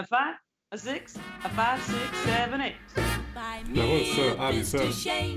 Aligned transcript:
a 0.00 0.02
five, 0.02 0.36
a 0.72 0.78
six, 0.78 1.18
a 1.44 1.48
five, 1.50 1.78
six, 1.82 2.18
seven, 2.24 2.60
eight. 2.62 2.76
Jawohl, 3.74 4.04
Sir, 4.14 4.38
Ali, 4.38 4.62
Sir. 4.64 4.86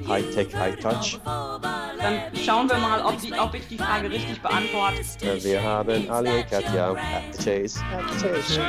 High-Tech, 0.08 0.55
High-Touch. 0.55 1.20
Dann 1.25 2.33
schauen 2.36 2.70
wir 2.70 2.78
mal, 2.78 3.02
ob, 3.02 3.20
die, 3.20 3.34
ob 3.34 3.54
ich 3.54 3.68
die 3.68 3.78
Frage 3.78 4.10
richtig 4.10 4.41
beantworte. 4.41 5.02
Äh, 5.21 5.44
Wir 5.44 5.62
haben 5.62 6.10
Ali 6.10 6.29
und 6.29 6.47
Katja 6.49 6.96
Chase. 7.34 7.81
Chase. 8.21 8.62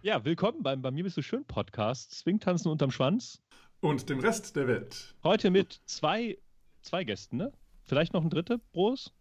Ja, 0.00 0.24
willkommen 0.24 0.62
beim 0.62 0.80
Bei 0.80 0.90
mir 0.90 1.04
bist 1.04 1.18
du 1.18 1.22
schön 1.22 1.44
Podcast 1.44 2.14
Swingtanzen 2.14 2.70
unterm 2.70 2.90
Schwanz. 2.90 3.42
Und 3.80 4.08
dem 4.08 4.20
Rest 4.20 4.56
der 4.56 4.68
Welt. 4.68 5.14
Heute 5.22 5.50
mit 5.50 5.82
zwei, 5.84 6.38
zwei 6.80 7.04
Gästen, 7.04 7.36
ne? 7.36 7.52
Vielleicht 7.84 8.14
noch 8.14 8.22
ein 8.22 8.30
dritter, 8.30 8.56
Bros? 8.72 9.12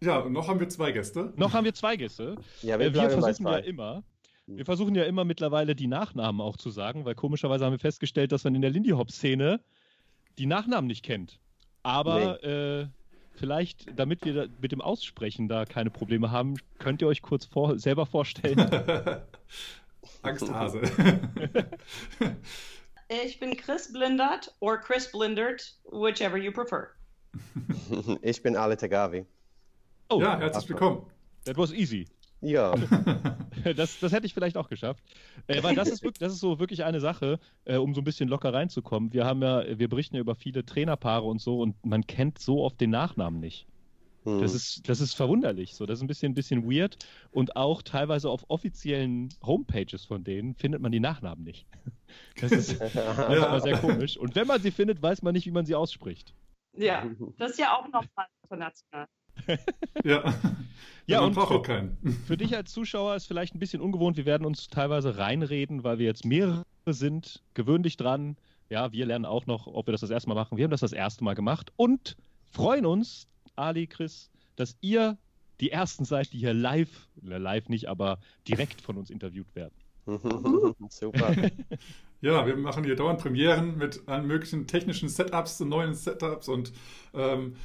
Ja, 0.00 0.26
noch 0.30 0.48
haben 0.48 0.60
wir 0.60 0.68
zwei 0.70 0.92
Gäste. 0.92 1.34
Noch 1.36 1.52
haben 1.52 1.64
wir 1.66 1.74
zwei 1.74 1.96
Gäste. 1.96 2.36
Ja, 2.62 2.76
Äh, 2.76 2.78
wir 2.78 2.84
wir 2.86 2.90
bleiben 2.92 3.20
bei 3.20 3.26
versuchen 3.34 3.46
ja 3.52 3.58
immer, 3.58 4.02
wir 4.56 4.64
versuchen 4.64 4.94
ja 4.94 5.04
immer 5.04 5.24
mittlerweile 5.24 5.74
die 5.74 5.86
Nachnamen 5.86 6.40
auch 6.40 6.56
zu 6.56 6.70
sagen, 6.70 7.04
weil 7.04 7.14
komischerweise 7.14 7.64
haben 7.64 7.72
wir 7.72 7.78
festgestellt, 7.78 8.32
dass 8.32 8.44
man 8.44 8.54
in 8.54 8.62
der 8.62 8.70
Lindy 8.70 8.90
Hop 8.90 9.10
Szene 9.10 9.60
die 10.38 10.46
Nachnamen 10.46 10.86
nicht 10.86 11.04
kennt. 11.04 11.38
Aber 11.82 12.42
äh, 12.44 12.86
vielleicht, 13.34 13.98
damit 13.98 14.24
wir 14.24 14.34
da 14.34 14.46
mit 14.60 14.72
dem 14.72 14.80
Aussprechen 14.80 15.48
da 15.48 15.64
keine 15.64 15.90
Probleme 15.90 16.30
haben, 16.30 16.54
könnt 16.78 17.02
ihr 17.02 17.08
euch 17.08 17.22
kurz 17.22 17.44
vor, 17.44 17.78
selber 17.78 18.06
vorstellen. 18.06 18.58
Angsthase. 20.22 20.82
Ich 23.24 23.38
bin 23.38 23.54
Chris 23.54 23.92
Blindert 23.92 24.54
or 24.60 24.78
Chris 24.80 25.12
Blindert, 25.12 25.74
whichever 25.90 26.38
you 26.38 26.50
prefer. 26.50 26.88
Ich 28.22 28.42
bin 28.42 28.56
Ali 28.56 28.74
Tagavi. 28.74 29.26
Oh, 30.08 30.18
ja, 30.18 30.38
herzlich 30.38 30.70
willkommen. 30.70 31.04
that 31.44 31.58
was 31.58 31.72
easy. 31.72 32.06
Ja, 32.42 32.74
Das, 33.76 34.00
das 34.00 34.12
hätte 34.12 34.26
ich 34.26 34.34
vielleicht 34.34 34.56
auch 34.56 34.68
geschafft. 34.68 35.04
Äh, 35.46 35.62
weil 35.62 35.74
das 35.74 35.88
ist, 35.88 36.02
wirklich, 36.02 36.18
das 36.18 36.32
ist 36.32 36.40
so 36.40 36.58
wirklich 36.58 36.84
eine 36.84 37.00
Sache, 37.00 37.38
äh, 37.64 37.76
um 37.76 37.94
so 37.94 38.00
ein 38.00 38.04
bisschen 38.04 38.28
locker 38.28 38.52
reinzukommen. 38.52 39.12
Wir 39.12 39.24
haben 39.24 39.42
ja, 39.42 39.78
wir 39.78 39.88
berichten 39.88 40.16
ja 40.16 40.20
über 40.20 40.34
viele 40.34 40.64
Trainerpaare 40.64 41.24
und 41.24 41.40
so 41.40 41.60
und 41.60 41.84
man 41.84 42.06
kennt 42.06 42.38
so 42.38 42.62
oft 42.62 42.80
den 42.80 42.90
Nachnamen 42.90 43.40
nicht. 43.40 43.66
hm. 44.24 44.40
Das 44.40 44.54
ist, 44.54 44.88
das 44.88 45.00
ist 45.00 45.14
verwunderlich. 45.14 45.74
So, 45.74 45.86
das 45.86 45.98
ist 45.98 46.02
ein 46.02 46.08
bisschen, 46.08 46.32
ein 46.32 46.34
bisschen 46.34 46.70
weird. 46.70 46.98
Und 47.30 47.56
auch 47.56 47.82
teilweise 47.82 48.30
auf 48.30 48.44
offiziellen 48.48 49.28
Homepages 49.44 50.04
von 50.04 50.24
denen 50.24 50.54
findet 50.54 50.80
man 50.80 50.92
die 50.92 51.00
Nachnamen 51.00 51.44
nicht. 51.44 51.66
Das 52.40 52.52
ist 52.52 52.80
manchmal 52.94 53.60
sehr 53.62 53.78
komisch. 53.78 54.16
Und 54.16 54.34
wenn 54.34 54.46
man 54.46 54.60
sie 54.60 54.70
findet, 54.70 55.02
weiß 55.02 55.22
man 55.22 55.34
nicht, 55.34 55.46
wie 55.46 55.52
man 55.52 55.66
sie 55.66 55.74
ausspricht. 55.74 56.34
Ja, 56.74 57.04
das 57.38 57.52
ist 57.52 57.58
ja 57.58 57.76
auch 57.76 57.86
nochmal 57.88 58.26
international. 58.42 59.06
Ja. 60.04 60.34
Ja, 61.06 61.20
und 61.20 61.34
für- 61.34 61.40
auch 61.42 61.62
keinen. 61.62 61.96
Für 62.26 62.36
dich 62.36 62.54
als 62.56 62.72
Zuschauer 62.72 63.16
ist 63.16 63.26
vielleicht 63.26 63.54
ein 63.54 63.58
bisschen 63.58 63.80
ungewohnt. 63.80 64.16
Wir 64.16 64.24
werden 64.26 64.46
uns 64.46 64.68
teilweise 64.68 65.18
reinreden, 65.18 65.82
weil 65.82 65.98
wir 65.98 66.06
jetzt 66.06 66.24
mehrere 66.24 66.64
sind. 66.86 67.42
Gewöhn 67.54 67.82
dich 67.82 67.96
dran. 67.96 68.36
Ja, 68.70 68.92
wir 68.92 69.04
lernen 69.04 69.24
auch 69.26 69.46
noch, 69.46 69.66
ob 69.66 69.88
wir 69.88 69.92
das 69.92 70.00
das 70.02 70.10
erste 70.10 70.28
Mal 70.28 70.34
machen. 70.36 70.56
Wir 70.56 70.64
haben 70.64 70.70
das 70.70 70.80
das 70.80 70.92
erste 70.92 71.24
Mal 71.24 71.34
gemacht 71.34 71.72
und 71.76 72.16
freuen 72.50 72.86
uns, 72.86 73.26
Ali, 73.56 73.86
Chris, 73.88 74.30
dass 74.56 74.76
ihr 74.80 75.18
die 75.60 75.70
Ersten 75.72 76.04
seid, 76.04 76.32
die 76.32 76.38
hier 76.38 76.54
live, 76.54 77.08
äh, 77.28 77.36
live 77.36 77.68
nicht, 77.68 77.88
aber 77.88 78.18
direkt 78.48 78.80
von 78.80 78.96
uns 78.96 79.10
interviewt 79.10 79.52
werden. 79.54 79.74
Super. 80.88 81.34
Ja, 82.20 82.46
wir 82.46 82.56
machen 82.56 82.84
hier 82.84 82.94
dauernd 82.96 83.20
Premieren 83.20 83.76
mit 83.76 84.06
allen 84.08 84.26
möglichen 84.26 84.66
technischen 84.68 85.08
Setups, 85.08 85.58
neuen 85.60 85.94
Setups 85.94 86.48
und 86.48 86.72
ähm, 87.14 87.56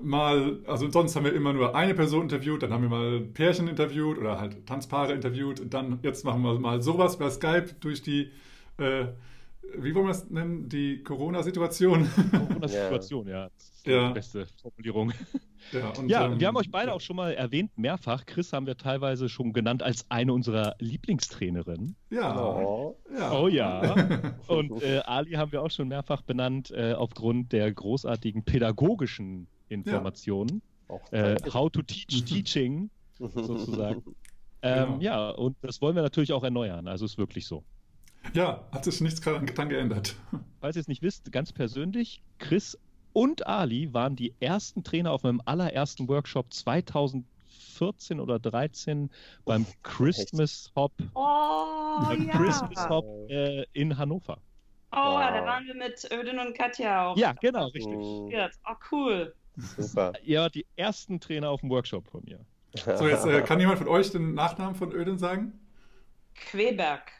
mal, 0.00 0.60
also 0.66 0.90
sonst 0.90 1.16
haben 1.16 1.24
wir 1.24 1.32
immer 1.34 1.52
nur 1.52 1.74
eine 1.74 1.94
Person 1.94 2.22
interviewt, 2.22 2.62
dann 2.62 2.72
haben 2.72 2.82
wir 2.82 2.88
mal 2.90 3.20
Pärchen 3.20 3.68
interviewt 3.68 4.18
oder 4.18 4.38
halt 4.40 4.66
Tanzpaare 4.66 5.12
interviewt 5.12 5.60
und 5.60 5.74
dann 5.74 5.98
jetzt 6.02 6.24
machen 6.24 6.42
wir 6.42 6.58
mal 6.58 6.82
sowas 6.82 7.18
bei 7.18 7.30
Skype 7.30 7.74
durch 7.80 8.02
die, 8.02 8.30
äh, 8.78 9.06
wie 9.76 9.94
wollen 9.94 10.06
wir 10.06 10.12
es 10.12 10.30
nennen, 10.30 10.68
die 10.68 11.02
Corona-Situation. 11.02 12.08
Corona-Situation, 12.30 13.26
ja. 13.28 13.48
Das 13.48 13.64
ist 13.68 13.86
Ja. 13.86 14.08
die 14.08 14.14
beste 14.14 14.46
Formulierung. 14.62 15.12
ja, 15.72 15.88
und, 15.98 16.08
Ja, 16.08 16.26
ähm, 16.26 16.40
wir 16.40 16.46
haben 16.48 16.56
euch 16.56 16.70
beide 16.70 16.92
auch 16.92 17.00
schon 17.00 17.16
mal 17.16 17.32
erwähnt, 17.34 17.76
mehrfach. 17.76 18.24
Chris 18.24 18.52
haben 18.52 18.66
wir 18.66 18.76
teilweise 18.76 19.28
schon 19.28 19.52
genannt 19.52 19.82
als 19.82 20.06
eine 20.10 20.32
unserer 20.32 20.74
Lieblingstrainerinnen. 20.78 21.96
Ja, 22.10 22.38
Oh. 22.40 22.96
ja. 23.14 23.32
Oh 23.32 23.48
ja. 23.48 23.94
Und 24.46 24.82
äh, 24.82 24.98
Ali 25.04 25.32
haben 25.32 25.52
wir 25.52 25.62
auch 25.62 25.70
schon 25.70 25.88
mehrfach 25.88 26.22
benannt 26.22 26.70
äh, 26.70 26.92
aufgrund 26.94 27.52
der 27.52 27.70
großartigen 27.72 28.44
pädagogischen 28.44 29.48
Informationen. 29.68 30.62
Auch 30.88 31.12
Äh, 31.12 31.36
how 31.52 31.70
to 31.70 31.82
teach 31.82 32.06
teaching 32.24 32.90
sozusagen. 33.18 34.02
Ähm, 34.60 34.98
Genau. 34.98 35.00
Ja, 35.00 35.30
und 35.30 35.56
das 35.62 35.80
wollen 35.80 35.94
wir 35.94 36.02
natürlich 36.02 36.32
auch 36.32 36.42
erneuern. 36.42 36.88
Also 36.88 37.04
ist 37.04 37.16
wirklich 37.16 37.46
so. 37.46 37.62
ja, 38.34 38.64
hat 38.72 38.84
sich 38.84 39.00
nichts 39.00 39.20
dran 39.20 39.46
dran 39.46 39.68
geändert. 39.68 40.16
Falls 40.60 40.74
ihr 40.74 40.80
es 40.80 40.88
nicht 40.88 41.00
wisst, 41.00 41.30
ganz 41.30 41.52
persönlich, 41.52 42.20
Chris 42.40 42.76
und 43.12 43.46
Ali 43.46 43.94
waren 43.94 44.16
die 44.16 44.34
ersten 44.40 44.82
Trainer 44.82 45.12
auf 45.12 45.22
meinem 45.22 45.40
allerersten 45.44 46.08
Workshop 46.08 46.52
2014 46.52 48.18
oder 48.18 48.40
13 48.40 49.10
beim 49.44 49.64
Christmas 49.84 50.72
Hop, 50.74 50.92
Oh, 51.14 52.00
beim 52.08 52.26
ja. 52.26 52.32
Christmas 52.36 52.88
Hop 52.88 53.04
äh, 53.30 53.64
in 53.74 53.96
Hannover. 53.96 54.38
Oh, 54.90 54.96
ja, 54.96 55.30
da 55.30 55.40
Wow. 55.42 55.46
waren 55.46 55.66
wir 55.66 55.74
mit 55.76 56.08
Ödin 56.12 56.38
und 56.40 56.56
Katja 56.56 57.08
auch. 57.10 57.16
Ja, 57.16 57.32
genau, 57.34 57.66
richtig. 57.68 57.96
Jetzt. 58.30 58.58
Oh, 58.68 58.74
cool. 58.90 59.34
Super. 59.76 60.12
Ihr 60.22 60.40
wart 60.40 60.54
die 60.54 60.66
ersten 60.76 61.20
Trainer 61.20 61.50
auf 61.50 61.60
dem 61.60 61.70
Workshop 61.70 62.06
von 62.08 62.22
mir. 62.24 62.38
So, 62.96 63.08
jetzt 63.08 63.26
äh, 63.26 63.40
kann 63.42 63.58
jemand 63.60 63.78
von 63.78 63.88
euch 63.88 64.10
den 64.10 64.34
Nachnamen 64.34 64.74
von 64.74 64.92
Öden 64.92 65.18
sagen? 65.18 65.52
Queberg. 66.34 67.10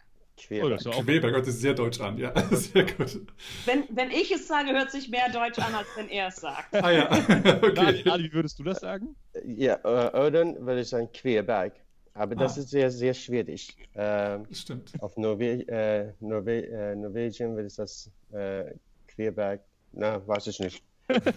Oh, 0.62 0.68
das 0.68 0.86
auch 0.86 1.02
Quebec 1.04 1.32
hört 1.32 1.46
sich 1.46 1.56
sehr 1.56 1.74
deutsch 1.74 2.00
an, 2.00 2.16
ja, 2.16 2.32
sehr 2.52 2.84
gut. 2.84 3.26
Wenn, 3.66 3.84
wenn 3.90 4.12
ich 4.12 4.30
es 4.30 4.46
sage, 4.46 4.70
hört 4.70 4.92
sich 4.92 5.08
mehr 5.08 5.28
Deutsch 5.32 5.58
an, 5.58 5.74
als 5.74 5.88
wenn 5.96 6.08
er 6.08 6.28
es 6.28 6.36
sagt. 6.36 6.72
Ah 6.76 6.92
ja, 6.92 7.10
okay. 7.62 8.04
Ali, 8.08 8.24
wie 8.24 8.32
würdest 8.32 8.56
du 8.60 8.62
das 8.62 8.78
sagen? 8.78 9.16
Ja, 9.44 9.74
äh, 9.82 10.26
Öden 10.28 10.64
würde 10.64 10.82
ich 10.82 10.88
sagen 10.88 11.08
Queerberg. 11.12 11.72
Aber 12.14 12.36
das 12.36 12.56
Ah. 12.56 12.60
ist 12.60 12.70
sehr, 12.70 12.88
sehr 12.90 13.14
schwierig. 13.14 13.76
Ähm, 13.96 14.44
Das 14.48 14.60
stimmt. 14.60 14.92
auf 15.00 15.16
Norwe 15.16 15.66
äh, 15.68 16.12
Norwe 16.20 16.66
äh, 16.68 16.94
Norwegen 16.94 17.56
würde 17.56 17.66
ich 17.66 17.74
das 17.74 18.08
äh, 18.32 18.64
Queerberg. 19.08 19.60
Na, 19.92 20.24
weiß 20.24 20.46
ich 20.46 20.60
nicht. 20.60 20.84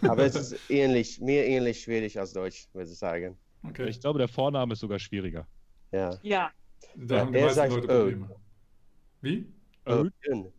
Aber 0.02 0.26
es 0.26 0.36
ist 0.36 0.70
ähnlich, 0.70 1.20
mir 1.22 1.46
ähnlich 1.46 1.82
schwierig 1.82 2.20
als 2.20 2.34
Deutsch, 2.34 2.68
würde 2.74 2.92
ich 2.92 2.98
sagen. 2.98 3.38
Okay. 3.68 3.88
Ich 3.90 4.00
glaube, 4.00 4.20
der 4.20 4.28
Vorname 4.28 4.74
ist 4.74 4.80
sogar 4.80 5.00
schwieriger. 5.00 5.48
Ja. 5.92 6.18
Ja. 6.24 6.52
Da 6.96 7.16
Ja, 7.16 7.22
haben 7.22 7.34
die 7.34 7.40
meisten 7.40 7.56
sagt 7.56 7.74
Leute. 7.74 7.88
Probleme. 7.88 8.30
Wie? 9.22 9.46
Öden. 9.88 10.52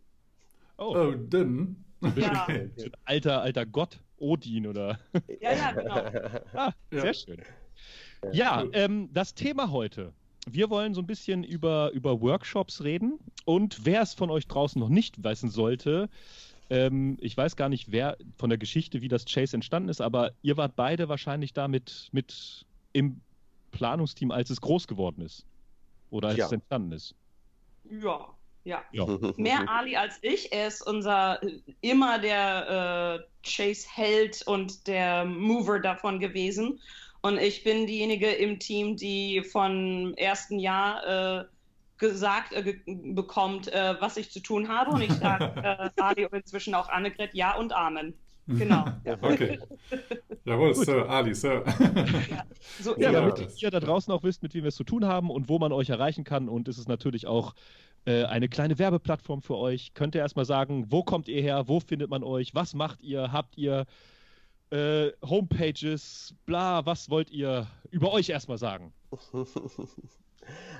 Oh, 0.77 1.11
denn. 1.15 1.75
Ja. 2.15 2.47
alter, 3.05 3.41
alter 3.41 3.65
Gott, 3.65 3.99
Odin 4.17 4.67
oder. 4.67 4.99
Ja, 5.41 5.53
ja, 5.53 5.71
genau. 5.71 5.95
Ah, 6.53 6.73
Ja. 6.91 7.01
sehr 7.01 7.13
schön. 7.13 7.41
Ja, 8.31 8.65
ähm, 8.73 9.09
das 9.13 9.33
Thema 9.35 9.71
heute. 9.71 10.13
Wir 10.49 10.69
wollen 10.69 10.93
so 10.93 11.01
ein 11.01 11.07
bisschen 11.07 11.43
über, 11.43 11.91
über 11.91 12.19
Workshops 12.21 12.83
reden. 12.83 13.19
Und 13.45 13.85
wer 13.85 14.01
es 14.01 14.13
von 14.13 14.29
euch 14.29 14.47
draußen 14.47 14.79
noch 14.79 14.89
nicht 14.89 15.23
wissen 15.23 15.49
sollte, 15.49 16.09
ähm, 16.69 17.17
ich 17.21 17.35
weiß 17.35 17.55
gar 17.55 17.69
nicht, 17.69 17.91
wer 17.91 18.17
von 18.37 18.49
der 18.49 18.57
Geschichte, 18.57 19.01
wie 19.01 19.07
das 19.07 19.25
Chase 19.25 19.55
entstanden 19.55 19.89
ist, 19.89 20.01
aber 20.01 20.31
ihr 20.41 20.57
wart 20.57 20.75
beide 20.75 21.09
wahrscheinlich 21.09 21.53
da 21.53 21.67
mit, 21.67 22.09
mit 22.11 22.65
im 22.93 23.21
Planungsteam, 23.71 24.31
als 24.31 24.49
es 24.49 24.61
groß 24.61 24.87
geworden 24.87 25.21
ist. 25.21 25.45
Oder 26.09 26.29
als 26.29 26.37
Ja. 26.37 26.45
es 26.45 26.51
entstanden 26.51 26.91
ist. 26.91 27.15
Ja. 27.89 28.27
Ja. 28.65 28.81
Ja. 28.91 29.05
Mehr 29.37 29.69
Ali 29.69 29.95
als 29.95 30.19
ich. 30.21 30.53
Er 30.53 30.67
ist 30.67 30.85
unser 30.87 31.41
immer 31.81 32.19
der 32.19 33.19
äh, 33.19 33.47
Chase-Held 33.47 34.43
und 34.47 34.87
der 34.87 35.25
Mover 35.25 35.79
davon 35.79 36.19
gewesen. 36.19 36.79
Und 37.21 37.37
ich 37.39 37.63
bin 37.63 37.87
diejenige 37.87 38.29
im 38.29 38.59
Team, 38.59 38.95
die 38.95 39.43
von 39.43 40.13
ersten 40.17 40.59
Jahr 40.59 41.41
äh, 41.41 41.45
gesagt 42.09 42.53
äh, 42.53 42.63
ge 42.63 42.81
bekommt, 43.13 43.67
äh, 43.71 43.95
was 43.99 44.17
ich 44.17 44.31
zu 44.31 44.39
tun 44.41 44.67
habe. 44.67 44.91
Und 44.91 45.01
ich 45.01 45.11
sage 45.13 45.45
äh, 45.97 46.01
Ali 46.01 46.25
und 46.25 46.33
inzwischen 46.33 46.75
auch 46.75 46.89
Annegret 46.89 47.33
Ja 47.33 47.55
und 47.57 47.73
Amen. 47.73 48.13
Genau. 48.47 48.85
Okay. 49.21 49.57
Jawohl, 50.43 50.75
Sir, 50.75 51.09
Ali, 51.09 51.33
Sir. 51.33 51.63
So 52.81 52.95
Ja, 52.97 53.11
Ja. 53.11 53.21
damit 53.21 53.61
ihr 53.61 53.71
da 53.71 53.79
draußen 53.79 54.11
auch 54.13 54.23
wisst, 54.23 54.43
mit 54.43 54.53
wem 54.53 54.63
wir 54.63 54.67
es 54.69 54.75
zu 54.75 54.83
tun 54.83 55.05
haben 55.05 55.29
und 55.29 55.47
wo 55.47 55.59
man 55.59 55.71
euch 55.71 55.89
erreichen 55.89 56.25
kann. 56.25 56.49
Und 56.49 56.67
es 56.67 56.77
ist 56.77 56.89
natürlich 56.89 57.25
auch 57.25 57.55
äh, 58.05 58.25
eine 58.25 58.49
kleine 58.49 58.77
Werbeplattform 58.79 59.41
für 59.41 59.55
euch. 59.55 59.93
Könnt 59.93 60.13
ihr 60.15 60.21
erstmal 60.21 60.43
sagen, 60.45 60.87
wo 60.91 61.03
kommt 61.03 61.29
ihr 61.29 61.41
her, 61.41 61.69
wo 61.69 61.79
findet 61.79 62.09
man 62.09 62.21
euch, 62.23 62.53
was 62.53 62.73
macht 62.73 63.01
ihr, 63.01 63.31
habt 63.31 63.57
ihr 63.57 63.85
äh, 64.71 65.11
Homepages, 65.25 66.35
bla, 66.45 66.85
was 66.85 67.09
wollt 67.09 67.31
ihr 67.31 67.67
über 67.91 68.11
euch 68.11 68.27
erstmal 68.29 68.57
sagen? 68.57 68.93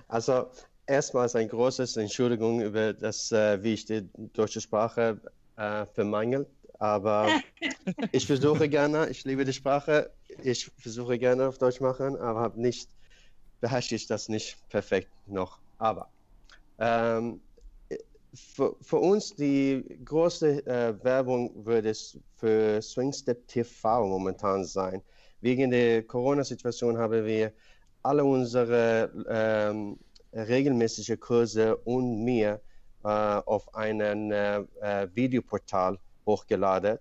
Also, 0.09 0.47
erstmals 0.85 1.35
ein 1.35 1.47
großes 1.47 1.97
Entschuldigung 1.97 2.61
über 2.61 2.93
das, 2.93 3.31
äh, 3.31 3.61
wie 3.63 3.73
ich 3.73 3.85
die 3.85 4.09
deutsche 4.33 4.61
Sprache 4.61 5.19
äh, 5.55 5.85
vermangelt. 5.87 6.47
Aber 6.79 7.41
ich 8.11 8.27
versuche 8.27 8.67
gerne, 8.69 9.09
ich 9.09 9.23
liebe 9.23 9.45
die 9.45 9.53
Sprache, 9.53 10.11
ich 10.43 10.71
versuche 10.77 11.17
gerne 11.17 11.47
auf 11.47 11.57
Deutsch 11.57 11.79
machen, 11.79 12.17
aber 12.17 12.41
habe 12.41 12.61
nicht, 12.61 12.89
beherrsche 13.61 13.95
ich 13.95 14.07
das 14.07 14.29
nicht 14.29 14.57
perfekt 14.69 15.11
noch. 15.25 15.59
Aber 15.77 16.09
Ähm, 16.79 17.41
für, 18.33 18.75
für, 18.81 18.97
uns 18.97 19.35
die 19.35 19.83
große 20.03 20.65
äh, 20.65 21.03
Werbung 21.03 21.65
würde 21.65 21.89
es 21.91 22.17
für 22.37 22.81
Swingstep 22.81 23.47
TV 23.47 24.07
momentan 24.07 24.65
sein. 24.65 25.03
Wegen 25.41 25.69
der 25.69 26.03
Corona-Situation 26.03 26.97
haben 26.97 27.25
wir 27.25 27.53
alle 28.01 28.25
unsere 28.25 29.11
ähm, 29.29 29.99
regelmäßige 30.33 31.19
Kurse 31.19 31.77
und 31.77 32.23
mir 32.23 32.61
äh, 33.03 33.07
auf 33.07 33.73
einen 33.75 34.31
äh, 34.31 34.59
äh, 34.81 35.07
Videoportal 35.13 35.99
hochgeladen 36.25 36.97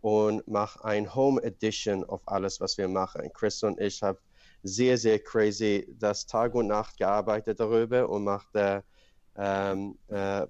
und 0.00 0.46
mache 0.46 0.84
ein 0.84 1.14
Home 1.14 1.42
Edition 1.42 2.04
auf 2.04 2.20
alles, 2.26 2.60
was 2.60 2.76
wir 2.76 2.88
machen. 2.88 3.32
Chris 3.32 3.62
und 3.62 3.80
ich 3.80 4.02
haben 4.02 4.18
sehr, 4.62 4.98
sehr 4.98 5.18
crazy 5.18 5.86
das 5.98 6.26
Tag 6.26 6.54
und 6.54 6.66
Nacht 6.66 6.96
gearbeitet 6.96 7.60
darüber 7.60 8.08
und 8.08 8.24
macht 8.24 8.54
äh, 8.54 8.82
ähm, 9.36 9.98
äh, 10.08 10.42
äh, 10.42 10.46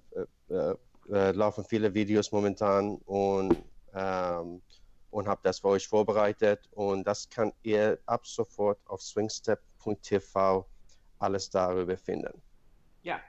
äh, 1.11 1.31
laufen 1.33 1.65
viele 1.65 1.93
Videos 1.93 2.33
momentan 2.33 2.97
und, 3.05 3.57
ähm, 3.95 4.63
und 5.11 5.29
habe 5.29 5.41
das 5.43 5.59
für 5.61 5.69
euch 5.69 5.87
vorbereitet 5.87 6.69
und 6.73 7.07
das 7.07 7.29
kann 7.29 7.53
ihr 7.63 7.99
ab 8.07 8.27
sofort 8.27 8.79
auf 8.87 9.03
swingstep.tv 9.03 10.67
alles 11.25 11.51
darüber 11.51 11.97
finden. 11.97 12.41
Ja, 13.03 13.21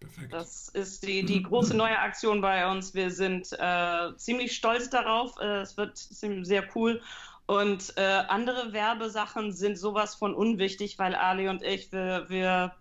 Perfekt. 0.00 0.32
Das 0.32 0.68
ist 0.68 1.06
die, 1.06 1.24
die 1.24 1.42
große 1.42 1.76
neue 1.76 1.98
Aktion 1.98 2.40
bei 2.40 2.70
uns. 2.70 2.94
Wir 2.94 3.10
sind 3.10 3.48
äh, 3.58 4.16
ziemlich 4.16 4.56
stolz 4.56 4.88
darauf. 4.88 5.38
Äh, 5.38 5.60
es 5.60 5.76
wird 5.76 5.98
sehr 5.98 6.64
cool. 6.74 7.02
Und 7.46 7.92
äh, 7.96 8.22
andere 8.28 8.72
Werbesachen 8.72 9.52
sind 9.52 9.76
sowas 9.76 10.14
von 10.14 10.34
unwichtig, 10.34 10.98
weil 10.98 11.14
Ali 11.14 11.48
und 11.48 11.62
ich, 11.62 11.92
wir, 11.92 12.24
wir 12.28 12.72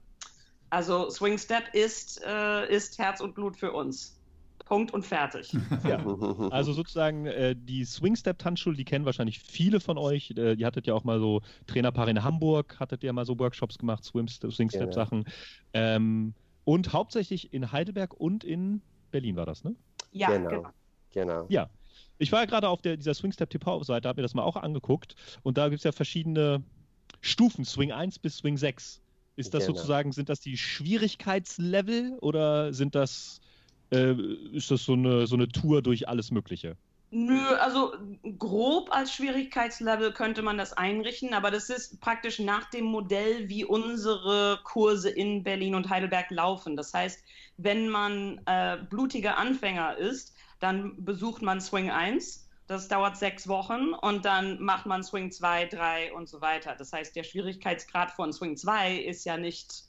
also 0.70 1.10
Swing 1.10 1.38
Step 1.38 1.74
ist, 1.74 2.24
äh, 2.24 2.72
ist 2.74 3.00
Herz 3.00 3.20
und 3.20 3.36
Blut 3.36 3.58
für 3.58 3.74
uns. 3.74 4.19
Punkt 4.70 4.94
und 4.94 5.04
fertig. 5.06 5.52
Ja. 5.84 6.06
Also 6.52 6.74
sozusagen 6.74 7.26
äh, 7.26 7.56
die 7.58 7.84
Swing 7.86 8.16
Step 8.16 8.38
Tanzschule, 8.38 8.78
die 8.78 8.86
kennen 8.86 9.06
wahrscheinlich 9.06 9.40
viele 9.40 9.80
von 9.80 9.98
euch. 9.98 10.32
Äh, 10.32 10.56
die 10.56 10.66
hattet 10.66 10.86
ja 10.86 10.94
auch 10.94 11.04
mal 11.04 11.20
so 11.20 11.42
Trainerpaare 11.66 12.12
in 12.12 12.24
Hamburg, 12.24 12.80
hattet 12.80 13.04
ihr 13.04 13.12
mal 13.12 13.26
so 13.26 13.40
Workshops 13.40 13.80
gemacht, 13.80 14.04
Swing 14.04 14.28
Step 14.28 14.94
Sachen. 14.94 15.26
Ähm, 15.74 16.36
und 16.66 16.94
hauptsächlich 16.94 17.52
in 17.52 17.72
Heidelberg 17.72 18.14
und 18.14 18.44
in 18.44 18.82
Berlin 19.10 19.36
war 19.36 19.48
das, 19.48 19.64
ne? 19.64 19.76
Ja, 20.12 20.30
genau. 20.30 20.50
genau. 20.50 20.70
genau. 21.12 21.46
Ja. 21.50 21.70
Ich 22.20 22.32
war 22.32 22.42
ja 22.42 22.46
gerade 22.46 22.70
auf 22.70 22.82
der, 22.82 22.96
dieser 22.96 23.16
Swingstep 23.16 23.50
TV-Seite, 23.50 24.08
habe 24.08 24.20
mir 24.20 24.24
das 24.24 24.36
mal 24.36 24.44
auch 24.44 24.58
angeguckt. 24.58 25.16
Und 25.42 25.58
da 25.58 25.70
gibt 25.70 25.80
es 25.80 25.84
ja 25.84 25.92
verschiedene 25.92 26.62
Stufen, 27.22 27.66
Swing 27.66 27.92
1 27.92 28.20
bis 28.20 28.38
Swing 28.38 28.58
6. 28.58 29.02
Ist 29.36 29.54
das 29.54 29.66
genau. 29.66 29.78
sozusagen, 29.78 30.12
sind 30.12 30.30
das 30.30 30.42
die 30.42 30.58
Schwierigkeitslevel 30.58 32.18
oder 32.20 32.74
sind 32.74 32.94
das, 32.94 33.40
äh, 33.92 34.14
ist 34.54 34.72
das 34.72 34.84
so 34.84 34.94
eine, 34.94 35.28
so 35.28 35.36
eine 35.36 35.48
Tour 35.48 35.82
durch 35.82 36.08
alles 36.08 36.32
Mögliche? 36.32 36.76
Nö, 37.12 37.44
also 37.56 37.94
grob 38.38 38.92
als 38.92 39.12
Schwierigkeitslevel 39.14 40.14
könnte 40.14 40.44
man 40.44 40.60
das 40.60 40.74
einrichten, 40.74 41.34
aber 41.34 41.50
das 41.50 41.70
ist 41.72 42.00
praktisch 42.02 42.38
nach 42.38 42.70
dem 42.70 42.86
Modell, 42.86 43.50
wie 43.50 43.66
unsere 43.66 44.60
Kurse 44.64 45.10
in 45.10 45.44
Berlin 45.44 45.74
und 45.74 45.90
Heidelberg 45.90 46.30
laufen. 46.30 46.78
Das 46.78 46.94
heißt, 46.94 47.24
wenn 47.58 47.90
man 47.90 48.40
äh, 48.46 48.78
blutiger 48.90 49.38
Anfänger 49.38 49.98
ist, 49.98 50.36
dann 50.60 51.04
besucht 51.04 51.42
man 51.42 51.62
Swing 51.62 51.90
1. 51.90 52.48
Das 52.68 52.88
dauert 52.88 53.18
sechs 53.18 53.48
Wochen 53.48 53.94
und 53.96 54.26
dann 54.26 54.62
macht 54.62 54.86
man 54.86 55.04
Swing 55.04 55.32
2, 55.32 55.66
3 55.66 56.14
und 56.14 56.30
so 56.30 56.42
weiter. 56.42 56.76
Das 56.78 56.94
heißt, 56.94 57.16
der 57.16 57.24
Schwierigkeitsgrad 57.24 58.12
von 58.12 58.32
Swing 58.32 58.56
2 58.56 58.98
ist 58.98 59.26
ja 59.26 59.38
nicht 59.38 59.89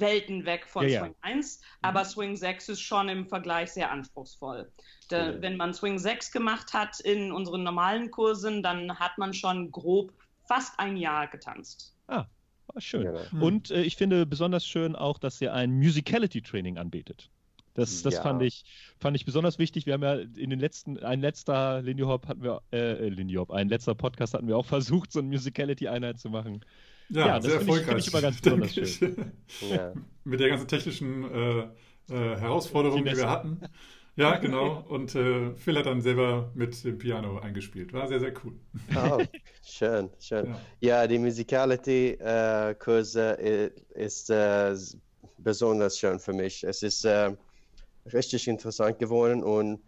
Welten 0.00 0.44
weg 0.46 0.66
von 0.66 0.88
ja, 0.88 1.00
Swing 1.00 1.14
ja. 1.22 1.30
1, 1.30 1.60
aber 1.82 2.00
mhm. 2.00 2.04
Swing 2.06 2.36
6 2.36 2.68
ist 2.70 2.80
schon 2.80 3.08
im 3.08 3.26
Vergleich 3.26 3.72
sehr 3.72 3.90
anspruchsvoll. 3.90 4.70
De, 5.10 5.36
mhm. 5.36 5.42
Wenn 5.42 5.56
man 5.56 5.74
Swing 5.74 5.98
6 5.98 6.32
gemacht 6.32 6.72
hat 6.72 7.00
in 7.00 7.32
unseren 7.32 7.62
normalen 7.62 8.10
Kursen, 8.10 8.62
dann 8.62 8.98
hat 8.98 9.18
man 9.18 9.34
schon 9.34 9.70
grob 9.70 10.12
fast 10.46 10.78
ein 10.78 10.96
Jahr 10.96 11.28
getanzt. 11.28 11.96
Ah, 12.08 12.26
schön. 12.78 13.04
Ja. 13.04 13.20
Mhm. 13.30 13.42
Und 13.42 13.70
äh, 13.70 13.82
ich 13.82 13.96
finde 13.96 14.26
besonders 14.26 14.66
schön 14.66 14.96
auch, 14.96 15.18
dass 15.18 15.40
ihr 15.40 15.52
ein 15.52 15.72
Musicality-Training 15.78 16.78
anbietet. 16.78 17.30
Das, 17.74 18.02
das 18.02 18.14
ja. 18.14 18.22
fand, 18.22 18.42
ich, 18.42 18.64
fand 18.98 19.16
ich 19.16 19.24
besonders 19.24 19.58
wichtig. 19.58 19.86
Wir 19.86 19.94
haben 19.94 20.02
ja 20.02 20.16
in 20.16 20.50
den 20.50 20.60
letzten, 20.60 20.98
ein 20.98 21.20
letzter 21.20 21.80
Lindy 21.80 22.02
Hop 22.02 22.28
hatten 22.28 22.42
wir, 22.42 22.62
äh, 22.70 23.08
Lindy 23.08 23.34
Hop, 23.34 23.50
ein 23.50 23.68
letzter 23.68 23.94
Podcast 23.94 24.34
hatten 24.34 24.46
wir 24.46 24.58
auch 24.58 24.66
versucht, 24.66 25.12
so 25.12 25.20
eine 25.20 25.28
Musicality-Einheit 25.28 26.18
zu 26.18 26.28
machen. 26.28 26.64
Ja, 27.12 27.26
ja 27.26 27.40
sehr 27.40 27.54
erfolgreich. 27.54 27.98
Ich, 27.98 28.06
ich 28.06 28.12
immer 28.12 28.22
ganz 28.22 28.40
besonders 28.40 28.74
schön. 28.74 29.32
Ja. 29.70 29.92
Mit 30.24 30.40
der 30.40 30.48
ganzen 30.48 30.66
technischen 30.66 31.24
äh, 31.24 31.68
äh, 32.08 32.36
Herausforderung, 32.38 33.04
die 33.04 33.16
wir 33.16 33.28
hatten. 33.28 33.60
Ja, 34.16 34.36
genau. 34.38 34.84
Und 34.88 35.14
äh, 35.14 35.54
Phil 35.54 35.78
hat 35.78 35.86
dann 35.86 36.00
selber 36.00 36.50
mit 36.54 36.84
dem 36.84 36.98
Piano 36.98 37.38
eingespielt. 37.38 37.92
War 37.92 38.08
sehr, 38.08 38.18
sehr 38.20 38.32
cool. 38.42 38.58
Oh, 38.96 39.22
schön, 39.64 40.10
schön. 40.18 40.56
Ja, 40.80 41.02
ja 41.02 41.06
die 41.06 41.18
Musicality-Kurse 41.18 43.38
äh, 43.38 43.70
ist 43.94 44.30
äh, 44.30 44.74
besonders 45.38 45.98
schön 45.98 46.18
für 46.18 46.32
mich. 46.32 46.64
Es 46.64 46.82
ist 46.82 47.04
äh, 47.04 47.36
richtig 48.12 48.48
interessant 48.48 48.98
geworden 48.98 49.44
und 49.44 49.80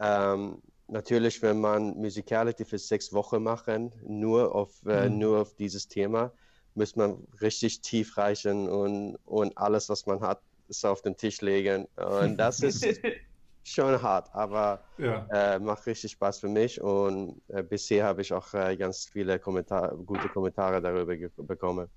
ähm, 0.00 0.60
natürlich, 0.88 1.40
wenn 1.42 1.60
man 1.60 1.96
Musicality 1.96 2.64
für 2.64 2.78
sechs 2.78 3.12
Wochen 3.12 3.40
machen, 3.42 3.92
nur 4.06 4.54
auf, 4.54 4.82
mhm. 4.84 5.18
nur 5.18 5.42
auf 5.42 5.54
dieses 5.54 5.88
Thema, 5.88 6.32
muss 6.74 6.96
man 6.96 7.26
richtig 7.40 7.80
tief 7.80 8.16
reichen 8.16 8.68
und, 8.68 9.16
und 9.24 9.56
alles, 9.58 9.88
was 9.88 10.06
man 10.06 10.20
hat, 10.20 10.40
ist 10.68 10.84
auf 10.84 11.02
den 11.02 11.16
Tisch 11.16 11.40
legen. 11.40 11.86
Und 11.96 12.36
das 12.38 12.62
ist 12.62 12.86
schon 13.64 14.00
hart, 14.00 14.34
aber 14.34 14.82
ja. 14.98 15.26
äh, 15.30 15.58
macht 15.58 15.86
richtig 15.86 16.12
Spaß 16.12 16.40
für 16.40 16.48
mich. 16.48 16.80
Und 16.80 17.40
äh, 17.48 17.62
bisher 17.62 18.04
habe 18.06 18.22
ich 18.22 18.32
auch 18.32 18.52
äh, 18.54 18.76
ganz 18.76 19.06
viele 19.06 19.38
Kommentare, 19.38 19.96
gute 19.96 20.28
Kommentare 20.28 20.80
darüber 20.80 21.14
bekommen. 21.44 21.88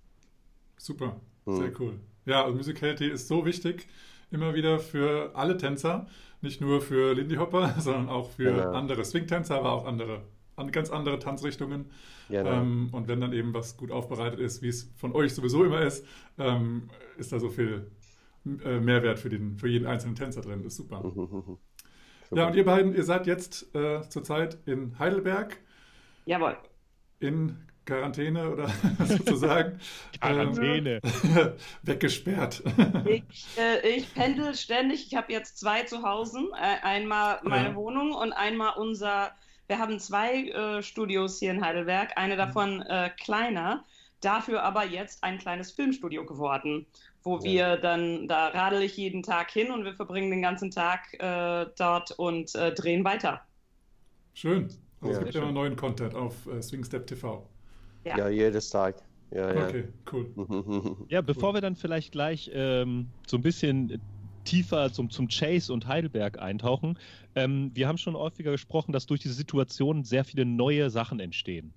Super, 0.77 1.19
hm. 1.45 1.57
sehr 1.57 1.71
cool. 1.79 1.99
Ja, 2.25 2.43
also 2.43 2.55
Musicality 2.55 3.07
ist 3.07 3.27
so 3.27 3.45
wichtig, 3.45 3.87
immer 4.31 4.53
wieder 4.53 4.79
für 4.79 5.31
alle 5.35 5.57
Tänzer, 5.57 6.07
nicht 6.41 6.59
nur 6.61 6.81
für 6.81 7.13
Lindy 7.13 7.35
Hopper, 7.35 7.75
sondern 7.79 8.09
auch 8.09 8.31
für 8.31 8.51
genau. 8.51 8.71
andere 8.73 9.05
Swing-Tänzer, 9.05 9.55
aber 9.55 9.71
auch 9.71 9.85
andere 9.85 10.21
an 10.55 10.71
ganz 10.71 10.89
andere 10.89 11.19
Tanzrichtungen. 11.19 11.91
Genau. 12.29 12.51
Ähm, 12.51 12.89
und 12.91 13.07
wenn 13.07 13.21
dann 13.21 13.33
eben 13.33 13.53
was 13.53 13.77
gut 13.77 13.91
aufbereitet 13.91 14.39
ist, 14.39 14.61
wie 14.61 14.69
es 14.69 14.91
von 14.95 15.13
euch 15.13 15.33
sowieso 15.33 15.63
immer 15.63 15.81
ist, 15.81 16.05
ähm, 16.37 16.89
ist 17.17 17.31
da 17.31 17.39
so 17.39 17.49
viel 17.49 17.91
äh, 18.45 18.79
Mehrwert 18.79 19.19
für, 19.19 19.29
den, 19.29 19.57
für 19.57 19.67
jeden 19.67 19.87
einzelnen 19.87 20.15
Tänzer 20.15 20.41
drin. 20.41 20.63
Das 20.63 20.73
ist 20.73 20.77
super. 20.77 21.01
super. 21.15 21.57
Ja, 22.31 22.47
und 22.47 22.55
ihr 22.55 22.65
beiden, 22.65 22.95
ihr 22.95 23.03
seid 23.03 23.27
jetzt 23.27 23.73
äh, 23.75 24.01
zurzeit 24.09 24.57
in 24.65 24.97
Heidelberg. 24.99 25.57
Jawohl. 26.25 26.57
In 27.19 27.65
Quarantäne 27.85 28.49
oder 28.49 28.67
sozusagen. 29.05 29.79
Quarantäne. 30.19 30.99
Ähm, 31.03 31.53
weggesperrt. 31.83 32.63
Ich, 33.05 33.23
äh, 33.57 33.97
ich 33.97 34.13
pendel 34.13 34.55
ständig. 34.55 35.07
Ich 35.07 35.15
habe 35.15 35.31
jetzt 35.31 35.59
zwei 35.59 35.83
zu 35.83 36.01
Hause. 36.03 36.39
Äh, 36.59 36.83
einmal 36.83 37.39
meine 37.43 37.69
ja. 37.69 37.75
Wohnung 37.75 38.13
und 38.13 38.33
einmal 38.33 38.73
unser 38.77 39.31
wir 39.67 39.79
haben 39.79 39.99
zwei 39.99 40.49
äh, 40.49 40.83
Studios 40.83 41.39
hier 41.39 41.51
in 41.51 41.63
Heidelberg, 41.63 42.11
eine 42.17 42.35
davon 42.37 42.81
äh, 42.83 43.09
kleiner, 43.19 43.83
dafür 44.21 44.63
aber 44.63 44.85
jetzt 44.85 45.23
ein 45.23 45.37
kleines 45.37 45.71
Filmstudio 45.71 46.25
geworden, 46.25 46.85
wo 47.23 47.37
ja. 47.37 47.43
wir 47.43 47.77
dann, 47.77 48.27
da 48.27 48.49
radel 48.49 48.83
ich 48.83 48.97
jeden 48.97 49.23
Tag 49.23 49.51
hin 49.51 49.71
und 49.71 49.83
wir 49.85 49.93
verbringen 49.93 50.31
den 50.31 50.41
ganzen 50.41 50.71
Tag 50.71 51.13
äh, 51.19 51.65
dort 51.77 52.11
und 52.11 52.53
äh, 52.55 52.73
drehen 52.73 53.03
weiter. 53.03 53.41
Schön. 54.33 54.69
Also 55.01 55.13
ja, 55.13 55.19
es 55.19 55.23
gibt 55.23 55.35
immer 55.35 55.51
neuen 55.51 55.75
Content 55.75 56.15
auf 56.15 56.45
äh, 56.47 56.61
Swingstep 56.61 57.07
TV. 57.07 57.47
Ja. 58.03 58.17
ja, 58.17 58.29
jedes 58.29 58.69
Tag. 58.69 59.01
Ja, 59.31 59.53
ja. 59.53 59.67
Okay, 59.67 59.87
cool. 60.11 60.97
ja, 61.09 61.21
bevor 61.21 61.49
cool. 61.49 61.55
wir 61.55 61.61
dann 61.61 61.75
vielleicht 61.75 62.11
gleich 62.11 62.49
ähm, 62.53 63.07
so 63.27 63.37
ein 63.37 63.41
bisschen 63.41 63.99
tiefer 64.45 64.93
zum, 64.93 65.09
zum 65.09 65.27
Chase 65.27 65.73
und 65.73 65.87
Heidelberg 65.87 66.39
eintauchen. 66.39 66.97
Ähm, 67.35 67.71
wir 67.73 67.87
haben 67.87 67.97
schon 67.97 68.15
häufiger 68.15 68.51
gesprochen, 68.51 68.91
dass 68.91 69.05
durch 69.05 69.19
diese 69.19 69.33
Situation 69.33 70.03
sehr 70.03 70.23
viele 70.23 70.45
neue 70.45 70.89
Sachen 70.89 71.19
entstehen. 71.19 71.73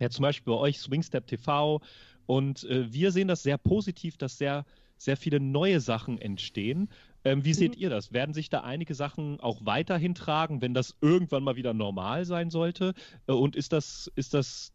Ja, 0.00 0.10
zum 0.10 0.22
Beispiel 0.22 0.52
bei 0.52 0.58
euch 0.58 0.78
Swingstep 0.80 1.26
TV. 1.26 1.80
Und 2.26 2.64
äh, 2.64 2.92
wir 2.92 3.12
sehen 3.12 3.28
das 3.28 3.42
sehr 3.42 3.58
positiv, 3.58 4.16
dass 4.16 4.36
sehr, 4.36 4.64
sehr 4.96 5.16
viele 5.16 5.40
neue 5.40 5.80
Sachen 5.80 6.18
entstehen. 6.18 6.88
Ähm, 7.24 7.44
wie 7.44 7.50
mhm. 7.50 7.54
seht 7.54 7.76
ihr 7.76 7.90
das? 7.90 8.12
Werden 8.12 8.34
sich 8.34 8.50
da 8.50 8.60
einige 8.60 8.94
Sachen 8.94 9.40
auch 9.40 9.60
weiterhin 9.64 10.14
tragen, 10.14 10.60
wenn 10.60 10.74
das 10.74 10.96
irgendwann 11.00 11.44
mal 11.44 11.56
wieder 11.56 11.74
normal 11.74 12.24
sein 12.24 12.50
sollte? 12.50 12.94
Äh, 13.26 13.32
und 13.32 13.56
ist 13.56 13.72
das, 13.72 14.10
ist 14.16 14.34
das 14.34 14.72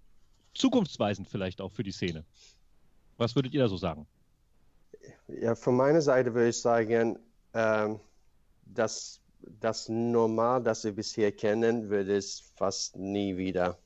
zukunftsweisend 0.53 1.27
vielleicht 1.27 1.61
auch 1.61 1.71
für 1.71 1.83
die 1.83 1.91
Szene? 1.91 2.23
Was 3.17 3.35
würdet 3.35 3.53
ihr 3.53 3.61
da 3.61 3.67
so 3.67 3.77
sagen? 3.77 4.07
Ja, 5.27 5.55
von 5.55 5.75
meiner 5.75 6.01
Seite 6.01 6.33
würde 6.33 6.49
ich 6.49 6.59
sagen, 6.59 7.17
das, 7.53 9.21
das 9.59 9.89
Normal, 9.89 10.63
das 10.63 10.83
wir 10.83 10.93
bisher 10.93 11.31
kennen, 11.31 11.89
wird 11.89 12.07
es 12.09 12.51
fast 12.55 12.95
nie 12.95 13.35
wieder 13.37 13.77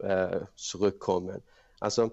äh, 0.00 0.40
zurückkommen. 0.56 1.42
Also, 1.80 2.12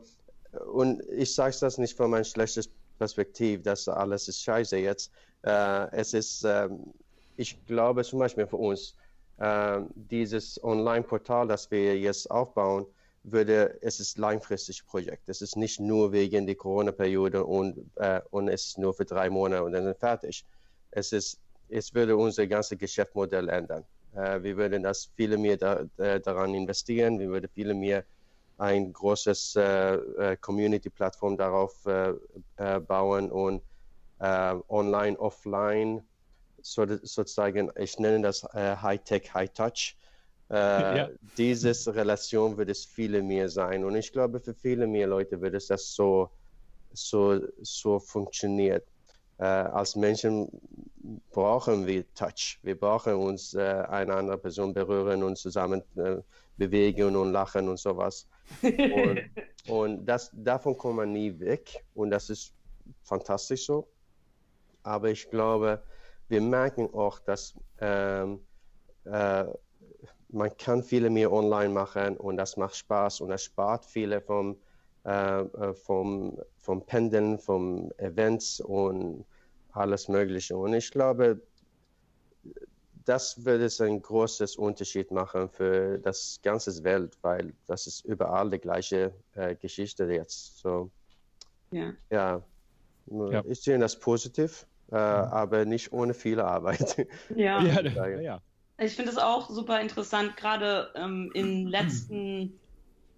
und 0.72 1.02
ich 1.10 1.34
sage 1.34 1.56
das 1.60 1.78
nicht 1.78 1.96
von 1.96 2.10
meinem 2.10 2.24
schlechten 2.24 2.64
Perspektiv, 2.98 3.64
dass 3.64 3.88
alles 3.88 4.28
ist 4.28 4.42
scheiße 4.42 4.78
jetzt. 4.78 5.12
Äh, 5.44 5.90
es 5.92 6.14
ist, 6.14 6.44
ähm, 6.44 6.94
ich 7.38 7.66
glaube 7.66 8.04
zum 8.04 8.20
Beispiel 8.20 8.46
für 8.48 8.58
uns, 8.58 8.96
äh, 9.38 9.80
dieses 9.96 10.64
Online-Portal, 10.64 11.48
das 11.48 11.72
wir 11.72 11.98
jetzt 11.98 12.30
aufbauen, 12.30 12.86
würde, 13.24 13.78
es 13.82 14.00
ist 14.00 14.18
ein 14.18 14.22
langfristiges 14.22 14.84
Projekt. 14.84 15.30
Es 15.30 15.42
ist 15.42 15.56
nicht 15.56 15.80
nur 15.80 16.12
wegen 16.12 16.46
der 16.46 16.56
Corona-Periode 16.56 17.44
und, 17.46 17.78
äh, 17.96 18.22
und 18.32 18.48
es 18.48 18.68
ist 18.68 18.78
nur 18.78 18.94
für 18.94 19.06
drei 19.06 19.30
Monate 19.30 19.64
und 19.64 19.74
dann 19.74 19.96
fertig. 19.96 20.46
Es, 20.92 21.12
ist, 21.12 21.40
es 21.70 21.94
würde 21.94 22.16
unser 22.16 22.48
ganzes 22.48 22.78
Geschäftsmodell 22.78 23.50
ändern. 23.50 23.84
Äh, 24.16 24.42
wir 24.44 24.58
würden 24.58 24.84
das 24.84 25.10
viele 25.16 25.38
mehr 25.38 25.58
da, 25.58 25.86
äh, 25.98 26.20
daran 26.20 26.54
investieren. 26.54 27.20
Wir 27.20 27.30
würden 27.30 27.50
viele 27.54 27.74
mehr 27.74 28.04
ein 28.62 28.94
großes 28.94 29.56
äh, 29.56 29.96
äh 29.96 30.38
Community-Plattform 30.38 31.36
darauf 31.36 31.86
äh, 31.86 32.14
äh, 32.58 32.80
bauen 32.80 33.32
und 33.32 33.62
online, 34.24 35.20
offline, 35.20 36.04
so, 36.62 36.86
sozusagen, 37.02 37.72
ich 37.76 37.98
nenne 37.98 38.22
das 38.22 38.44
High-Tech, 38.54 39.34
High-Touch. 39.34 39.98
Ja. 40.52 41.08
Diese 41.38 41.72
Relation 41.96 42.58
wird 42.58 42.70
es 42.70 42.84
viele 42.84 43.22
mehr 43.22 43.48
sein 43.48 43.86
und 43.86 43.96
ich 43.96 44.12
glaube, 44.12 44.42
für 44.42 44.54
viele 44.54 44.86
mehr 44.86 45.08
Leute 45.08 45.40
wird 45.40 45.54
es 45.54 45.68
das 45.68 45.96
so, 45.96 46.30
so, 46.92 47.40
so 47.62 48.00
funktioniert. 48.00 48.86
als 49.38 49.96
Menschen 49.96 50.50
brauchen 51.32 51.88
wir 51.88 52.12
Touch. 52.14 52.60
Wir 52.64 52.80
brauchen 52.80 53.14
uns 53.16 53.54
äh, 53.54 53.62
eine 53.62 54.16
andere 54.16 54.38
Person 54.38 54.74
berühren 54.74 55.24
und 55.24 55.38
zusammen 55.38 55.82
äh, 55.96 56.18
bewegen 56.58 57.16
und 57.16 57.32
lachen 57.32 57.68
und 57.68 57.80
sowas. 57.80 58.28
Und, 58.62 59.22
und 59.68 60.06
das, 60.06 60.32
davon 60.34 60.78
kommt 60.78 60.98
man 60.98 61.12
nie 61.12 61.40
weg 61.40 61.84
und 61.94 62.12
das 62.12 62.30
ist 62.30 62.54
fantastisch 63.04 63.66
so. 63.66 63.88
Aber 64.84 65.10
ich 65.10 65.30
glaube, 65.30 65.82
wir 66.28 66.42
merken 66.42 66.90
auch, 66.94 67.20
dass 67.20 67.54
ähm, 67.80 68.40
äh, 69.06 69.46
man 70.30 70.58
kann 70.58 70.84
viele 70.84 71.10
mehr 71.10 71.32
online 71.32 71.74
machen 71.74 72.18
und 72.18 72.38
das 72.38 72.58
macht 72.58 72.76
Spaß 72.76 73.22
und 73.22 73.30
das 73.30 73.44
spart 73.44 73.86
viele 73.86 74.22
vom, 74.22 74.58
äh, 75.06 75.42
äh 75.42 75.74
vom, 75.74 76.40
vom 76.58 76.86
Pendeln, 76.86 77.38
vom 77.38 77.92
Events 77.98 78.62
und 78.62 79.26
alles 79.74 80.08
Mögliche. 80.08 80.56
Und 80.56 80.74
ich 80.74 80.92
glaube, 80.92 81.42
das 83.06 83.44
würde 83.44 83.66
es 83.66 83.82
einen 83.82 84.02
großen 84.02 84.48
Unterschied 84.58 85.12
machen 85.12 85.50
für 85.50 85.98
das 86.00 86.40
ganze 86.44 86.84
Welt, 86.84 87.18
weil 87.22 87.54
das 87.68 87.88
ist 87.88 88.06
überall 88.06 88.50
die 88.50 88.60
gleiche 88.60 89.14
äh, 89.36 89.56
Geschichte 89.56 90.06
jetzt. 90.06 90.60
So, 90.60 90.90
ja. 91.72 91.94
ja. 92.10 92.42
ja. 93.08 93.44
Ich 93.48 93.62
sehe 93.62 93.80
das 93.80 93.98
positiv, 93.98 94.66
äh, 94.92 94.96
aber 94.96 95.66
nicht 95.66 95.92
ohne 95.92 96.14
viele 96.14 96.46
Arbeit. 96.46 97.08
Ja, 97.36 97.62
ja, 97.64 98.08
ja. 98.08 98.42
Ich 98.78 98.96
finde 98.96 99.12
es 99.12 99.18
auch 99.18 99.50
super 99.50 99.80
interessant, 99.80 100.36
gerade 100.38 100.90
ähm, 100.96 101.32
im 101.36 101.68
letzten 101.68 102.60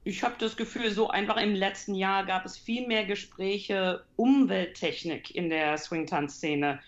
ich 0.03 0.23
habe 0.23 0.35
das 0.37 0.57
Gefühl, 0.57 0.91
so 0.91 1.09
einfach 1.09 1.37
im 1.37 1.55
letzten 1.55 1.95
Jahr 1.95 2.25
gab 2.25 2.45
es 2.45 2.57
viel 2.57 2.87
mehr 2.87 3.05
Gespräche 3.05 4.03
Umwelttechnik 4.17 5.33
in 5.33 5.49
der 5.49 5.77
Swing-Tanz-Szene. 5.77 6.79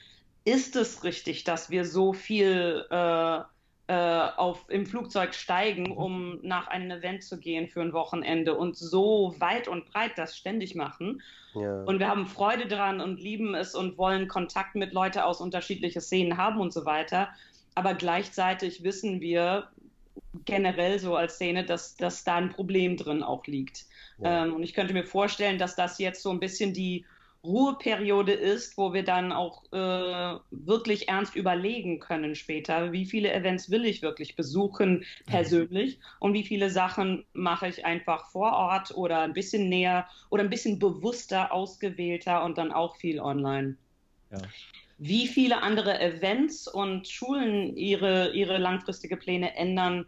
Ist 0.43 0.75
es 0.75 1.03
richtig, 1.03 1.43
dass 1.43 1.69
wir 1.69 1.85
so 1.85 2.13
viel 2.13 2.85
äh, 2.91 3.39
äh, 3.87 4.27
auf, 4.35 4.65
im 4.67 4.85
Flugzeug 4.85 5.33
steigen, 5.33 5.91
um 5.91 6.39
nach 6.41 6.67
einem 6.67 6.91
Event 6.91 7.23
zu 7.23 7.39
gehen 7.39 7.67
für 7.67 7.81
ein 7.81 7.93
Wochenende 7.93 8.55
und 8.55 8.75
so 8.75 9.35
weit 9.39 9.67
und 9.67 9.85
breit 9.85 10.17
das 10.17 10.35
ständig 10.37 10.75
machen? 10.75 11.21
Ja. 11.53 11.83
Und 11.83 11.99
wir 11.99 12.09
haben 12.09 12.27
Freude 12.27 12.67
dran 12.67 12.99
und 12.99 13.19
lieben 13.19 13.55
es 13.55 13.75
und 13.75 13.97
wollen 13.97 14.27
Kontakt 14.27 14.75
mit 14.75 14.91
Leuten 14.91 15.19
aus 15.19 15.39
unterschiedlichen 15.39 16.01
Szenen 16.01 16.37
haben 16.37 16.59
und 16.59 16.73
so 16.73 16.85
weiter. 16.85 17.29
Aber 17.75 17.93
gleichzeitig 17.93 18.83
wissen 18.83 19.21
wir, 19.21 19.69
generell 20.45 20.99
so 20.99 21.15
als 21.15 21.35
Szene, 21.35 21.65
dass, 21.65 21.95
dass 21.97 22.23
da 22.23 22.35
ein 22.35 22.49
Problem 22.49 22.97
drin 22.97 23.23
auch 23.23 23.45
liegt. 23.47 23.85
Ja. 24.19 24.45
Ähm, 24.45 24.53
und 24.53 24.63
ich 24.63 24.73
könnte 24.73 24.93
mir 24.93 25.03
vorstellen, 25.03 25.57
dass 25.57 25.75
das 25.75 25.99
jetzt 25.99 26.21
so 26.21 26.29
ein 26.31 26.39
bisschen 26.39 26.73
die 26.73 27.05
Ruheperiode 27.45 28.33
ist, 28.33 28.77
wo 28.77 28.93
wir 28.93 29.03
dann 29.03 29.31
auch 29.31 29.63
äh, 29.71 30.39
wirklich 30.51 31.07
ernst 31.07 31.35
überlegen 31.35 31.99
können 31.99 32.35
später, 32.35 32.91
wie 32.91 33.05
viele 33.05 33.31
Events 33.31 33.69
will 33.69 33.85
ich 33.85 34.01
wirklich 34.01 34.35
besuchen 34.35 35.05
persönlich 35.27 35.97
mhm. 35.97 36.03
und 36.19 36.33
wie 36.33 36.43
viele 36.43 36.69
Sachen 36.69 37.25
mache 37.33 37.67
ich 37.67 37.85
einfach 37.85 38.31
vor 38.31 38.53
Ort 38.53 38.95
oder 38.95 39.21
ein 39.21 39.33
bisschen 39.33 39.69
näher 39.69 40.07
oder 40.29 40.43
ein 40.43 40.49
bisschen 40.49 40.79
bewusster, 40.79 41.53
ausgewählter 41.53 42.43
und 42.43 42.57
dann 42.57 42.71
auch 42.71 42.95
viel 42.97 43.19
online. 43.19 43.77
Ja. 44.31 44.39
Wie 44.97 45.27
viele 45.27 45.61
andere 45.61 45.99
Events 45.99 46.67
und 46.67 47.07
Schulen 47.07 47.75
ihre, 47.75 48.33
ihre 48.33 48.57
langfristige 48.57 49.17
Pläne 49.17 49.55
ändern, 49.55 50.05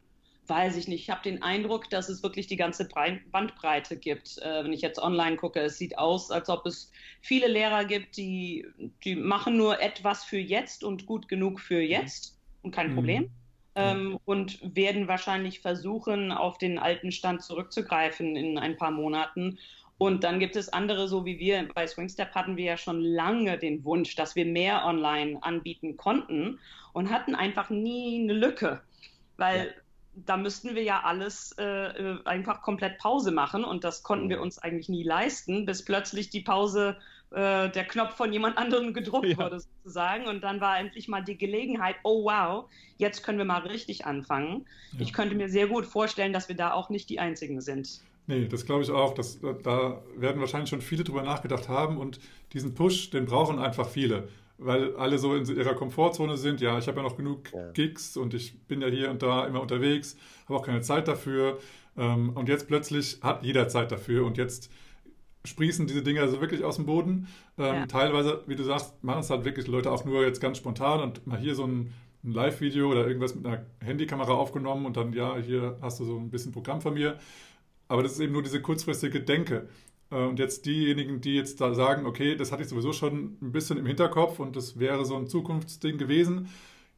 weiß 0.48 0.77
ich 0.77 0.88
nicht. 0.88 1.01
Ich 1.01 1.10
habe 1.10 1.22
den 1.24 1.42
Eindruck, 1.42 1.89
dass 1.89 2.10
es 2.10 2.24
wirklich 2.24 2.48
die 2.48 2.56
ganze 2.56 2.88
Bandbreite 3.32 3.98
gibt. 3.98 4.38
Äh, 4.39 4.63
wenn 4.63 4.74
ich 4.74 4.82
jetzt 4.82 5.00
online 5.00 5.38
gucke, 5.38 5.60
es 5.60 5.77
sieht 5.77 5.98
aus, 5.98 6.32
als 6.32 6.50
ob 6.50 6.66
es 6.66 6.92
viele 7.22 7.48
Lehrer 7.48 7.86
gibt, 7.86 8.18
die, 8.18 8.66
die 9.04 9.16
machen 9.16 9.58
nur 9.58 9.82
etwas 9.82 10.24
für 10.24 10.38
jetzt 10.38 10.84
und 10.84 11.06
gut 11.06 11.27
genug 11.27 11.60
für 11.60 11.82
jetzt 11.82 12.38
und 12.62 12.72
kein 12.72 12.92
mhm. 12.92 12.96
Problem. 12.96 13.30
Ähm, 13.75 14.20
und 14.25 14.60
werden 14.75 15.08
wahrscheinlich 15.08 15.60
versuchen, 15.60 16.32
auf 16.32 16.58
den 16.58 16.80
alten 16.80 17.12
Stand 17.12 17.44
zurückzugreifen 17.44 18.36
in 18.36 18.58
ein 18.58 18.75
paar 18.75 18.92
Monaten. 18.92 19.60
Und 20.00 20.24
dann 20.24 20.39
gibt 20.39 20.56
es 20.56 20.70
andere, 20.70 21.08
so 21.08 21.25
wie 21.25 21.39
wir 21.39 21.68
bei 21.74 21.86
Swingstep 21.86 22.34
hatten 22.34 22.58
wir 22.58 22.66
ja 22.66 22.77
schon 22.77 23.01
lange 23.01 23.58
den 23.58 23.84
Wunsch, 23.84 24.16
dass 24.16 24.36
wir 24.36 24.46
mehr 24.46 24.86
online 24.86 25.42
anbieten 25.42 25.98
konnten 25.98 26.60
und 26.94 27.12
hatten 27.12 27.36
einfach 27.36 27.70
nie 27.70 28.22
eine 28.22 28.34
Lücke. 28.34 28.82
Weil 29.38 29.68
ja 29.68 29.74
da 30.26 30.38
müssten 30.38 30.76
wir 30.76 30.84
ja 30.84 31.02
alles 31.04 31.56
äh, 31.60 31.64
äh, 31.64 32.20
einfach 32.26 32.62
komplett 32.62 32.98
Pause 32.98 33.32
machen 33.32 33.64
und 33.64 33.84
das 33.84 34.04
konnten 34.04 34.30
wir 34.30 34.42
uns 34.42 34.58
eigentlich 34.60 34.90
nie 34.90 35.04
leisten, 35.04 35.66
bis 35.66 35.86
plötzlich 35.86 36.30
die 36.30 36.42
Pause, 36.42 36.98
äh, 37.32 37.70
der 37.70 37.86
Knopf 37.86 38.16
von 38.16 38.34
jemand 38.34 38.58
anderem 38.58 38.94
gedruckt 38.94 39.28
ja. 39.28 39.38
wurde 39.38 39.60
sozusagen 39.60 40.28
und 40.28 40.42
dann 40.42 40.60
war 40.60 40.80
endlich 40.80 41.08
mal 41.08 41.22
die 41.22 41.38
Gelegenheit, 41.38 41.98
oh 42.04 42.24
wow, 42.24 42.66
jetzt 42.98 43.24
können 43.24 43.38
wir 43.38 43.46
mal 43.46 43.62
richtig 43.62 44.06
anfangen. 44.06 44.66
Ja. 44.94 45.02
Ich 45.02 45.14
könnte 45.14 45.36
mir 45.36 45.50
sehr 45.50 45.68
gut 45.68 45.86
vorstellen, 45.86 46.34
dass 46.34 46.50
wir 46.50 46.56
da 46.56 46.74
auch 46.74 46.90
nicht 46.90 47.10
die 47.10 47.20
Einzigen 47.20 47.62
sind. 47.62 48.02
Nee, 48.26 48.48
das 48.48 48.66
glaube 48.66 48.84
ich 48.84 48.92
auch. 48.92 49.14
Das, 49.14 49.40
da 49.64 50.02
werden 50.18 50.42
wahrscheinlich 50.42 50.70
schon 50.70 50.82
viele 50.82 51.04
drüber 51.04 51.22
nachgedacht 51.22 51.70
haben 51.70 51.98
und 51.98 52.20
diesen 52.54 52.74
Push, 52.74 53.12
den 53.12 53.26
brauchen 53.26 53.58
einfach 53.60 53.88
viele 53.88 54.28
weil 54.58 54.96
alle 54.96 55.18
so 55.18 55.36
in 55.36 55.46
ihrer 55.46 55.76
Komfortzone 55.76 56.38
sind. 56.38 56.62
Ja, 56.62 56.78
ich 56.78 56.88
habe 56.88 56.98
ja 56.98 57.04
noch 57.04 57.18
genug 57.18 57.52
ja. 57.54 57.72
Gigs 57.72 58.18
und 58.18 58.34
ich 58.34 58.60
bin 58.68 58.82
ja 58.82 58.88
hier 58.88 59.10
und 59.10 59.22
da 59.22 59.46
immer 59.46 59.62
unterwegs, 59.62 60.18
habe 60.46 60.60
auch 60.60 60.66
keine 60.66 60.82
Zeit 60.82 61.08
dafür. 61.08 61.60
Ähm, 61.98 62.32
und 62.36 62.50
jetzt 62.50 62.68
plötzlich 62.68 63.20
hat 63.22 63.44
jeder 63.44 63.68
Zeit 63.68 63.92
dafür 63.92 64.26
und 64.26 64.38
jetzt 64.38 64.72
sprießen 65.46 65.88
diese 65.88 66.04
Dinger 66.04 66.28
so 66.28 66.42
wirklich 66.42 66.64
aus 66.64 66.76
dem 66.76 66.86
Boden. 66.86 67.28
Ähm, 67.58 67.76
ja. 67.76 67.86
Teilweise, 67.86 68.44
wie 68.48 68.56
du 68.56 68.64
sagst, 68.64 69.04
machen 69.04 69.22
es 69.22 69.30
halt 69.30 69.46
wirklich 69.46 69.68
Leute 69.68 69.92
auch 69.92 70.06
nur 70.06 70.26
jetzt 70.26 70.42
ganz 70.42 70.58
spontan 70.58 71.02
und 71.02 71.26
mal 71.26 71.40
hier 71.40 71.56
so 71.56 71.64
ein, 71.64 71.94
ein 72.24 72.32
Live-Video 72.32 72.92
oder 72.92 73.08
irgendwas 73.08 73.36
mit 73.36 73.46
einer 73.46 73.66
Handykamera 73.80 74.34
aufgenommen 74.34 74.86
und 74.86 74.98
dann, 74.98 75.14
ja, 75.14 75.38
hier 75.38 75.78
hast 75.82 76.00
du 76.00 76.06
so 76.06 76.18
ein 76.18 76.30
bisschen 76.30 76.52
Programm 76.52 76.82
von 76.82 76.94
mir. 76.94 77.18
Aber 77.88 78.04
das 78.04 78.14
ist 78.14 78.20
eben 78.20 78.34
nur 78.34 78.44
diese 78.44 78.62
kurzfristige 78.62 79.22
Denke. 79.22 79.70
Äh, 80.12 80.16
und 80.16 80.40
jetzt 80.40 80.66
diejenigen, 80.66 81.22
die 81.22 81.36
jetzt 81.36 81.62
da 81.62 81.74
sagen, 81.74 82.06
okay, 82.06 82.36
das 82.36 82.52
hatte 82.52 82.64
ich 82.64 82.70
sowieso 82.70 82.94
schon 82.94 83.38
ein 83.42 83.52
bisschen 83.52 83.78
im 83.78 83.86
Hinterkopf 83.86 84.40
und 84.40 84.56
das 84.56 84.80
wäre 84.80 85.06
so 85.06 85.16
ein 85.16 85.28
Zukunftsding 85.28 85.98
gewesen, 85.98 86.50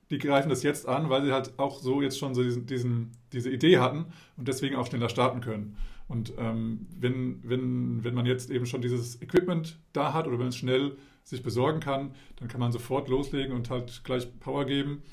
die 0.10 0.18
greifen 0.18 0.50
das 0.50 0.64
jetzt 0.64 0.88
an, 0.88 1.10
weil 1.10 1.24
sie 1.24 1.32
halt 1.32 1.58
auch 1.58 1.80
so 1.80 2.02
jetzt 2.02 2.18
schon 2.18 2.34
so 2.34 2.44
diesen, 2.44 2.66
diesen 2.66 3.12
diese 3.32 3.52
Idee 3.52 3.78
hatten 3.78 4.06
und 4.38 4.48
deswegen 4.48 4.76
auch 4.76 4.88
schneller 4.88 5.10
starten 5.10 5.42
können. 5.42 5.78
Und 6.08 6.34
ähm, 6.40 6.88
wenn, 7.00 7.40
wenn, 7.44 8.04
wenn 8.04 8.16
man 8.16 8.26
jetzt 8.26 8.50
eben 8.50 8.66
schon 8.66 8.82
dieses 8.82 9.22
Equipment 9.22 9.78
da 9.94 10.14
hat 10.14 10.28
oder 10.28 10.40
wenn 10.40 10.48
es 10.48 10.56
schnell 10.58 10.98
sich 11.24 11.44
besorgen 11.44 11.80
kann, 11.80 12.16
dann 12.38 12.48
kann 12.48 12.60
man 12.60 12.72
sofort 12.72 13.08
loslegen 13.08 13.56
und 13.56 13.70
halt 13.70 14.04
gleich 14.04 14.28
Power 14.40 14.66
geben. 14.66 15.04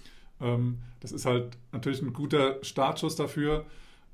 Ähm, 0.41 0.79
das 1.01 1.13
ist 1.13 1.27
halt 1.27 1.59
natürlich 1.73 2.01
ein 2.01 2.15
guter 2.15 2.57
Startschuss 2.63 3.17
dafür. 3.17 3.67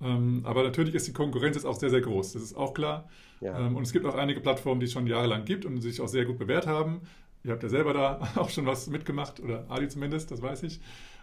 Ähm, 0.03 0.43
aber 0.45 0.63
natürlich 0.63 0.95
ist 0.95 1.07
die 1.07 1.13
Konkurrenz 1.13 1.57
jetzt 1.57 1.65
auch 1.65 1.79
sehr, 1.79 1.91
sehr 1.91 2.01
groß. 2.01 2.33
Das 2.33 2.43
ist 2.43 2.57
auch 2.57 2.75
klar. 2.75 3.09
Ja. 3.41 3.59
Ähm, 3.59 3.77
und 3.77 3.85
es 3.85 3.93
gibt 3.93 4.07
auch 4.07 4.15
einige 4.15 4.41
Plattformen, 4.41 4.81
die 4.81 4.87
es 4.87 4.93
schon 4.93 5.07
jahrelang 5.07 5.45
gibt 5.45 5.65
und 5.65 5.81
sich 5.81 6.01
auch 6.01 6.09
sehr 6.09 6.25
gut 6.25 6.39
bewährt 6.39 6.67
haben. 6.67 7.03
Ihr 7.45 7.53
habt 7.53 7.63
ja 7.63 7.69
selber 7.69 7.93
da 7.93 8.29
auch 8.37 8.51
schon 8.51 8.67
was 8.67 8.87
mitgemacht, 8.89 9.41
oder 9.41 9.67
Ali 9.69 9.89
zumindest, 9.89 10.31
das 10.31 10.43
weiß 10.43 10.63
ich. 10.65 10.81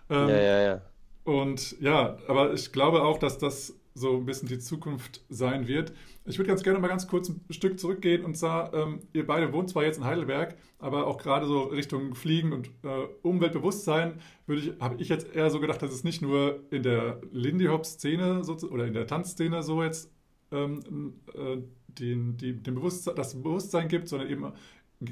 Ähm, 0.10 0.30
ja, 0.30 0.42
ja, 0.42 0.62
ja. 0.62 0.82
Und 1.24 1.80
ja, 1.80 2.18
aber 2.28 2.54
ich 2.54 2.72
glaube 2.72 3.04
auch, 3.04 3.20
dass 3.20 3.38
das 3.38 3.76
so 3.94 4.18
ein 4.18 4.26
bisschen 4.26 4.48
die 4.48 4.60
Zukunft 4.60 5.22
sein 5.30 5.68
wird. 5.68 5.94
Ich 6.30 6.38
würde 6.38 6.48
ganz 6.48 6.62
gerne 6.62 6.78
mal 6.78 6.88
ganz 6.88 7.08
kurz 7.08 7.30
ein 7.30 7.42
Stück 7.50 7.80
zurückgehen 7.80 8.24
und 8.24 8.38
zwar, 8.38 8.72
ähm, 8.76 9.00
ihr 9.14 9.26
beide 9.26 9.52
wohnt 9.52 9.70
zwar 9.70 9.84
jetzt 9.84 9.98
in 9.98 10.06
Heidelberg, 10.06 10.56
aber 10.78 11.08
auch 11.08 11.18
gerade 11.18 11.48
so 11.48 11.64
Richtung 11.64 12.14
Fliegen 12.14 12.54
und 12.54 12.68
äh, 12.84 13.08
Umweltbewusstsein 13.24 14.20
ich, 14.48 14.74
habe 14.80 15.02
ich 15.02 15.10
jetzt 15.10 15.34
eher 15.34 15.50
so 15.50 15.60
gedacht, 15.60 15.82
dass 15.82 15.92
es 15.92 16.04
nicht 16.04 16.22
nur 16.22 16.60
in 16.70 16.84
der 16.84 17.20
Lindy 17.32 17.66
Hop 17.66 17.84
Szene 17.84 18.44
so, 18.44 18.56
oder 18.70 18.86
in 18.86 18.94
der 18.94 19.08
Tanzszene 19.08 19.64
so 19.64 19.82
jetzt 19.82 20.12
ähm, 20.52 21.16
äh, 21.34 21.58
den, 21.88 22.38
die, 22.38 22.54
den 22.54 22.76
Bewusstsein, 22.76 23.16
das 23.16 23.34
Bewusstsein 23.34 23.88
gibt, 23.88 24.08
sondern 24.08 24.30
eben 24.30 24.54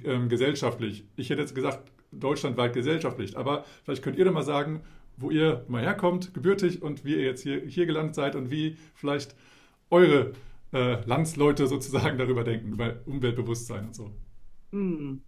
ähm, 0.03 0.29
gesellschaftlich. 0.29 1.05
Ich 1.15 1.31
hätte 1.31 1.41
jetzt 1.41 1.55
gesagt, 1.55 1.91
deutschlandweit 2.11 2.73
gesellschaftlich. 2.73 3.37
Aber 3.37 3.65
vielleicht 3.83 4.03
könnt 4.03 4.19
ihr 4.19 4.25
doch 4.25 4.33
mal 4.33 4.43
sagen, 4.43 4.81
wo 5.17 5.31
ihr 5.31 5.65
mal 5.67 5.81
herkommt, 5.81 6.35
gebürtig 6.35 6.83
und 6.83 7.05
wie 7.05 7.15
ihr 7.15 7.23
jetzt 7.23 7.41
hier, 7.41 7.59
hier 7.61 7.87
gelandet 7.87 8.13
seid 8.13 8.35
und 8.35 8.51
wie 8.51 8.77
vielleicht 8.93 9.35
eure 9.89 10.33
äh, 10.73 11.01
Landsleute 11.05 11.67
sozusagen 11.67 12.17
darüber 12.17 12.43
denken, 12.43 12.73
über 12.73 12.95
Umweltbewusstsein 13.05 13.87
und 13.87 13.95
so. 13.95 14.11
Hm. 14.71 15.21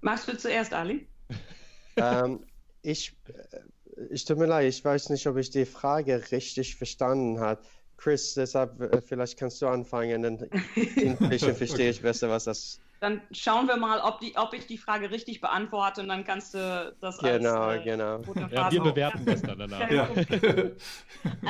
Magst 0.00 0.28
du 0.28 0.36
zuerst, 0.36 0.74
Ali? 0.74 1.06
ähm, 1.96 2.40
ich, 2.82 3.16
äh, 3.28 4.04
ich 4.10 4.24
tut 4.24 4.38
mir 4.38 4.46
leid, 4.46 4.68
ich 4.68 4.84
weiß 4.84 5.10
nicht, 5.10 5.26
ob 5.26 5.36
ich 5.36 5.50
die 5.50 5.64
Frage 5.64 6.22
richtig 6.30 6.76
verstanden 6.76 7.40
habe. 7.40 7.62
Chris, 7.96 8.34
deshalb 8.34 8.80
äh, 8.80 9.00
vielleicht 9.00 9.38
kannst 9.38 9.62
du 9.62 9.68
anfangen, 9.68 10.22
dann 10.22 10.38
verstehe 11.38 11.90
ich 11.90 12.02
besser, 12.02 12.28
was 12.28 12.44
das 12.44 12.80
dann 13.02 13.20
schauen 13.32 13.66
wir 13.66 13.76
mal, 13.76 13.98
ob, 13.98 14.20
die, 14.20 14.36
ob 14.36 14.54
ich 14.54 14.68
die 14.68 14.78
Frage 14.78 15.10
richtig 15.10 15.40
beantworte 15.40 16.02
und 16.02 16.08
dann 16.08 16.22
kannst 16.22 16.54
du 16.54 16.94
das 17.00 17.18
genau, 17.18 17.62
als 17.62 17.80
äh, 17.80 17.84
genau. 17.84 18.20
Ja, 18.48 18.70
wir 18.70 18.80
bewerten 18.80 19.24
das 19.26 19.42
dann 19.42 19.58
danach. 19.58 19.90
Ja. 19.90 20.08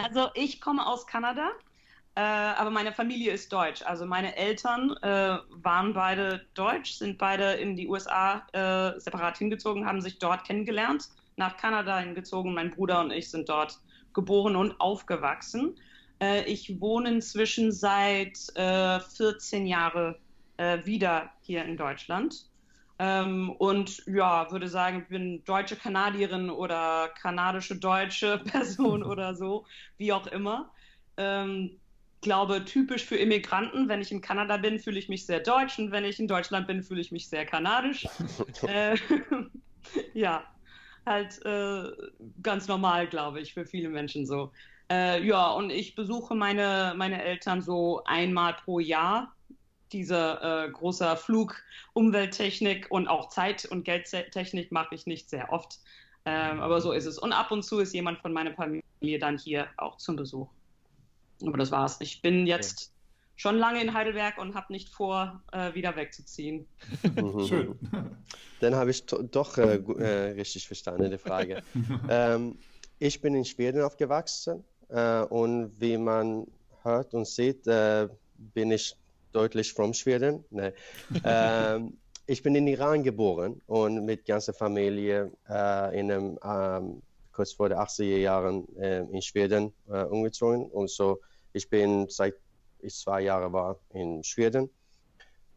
Also 0.02 0.30
ich 0.32 0.62
komme 0.62 0.86
aus 0.86 1.06
Kanada, 1.06 1.50
äh, 2.14 2.20
aber 2.20 2.70
meine 2.70 2.92
Familie 2.92 3.32
ist 3.32 3.52
deutsch. 3.52 3.82
Also 3.82 4.06
meine 4.06 4.36
Eltern 4.36 4.94
äh, 5.02 5.38
waren 5.50 5.94
beide 5.94 6.46
deutsch, 6.54 6.92
sind 6.92 7.18
beide 7.18 7.52
in 7.54 7.76
die 7.76 7.88
USA 7.88 8.46
äh, 8.52 8.98
separat 9.00 9.38
hingezogen, 9.38 9.86
haben 9.86 10.00
sich 10.00 10.18
dort 10.18 10.44
kennengelernt, 10.44 11.08
nach 11.36 11.56
Kanada 11.56 11.98
hingezogen. 11.98 12.54
Mein 12.54 12.70
Bruder 12.70 13.00
und 13.00 13.10
ich 13.10 13.30
sind 13.30 13.48
dort 13.48 13.80
geboren 14.12 14.56
und 14.56 14.80
aufgewachsen. 14.80 15.76
Äh, 16.20 16.44
ich 16.44 16.80
wohne 16.80 17.08
inzwischen 17.08 17.72
seit 17.72 18.36
14 18.36 19.66
Jahren 19.66 20.16
äh, 20.56 20.84
wieder 20.84 21.30
hier 21.40 21.64
in 21.64 21.76
Deutschland. 21.76 22.46
Ähm, 22.98 23.50
und 23.50 24.04
ja, 24.06 24.50
würde 24.52 24.68
sagen, 24.68 25.02
ich 25.02 25.08
bin 25.08 25.42
deutsche 25.44 25.76
Kanadierin 25.76 26.50
oder 26.50 27.08
kanadische 27.20 27.76
deutsche 27.76 28.38
Person 28.44 29.02
oder 29.12 29.34
so, 29.34 29.66
wie 29.96 30.12
auch 30.12 30.26
immer. 30.26 30.70
Ähm, 31.16 31.80
glaube, 32.22 32.64
typisch 32.64 33.04
für 33.04 33.16
Immigranten, 33.16 33.88
wenn 33.88 34.00
ich 34.00 34.10
in 34.10 34.22
Kanada 34.22 34.56
bin, 34.56 34.78
fühle 34.78 34.98
ich 34.98 35.08
mich 35.08 35.26
sehr 35.26 35.40
deutsch 35.40 35.78
und 35.78 35.90
wenn 35.90 36.04
ich 36.04 36.18
in 36.18 36.28
Deutschland 36.28 36.66
bin, 36.66 36.82
fühle 36.82 37.00
ich 37.00 37.12
mich 37.12 37.28
sehr 37.28 37.44
kanadisch. 37.44 38.06
äh, 38.66 38.96
ja, 40.14 40.44
halt 41.04 41.44
äh, 41.44 41.90
ganz 42.42 42.68
normal, 42.68 43.08
glaube 43.08 43.40
ich, 43.40 43.52
für 43.52 43.66
viele 43.66 43.90
Menschen 43.90 44.24
so. 44.24 44.52
Äh, 44.90 45.22
ja, 45.24 45.50
und 45.50 45.70
ich 45.70 45.94
besuche 45.94 46.34
meine, 46.34 46.94
meine 46.96 47.22
Eltern 47.22 47.60
so 47.60 48.02
einmal 48.04 48.54
pro 48.54 48.78
Jahr 48.78 49.34
dieser 49.92 50.64
äh, 50.64 50.70
großer 50.70 51.16
Flug, 51.16 51.62
Umwelttechnik 51.92 52.86
und 52.90 53.08
auch 53.08 53.28
Zeit- 53.28 53.66
und 53.66 53.84
Geldtechnik 53.84 54.72
mache 54.72 54.94
ich 54.94 55.06
nicht 55.06 55.28
sehr 55.28 55.52
oft. 55.52 55.80
Ähm, 56.24 56.60
aber 56.60 56.80
so 56.80 56.92
ist 56.92 57.06
es. 57.06 57.18
Und 57.18 57.32
ab 57.32 57.50
und 57.50 57.64
zu 57.64 57.80
ist 57.80 57.92
jemand 57.92 58.20
von 58.20 58.32
meiner 58.32 58.54
Familie 58.54 59.18
dann 59.18 59.38
hier 59.38 59.68
auch 59.76 59.96
zum 59.96 60.16
Besuch. 60.16 60.48
Aber 61.46 61.58
das 61.58 61.70
war's. 61.70 61.96
Ich 62.00 62.22
bin 62.22 62.46
jetzt 62.46 62.90
okay. 62.92 63.32
schon 63.36 63.58
lange 63.58 63.82
in 63.82 63.94
Heidelberg 63.94 64.38
und 64.38 64.54
habe 64.54 64.72
nicht 64.72 64.88
vor, 64.88 65.42
äh, 65.52 65.74
wieder 65.74 65.96
wegzuziehen. 65.96 66.66
Mhm. 67.02 67.46
Schön. 67.46 67.78
Dann 68.60 68.74
habe 68.76 68.90
ich 68.90 69.04
doch 69.06 69.58
äh, 69.58 69.76
äh, 69.76 70.30
richtig 70.32 70.66
verstanden, 70.66 71.10
die 71.10 71.18
Frage. 71.18 71.62
ähm, 72.08 72.58
ich 72.98 73.20
bin 73.20 73.34
in 73.34 73.44
Schweden 73.44 73.82
aufgewachsen 73.82 74.62
äh, 74.88 75.22
und 75.22 75.72
wie 75.80 75.98
man 75.98 76.46
hört 76.82 77.14
und 77.14 77.26
sieht, 77.26 77.66
äh, 77.66 78.08
bin 78.36 78.70
ich 78.70 78.96
deutlich 79.32 79.72
from 79.72 79.94
Schweden. 79.94 80.44
Nee. 80.50 80.72
ähm, 81.24 81.96
ich 82.26 82.42
bin 82.42 82.54
in 82.54 82.66
Iran 82.68 83.02
geboren 83.02 83.60
und 83.66 84.04
mit 84.04 84.24
ganzer 84.26 84.54
Familie 84.54 85.32
äh, 85.48 85.98
in 85.98 86.12
einem, 86.12 86.38
ähm, 86.44 87.02
kurz 87.32 87.52
vor 87.52 87.68
den 87.68 87.78
80er 87.78 88.18
Jahren 88.18 88.68
äh, 88.76 89.00
in 89.00 89.22
Schweden 89.22 89.72
äh, 89.90 90.04
umgezogen. 90.04 90.66
Und 90.66 90.90
so, 90.90 91.20
ich 91.52 91.68
bin 91.68 92.08
seit 92.08 92.34
ich 92.80 92.94
zwei 92.96 93.22
Jahre 93.22 93.52
war 93.52 93.78
in 93.90 94.22
Schweden. 94.24 94.68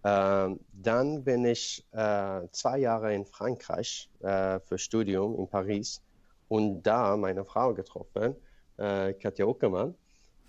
Ähm, 0.04 0.60
dann 0.72 1.24
bin 1.24 1.46
ich 1.46 1.84
äh, 1.92 2.42
zwei 2.52 2.78
Jahre 2.78 3.14
in 3.14 3.26
Frankreich 3.26 4.08
äh, 4.20 4.60
für 4.60 4.78
Studium 4.78 5.40
in 5.40 5.48
Paris 5.48 6.02
und 6.48 6.84
da 6.84 7.18
meine 7.18 7.44
Frau 7.44 7.74
getroffen, 7.74 8.36
äh, 8.78 9.14
Katja 9.14 9.46
Uckermann, 9.46 9.96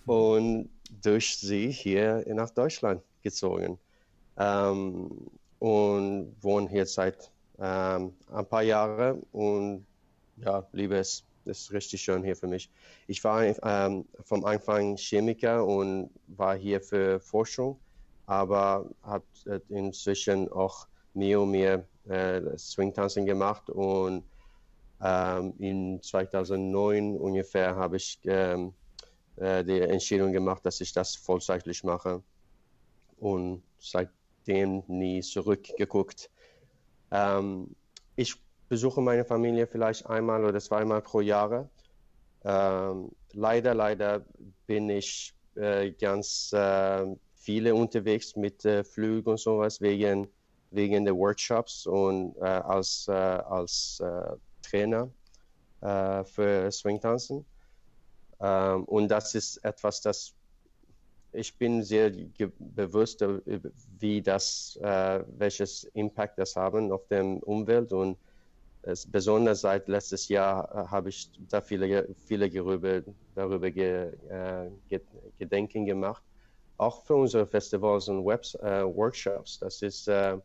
und 0.05 0.69
durch 1.03 1.39
sie 1.39 1.71
hier 1.71 2.23
nach 2.29 2.51
Deutschland 2.51 3.03
gezogen 3.23 3.79
ähm, 4.37 5.11
und 5.59 6.37
wohne 6.43 6.69
hier 6.69 6.85
seit 6.85 7.31
ähm, 7.59 8.13
ein 8.31 8.47
paar 8.47 8.63
Jahren 8.63 9.23
und 9.33 9.87
ja, 10.37 10.67
liebe 10.73 10.99
es. 10.99 11.25
Das 11.47 11.61
ist 11.61 11.73
richtig 11.73 12.03
schön 12.03 12.25
hier 12.25 12.37
für 12.37 12.49
mich. 12.49 12.71
Ich 13.07 13.23
war 13.23 13.45
ähm, 13.45 14.05
vom 14.25 14.45
Anfang 14.45 14.97
Chemiker 14.97 15.65
und 15.65 16.11
war 16.27 16.57
hier 16.57 16.81
für 16.81 17.21
Forschung, 17.21 17.79
aber 18.27 18.91
habe 19.03 19.25
äh, 19.47 19.61
inzwischen 19.69 20.51
auch 20.51 20.89
mehr 21.15 21.41
und 21.41 21.53
mehr 21.53 21.87
äh, 22.09 22.43
Swingtanzen 22.59 23.27
gemacht 23.27 23.71
und 23.71 24.25
ähm, 25.01 25.55
in 25.59 26.03
2009 26.03 27.17
ungefähr 27.17 27.77
habe 27.77 27.97
ich 27.97 28.19
ähm, 28.25 28.75
äh, 29.37 29.65
die 29.65 29.81
Entscheidung 29.81 30.33
gemacht, 30.33 30.65
dass 30.67 30.81
ich 30.81 30.93
das 30.93 31.15
vollzeitlich 31.15 31.85
mache 31.85 32.23
und 33.19 33.63
seitdem 33.79 34.83
nie 34.89 35.21
zurückgeguckt. 35.21 36.31
Ähm, 37.11 37.77
ich 38.17 38.37
besuche 38.69 39.01
meine 39.01 39.25
Familie 39.25 39.67
vielleicht 39.67 40.07
einmal 40.07 40.45
oder 40.45 40.61
zweimal 40.61 41.03
pro 41.03 41.21
Jahr. 41.21 41.69
Ähm, 42.45 43.11
leider, 43.33 43.75
leider 43.75 44.25
bin 44.67 44.89
ich 44.91 45.35
äh, 45.57 45.93
ganz 45.93 46.53
äh, 46.53 47.07
viele 47.35 47.75
unterwegs 47.75 48.37
mit 48.37 48.65
äh, 48.65 48.85
Flügen 48.85 49.31
und 49.31 49.41
sowas 49.41 49.81
wegen, 49.81 50.29
wegen 50.71 51.05
der 51.05 51.17
Workshops 51.17 51.87
und 51.87 52.37
äh, 52.37 52.45
als, 52.45 53.07
äh, 53.09 53.13
als 53.13 54.01
äh, 54.01 54.37
Trainer 54.63 55.11
für 55.79 56.73
Swingtanzen. 56.73 57.45
Ähm, 58.41 58.85
und 58.87 59.09
das 59.09 59.35
ist 59.35 59.59
etwas, 59.59 60.01
das 60.01 60.35
ich 61.33 61.57
bin 61.59 61.83
sehr 61.83 62.11
bewusst, 62.59 63.23
wie 63.99 64.23
das, 64.23 64.79
welches 64.81 65.85
Impact 65.93 66.39
das 66.39 66.57
haben 66.57 66.91
auf 66.91 67.07
die 67.09 67.41
Umwelt 67.45 67.93
und 67.93 68.17
es, 68.87 69.07
besonders 69.07 69.61
seit 69.61 69.89
letztes 69.89 70.29
Jahr 70.29 70.71
äh, 70.71 70.91
habe 70.91 71.09
ich 71.09 71.31
da 71.51 71.61
viele, 71.61 72.09
viele 72.27 72.51
darüber, 72.51 73.03
darüber 73.35 73.71
ge, 73.71 74.13
äh, 74.29 74.99
Gedenken 75.39 75.85
gemacht. 75.85 76.23
Auch 76.79 77.05
für 77.05 77.17
unsere 77.17 77.47
Festivals 77.47 78.09
und 78.09 78.25
Webs, 78.25 78.55
äh, 78.57 78.85
Workshops. 78.85 79.59
Das 79.59 79.83
ist 79.83 80.09
äh, 80.09 80.35
äh, 80.35 80.39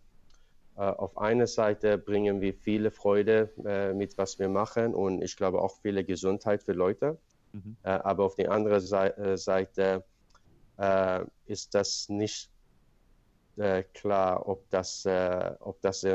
auf 0.76 1.18
einer 1.18 1.48
Seite 1.48 1.98
bringen 1.98 2.42
wir 2.42 2.54
viele 2.54 2.92
Freude 2.92 3.52
mit 3.94 4.18
was 4.18 4.40
wir 4.40 4.50
machen 4.50 4.94
und 4.96 5.22
ich 5.22 5.36
glaube 5.36 5.62
auch 5.62 5.76
viele 5.82 6.04
Gesundheit 6.04 6.64
für 6.64 6.74
Leute. 6.74 7.18
Mhm. 7.54 7.76
aber 7.84 8.24
auf 8.24 8.36
der 8.36 8.50
anderen 8.50 8.80
Seite 8.80 10.06
äh, 10.82 11.26
ist 11.46 11.76
das 11.76 12.10
nicht 12.10 12.50
äh, 13.58 13.84
klar, 13.94 14.48
ob 14.48 14.70
das, 14.70 15.06
äh, 15.06 15.52
ob 15.60 15.82
das 15.82 16.06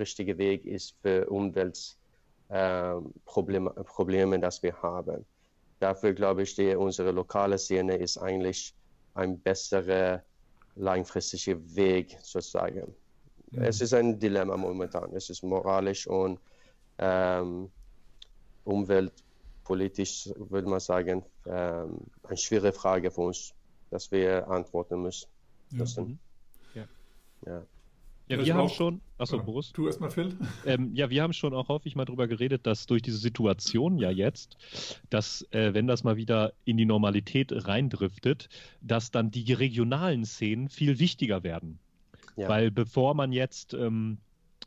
richtige 0.00 0.36
Weg 0.38 0.64
ist 0.64 0.96
für 1.02 1.28
Umweltprobleme, 1.30 1.94
ähm, 2.50 3.84
Probleme, 3.84 4.40
das 4.40 4.62
wir 4.62 4.74
haben. 4.82 5.24
Dafür 5.78 6.12
glaube 6.12 6.42
ich, 6.42 6.54
die, 6.56 6.74
unsere 6.74 7.12
lokale 7.12 7.58
Szene 7.58 7.96
ist 7.96 8.18
eigentlich 8.18 8.74
ein 9.14 9.38
besserer 9.38 10.22
langfristiger 10.76 11.56
Weg 11.74 12.16
sozusagen. 12.22 12.94
Mhm. 13.50 13.62
Es 13.62 13.80
ist 13.80 13.94
ein 13.94 14.18
Dilemma 14.18 14.56
momentan. 14.56 15.14
Es 15.14 15.30
ist 15.30 15.42
moralisch 15.42 16.06
und 16.06 16.38
ähm, 16.98 17.70
umweltpolitisch, 18.64 20.30
würde 20.36 20.68
man 20.68 20.80
sagen, 20.80 21.24
ähm, 21.46 21.98
eine 22.24 22.36
schwere 22.36 22.72
Frage 22.72 23.10
für 23.10 23.22
uns 23.22 23.54
dass 23.90 24.10
wir 24.10 24.48
antworten 24.48 25.02
müssen. 25.02 25.28
Ja. 25.70 25.84
Mhm. 25.96 26.18
ja. 26.74 26.88
ja. 27.46 27.62
Ja, 28.30 28.44
wir 28.44 28.54
haben 28.54 28.66
auch, 28.66 28.74
schon. 28.74 29.00
Achso, 29.18 29.38
ja, 29.38 29.42
Boris. 29.42 29.72
Tu 29.72 29.86
erstmal, 29.86 30.10
Phil. 30.10 30.36
Ähm, 30.66 30.94
ja, 30.94 31.10
wir 31.10 31.22
haben 31.22 31.32
schon 31.32 31.52
auch 31.52 31.68
häufig 31.68 31.96
mal 31.96 32.04
darüber 32.04 32.28
geredet, 32.28 32.66
dass 32.66 32.86
durch 32.86 33.02
diese 33.02 33.16
Situation 33.16 33.98
ja 33.98 34.10
jetzt, 34.10 34.56
dass, 35.08 35.42
äh, 35.50 35.74
wenn 35.74 35.86
das 35.86 36.04
mal 36.04 36.16
wieder 36.16 36.52
in 36.64 36.76
die 36.76 36.84
Normalität 36.84 37.50
reindriftet, 37.52 38.48
dass 38.82 39.10
dann 39.10 39.30
die 39.30 39.52
regionalen 39.52 40.24
Szenen 40.24 40.68
viel 40.68 40.98
wichtiger 40.98 41.42
werden. 41.42 41.78
Ja. 42.36 42.48
Weil 42.48 42.70
bevor 42.70 43.14
man 43.14 43.32
jetzt, 43.32 43.74
ähm, 43.74 44.18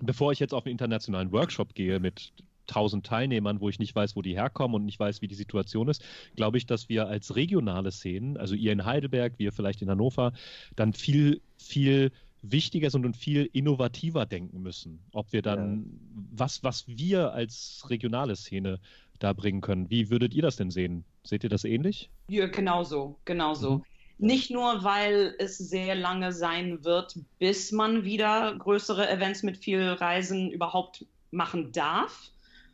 bevor 0.02 0.32
ich 0.34 0.40
jetzt 0.40 0.54
auf 0.54 0.66
einen 0.66 0.72
internationalen 0.72 1.32
Workshop 1.32 1.74
gehe 1.74 2.00
mit 2.00 2.34
1000 2.68 3.06
Teilnehmern, 3.06 3.62
wo 3.62 3.70
ich 3.70 3.80
nicht 3.80 3.96
weiß, 3.96 4.16
wo 4.16 4.22
die 4.22 4.36
herkommen 4.36 4.76
und 4.76 4.86
nicht 4.86 5.00
weiß, 5.00 5.22
wie 5.22 5.28
die 5.28 5.36
Situation 5.36 5.88
ist, 5.88 6.04
glaube 6.36 6.58
ich, 6.58 6.66
dass 6.66 6.90
wir 6.90 7.08
als 7.08 7.36
regionale 7.36 7.92
Szenen, 7.92 8.38
also 8.38 8.56
ihr 8.56 8.72
in 8.72 8.86
Heidelberg, 8.86 9.34
wir 9.38 9.52
vielleicht 9.52 9.82
in 9.82 9.90
Hannover, 9.90 10.34
dann 10.76 10.94
viel, 10.94 11.42
viel 11.58 12.12
wichtiger 12.44 12.92
sind 12.92 13.06
und 13.06 13.18
viel 13.18 13.50
innovativer 13.54 14.26
denken 14.26 14.62
müssen. 14.62 15.00
Ob 15.14 15.32
wir 15.34 15.42
dann, 15.42 15.86
ja. 16.16 16.24
was, 16.32 16.64
was 16.64 16.88
wir 16.88 17.34
als 17.34 17.86
regionale 17.90 18.36
Szene 18.36 18.80
da 19.20 19.34
bringen 19.34 19.62
können. 19.62 19.90
Wie 19.90 20.10
würdet 20.10 20.34
ihr 20.34 20.42
das 20.42 20.58
denn 20.58 20.70
sehen? 20.70 21.06
Seht 21.24 21.44
ihr 21.44 21.50
das 21.50 21.64
ähnlich? 21.64 22.10
Ja, 22.28 22.48
genauso, 22.48 23.18
genauso. 23.26 23.78
Mhm. 23.78 23.84
Nicht 24.18 24.52
nur, 24.52 24.84
weil 24.84 25.36
es 25.40 25.58
sehr 25.58 25.96
lange 25.96 26.32
sein 26.32 26.84
wird, 26.84 27.18
bis 27.40 27.72
man 27.72 28.04
wieder 28.04 28.56
größere 28.58 29.10
Events 29.10 29.42
mit 29.44 29.58
viel 29.58 29.82
Reisen 29.82 30.52
überhaupt 30.52 31.06
machen 31.32 31.72
darf. 31.72 32.32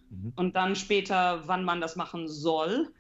Mhm. 0.10 0.34
Und 0.36 0.55
dann 0.55 0.75
später, 0.75 1.47
wann 1.47 1.63
man 1.63 1.82
das 1.82 1.95
machen 1.95 2.27
soll. 2.27 2.91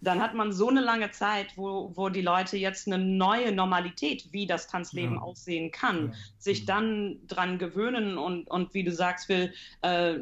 Dann 0.00 0.20
hat 0.20 0.34
man 0.34 0.52
so 0.52 0.68
eine 0.68 0.80
lange 0.80 1.10
Zeit, 1.10 1.56
wo, 1.56 1.92
wo 1.94 2.08
die 2.08 2.22
Leute 2.22 2.56
jetzt 2.56 2.86
eine 2.86 2.98
neue 2.98 3.52
Normalität, 3.52 4.32
wie 4.32 4.46
das 4.46 4.68
Tanzleben 4.68 5.16
ja. 5.16 5.20
aussehen 5.22 5.70
kann, 5.72 6.08
ja. 6.08 6.12
sich 6.38 6.66
dann 6.66 7.18
dran 7.26 7.58
gewöhnen 7.58 8.16
und, 8.16 8.48
und 8.48 8.74
wie 8.74 8.84
du 8.84 8.92
sagst, 8.92 9.28
will 9.28 9.52
äh, 9.82 10.14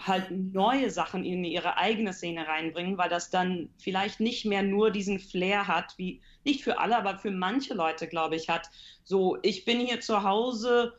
halt 0.00 0.30
neue 0.30 0.90
Sachen 0.90 1.24
in 1.24 1.44
ihre 1.44 1.76
eigene 1.76 2.12
Szene 2.12 2.46
reinbringen, 2.46 2.98
weil 2.98 3.08
das 3.08 3.30
dann 3.30 3.68
vielleicht 3.78 4.20
nicht 4.20 4.44
mehr 4.44 4.62
nur 4.62 4.90
diesen 4.90 5.18
Flair 5.18 5.68
hat, 5.68 5.94
wie 5.98 6.20
nicht 6.44 6.64
für 6.64 6.78
alle, 6.78 6.96
aber 6.96 7.18
für 7.18 7.30
manche 7.30 7.74
Leute, 7.74 8.08
glaube 8.08 8.36
ich, 8.36 8.48
hat. 8.48 8.70
So, 9.04 9.38
ich 9.42 9.64
bin 9.64 9.80
hier 9.80 10.00
zu 10.00 10.22
Hause 10.22 10.94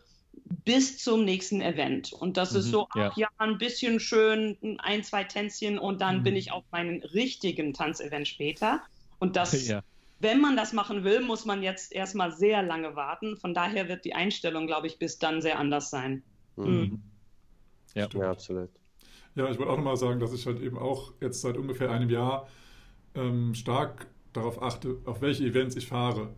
bis 0.45 0.97
zum 0.99 1.25
nächsten 1.25 1.61
Event. 1.61 2.13
Und 2.13 2.37
das 2.37 2.53
mhm, 2.53 2.59
ist 2.59 2.65
so, 2.65 2.87
ach 2.91 2.95
ja. 2.95 3.11
ja, 3.15 3.27
ein 3.37 3.57
bisschen 3.57 3.99
schön, 3.99 4.57
ein, 4.79 5.03
zwei 5.03 5.23
Tänzchen 5.23 5.79
und 5.79 6.01
dann 6.01 6.19
mhm. 6.19 6.23
bin 6.23 6.35
ich 6.35 6.51
auf 6.51 6.63
meinen 6.71 7.01
richtigen 7.03 7.73
Tanzevent 7.73 8.27
später. 8.27 8.81
Und 9.19 9.35
das, 9.35 9.67
ja. 9.67 9.81
wenn 10.19 10.41
man 10.41 10.55
das 10.55 10.73
machen 10.73 11.03
will, 11.03 11.21
muss 11.21 11.45
man 11.45 11.63
jetzt 11.63 11.91
erstmal 11.91 12.31
sehr 12.31 12.61
lange 12.61 12.95
warten. 12.95 13.37
Von 13.37 13.53
daher 13.53 13.87
wird 13.87 14.05
die 14.05 14.13
Einstellung, 14.13 14.67
glaube 14.67 14.87
ich, 14.87 14.99
bis 14.99 15.17
dann 15.17 15.41
sehr 15.41 15.59
anders 15.59 15.89
sein. 15.89 16.23
Mhm. 16.55 16.65
mhm. 16.65 17.01
Ja. 17.93 18.09
ja, 18.13 18.29
absolut. 18.29 18.69
Ja, 19.35 19.49
ich 19.49 19.57
wollte 19.57 19.71
auch 19.71 19.77
nochmal 19.77 19.95
sagen, 19.95 20.19
dass 20.19 20.33
ich 20.33 20.45
halt 20.45 20.61
eben 20.61 20.77
auch 20.77 21.13
jetzt 21.21 21.39
seit 21.39 21.55
ungefähr 21.55 21.91
einem 21.91 22.09
Jahr 22.09 22.47
ähm, 23.15 23.53
stark 23.53 24.07
darauf 24.33 24.61
achte, 24.61 24.97
auf 25.05 25.21
welche 25.21 25.45
Events 25.45 25.77
ich 25.77 25.87
fahre. 25.87 26.33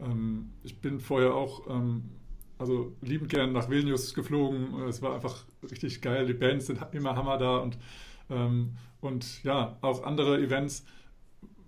Ähm, 0.00 0.50
ich 0.62 0.80
bin 0.80 1.00
vorher 1.00 1.34
auch 1.34 1.66
ähm, 1.68 2.10
also 2.58 2.92
liebend 3.00 3.30
gern 3.30 3.52
nach 3.52 3.70
Vilnius 3.70 4.14
geflogen. 4.14 4.82
Es 4.88 5.00
war 5.02 5.14
einfach 5.14 5.44
richtig 5.70 6.00
geil. 6.02 6.26
Die 6.26 6.34
Bands 6.34 6.66
sind 6.66 6.80
immer 6.92 7.16
Hammer 7.16 7.38
da 7.38 7.58
und, 7.58 7.78
ähm, 8.30 8.76
und 9.00 9.42
ja, 9.44 9.76
auch 9.80 10.04
andere 10.04 10.38
Events, 10.40 10.84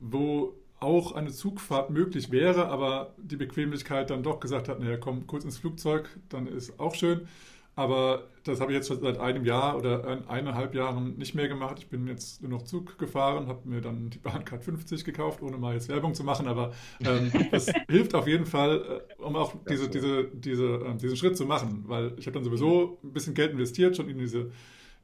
wo 0.00 0.54
auch 0.80 1.12
eine 1.12 1.30
Zugfahrt 1.30 1.90
möglich 1.90 2.30
wäre, 2.32 2.68
aber 2.68 3.14
die 3.18 3.36
Bequemlichkeit 3.36 4.10
dann 4.10 4.22
doch 4.22 4.40
gesagt 4.40 4.68
hat, 4.68 4.80
naja, 4.80 4.96
komm 4.96 5.26
kurz 5.26 5.44
ins 5.44 5.58
Flugzeug, 5.58 6.08
dann 6.30 6.46
ist 6.46 6.80
auch 6.80 6.94
schön. 6.94 7.28
Aber 7.76 8.28
das 8.44 8.60
habe 8.60 8.72
ich 8.72 8.76
jetzt 8.76 8.88
seit 8.88 9.18
einem 9.18 9.44
Jahr 9.44 9.76
oder 9.76 10.06
ein, 10.06 10.28
eineinhalb 10.28 10.74
Jahren 10.74 11.16
nicht 11.16 11.34
mehr 11.34 11.48
gemacht. 11.48 11.76
Ich 11.78 11.88
bin 11.88 12.06
jetzt 12.06 12.42
nur 12.42 12.50
noch 12.50 12.62
Zug 12.62 12.98
gefahren, 12.98 13.48
habe 13.48 13.68
mir 13.68 13.80
dann 13.80 14.10
die 14.10 14.18
Bahncard 14.18 14.64
50 14.64 15.04
gekauft, 15.04 15.42
ohne 15.42 15.56
mal 15.56 15.74
jetzt 15.74 15.88
Werbung 15.88 16.14
zu 16.14 16.24
machen. 16.24 16.48
Aber 16.48 16.72
ähm, 17.04 17.30
das 17.50 17.70
hilft 17.88 18.14
auf 18.14 18.26
jeden 18.26 18.46
Fall, 18.46 19.02
äh, 19.18 19.22
um 19.22 19.36
auch 19.36 19.54
diese, 19.68 19.88
diese, 19.88 20.24
diese, 20.24 20.66
äh, 20.66 20.96
diesen 20.96 21.16
Schritt 21.16 21.36
zu 21.36 21.46
machen. 21.46 21.84
Weil 21.86 22.14
ich 22.18 22.26
habe 22.26 22.34
dann 22.34 22.44
sowieso 22.44 22.98
ein 23.04 23.12
bisschen 23.12 23.34
Geld 23.34 23.52
investiert, 23.52 23.96
schon 23.96 24.08
in 24.08 24.18
diese, 24.18 24.50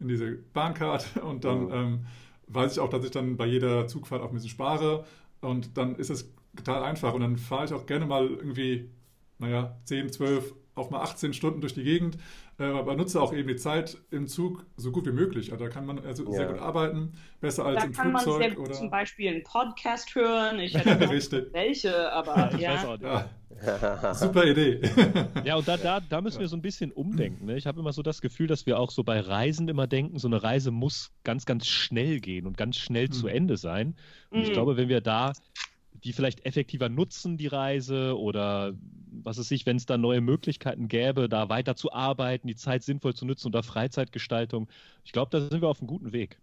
in 0.00 0.08
diese 0.08 0.32
Bahncard. 0.52 1.06
Und 1.22 1.44
dann 1.44 1.70
ähm, 1.70 2.06
weiß 2.48 2.72
ich 2.72 2.80
auch, 2.80 2.90
dass 2.90 3.04
ich 3.04 3.10
dann 3.10 3.36
bei 3.36 3.46
jeder 3.46 3.86
Zugfahrt 3.86 4.22
auch 4.22 4.28
ein 4.28 4.34
bisschen 4.34 4.50
spare. 4.50 5.04
Und 5.40 5.76
dann 5.76 5.94
ist 5.96 6.10
es 6.10 6.32
total 6.56 6.82
einfach. 6.82 7.14
Und 7.14 7.20
dann 7.20 7.36
fahre 7.36 7.66
ich 7.66 7.72
auch 7.72 7.86
gerne 7.86 8.06
mal 8.06 8.26
irgendwie, 8.26 8.90
naja, 9.38 9.76
10, 9.84 10.10
12, 10.10 10.54
auch 10.76 10.90
mal 10.90 11.00
18 11.00 11.32
Stunden 11.32 11.60
durch 11.60 11.74
die 11.74 11.82
Gegend 11.82 12.18
äh, 12.58 12.64
aber 12.64 12.96
nutze 12.96 13.20
auch 13.20 13.34
eben 13.34 13.48
die 13.48 13.56
Zeit 13.56 13.98
im 14.10 14.26
Zug 14.28 14.64
so 14.76 14.90
gut 14.90 15.06
wie 15.06 15.12
möglich. 15.12 15.52
Also 15.52 15.64
da 15.64 15.70
kann 15.70 15.84
man 15.84 15.98
also 15.98 16.24
ja. 16.24 16.32
sehr 16.32 16.46
gut 16.46 16.58
arbeiten, 16.58 17.12
besser 17.40 17.66
als 17.66 17.80
da 17.80 17.86
im 17.86 17.92
Flugzeug. 17.92 18.14
Da 18.14 18.20
kann 18.20 18.26
man 18.26 18.40
sehr 18.40 18.56
gut 18.56 18.68
oder... 18.68 18.74
zum 18.74 18.90
Beispiel 18.90 19.28
einen 19.28 19.42
Podcast 19.42 20.14
hören. 20.14 20.58
Ich 20.60 20.74
hätte 20.74 21.10
Richtig. 21.10 21.52
welche, 21.52 22.10
aber 22.12 22.54
ja. 22.58 22.96
ja. 23.02 24.14
Super 24.14 24.44
Idee. 24.46 24.80
ja, 25.44 25.56
und 25.56 25.68
da, 25.68 25.76
da, 25.76 26.00
da 26.00 26.20
müssen 26.22 26.40
wir 26.40 26.48
so 26.48 26.56
ein 26.56 26.62
bisschen 26.62 26.92
umdenken. 26.92 27.46
Ne? 27.46 27.56
Ich 27.56 27.66
habe 27.66 27.80
immer 27.80 27.92
so 27.92 28.02
das 28.02 28.22
Gefühl, 28.22 28.46
dass 28.46 28.64
wir 28.64 28.78
auch 28.78 28.90
so 28.90 29.04
bei 29.04 29.20
Reisen 29.20 29.68
immer 29.68 29.86
denken, 29.86 30.18
so 30.18 30.28
eine 30.28 30.42
Reise 30.42 30.70
muss 30.70 31.12
ganz, 31.24 31.44
ganz 31.44 31.66
schnell 31.66 32.20
gehen 32.20 32.46
und 32.46 32.56
ganz 32.56 32.76
schnell 32.76 33.06
mhm. 33.06 33.12
zu 33.12 33.26
Ende 33.28 33.58
sein. 33.58 33.96
Und 34.30 34.38
mhm. 34.38 34.44
ich 34.44 34.52
glaube, 34.52 34.78
wenn 34.78 34.88
wir 34.88 35.02
da 35.02 35.32
die 36.06 36.12
vielleicht 36.12 36.46
effektiver 36.46 36.88
nutzen, 36.88 37.36
die 37.36 37.48
Reise 37.48 38.16
oder 38.16 38.74
was 39.10 39.38
es 39.38 39.48
sich, 39.48 39.66
wenn 39.66 39.76
es 39.76 39.86
da 39.86 39.98
neue 39.98 40.20
Möglichkeiten 40.20 40.86
gäbe, 40.86 41.28
da 41.28 41.48
weiter 41.48 41.74
zu 41.74 41.92
arbeiten, 41.92 42.46
die 42.46 42.54
Zeit 42.54 42.84
sinnvoll 42.84 43.14
zu 43.14 43.26
nutzen 43.26 43.48
unter 43.48 43.64
Freizeitgestaltung. 43.64 44.68
Ich 45.04 45.10
glaube, 45.12 45.30
da 45.32 45.40
sind 45.40 45.60
wir 45.62 45.68
auf 45.68 45.80
einem 45.80 45.88
guten 45.88 46.12
Weg. 46.12 46.38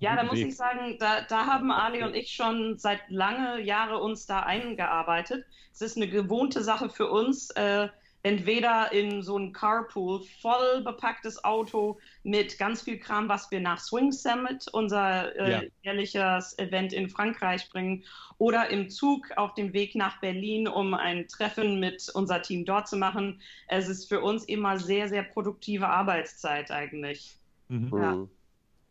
ja, 0.00 0.16
da 0.16 0.24
muss 0.24 0.34
Weg. 0.34 0.48
ich 0.48 0.56
sagen, 0.56 0.96
da, 0.98 1.22
da, 1.22 1.46
haben 1.46 1.70
Ali 1.70 2.02
und 2.02 2.14
ich 2.14 2.32
schon 2.32 2.76
seit 2.76 3.08
lange 3.10 3.62
Jahre 3.62 3.98
uns 3.98 4.26
da 4.26 4.40
eingearbeitet. 4.40 5.46
Es 5.72 5.80
ist 5.80 5.96
eine 5.96 6.08
gewohnte 6.08 6.64
Sache 6.64 6.88
für 6.88 7.08
uns. 7.08 7.50
Äh, 7.50 7.88
entweder 8.24 8.90
in 8.90 9.22
so 9.22 9.38
ein 9.38 9.52
Carpool, 9.52 10.22
voll 10.40 10.82
bepacktes 10.82 11.44
Auto 11.44 11.98
mit 12.22 12.58
ganz 12.58 12.80
viel 12.80 12.98
Kram, 12.98 13.28
was 13.28 13.50
wir 13.50 13.60
nach 13.60 13.78
Swing 13.78 14.12
Summit, 14.12 14.66
unser 14.72 15.36
äh, 15.36 15.50
ja. 15.50 15.62
jährliches 15.82 16.58
Event 16.58 16.94
in 16.94 17.10
Frankreich 17.10 17.68
bringen, 17.70 18.02
oder 18.38 18.70
im 18.70 18.88
Zug 18.88 19.30
auf 19.36 19.54
dem 19.54 19.74
Weg 19.74 19.94
nach 19.94 20.20
Berlin, 20.20 20.66
um 20.66 20.94
ein 20.94 21.28
Treffen 21.28 21.78
mit 21.78 22.10
unser 22.14 22.40
Team 22.40 22.64
dort 22.64 22.88
zu 22.88 22.96
machen. 22.96 23.42
Es 23.68 23.88
ist 23.88 24.08
für 24.08 24.22
uns 24.22 24.44
immer 24.44 24.78
sehr, 24.78 25.08
sehr 25.08 25.22
produktive 25.22 25.88
Arbeitszeit 25.88 26.70
eigentlich. 26.70 27.36
Mhm. 27.68 27.90
Ja. 27.92 28.26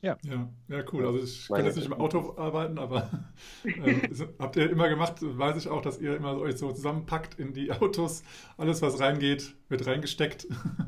Ja. 0.04 0.18
ja. 0.24 0.50
Ja, 0.68 0.84
cool. 0.92 1.08
Also 1.08 1.24
ich 1.24 1.48
kann 1.48 1.64
jetzt 1.64 1.78
nicht 1.78 1.86
im 1.86 1.94
Auto 1.94 2.36
arbeiten, 2.38 2.78
aber 2.78 3.10
äh, 3.64 4.10
habt 4.38 4.58
ihr 4.58 4.70
immer 4.70 4.90
gemacht, 4.90 5.16
weiß 5.22 5.56
ich 5.56 5.70
auch, 5.70 5.82
dass 5.82 5.98
ihr 6.00 6.18
immer 6.18 6.38
euch 6.38 6.58
so 6.58 6.74
zusammenpackt 6.74 7.40
in 7.40 7.54
die 7.54 7.72
Autos. 7.72 8.24
Alles, 8.58 8.82
was 8.82 9.00
reingeht, 9.00 9.56
wird 9.70 9.88
reingesteckt. 9.88 10.46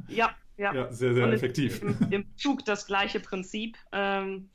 Ja, 0.10 0.36
ja. 0.58 0.74
Ja, 0.74 0.92
sehr, 0.92 1.14
sehr 1.14 1.28
effektiv. 1.28 1.82
Im, 1.82 1.98
Im, 2.12 2.38
Zug 2.38 2.64
das 2.66 2.88
gleiche 2.88 3.20
Prinzip. 3.20 3.78
Ähm, 3.92 4.50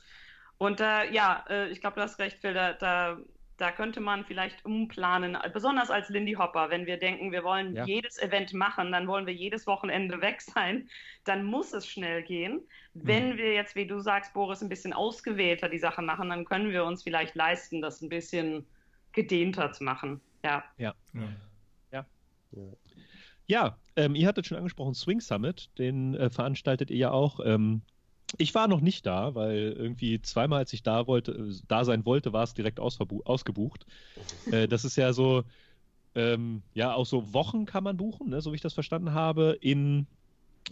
und 0.58 0.80
äh, 0.80 1.10
ja, 1.10 1.44
äh, 1.48 1.68
ich 1.68 1.80
glaube, 1.80 1.96
du 1.96 2.02
hast 2.02 2.18
recht, 2.18 2.38
Phil, 2.38 2.54
da, 2.54 2.72
da 2.74 3.18
da 3.60 3.70
könnte 3.70 4.00
man 4.00 4.24
vielleicht 4.24 4.64
umplanen, 4.64 5.36
besonders 5.52 5.90
als 5.90 6.08
Lindy 6.08 6.32
Hopper, 6.32 6.70
wenn 6.70 6.86
wir 6.86 6.96
denken, 6.96 7.30
wir 7.30 7.44
wollen 7.44 7.76
ja. 7.76 7.84
jedes 7.84 8.18
Event 8.18 8.54
machen, 8.54 8.90
dann 8.90 9.06
wollen 9.06 9.26
wir 9.26 9.34
jedes 9.34 9.66
Wochenende 9.66 10.22
weg 10.22 10.40
sein, 10.40 10.88
dann 11.24 11.44
muss 11.44 11.74
es 11.74 11.86
schnell 11.86 12.22
gehen. 12.22 12.62
Wenn 12.94 13.34
mhm. 13.34 13.36
wir 13.36 13.52
jetzt, 13.52 13.76
wie 13.76 13.86
du 13.86 14.00
sagst, 14.00 14.32
Boris, 14.32 14.62
ein 14.62 14.70
bisschen 14.70 14.94
ausgewählter 14.94 15.68
die 15.68 15.78
Sache 15.78 16.00
machen, 16.00 16.30
dann 16.30 16.46
können 16.46 16.70
wir 16.70 16.86
uns 16.86 17.02
vielleicht 17.02 17.34
leisten, 17.34 17.82
das 17.82 18.00
ein 18.00 18.08
bisschen 18.08 18.64
gedehnter 19.12 19.72
zu 19.72 19.84
machen. 19.84 20.22
Ja. 20.42 20.64
Ja. 20.78 20.94
Ja. 21.12 21.26
ja. 21.92 22.06
ja 23.46 23.76
ähm, 23.96 24.14
ihr 24.14 24.26
hattet 24.26 24.46
schon 24.46 24.56
angesprochen, 24.56 24.94
Swing 24.94 25.20
Summit, 25.20 25.68
den 25.76 26.14
äh, 26.14 26.30
veranstaltet 26.30 26.90
ihr 26.90 26.96
ja 26.96 27.10
auch. 27.10 27.40
Ähm, 27.44 27.82
ich 28.38 28.54
war 28.54 28.68
noch 28.68 28.80
nicht 28.80 29.06
da, 29.06 29.34
weil 29.34 29.74
irgendwie 29.76 30.20
zweimal, 30.22 30.60
als 30.60 30.72
ich 30.72 30.82
da 30.82 31.06
wollte, 31.06 31.32
äh, 31.32 31.54
da 31.68 31.84
sein 31.84 32.04
wollte, 32.04 32.32
war 32.32 32.44
es 32.44 32.54
direkt 32.54 32.80
ausgebucht. 32.80 33.86
äh, 34.50 34.68
das 34.68 34.84
ist 34.84 34.96
ja 34.96 35.12
so, 35.12 35.44
ähm, 36.14 36.62
ja, 36.74 36.94
auch 36.94 37.06
so 37.06 37.32
Wochen 37.32 37.66
kann 37.66 37.84
man 37.84 37.96
buchen, 37.96 38.30
ne, 38.30 38.40
so 38.40 38.52
wie 38.52 38.56
ich 38.56 38.62
das 38.62 38.74
verstanden 38.74 39.12
habe, 39.12 39.58
in 39.60 40.06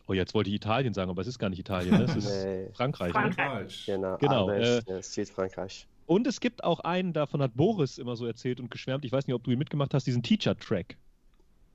Oh, 0.07 0.13
jetzt 0.13 0.35
wollte 0.35 0.51
ich 0.51 0.57
Italien 0.57 0.95
sagen, 0.95 1.11
aber 1.11 1.23
es 1.23 1.29
ist 1.29 1.39
gar 1.39 1.51
nicht 1.51 1.59
Italien, 1.59 1.97
ne? 1.97 2.05
es 2.05 2.15
ist 2.15 2.29
nee. 2.45 2.69
Frankreich. 2.73 3.13
Frankreich. 3.13 3.89
Ne? 3.89 3.95
Genau, 3.95 4.17
genau 4.19 4.51
äh, 4.51 5.03
Südfrankreich. 5.03 5.87
Und 6.07 6.27
es 6.27 6.41
gibt 6.41 6.65
auch 6.65 6.81
einen, 6.81 7.13
davon 7.13 7.43
hat 7.43 7.55
Boris 7.55 7.99
immer 7.99 8.17
so 8.17 8.25
erzählt 8.25 8.61
und 8.61 8.71
geschwärmt, 8.71 9.05
ich 9.05 9.13
weiß 9.13 9.27
nicht, 9.27 9.35
ob 9.35 9.45
du 9.45 9.51
ihn 9.51 9.59
mitgemacht 9.59 9.93
hast, 9.93 10.07
diesen 10.07 10.23
Teacher-Track. 10.23 10.97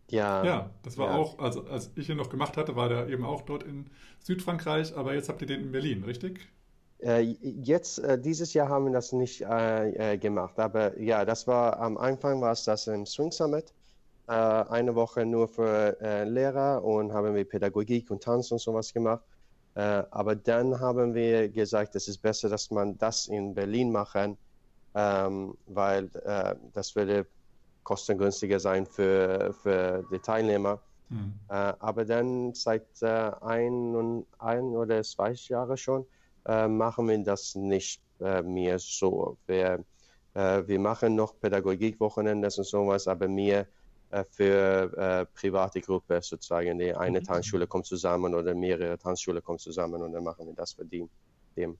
Ja, 0.09 0.43
ja, 0.43 0.69
das 0.83 0.97
war 0.97 1.07
ja. 1.07 1.15
auch, 1.15 1.39
also 1.39 1.65
als 1.65 1.91
ich 1.95 2.09
ihn 2.09 2.17
noch 2.17 2.29
gemacht 2.29 2.57
hatte, 2.57 2.75
war 2.75 2.89
der 2.89 3.07
eben 3.07 3.25
auch 3.25 3.41
dort 3.41 3.63
in 3.63 3.89
Südfrankreich, 4.19 4.95
aber 4.95 5.13
jetzt 5.13 5.29
habt 5.29 5.41
ihr 5.41 5.47
den 5.47 5.61
in 5.61 5.71
Berlin, 5.71 6.03
richtig? 6.03 6.47
Äh, 7.03 7.35
jetzt, 7.41 7.99
äh, 7.99 8.17
dieses 8.17 8.53
Jahr 8.53 8.69
haben 8.69 8.85
wir 8.85 8.93
das 8.93 9.11
nicht 9.11 9.41
äh, 9.41 10.13
äh 10.13 10.17
gemacht, 10.17 10.57
aber 10.57 10.97
ja, 10.99 11.25
das 11.25 11.47
war 11.47 11.79
am 11.79 11.97
Anfang 11.97 12.39
war 12.41 12.53
es 12.53 12.63
das 12.63 12.87
im 12.87 13.05
Swing 13.05 13.31
Summit, 13.31 13.73
äh, 14.27 14.31
eine 14.31 14.95
Woche 14.95 15.25
nur 15.25 15.49
für 15.49 15.99
äh, 15.99 16.23
Lehrer 16.23 16.83
und 16.83 17.11
haben 17.11 17.35
wir 17.35 17.43
Pädagogik 17.43 18.09
und 18.09 18.23
Tanz 18.23 18.51
und 18.51 18.59
sowas 18.59 18.93
gemacht. 18.93 19.23
aber 19.75 20.35
dann 20.35 20.79
haben 20.79 21.15
wir 21.15 21.49
gesagt, 21.49 21.95
es 21.95 22.07
ist 22.07 22.19
besser, 22.21 22.47
dass 22.47 22.69
man 22.69 22.95
das 22.99 23.27
in 23.27 23.55
Berlin 23.55 23.91
machen, 23.91 24.37
ähm, 24.93 25.57
weil 25.65 26.09
das 26.73 26.95
würde 26.95 27.25
kostengünstiger 27.83 28.59
sein 28.59 28.85
für, 28.85 29.53
für 29.61 30.05
die 30.11 30.19
Teilnehmer. 30.19 30.79
Mhm. 31.09 31.33
Äh, 31.49 31.73
aber 31.79 32.05
dann 32.05 32.53
seit 32.53 33.01
äh, 33.01 33.31
ein, 33.41 34.25
ein 34.39 34.63
oder 34.75 35.03
zwei 35.03 35.31
Jahren 35.31 35.77
schon 35.77 36.05
äh, 36.45 36.67
machen 36.67 37.07
wir 37.07 37.17
das 37.23 37.55
nicht 37.55 38.01
äh, 38.19 38.41
mehr 38.41 38.79
so. 38.79 39.37
Wir, 39.47 39.83
äh, 40.33 40.63
wir 40.65 40.79
machen 40.79 41.15
noch 41.15 41.39
Pädagogikwochenende 41.39 42.47
und 42.47 42.65
sowas, 42.65 43.07
aber 43.07 43.27
mehr 43.27 43.67
äh, 44.11 44.23
für 44.29 45.27
private 45.33 45.81
Gruppe 45.81 46.21
sozusagen. 46.21 46.79
Die 46.79 46.93
eine 46.93 47.19
Mhm. 47.19 47.23
Tanzschule 47.25 47.67
kommt 47.67 47.85
zusammen 47.85 48.33
oder 48.33 48.53
mehrere 48.53 48.97
Tanzschulen 48.97 49.43
kommen 49.43 49.59
zusammen 49.59 50.01
und 50.01 50.13
dann 50.13 50.23
machen 50.23 50.47
wir 50.47 50.53
das 50.53 50.73
für 50.73 50.85
die. 50.85 51.07
Dem. 51.55 51.77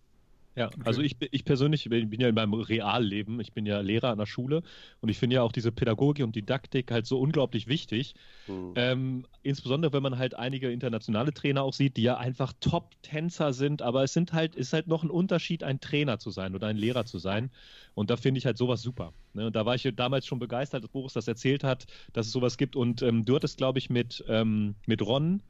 Ja, 0.56 0.70
also 0.86 1.02
ich, 1.02 1.16
ich 1.32 1.46
persönlich 1.46 1.90
bin, 1.90 2.12
bin 2.12 2.22
ja 2.22 2.30
in 2.30 2.36
meinem 2.36 2.54
Realleben, 2.54 3.40
ich 3.40 3.54
bin 3.54 3.66
ja 3.66 3.80
Lehrer 3.80 4.10
an 4.10 4.20
der 4.20 4.28
Schule 4.28 4.62
und 5.02 5.10
ich 5.10 5.18
finde 5.18 5.38
ja 5.38 5.42
auch 5.42 5.52
diese 5.52 5.72
Pädagogik 5.72 6.24
und 6.24 6.36
Didaktik 6.36 6.92
halt 6.92 7.08
so 7.08 7.20
unglaublich 7.20 7.68
wichtig. 7.68 8.14
Hm. 8.46 8.74
Ähm, 8.76 9.26
insbesondere 9.42 9.94
wenn 9.94 10.04
man 10.04 10.20
halt 10.20 10.36
einige 10.36 10.72
internationale 10.72 11.34
Trainer 11.34 11.64
auch 11.64 11.74
sieht, 11.74 11.98
die 11.98 12.04
ja 12.04 12.18
einfach 12.18 12.54
Top-Tänzer 12.60 13.52
sind, 13.52 13.82
aber 13.82 14.04
es 14.04 14.14
sind 14.14 14.32
halt, 14.34 14.56
ist 14.56 14.74
halt 14.74 14.88
noch 14.88 15.04
ein 15.04 15.10
Unterschied, 15.10 15.64
ein 15.64 15.80
Trainer 15.80 16.20
zu 16.20 16.30
sein 16.30 16.54
oder 16.54 16.68
ein 16.68 16.78
Lehrer 16.78 17.06
zu 17.06 17.18
sein. 17.18 17.50
Und 17.96 18.12
da 18.12 18.18
finde 18.18 18.38
ich 18.38 18.46
halt 18.46 18.58
sowas 18.58 18.84
super. 18.84 19.14
Ne? 19.34 19.48
Und 19.48 19.56
da 19.56 19.66
war 19.66 19.74
ich 19.74 19.90
damals 19.96 20.28
schon 20.28 20.40
begeistert, 20.40 20.84
dass 20.84 20.92
Boris 20.92 21.14
das 21.14 21.28
erzählt 21.28 21.64
hat, 21.64 21.86
dass 22.14 22.28
es 22.28 22.32
sowas 22.32 22.58
gibt. 22.58 22.76
Und 22.76 23.02
ähm, 23.02 23.26
du 23.26 23.36
hattest, 23.36 23.58
glaube 23.58 23.80
ich, 23.80 23.90
mit, 23.90 24.24
ähm, 24.28 24.76
mit 24.86 25.02
Ron. 25.02 25.42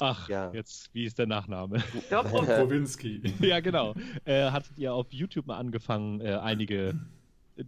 Ach, 0.00 0.28
Ja. 0.28 0.50
jetzt, 0.52 0.90
wie 0.94 1.04
ist 1.04 1.18
der 1.18 1.26
Nachname? 1.26 1.82
Kowinski. 2.10 3.22
ja, 3.40 3.60
genau. 3.60 3.94
Äh, 4.24 4.50
hattet 4.50 4.78
ihr 4.78 4.92
auf 4.94 5.06
YouTube 5.12 5.46
mal 5.46 5.58
angefangen, 5.58 6.20
äh, 6.20 6.34
einige 6.34 6.94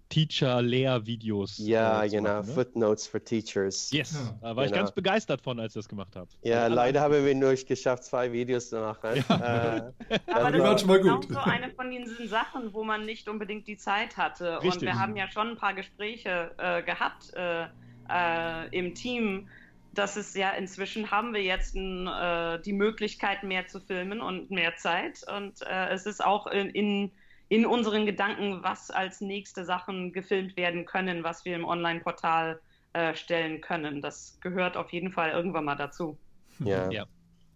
Teacher-Lehr-Videos 0.08 1.58
Ja, 1.58 2.04
äh, 2.04 2.08
zu 2.08 2.16
genau. 2.16 2.36
machen, 2.36 2.46
ne? 2.48 2.54
Footnotes 2.54 3.06
for 3.08 3.22
Teachers. 3.24 3.90
Yes, 3.92 4.12
Ja, 4.14 4.38
da 4.40 4.56
war 4.56 4.64
ich 4.64 4.70
genau. 4.70 4.82
ganz 4.84 4.92
begeistert 4.94 5.40
von, 5.42 5.58
als 5.58 5.74
ihr 5.74 5.80
das 5.80 5.88
gemacht 5.88 6.14
habt. 6.16 6.38
Ja, 6.42 6.62
Also, 6.64 6.76
leider 6.76 7.00
haben 7.00 7.24
wir 7.24 7.34
nur 7.34 7.54
geschafft, 7.54 8.04
zwei 8.04 8.32
Videos 8.32 8.70
zu 8.70 8.78
machen. 8.80 9.16
Äh, 9.16 9.20
Aber 9.28 9.32
das 9.32 10.52
die 10.52 10.58
das 10.58 10.60
waren 10.60 10.74
ist 10.74 10.80
schon 10.82 10.88
mal 10.88 10.98
genau 11.00 11.16
gut. 11.16 11.32
so 11.32 11.38
eine 11.40 11.70
von 11.70 11.90
diesen 11.90 12.28
Sachen, 12.28 12.72
wo 12.72 12.84
man 12.84 13.04
nicht 13.04 13.28
unbedingt 13.28 13.66
die 13.66 13.76
Zeit 13.76 14.16
hatte. 14.16 14.58
Und 14.58 14.64
Richtig. 14.66 14.82
wir 14.82 14.98
haben 14.98 15.16
ja 15.16 15.28
schon 15.30 15.48
ein 15.48 15.56
paar 15.56 15.74
Gespräche 15.74 16.52
äh, 16.58 16.82
gehabt 16.82 17.32
äh, 17.34 17.64
äh, 18.08 18.68
im 18.70 18.94
Team. 18.94 19.48
Dass 19.92 20.16
es 20.16 20.34
ja 20.34 20.50
inzwischen 20.50 21.10
haben 21.10 21.34
wir 21.34 21.42
jetzt 21.42 21.74
ein, 21.74 22.06
äh, 22.06 22.60
die 22.62 22.72
Möglichkeit, 22.72 23.42
mehr 23.42 23.66
zu 23.66 23.80
filmen 23.80 24.20
und 24.20 24.50
mehr 24.50 24.76
Zeit. 24.76 25.24
Und 25.36 25.62
äh, 25.62 25.88
es 25.88 26.06
ist 26.06 26.24
auch 26.24 26.46
in, 26.46 26.70
in, 26.70 27.10
in 27.48 27.66
unseren 27.66 28.06
Gedanken, 28.06 28.62
was 28.62 28.90
als 28.90 29.20
nächste 29.20 29.64
Sachen 29.64 30.12
gefilmt 30.12 30.56
werden 30.56 30.86
können, 30.86 31.24
was 31.24 31.44
wir 31.44 31.56
im 31.56 31.64
Online-Portal 31.64 32.60
äh, 32.92 33.14
stellen 33.14 33.60
können. 33.60 34.00
Das 34.00 34.38
gehört 34.40 34.76
auf 34.76 34.92
jeden 34.92 35.12
Fall 35.12 35.30
irgendwann 35.30 35.64
mal 35.64 35.76
dazu. 35.76 36.18
Ja. 36.64 36.90
Ja. 36.90 37.06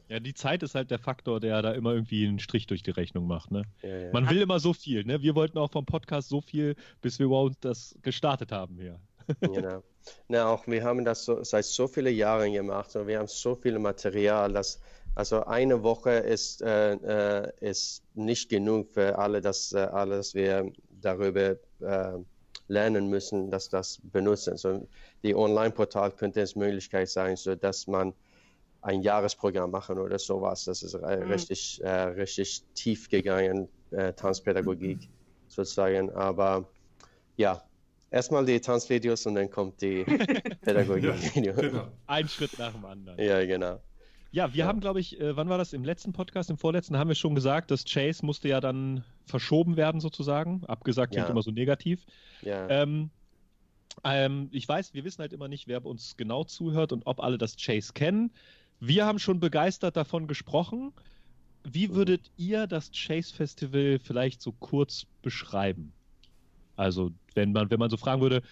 Ja, 0.08 0.20
die 0.20 0.34
Zeit 0.34 0.62
ist 0.62 0.74
halt 0.74 0.90
der 0.90 0.98
Faktor, 0.98 1.40
der 1.40 1.62
da 1.62 1.72
immer 1.72 1.94
irgendwie 1.94 2.26
einen 2.26 2.38
Strich 2.38 2.66
durch 2.66 2.82
die 2.82 2.90
Rechnung 2.90 3.26
macht. 3.26 3.50
Ne? 3.50 3.62
Ja, 3.82 3.88
ja. 3.88 4.12
Man 4.12 4.28
will 4.28 4.42
immer 4.42 4.60
so 4.60 4.74
viel. 4.74 5.02
Ne? 5.04 5.22
Wir 5.22 5.34
wollten 5.34 5.56
auch 5.56 5.70
vom 5.70 5.86
Podcast 5.86 6.28
so 6.28 6.42
viel, 6.42 6.76
bis 7.00 7.18
wir 7.18 7.26
überhaupt 7.26 7.64
das 7.64 7.96
gestartet 8.02 8.52
haben 8.52 8.78
hier. 8.78 9.00
Genau. 9.40 9.82
Na, 10.28 10.46
auch 10.48 10.66
wir 10.66 10.82
haben 10.84 11.04
das 11.04 11.24
so, 11.24 11.42
seit 11.44 11.64
so 11.64 11.86
vielen 11.88 12.14
Jahren 12.14 12.52
gemacht 12.52 12.94
und 12.96 13.06
wir 13.06 13.18
haben 13.18 13.28
so 13.28 13.54
viel 13.54 13.78
Material, 13.78 14.52
dass 14.52 14.80
also 15.16 15.44
eine 15.44 15.82
Woche 15.82 16.10
ist, 16.10 16.60
äh, 16.62 16.94
äh, 16.94 17.52
ist 17.60 18.02
nicht 18.14 18.48
genug 18.48 18.90
für 18.90 19.16
alle, 19.16 19.40
dass 19.40 19.72
äh, 19.72 19.78
alles 19.78 20.34
wir 20.34 20.72
darüber 21.00 21.56
äh, 21.80 22.18
lernen 22.66 23.08
müssen, 23.08 23.50
dass 23.50 23.68
das 23.68 24.00
benutzen. 24.02 24.56
So, 24.56 24.88
die 25.22 25.34
Online-Portal 25.34 26.12
könnte 26.12 26.40
es 26.40 26.56
Möglichkeit 26.56 27.08
sein, 27.08 27.36
so 27.36 27.54
dass 27.54 27.86
man 27.86 28.12
ein 28.80 29.02
Jahresprogramm 29.02 29.70
machen 29.70 29.98
oder 29.98 30.18
sowas. 30.18 30.64
Das 30.64 30.82
ist 30.82 30.94
Mhm. 30.94 31.08
richtig, 31.30 31.82
äh, 31.82 31.88
richtig 31.90 32.64
tief 32.74 33.08
gegangen, 33.08 33.68
äh, 33.92 34.12
Tanzpädagogik 34.12 35.08
sozusagen. 35.48 36.10
Aber 36.10 36.68
ja, 37.36 37.62
erstmal 38.14 38.44
die 38.44 38.60
Tanzvideos 38.60 39.26
und 39.26 39.34
dann 39.34 39.50
kommt 39.50 39.80
die 39.82 40.04
Pädagogik-Video. 40.62 41.54
Genau. 41.54 41.88
Ein 42.06 42.28
Schritt 42.28 42.56
nach 42.58 42.72
dem 42.72 42.84
anderen. 42.84 43.18
Ja, 43.20 43.44
genau. 43.44 43.80
Ja, 44.30 44.52
wir 44.52 44.60
Ja. 44.60 44.66
haben, 44.66 44.80
glaube 44.80 45.00
ich, 45.00 45.20
äh, 45.20 45.36
wann 45.36 45.48
war 45.48 45.58
das? 45.58 45.72
Im 45.72 45.84
letzten 45.84 46.12
Podcast, 46.12 46.50
im 46.50 46.56
vorletzten, 46.58 46.96
haben 46.98 47.08
wir 47.08 47.14
schon 47.14 47.34
gesagt, 47.34 47.70
dass 47.70 47.84
Chase 47.84 48.24
musste 48.26 48.48
ja 48.48 48.60
dann 48.60 49.04
verschoben 49.26 49.76
werden, 49.76 50.00
sozusagen. 50.00 50.64
Abgesagt 50.66 51.12
klingt 51.12 51.26
Ja. 51.28 51.32
immer 51.32 51.42
so 51.42 51.50
negativ. 51.50 52.04
Ja. 52.42 52.68
Ähm, 52.68 53.10
ähm, 54.02 54.48
ich 54.52 54.66
weiß, 54.68 54.92
wir 54.94 55.04
wissen 55.04 55.20
halt 55.20 55.32
immer 55.32 55.46
nicht, 55.48 55.68
wer 55.68 55.84
uns 55.84 56.16
genau 56.16 56.42
zuhört 56.44 56.92
und 56.92 57.06
ob 57.06 57.20
alle 57.20 57.38
das 57.38 57.56
Chase 57.56 57.92
kennen. 57.92 58.32
Wir 58.80 59.06
haben 59.06 59.18
schon 59.20 59.38
begeistert 59.38 59.96
davon 59.96 60.26
gesprochen. 60.26 60.92
Wie 61.62 61.88
Mhm. 61.88 61.94
würdet 61.94 62.30
ihr 62.36 62.66
das 62.66 62.90
Chase 62.92 63.32
Festival 63.32 63.98
vielleicht 64.02 64.42
so 64.42 64.50
kurz 64.52 65.06
beschreiben? 65.22 65.92
Also, 66.76 67.12
wenn 67.34 67.52
man, 67.52 67.70
wenn 67.70 67.78
man 67.78 67.90
so 67.90 67.96
fragen 67.96 68.20
würde, 68.20 68.42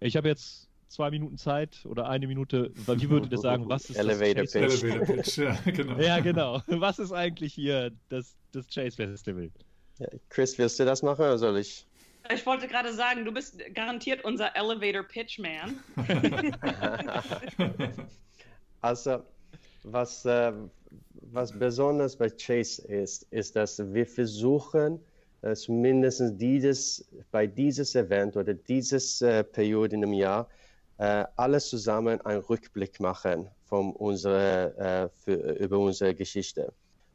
ich 0.00 0.16
habe 0.16 0.28
jetzt 0.28 0.68
zwei 0.88 1.10
Minuten 1.10 1.36
Zeit 1.36 1.84
oder 1.84 2.08
eine 2.08 2.26
Minute, 2.26 2.70
wie 2.74 3.10
würdet 3.10 3.32
ihr 3.32 3.38
sagen, 3.38 3.68
was 3.68 3.90
ist 3.90 3.96
Elevator 3.96 4.44
das 4.44 4.52
Chase 4.52 4.68
Pitch. 4.68 4.82
Elevator 4.84 5.16
Pitch, 5.16 5.38
ja, 5.38 5.58
genau. 5.72 5.98
Ja, 5.98 6.20
genau. 6.20 6.62
Was 6.66 6.98
ist 6.98 7.12
eigentlich 7.12 7.54
hier 7.54 7.92
das, 8.08 8.36
das 8.52 8.66
Chase 8.68 8.96
Festival? 8.96 9.50
Ja, 9.98 10.06
Chris, 10.28 10.58
willst 10.58 10.78
du 10.80 10.84
das 10.84 11.02
machen 11.02 11.22
oder 11.22 11.38
soll 11.38 11.58
ich? 11.58 11.84
Ich 12.32 12.44
wollte 12.44 12.68
gerade 12.68 12.92
sagen, 12.92 13.24
du 13.24 13.32
bist 13.32 13.58
garantiert 13.74 14.24
unser 14.24 14.54
Elevator 14.54 15.02
Pitch 15.02 15.38
Man. 15.38 15.78
Also, 18.80 19.24
was, 19.82 20.24
äh, 20.24 20.52
was 21.32 21.52
besonders 21.58 22.16
bei 22.16 22.30
Chase 22.30 22.82
ist, 22.82 23.24
ist, 23.32 23.56
dass 23.56 23.78
wir 23.92 24.06
versuchen, 24.06 25.00
dass 25.40 25.68
mindestens 25.68 26.36
dieses, 26.36 27.08
bei 27.30 27.46
dieses 27.46 27.94
Event 27.94 28.36
oder 28.36 28.54
dieses 28.54 29.22
äh, 29.22 29.44
Periode 29.44 29.96
einem 29.96 30.12
Jahr 30.12 30.48
äh, 30.98 31.24
alles 31.36 31.68
zusammen 31.68 32.20
einen 32.22 32.40
Rückblick 32.40 32.98
machen 33.00 33.48
von 33.64 33.92
unsere, 33.92 34.76
äh, 34.76 35.08
für, 35.16 35.34
über 35.58 35.78
unsere 35.78 36.14
Geschichte. 36.14 36.72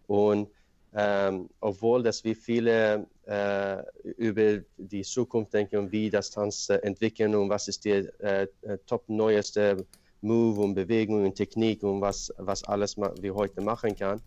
Und 0.07 0.49
ähm, 0.95 1.49
obwohl 1.59 2.03
dass 2.03 2.23
wir 2.23 2.36
viele 2.36 3.07
äh, 3.25 3.83
über 4.17 4.63
die 4.77 5.01
Zukunft 5.01 5.53
denken 5.53 5.77
und 5.77 5.91
wie 5.91 6.09
das 6.09 6.29
Tanz 6.29 6.69
äh, 6.69 6.75
entwickeln 6.75 7.33
und 7.36 7.49
was 7.49 7.67
ist 7.67 7.83
die 7.83 8.07
äh, 8.19 8.47
äh, 8.62 8.77
top 8.86 9.03
neueste 9.09 9.86
Move 10.21 10.62
und 10.62 10.75
Bewegung 10.75 11.25
und 11.25 11.36
Technik 11.36 11.83
und 11.83 11.99
was, 11.99 12.31
was 12.38 12.63
alles 12.65 12.95
wir 12.95 13.33
heute 13.33 13.62
machen 13.62 13.95
kann, 13.95 14.21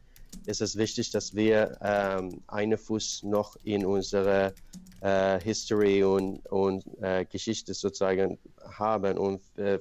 ist 0.46 0.60
es 0.60 0.76
wichtig, 0.76 1.10
dass 1.10 1.34
wir 1.34 1.76
ähm, 1.82 2.42
einen 2.46 2.78
Fuß 2.78 3.24
noch 3.24 3.56
in 3.64 3.84
unsere 3.84 4.54
äh, 5.00 5.40
History 5.40 6.04
und, 6.04 6.44
und 6.46 6.84
äh, 7.02 7.24
Geschichte 7.24 7.74
sozusagen 7.74 8.38
haben 8.78 9.18
und 9.18 9.40
äh, 9.58 9.80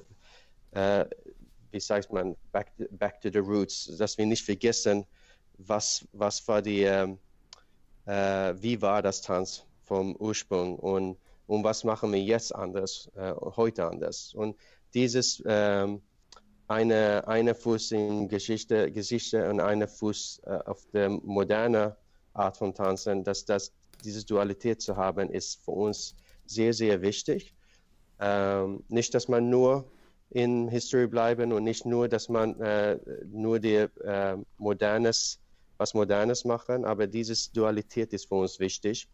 äh, 0.72 1.06
wie 1.70 1.80
sagt 1.80 2.12
man, 2.12 2.36
back, 2.52 2.72
back 2.90 3.20
to 3.20 3.30
the 3.30 3.38
roots, 3.38 3.96
dass 3.98 4.16
wir 4.18 4.26
nicht 4.26 4.44
vergessen, 4.44 5.06
was, 5.58 6.06
was 6.12 6.46
war 6.48 6.62
die, 6.62 6.82
ähm, 6.82 7.18
äh, 8.06 8.54
wie 8.60 8.80
war 8.80 9.02
das 9.02 9.22
Tanz 9.22 9.64
vom 9.84 10.16
Ursprung 10.16 10.78
und, 10.78 11.18
und 11.46 11.64
was 11.64 11.84
machen 11.84 12.12
wir 12.12 12.22
jetzt 12.22 12.54
anders, 12.54 13.10
äh, 13.16 13.32
heute 13.34 13.86
anders. 13.86 14.34
Und 14.34 14.56
dieses 14.94 15.42
ähm, 15.46 16.02
eine, 16.68 17.26
eine 17.28 17.54
Fuß 17.54 17.92
in 17.92 18.28
Geschichte, 18.28 18.90
Geschichte 18.90 19.48
und 19.48 19.60
eine 19.60 19.86
Fuß 19.86 20.42
äh, 20.44 20.50
auf 20.66 20.84
der 20.92 21.10
modernen 21.10 21.92
Art 22.32 22.56
von 22.56 22.74
Tanzen, 22.74 23.24
dass 23.24 23.44
das, 23.44 23.72
diese 24.04 24.24
Dualität 24.24 24.82
zu 24.82 24.96
haben, 24.96 25.30
ist 25.30 25.64
für 25.64 25.70
uns 25.72 26.14
sehr, 26.46 26.72
sehr 26.72 27.00
wichtig. 27.02 27.54
Ähm, 28.20 28.82
nicht, 28.88 29.14
dass 29.14 29.28
man 29.28 29.48
nur 29.48 29.90
in 30.30 30.68
History 30.68 31.06
bleiben 31.06 31.52
und 31.52 31.64
nicht 31.64 31.86
nur, 31.86 32.08
dass 32.08 32.28
man 32.28 32.60
äh, 32.60 32.98
nur 33.26 33.60
die 33.60 33.86
äh, 34.04 34.36
modernes, 34.58 35.40
was 35.78 35.94
Modernes 35.94 36.44
machen, 36.44 36.84
aber 36.84 37.06
diese 37.06 37.34
Dualität 37.52 38.12
ist 38.12 38.28
für 38.28 38.36
uns 38.36 38.58
wichtig. 38.58 39.08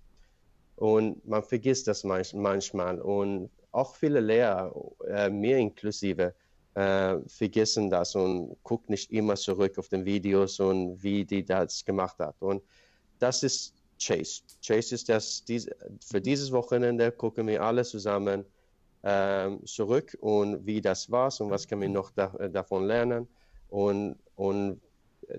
Und 0.76 1.26
man 1.28 1.42
vergisst 1.42 1.86
das 1.86 2.02
manch, 2.02 2.32
manchmal. 2.34 3.00
Und 3.00 3.50
auch 3.72 3.94
viele 3.94 4.20
Lehrer, 4.20 4.74
äh, 5.06 5.28
mir 5.28 5.58
inklusive, 5.58 6.34
äh, 6.74 7.18
vergessen 7.28 7.90
das 7.90 8.14
und 8.14 8.56
gucken 8.62 8.92
nicht 8.92 9.11
immer 9.11 9.37
zurück 9.37 9.78
auf 9.78 9.88
den 9.88 10.04
Videos 10.04 10.58
und 10.61 11.02
wie 11.02 11.24
die 11.24 11.44
das 11.44 11.85
gemacht 11.85 12.18
hat. 12.18 12.37
Und 12.40 12.62
das 13.18 13.42
ist 13.42 13.74
Chase. 14.00 14.42
Chase 14.64 14.94
ist 14.94 15.08
das, 15.08 15.44
diese, 15.44 15.76
für 16.04 16.20
dieses 16.20 16.50
Wochenende 16.50 17.12
gucken 17.12 17.46
wir 17.46 17.62
alle 17.62 17.85
zusammen 17.85 18.44
ähm, 19.04 19.64
zurück 19.66 20.16
und 20.20 20.64
wie 20.66 20.80
das 20.80 21.11
war 21.11 21.32
und 21.40 21.50
was 21.50 21.66
können 21.66 21.82
wir 21.82 21.88
noch 21.88 22.11
da, 22.12 22.28
davon 22.48 22.87
lernen 22.87 23.28
und, 23.68 24.16
und 24.37 24.80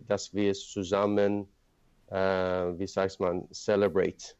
dass 0.07 0.33
wir 0.33 0.53
zusammen, 0.53 1.47
äh, 2.07 2.15
wie 2.17 2.87
sagt 2.87 3.19
man, 3.19 3.47
celebrate 3.53 4.35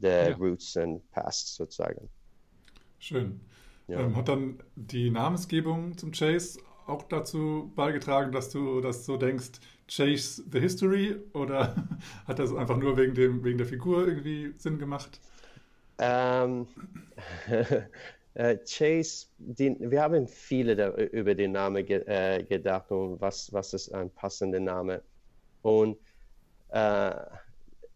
the 0.00 0.06
Ja. 0.08 0.36
roots 0.36 0.76
and 0.76 1.02
past 1.10 1.54
sozusagen. 1.54 2.08
Schön. 2.98 3.40
Ja. 3.88 4.00
Ähm, 4.00 4.16
hat 4.16 4.28
dann 4.28 4.58
die 4.74 5.10
Namensgebung 5.10 5.96
zum 5.96 6.12
Chase 6.12 6.60
auch 6.86 7.02
dazu 7.04 7.72
beigetragen, 7.74 8.32
dass 8.32 8.50
du 8.50 8.80
das 8.80 9.06
so 9.06 9.16
denkst, 9.16 9.60
Chase 9.88 10.42
the 10.50 10.60
History? 10.60 11.16
Oder 11.32 11.88
hat 12.26 12.38
das 12.38 12.54
einfach 12.54 12.76
nur 12.76 12.96
wegen, 12.96 13.14
dem, 13.14 13.44
wegen 13.44 13.58
der 13.58 13.66
Figur 13.66 14.06
irgendwie 14.06 14.54
Sinn 14.58 14.78
gemacht? 14.78 15.20
Ähm, 15.98 16.66
Äh, 18.36 18.58
Chase, 18.66 19.28
die, 19.38 19.74
wir 19.80 20.02
haben 20.02 20.28
viele 20.28 20.76
da, 20.76 20.90
über 20.90 21.34
den 21.34 21.52
Namen 21.52 21.86
ge, 21.86 22.04
äh, 22.06 22.44
gedacht 22.44 22.90
und 22.90 23.18
was, 23.18 23.50
was 23.50 23.72
ist 23.72 23.94
ein 23.94 24.10
passender 24.10 24.60
Name. 24.60 25.02
Und 25.62 25.96
äh, 26.68 27.14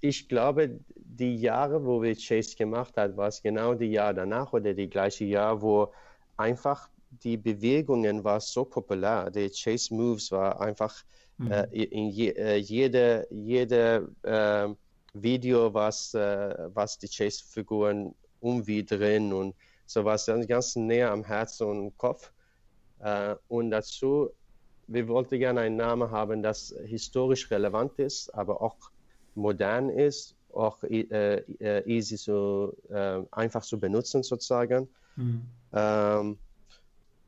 ich 0.01 0.29
glaube, 0.31 0.81
die 1.21 1.37
Jahre, 1.37 1.85
wo 1.85 2.03
wir 2.03 2.17
Chase 2.17 2.57
gemacht 2.57 2.97
haben, 2.97 3.17
war 3.17 3.29
es 3.29 3.43
genau 3.43 3.75
die 3.75 3.93
Jahre 3.93 4.15
danach 4.15 4.53
oder 4.53 4.73
die 4.73 4.89
gleiche 4.89 5.27
Jahr, 5.27 5.61
wo 5.61 5.93
einfach 6.37 6.89
die 7.11 7.37
Bewegungen 7.37 8.25
war 8.25 8.41
so 8.41 8.65
populär. 8.65 9.31
Die 9.31 9.51
Chase 9.51 9.95
Moves 9.95 10.33
war 10.33 10.61
einfach 10.61 10.95
mhm. 11.39 11.53
äh, 11.53 11.65
in 11.73 12.09
je, 12.09 12.31
äh, 12.31 12.57
jede, 12.57 13.27
jede 13.31 14.09
äh, 14.23 14.69
Video, 15.13 15.75
was, 15.75 16.15
äh, 16.15 16.69
was 16.73 16.99
die 16.99 17.09
Chase-Figuren 17.09 18.15
irgendwie 18.41 18.85
drin 18.85 19.33
und 19.33 19.55
so 19.87 20.05
was 20.05 20.25
dann 20.27 20.47
ganz 20.47 20.77
näher 20.77 21.11
am 21.11 21.25
Herzen 21.25 21.67
und 21.67 21.99
Kopf. 21.99 22.33
Äh, 23.01 23.35
und 23.49 23.71
dazu, 23.73 24.31
wir 24.87 25.09
wollten 25.09 25.39
gerne 25.39 25.61
einen 25.63 25.77
Namen 25.77 26.11
haben, 26.11 26.43
das 26.43 26.75
historisch 26.85 27.51
relevant 27.51 27.99
ist, 27.99 28.33
aber 28.33 28.63
auch 28.63 28.77
modern 29.35 29.91
ist, 29.91 30.37
auch 30.55 30.83
äh, 30.85 31.43
äh 31.61 31.83
easy 31.87 32.17
so 32.17 32.77
äh, 32.91 33.23
einfach 33.31 33.63
zu 33.63 33.79
benutzen 33.79 34.23
sozusagen. 34.23 34.89
Mhm. 35.17 35.43
Ähm, 35.73 36.39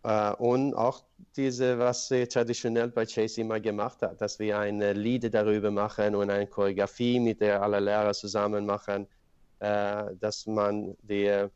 äh, 0.02 0.32
und 0.34 0.74
auch 0.74 1.04
diese, 1.36 1.78
was 1.78 2.08
sie 2.08 2.26
traditionell 2.26 2.88
bei 2.88 3.06
Chase 3.06 3.40
immer 3.40 3.60
gemacht 3.60 4.02
hat, 4.02 4.20
dass 4.20 4.38
wir 4.38 4.58
eine 4.58 4.92
Lied 4.92 5.32
darüber 5.32 5.70
machen 5.70 6.14
und 6.14 6.30
eine 6.30 6.46
Choreografie 6.46 7.20
mit 7.20 7.40
der 7.40 7.62
alle 7.62 7.80
Lehrer 7.80 8.12
zusammen 8.12 8.66
machen, 8.66 9.06
äh, 9.60 10.14
dass 10.20 10.46
man 10.46 10.96
die, 11.02 11.46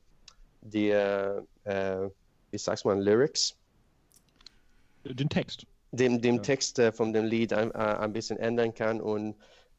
die 0.62 0.90
äh, 0.90 2.10
wie 2.50 2.58
sagt 2.58 2.84
man, 2.84 3.00
Lyrics? 3.00 3.56
Den 5.04 5.28
Text. 5.28 5.66
Dem, 5.92 6.20
dem 6.20 6.36
ja. 6.36 6.42
Text 6.42 6.78
äh, 6.78 6.92
von 6.92 7.12
dem 7.12 7.24
Lied 7.24 7.52
ein, 7.52 7.72
ein 7.72 8.12
bisschen 8.12 8.38
ändern 8.38 8.74
kann 8.74 9.00
und 9.00 9.34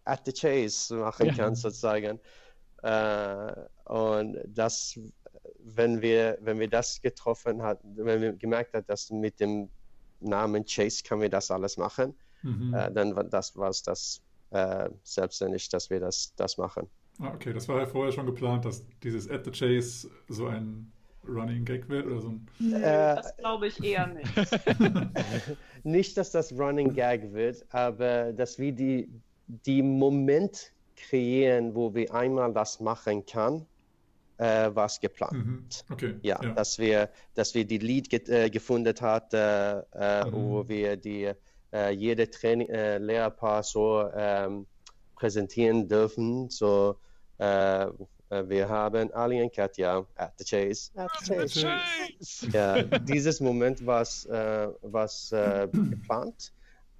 at 0.07 0.25
the 0.25 0.31
chase 0.31 0.93
machen 0.95 1.27
ja. 1.27 1.33
kann 1.33 1.55
sozusagen. 1.55 2.19
Äh, 2.83 3.53
und 3.85 4.37
das 4.47 4.97
wenn 5.75 6.01
wir, 6.01 6.37
wenn 6.41 6.59
wir 6.59 6.69
das 6.69 7.01
getroffen 7.01 7.61
hatten, 7.61 7.95
wenn 7.97 8.21
wir 8.21 8.33
gemerkt 8.33 8.73
haben, 8.73 8.85
dass 8.87 9.09
mit 9.11 9.39
dem 9.39 9.69
Namen 10.19 10.65
Chase 10.65 11.03
kann 11.03 11.21
wir 11.21 11.29
das 11.29 11.51
alles 11.51 11.77
machen, 11.77 12.13
mhm. 12.41 12.73
äh, 12.73 12.91
dann 12.91 13.15
war 13.15 13.23
das 13.23 13.55
war 13.55 13.69
es 13.69 13.83
das 13.83 14.21
äh, 14.51 14.89
selbstständig, 15.03 15.69
dass 15.69 15.89
wir 15.89 15.99
das, 15.99 16.33
das 16.35 16.57
machen. 16.57 16.87
Ah, 17.19 17.31
okay, 17.33 17.53
das 17.53 17.67
war 17.67 17.79
ja 17.79 17.85
vorher 17.85 18.11
schon 18.11 18.25
geplant, 18.25 18.65
dass 18.65 18.85
dieses 19.03 19.29
At 19.29 19.45
the 19.45 19.51
Chase 19.51 20.09
so 20.29 20.47
ein 20.47 20.91
Running 21.27 21.65
Gag 21.65 21.89
wird 21.89 22.05
oder 22.05 22.21
so 22.21 22.29
ein. 22.29 22.47
Nee, 22.59 22.75
äh, 22.75 23.15
das 23.15 23.35
glaube 23.37 23.67
ich 23.67 23.83
eher 23.83 24.07
nicht. 24.07 24.31
nicht, 25.83 26.17
dass 26.17 26.31
das 26.31 26.53
Running 26.53 26.93
Gag 26.93 27.33
wird, 27.33 27.65
aber 27.73 28.31
dass 28.33 28.57
wir 28.57 28.71
die, 28.71 29.09
die 29.47 29.81
Moment 29.81 30.71
kreieren, 30.95 31.75
wo 31.75 31.93
wir 31.93 32.13
einmal 32.13 32.53
das 32.53 32.79
machen 32.79 33.25
können 33.25 33.65
äh, 34.37 34.69
was 34.73 34.99
geplant. 34.99 35.33
Mhm. 35.33 35.65
Okay. 35.89 36.15
Ja, 36.21 36.39
ja, 36.41 36.51
dass 36.51 36.77
wir, 36.77 37.09
dass 37.33 37.53
wir 37.53 37.65
die 37.65 37.79
Lied 37.79 38.09
ge 38.09 38.21
äh, 38.27 38.49
gefunden 38.49 38.93
hat, 39.01 39.33
äh, 39.33 39.83
mhm. 40.25 40.31
wo 40.31 40.67
wir 40.67 40.97
die 40.97 41.31
äh, 41.73 41.91
jede 41.91 42.29
Training, 42.29 42.69
äh, 42.69 42.97
Lehrpaar 42.97 43.63
so 43.63 44.09
ähm, 44.15 44.65
präsentieren 45.15 45.87
dürfen. 45.87 46.49
So, 46.49 46.97
äh, 47.39 47.87
wir 48.29 48.67
haben 48.67 49.11
Ali 49.13 49.41
und 49.41 49.53
Katja 49.53 50.05
at 50.15 50.33
the 50.37 50.43
chase. 50.43 50.91
At 50.95 51.09
the 51.21 51.33
chase. 51.33 51.61
chase. 51.61 52.47
Ja, 52.51 52.83
dieses 52.83 53.39
Moment 53.39 53.85
war 53.85 54.01
was 54.81 55.29
geplant, 55.29 56.51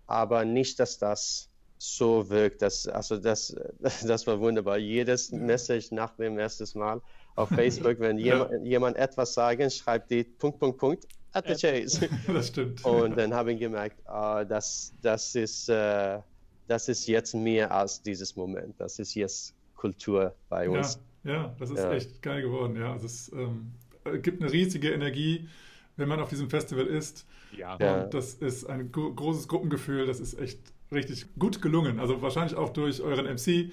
aber 0.06 0.46
nicht, 0.46 0.80
dass 0.80 0.98
das 0.98 1.50
so 1.78 2.30
wirkt. 2.30 2.62
Dass, 2.62 2.88
also 2.88 3.18
das, 3.18 3.56
das 3.80 4.28
war 4.28 4.40
wunderbar. 4.40 4.78
Jedes 4.78 5.32
Message 5.32 5.92
nach 5.92 6.16
dem 6.16 6.38
ersten 6.38 6.78
Mal 6.78 7.02
auf 7.36 7.50
Facebook, 7.56 8.00
wenn 8.00 8.18
ja. 8.18 8.50
jemand, 8.64 8.98
etwas 8.98 9.34
sagen, 9.34 9.70
schreibt 9.70 10.12
die 10.12 10.24
Punkt, 10.24 10.60
Punkt, 10.60 10.78
Punkt 10.78 11.08
at 11.34 11.48
the 11.48 11.56
chase. 11.56 12.10
Das 12.28 12.48
stimmt. 12.48 12.84
Und 12.84 13.18
dann 13.18 13.34
habe 13.34 13.54
ich 13.54 13.60
gemerkt, 13.60 14.00
uh, 14.08 14.44
das, 14.44 14.94
das, 15.02 15.36
ist, 15.36 15.70
uh, 15.70 16.22
das 16.68 16.90
ist 16.90 17.08
jetzt 17.08 17.34
mehr 17.36 17.72
als 17.72 18.02
dieses 18.02 18.36
Moment. 18.36 18.76
Das 18.80 19.00
ist 19.00 19.14
jetzt 19.16 19.54
Kultur 19.76 20.34
bei 20.50 20.70
uns. 20.70 21.00
Ja, 21.24 21.34
ja 21.34 21.56
das 21.60 21.70
ist 21.70 21.80
ja. 21.80 21.92
echt 21.92 22.22
geil 22.22 22.42
geworden. 22.42 22.76
Ja, 22.76 22.94
also 22.94 23.06
es 23.06 23.32
ähm, 23.32 23.74
gibt 24.22 24.42
eine 24.42 24.52
riesige 24.52 24.92
Energie, 24.92 25.48
wenn 25.96 26.08
man 26.08 26.20
auf 26.20 26.30
diesem 26.30 26.50
Festival 26.50 26.88
ist. 26.88 27.26
Ja. 27.56 27.76
Und 27.76 28.14
das 28.14 28.34
ist 28.34 28.66
ein 28.66 28.92
großes 28.92 29.48
Gruppengefühl. 29.48 30.06
Das 30.06 30.20
ist 30.20 30.40
echt 30.40 30.60
richtig 30.92 31.26
gut 31.38 31.62
gelungen. 31.62 32.00
Also 32.00 32.22
wahrscheinlich 32.22 32.56
auch 32.56 32.70
durch 32.70 33.02
euren 33.02 33.26
MC 33.26 33.72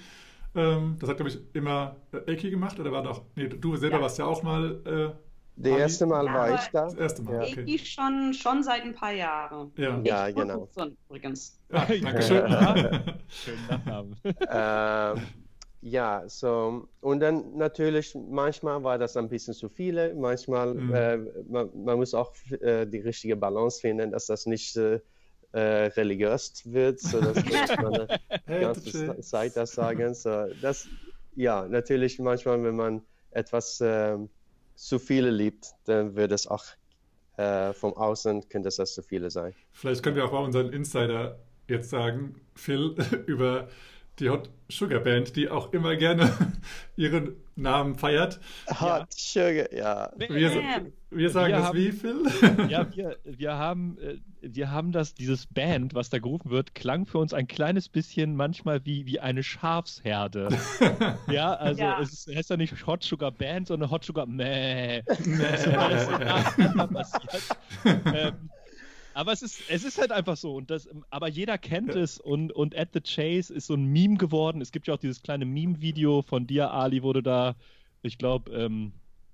ähm, 0.55 0.95
das 0.99 1.09
hat, 1.09 1.17
glaube 1.17 1.29
ich, 1.29 1.39
immer 1.53 1.97
äh, 2.13 2.31
Eki 2.31 2.49
gemacht 2.49 2.79
oder 2.79 2.91
war 2.91 3.03
doch. 3.03 3.23
Nee, 3.35 3.49
du 3.49 3.75
selber 3.75 3.97
ja. 3.97 4.01
warst 4.03 4.17
ja 4.17 4.25
auch 4.25 4.41
mal. 4.41 4.81
Äh, 4.85 5.15
das 5.57 5.77
erste 5.77 6.05
Mal 6.05 6.25
ja, 6.25 6.33
war 6.33 6.55
ich 6.55 6.67
da. 6.71 6.85
Das 6.85 6.95
erste 6.95 7.21
Mal. 7.23 7.41
Okay. 7.41 7.61
Eki 7.61 7.79
schon, 7.79 8.33
schon 8.33 8.63
seit 8.63 8.83
ein 8.83 8.93
paar 8.93 9.11
Jahren. 9.11 9.71
Ja, 9.75 9.99
ja 10.03 10.31
genau. 10.31 10.67
Übrigens. 11.09 11.59
Ja, 11.71 11.85
Dankeschön. 11.85 12.45
Schönen 13.27 13.67
Nachnamen. 13.67 14.15
ähm, 14.49 15.21
ja, 15.81 16.23
so 16.27 16.87
und 17.01 17.19
dann 17.19 17.57
natürlich, 17.57 18.15
manchmal 18.15 18.83
war 18.83 18.97
das 18.97 19.17
ein 19.17 19.27
bisschen 19.27 19.53
zu 19.53 19.67
viele, 19.67 20.13
manchmal, 20.13 20.73
mhm. 20.73 20.93
äh, 20.93 21.17
man, 21.49 21.69
man, 21.83 21.97
muss 21.97 22.13
auch 22.13 22.33
äh, 22.61 22.85
die 22.85 22.99
richtige 22.99 23.35
Balance 23.35 23.81
finden, 23.81 24.11
dass 24.11 24.27
das 24.27 24.45
nicht 24.45 24.77
äh, 24.77 24.99
äh, 25.55 25.87
religiös 25.87 26.61
wird, 26.65 26.99
so 26.99 27.21
dass 27.21 27.35
man 27.81 28.07
die 28.47 28.59
ganze 28.59 29.19
Zeit 29.21 29.55
das 29.55 29.71
sagen. 29.71 30.13
So, 30.13 30.47
das, 30.61 30.87
ja, 31.35 31.65
natürlich 31.65 32.19
manchmal, 32.19 32.61
wenn 32.61 32.75
man 32.75 33.01
etwas 33.31 33.79
äh, 33.79 34.17
zu 34.75 34.99
viele 34.99 35.29
liebt, 35.29 35.67
dann 35.85 36.15
wird 36.15 36.33
es 36.33 36.45
auch 36.45 36.65
äh, 37.37 37.73
vom 37.73 37.93
Außen 37.93 38.47
könnte 38.49 38.67
es 38.67 38.75
das 38.75 38.93
zu 38.93 39.01
viele 39.01 39.29
sein. 39.31 39.53
Vielleicht 39.71 40.03
können 40.03 40.17
wir 40.17 40.25
auch 40.25 40.33
mal 40.33 40.43
unseren 40.43 40.71
Insider 40.73 41.39
jetzt 41.67 41.89
sagen, 41.89 42.35
Phil, 42.53 42.95
über 43.25 43.69
die 44.19 44.29
Hot 44.29 44.49
Sugar 44.69 44.99
Band, 44.99 45.35
die 45.37 45.49
auch 45.49 45.71
immer 45.71 45.95
gerne 45.95 46.31
ihren 46.97 47.35
Namen 47.55 47.95
feiert. 47.95 48.39
Hot 48.69 48.81
ja. 48.81 49.05
Sugar, 49.09 49.73
ja. 49.73 50.11
Wir, 50.17 50.91
wir 51.15 51.29
sagen 51.29 51.53
wir 51.53 51.57
das 51.57 51.67
haben, 51.67 51.77
wie, 51.77 51.91
Phil? 51.91 52.23
Ja, 52.69 52.87
wir, 52.95 53.17
wir, 53.23 53.53
haben, 53.53 53.97
äh, 53.99 54.17
wir 54.41 54.71
haben 54.71 54.91
das, 54.91 55.13
dieses 55.13 55.47
Band, 55.47 55.93
was 55.93 56.09
da 56.09 56.19
gerufen 56.19 56.49
wird, 56.49 56.75
klang 56.75 57.05
für 57.05 57.19
uns 57.19 57.33
ein 57.33 57.47
kleines 57.47 57.89
bisschen 57.89 58.35
manchmal 58.35 58.85
wie, 58.85 59.05
wie 59.05 59.19
eine 59.19 59.43
Schafsherde. 59.43 60.49
ja, 61.27 61.53
also 61.53 61.81
ja. 61.81 61.99
es 61.99 62.27
heißt 62.27 62.49
ja 62.49 62.57
nicht 62.57 62.85
Hot 62.85 63.03
Sugar 63.03 63.31
Band, 63.31 63.67
sondern 63.67 63.89
Hot 63.91 64.03
Sugar 64.03 64.25
Mäh. 64.25 65.03
Mäh. 65.25 65.47
passiert. 66.87 67.57
ähm, 68.13 68.49
aber 69.15 69.31
es 69.31 69.41
ist, 69.41 69.61
es 69.69 69.85
ist 69.85 69.97
halt 69.97 70.11
einfach 70.11 70.35
so. 70.35 70.55
Und 70.55 70.69
das, 70.69 70.89
aber 71.09 71.29
jeder 71.29 71.57
kennt 71.57 71.95
es 71.95 72.19
und, 72.19 72.51
und 72.51 72.77
At 72.77 72.89
the 72.93 72.99
Chase 72.99 73.53
ist 73.53 73.67
so 73.67 73.75
ein 73.75 73.85
Meme 73.85 74.17
geworden. 74.17 74.59
Es 74.61 74.73
gibt 74.73 74.87
ja 74.87 74.93
auch 74.93 74.99
dieses 74.99 75.23
kleine 75.23 75.45
Meme-Video 75.45 76.21
von 76.21 76.45
dir, 76.45 76.71
Ali, 76.71 77.01
wo 77.01 77.13
du 77.13 77.23
da, 77.23 77.55
ich 78.01 78.17
glaube, 78.17 78.51
ähm, 78.51 78.91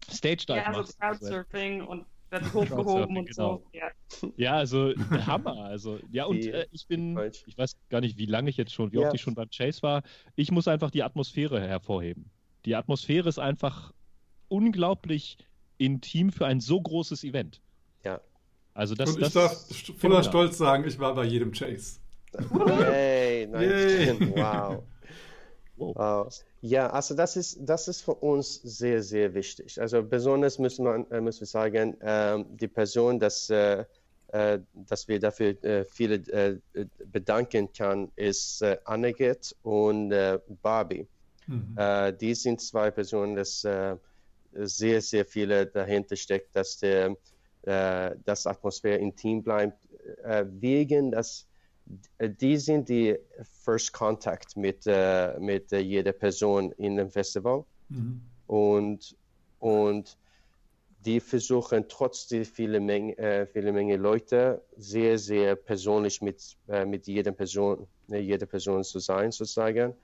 Stage 0.10 0.46
Dive 0.48 0.58
ja, 0.58 0.72
machst. 0.72 0.98
Ja, 1.02 1.14
so 1.14 1.20
Crowdsurfing 1.20 1.82
und 1.82 2.06
wird 2.32 2.44
hochgehoben 2.54 3.18
und 3.18 3.26
genau. 3.30 3.62
so. 3.72 3.78
Ja. 3.78 4.32
ja, 4.38 4.54
also 4.56 4.94
Hammer. 5.26 5.66
Also, 5.66 6.00
ja, 6.12 6.26
und 6.26 6.46
äh, 6.46 6.66
ich 6.72 6.88
bin, 6.88 7.20
ich 7.46 7.58
weiß 7.58 7.76
gar 7.90 8.02
nicht, 8.02 8.18
wie 8.18 8.26
lange 8.26 8.50
ich 8.50 8.58
jetzt 8.58 8.74
schon, 8.74 8.92
wie 8.92 9.00
ja. 9.00 9.08
oft 9.08 9.16
ich 9.16 9.22
schon 9.22 9.36
beim 9.36 9.50
Chase 9.50 9.82
war. 9.84 10.04
Ich 10.36 10.52
muss 10.52 10.68
einfach 10.68 10.92
die 10.92 11.04
Atmosphäre 11.04 11.60
hervorheben. 11.62 12.30
Die 12.66 12.76
Atmosphäre 12.76 13.28
ist 13.28 13.40
einfach 13.40 13.94
unglaublich 14.48 15.38
intim 15.78 16.32
für 16.32 16.46
ein 16.46 16.60
so 16.60 16.80
großes 16.80 17.24
Event. 17.24 17.62
Ja. 18.04 18.22
Also 18.74 18.96
das, 18.96 19.10
Und 19.10 19.22
ich 19.22 19.34
das 19.34 19.34
darf 19.34 19.98
voller 20.00 20.24
Stolz 20.24 20.58
sagen, 20.58 20.86
ich 20.88 20.98
war 21.00 21.14
bei 21.16 21.26
jedem 21.26 21.52
Chase. 21.52 22.00
Yay, 22.34 23.48
19, 23.48 24.32
wow. 24.36 24.84
wow. 25.76 26.44
Ja, 26.62 26.92
also 26.92 27.16
das 27.16 27.36
ist, 27.38 27.58
das 27.60 27.88
ist 27.88 28.02
für 28.02 28.14
uns 28.14 28.62
sehr, 28.62 29.02
sehr 29.02 29.34
wichtig. 29.34 29.82
Also 29.82 30.04
besonders 30.04 30.60
müssen 30.60 30.86
wir, 30.86 31.06
äh, 31.12 31.20
müssen 31.20 31.42
wir 31.42 31.48
sagen, 31.48 32.00
äh, 32.02 32.44
die 32.52 32.68
Person, 32.68 33.20
dass, 33.20 33.50
äh, 33.50 33.84
äh, 34.28 34.60
dass 34.74 35.08
wir 35.08 35.20
dafür 35.20 35.62
äh, 35.64 35.84
viele 35.86 36.16
äh, 36.16 36.86
bedanken 37.06 37.74
kann, 37.74 38.12
ist 38.16 38.62
äh, 38.62 38.78
Annegret 38.86 39.56
und 39.64 40.14
Barbie. 40.62 41.08
Mhm. 41.48 41.76
die 42.22 42.36
sind 42.36 42.62
zwei 42.62 42.92
Personen, 42.92 43.36
dass 43.36 43.62
sehr, 44.54 45.02
sehr 45.02 45.26
viele 45.26 45.66
dahinter 45.66 46.16
steckt, 46.16 46.56
dass 46.56 46.78
der 46.78 47.18
dass 47.64 48.48
Atmosphäre 48.48 48.98
intim 49.00 49.44
bleibt, 49.44 49.78
wegen 50.60 51.12
dass 51.12 51.48
die 52.20 52.58
sind 52.58 52.90
die 52.90 53.18
First 53.64 53.94
Contact 53.94 54.56
mit, 54.58 54.84
äh, 54.86 55.38
mit 55.40 55.72
jeder 55.72 56.14
Person 56.14 56.72
in 56.74 56.96
dem 56.96 57.10
Festival. 57.10 57.66
Mhm. 57.90 58.22
Und, 58.48 59.16
und 59.60 60.18
die 61.06 61.20
versuchen 61.20 61.88
trotz 61.88 62.28
der 62.28 62.46
viele 62.46 62.80
Menge, 62.80 63.18
äh, 63.18 63.46
viele 63.48 63.72
Menge 63.72 63.98
Leute 63.98 64.62
sehr, 64.78 65.18
sehr 65.18 65.56
persönlich 65.56 66.22
mit, 66.22 66.58
äh, 66.68 66.86
mit 66.86 67.08
jeder 67.08 67.32
Person, 67.32 67.88
ne, 68.08 68.20
jeder 68.20 68.46
Person 68.46 68.84
zu 68.84 69.00
sein, 69.00 69.32
sozusagen. 69.32 69.96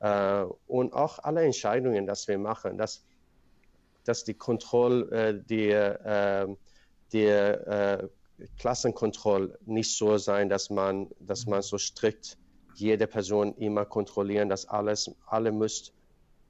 Äh, 0.00 0.44
und 0.66 0.92
auch 0.94 1.18
alle 1.18 1.42
Entscheidungen, 1.42 2.06
die 2.06 2.28
wir 2.28 2.38
machen, 2.38 2.78
dass, 2.78 3.04
dass 4.04 4.24
die 4.24 4.34
Kontrolle, 4.34 5.10
äh, 5.10 5.42
die, 5.48 5.68
äh, 5.70 6.48
die 7.12 7.26
äh, 7.26 8.08
Klassenkontrolle 8.58 9.58
nicht 9.66 9.96
so 9.96 10.18
sein, 10.18 10.48
dass 10.48 10.70
man, 10.70 11.08
dass 11.20 11.46
man 11.46 11.62
so 11.62 11.78
strikt 11.78 12.38
jede 12.74 13.06
Person 13.06 13.54
immer 13.56 13.84
kontrollieren, 13.84 14.48
dass 14.48 14.66
alles, 14.66 15.14
alle 15.26 15.52
müsst, 15.52 15.92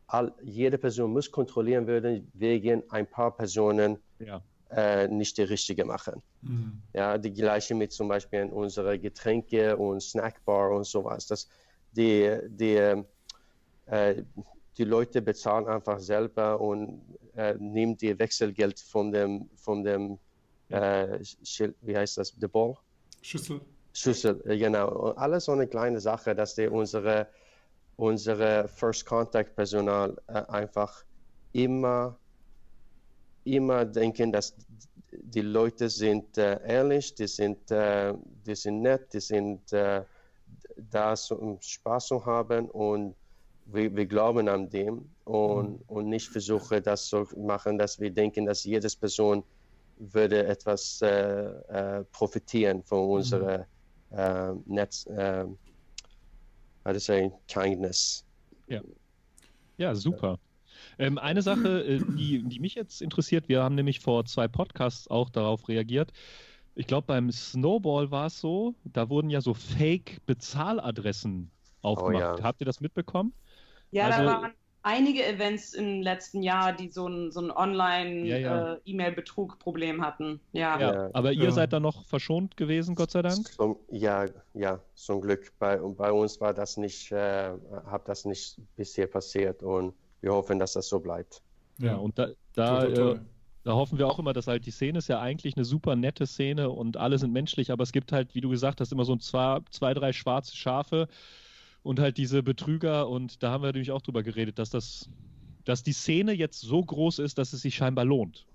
all, 0.07 0.33
jede 0.43 0.79
Person 0.79 1.13
muss 1.13 1.31
kontrollieren 1.31 1.87
werden, 1.87 2.31
wegen 2.35 2.83
ein 2.91 3.07
paar 3.07 3.35
Personen 3.37 3.99
ja. 4.19 4.43
äh, 4.71 5.09
nicht 5.09 5.39
die 5.39 5.43
richtige 5.43 5.85
machen. 5.85 6.23
Mhm. 6.43 6.83
Ja, 6.93 7.19
die 7.19 7.33
gleiche 7.33 7.75
mit 7.75 7.93
zum 7.93 8.09
Beispiel 8.09 8.41
in 8.41 8.53
unsere 8.53 8.99
Getränke 8.99 9.77
und 9.77 10.03
Snackbar 10.03 10.71
und 10.71 10.85
sowas. 10.85 11.27
Das, 11.27 11.49
die, 11.93 12.37
die, 12.49 13.03
äh, 13.87 14.25
die 14.79 14.85
Leute 14.85 15.23
bezahlen 15.23 15.67
einfach 15.67 16.01
selber 16.01 16.61
und 16.61 17.03
äh, 17.35 17.55
nehmen 17.59 17.97
die 17.97 18.19
Wechselgeld 18.19 18.81
von 18.81 19.13
dem, 19.13 19.49
von 19.57 19.83
dem 19.85 20.19
äh, 20.73 21.21
wie 21.83 21.97
heißt 21.97 22.19
das, 22.19 22.35
the 22.41 22.49
Ball? 22.49 22.75
Schüssel. 23.21 23.61
Schüssel, 23.93 24.43
äh, 24.47 24.57
genau. 24.57 24.89
Und 24.89 25.19
alles 25.19 25.45
so 25.45 25.53
eine 25.53 25.67
kleine 25.67 26.01
Sache, 26.01 26.35
dass 26.35 26.55
die 26.55 26.67
unsere, 26.67 27.29
unsere 27.97 28.69
First 28.69 29.05
Contact 29.05 29.55
Personal 29.55 30.17
äh, 30.29 30.43
einfach 30.49 31.05
immer, 31.53 32.19
immer 33.45 33.85
denken, 33.85 34.33
dass 34.33 34.55
die 35.11 35.43
Leute 35.43 35.91
sind 35.91 36.39
äh, 36.39 36.59
ehrlich, 36.67 37.15
die 37.15 37.27
sind, 37.27 37.71
äh, 37.71 38.15
die 38.47 38.55
sind 38.55 38.81
nett, 38.81 39.13
die 39.13 39.21
sind 39.21 39.73
äh, 39.73 40.03
da, 40.91 41.15
um 41.31 41.61
Spaß 41.61 42.07
zu 42.07 42.25
haben 42.25 42.71
und 42.71 43.15
wir, 43.67 43.95
wir 43.95 44.07
glauben 44.07 44.49
an 44.49 44.71
dem 44.71 45.11
und, 45.25 45.71
mhm. 45.71 45.85
und 45.87 46.09
nicht 46.09 46.29
versuchen, 46.29 46.83
das 46.83 47.09
so 47.09 47.29
machen, 47.37 47.77
dass 47.77 48.01
wir 48.01 48.11
denken, 48.11 48.47
dass 48.47 48.65
jede 48.65 48.89
Person 48.99 49.45
würde 49.99 50.47
etwas 50.47 51.01
äh, 51.03 51.09
äh, 51.09 52.05
profitieren 52.13 52.83
von 52.83 53.11
unserer 53.11 53.67
mhm. 54.11 54.19
äh, 54.19 54.53
Netz, 54.67 55.07
äh, 55.07 55.45
how 56.85 56.93
to 56.93 56.99
say, 56.99 57.31
kindness. 57.49 58.25
Ja, 58.67 58.81
ja 59.77 59.95
super. 59.95 60.39
Ähm, 60.99 61.19
eine 61.19 61.43
Sache, 61.43 61.85
äh, 61.85 62.01
die, 62.17 62.43
die 62.43 62.59
mich 62.59 62.75
jetzt 62.75 63.03
interessiert, 63.03 63.49
wir 63.49 63.63
haben 63.63 63.75
nämlich 63.75 64.01
vor 64.01 64.25
zwei 64.25 64.49
Podcasts 64.49 65.09
auch 65.09 65.31
darauf 65.31 65.69
reagiert. 65.69 66.13
Ich 66.75 66.87
glaube, 66.87 67.07
beim 67.07 67.31
Snowball 67.31 68.11
war 68.11 68.27
es 68.27 68.41
so, 68.41 68.75
da 68.85 69.09
wurden 69.11 69.31
ja 69.31 69.41
so 69.41 69.55
Fake-Bezahladressen 69.55 71.51
aufgemacht. 71.83 72.35
Oh, 72.35 72.39
ja. 72.39 72.43
Habt 72.43 72.61
ihr 72.61 72.65
das 72.65 72.81
mitbekommen? 72.81 73.35
Ja, 73.91 74.07
also, 74.07 74.25
da 74.25 74.27
waren 74.27 74.53
einige 74.83 75.25
Events 75.27 75.75
im 75.75 76.01
letzten 76.03 76.43
Jahr, 76.43 76.73
die 76.73 76.91
so 76.91 77.07
ein, 77.07 77.31
so 77.31 77.41
ein 77.41 77.51
Online-E-Mail-Betrug-Problem 77.51 79.97
ja, 79.97 79.97
ja. 79.97 79.99
äh, 79.99 80.03
hatten. 80.07 80.41
Ja. 80.53 80.81
ja 80.81 81.11
aber 81.13 81.33
ihr 81.33 81.53
seid 81.53 81.73
da 81.73 81.81
noch 81.81 82.05
verschont 82.05 82.57
gewesen, 82.57 82.95
Gott 82.95 83.11
sei 83.11 83.23
Dank? 83.23 83.49
Zum, 83.49 83.77
ja, 83.91 84.27
ja, 84.55 84.81
zum 84.95 85.21
Glück. 85.21 85.53
Bei, 85.59 85.77
bei 85.77 86.13
uns 86.13 86.41
war 86.41 86.55
das 86.55 86.77
nicht, 86.77 87.11
äh, 87.13 87.51
hat 87.87 88.09
das 88.09 88.25
nicht 88.25 88.59
bisher 88.77 89.07
passiert 89.07 89.63
und 89.63 89.95
wir 90.21 90.33
hoffen, 90.33 90.59
dass 90.59 90.73
das 90.75 90.89
so 90.89 91.01
bleibt. 91.01 91.43
Ja, 91.79 91.97
und 91.97 92.19
da, 92.19 92.29
da, 92.55 92.81
toll, 92.81 92.95
toll, 92.95 92.95
toll. 92.95 93.17
Äh, 93.17 93.21
da 93.65 93.75
hoffen 93.75 93.99
wir 93.99 94.09
auch 94.09 94.19
immer, 94.19 94.33
dass 94.33 94.49
halt 94.49 94.67
die 94.67 94.73
Szene 94.73 94.99
ist 94.99 95.09
ja 95.09 95.21
eigentlich 95.21 95.57
eine 95.57 95.65
super 95.65 95.95
nette 95.95 96.27
Szene 96.27 96.71
und 96.71 96.97
alle 96.97 97.19
sind 97.19 97.33
menschlich, 97.33 97.71
aber 97.71 97.85
es 97.85 97.93
gibt 97.93 98.11
halt, 98.11 98.35
wie 98.35 98.41
du 98.41 98.51
gesagt 98.51 98.81
hast, 98.81 98.91
immer 98.91 99.05
so 99.05 99.15
ein 99.15 99.21
zwei, 99.21 99.61
zwei 99.71 99.95
drei 99.95 100.13
schwarze 100.13 100.57
Schafe, 100.57 101.07
und 101.83 102.01
halt 102.01 102.17
diese 102.17 102.43
Betrüger. 102.43 103.09
Und 103.09 103.43
da 103.43 103.51
haben 103.51 103.63
wir 103.63 103.69
natürlich 103.69 103.93
auch 103.93 104.03
drüber 104.03 104.23
geredet, 104.23 104.59
dass 104.59 104.71
das, 104.71 105.09
dass 105.65 105.83
die 105.83 105.93
Szene 105.93 106.33
jetzt 106.33 106.61
so 106.61 106.83
groß 106.83 107.19
ist, 107.19 107.39
dass 107.39 107.53
es 107.53 107.63
sich 107.63 107.75
scheinbar 107.75 108.05
lohnt. 108.05 108.47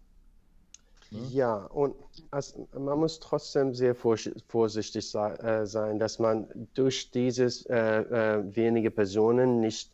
Ne? 1.12 1.20
Ja, 1.32 1.56
und 1.56 1.96
also 2.32 2.68
man 2.78 3.00
muss 3.00 3.20
trotzdem 3.20 3.74
sehr 3.74 3.96
vorsichtig 3.96 5.16
äh, 5.16 5.66
sein, 5.66 6.00
dass 6.00 6.20
man 6.20 6.48
durch 6.74 7.12
dieses 7.12 7.66
äh, 7.68 7.78
äh, 7.78 8.56
wenige 8.56 8.92
Personen 8.92 9.60
nicht 9.62 9.92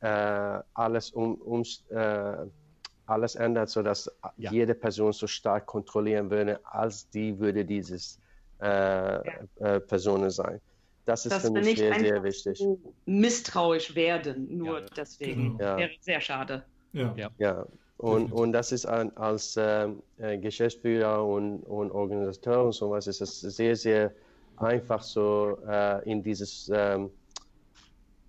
äh, 0.00 0.60
alles 0.74 1.10
um, 1.10 1.34
um 1.36 1.62
äh, 1.90 2.46
alles 3.06 3.34
ändert, 3.34 3.68
sodass 3.68 4.10
ja. 4.36 4.52
jede 4.52 4.74
Person 4.74 5.12
so 5.12 5.26
stark 5.26 5.66
kontrollieren 5.66 6.30
würde, 6.30 6.60
als 6.64 7.10
die 7.10 7.38
würde 7.38 7.64
dieses 7.64 8.18
äh, 8.60 9.20
Personen 9.80 10.30
sein. 10.30 10.60
Das 11.10 11.26
ist 11.26 11.32
dass 11.32 11.42
für 11.42 11.50
mich 11.50 11.76
sehr, 11.76 11.98
sehr 11.98 12.22
wichtig. 12.22 12.64
Misstrauisch 13.04 13.96
werden, 13.96 14.46
nur 14.56 14.78
ja. 14.78 14.86
deswegen. 14.96 15.58
Genau. 15.58 15.70
Ja. 15.70 15.76
Wäre 15.76 15.90
sehr 16.00 16.20
schade. 16.20 16.62
Ja. 16.92 17.30
ja. 17.36 17.66
Und, 17.96 18.32
und 18.32 18.52
das 18.52 18.70
ist 18.70 18.86
ein, 18.86 19.14
als 19.16 19.56
äh, 19.56 19.88
äh, 20.18 20.38
Geschäftsführer 20.38 21.26
und, 21.26 21.64
und 21.64 21.90
Organisateur 21.90 22.64
und 22.64 22.74
sowas 22.74 23.08
ist 23.08 23.20
es 23.20 23.40
sehr, 23.40 23.74
sehr 23.74 24.12
einfach 24.56 25.02
so 25.02 25.58
äh, 25.66 26.08
in 26.08 26.22
dieses 26.22 26.70
ähm, 26.72 27.10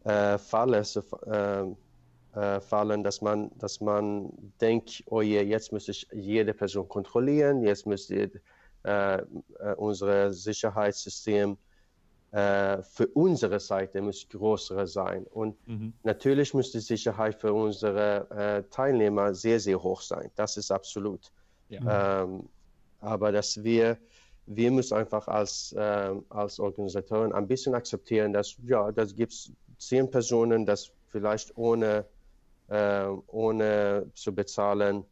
äh, 0.03 0.39
Falle 0.39 0.81
zu 0.81 1.03
ähm, 1.31 1.77
äh, 2.33 2.59
fallen, 2.61 3.03
dass 3.03 3.21
man, 3.21 3.51
dass 3.59 3.79
man 3.79 4.31
denkt, 4.59 5.03
oh 5.05 5.21
je, 5.21 5.41
jetzt 5.43 5.71
muss 5.71 5.87
ich 5.87 6.07
jede 6.11 6.55
Person 6.55 6.89
kontrollieren, 6.89 7.61
jetzt 7.61 7.85
müsste 7.85 8.31
äh, 8.83 9.21
unser 9.77 10.33
Sicherheitssystem 10.33 11.57
äh, 12.31 12.81
für 12.83 13.07
unsere 13.07 13.59
Seite 13.59 14.01
muss 14.01 14.27
größer 14.29 14.87
sein. 14.87 15.25
Und 15.25 15.55
mhm. 15.67 15.93
natürlich 16.03 16.53
muss 16.53 16.71
die 16.71 16.79
Sicherheit 16.79 17.35
für 17.35 17.53
unsere 17.53 18.29
äh, 18.31 18.63
Teilnehmer 18.69 19.33
sehr, 19.33 19.59
sehr 19.59 19.81
hoch 19.81 20.01
sein. 20.01 20.31
Das 20.35 20.55
ist 20.55 20.71
absolut. 20.71 21.31
Ja. 21.67 22.23
Ähm, 22.23 22.47
aber 23.01 23.31
dass 23.31 23.61
wir, 23.63 23.97
wir 24.45 24.71
müssen 24.71 24.97
einfach 24.97 25.27
als, 25.27 25.73
äh, 25.73 26.13
als 26.29 26.59
Organisatoren 26.59 27.33
ein 27.33 27.47
bisschen 27.47 27.75
akzeptieren, 27.75 28.31
dass 28.31 28.55
ja, 28.63 28.91
das 28.91 29.15
gibt 29.15 29.51
zehn 29.77 30.09
Personen, 30.09 30.65
das 30.65 30.91
vielleicht 31.07 31.57
ohne, 31.57 32.05
äh, 32.69 33.07
ohne 33.27 34.09
zu 34.13 34.33
bezahlen 34.33 35.03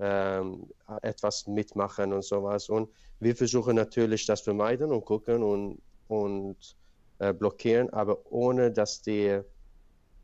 ähm, 0.00 0.66
etwas 1.02 1.46
mitmachen 1.46 2.12
und 2.12 2.24
sowas. 2.24 2.68
Und 2.68 2.90
wir 3.20 3.36
versuchen 3.36 3.76
natürlich 3.76 4.26
das 4.26 4.40
vermeiden 4.40 4.90
und 4.90 5.04
gucken 5.04 5.42
und 5.42 5.78
und 6.08 6.76
äh, 7.18 7.32
blockieren, 7.32 7.90
aber 7.90 8.18
ohne 8.30 8.70
dass 8.70 9.02
die 9.02 9.40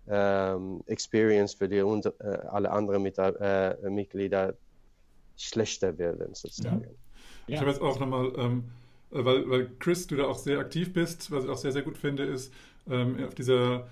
ähm, 0.09 0.83
Experience 0.87 1.55
für 1.55 1.69
die 1.69 1.77
äh, 1.77 1.83
alle 2.49 2.71
anderen 2.71 3.03
Mit 3.03 3.19
äh, 3.19 3.77
Mitglieder 3.89 4.55
schlechter 5.37 5.97
werden 5.99 6.35
sozusagen. 6.35 6.83
Ja. 6.83 6.87
Ja. 6.87 7.55
Ich 7.55 7.61
habe 7.61 7.71
jetzt 7.71 7.81
auch 7.81 7.99
nochmal, 7.99 8.33
ähm, 8.37 8.65
äh, 9.13 9.25
weil, 9.25 9.49
weil 9.49 9.71
Chris, 9.79 10.07
du 10.07 10.17
da 10.17 10.25
auch 10.25 10.39
sehr 10.39 10.59
aktiv 10.59 10.93
bist, 10.93 11.31
was 11.31 11.45
ich 11.45 11.51
auch 11.51 11.57
sehr, 11.57 11.73
sehr 11.73 11.83
gut 11.83 11.97
finde, 11.97 12.25
ist 12.25 12.53
ähm, 12.89 13.25
auf 13.25 13.35
dieser 13.35 13.89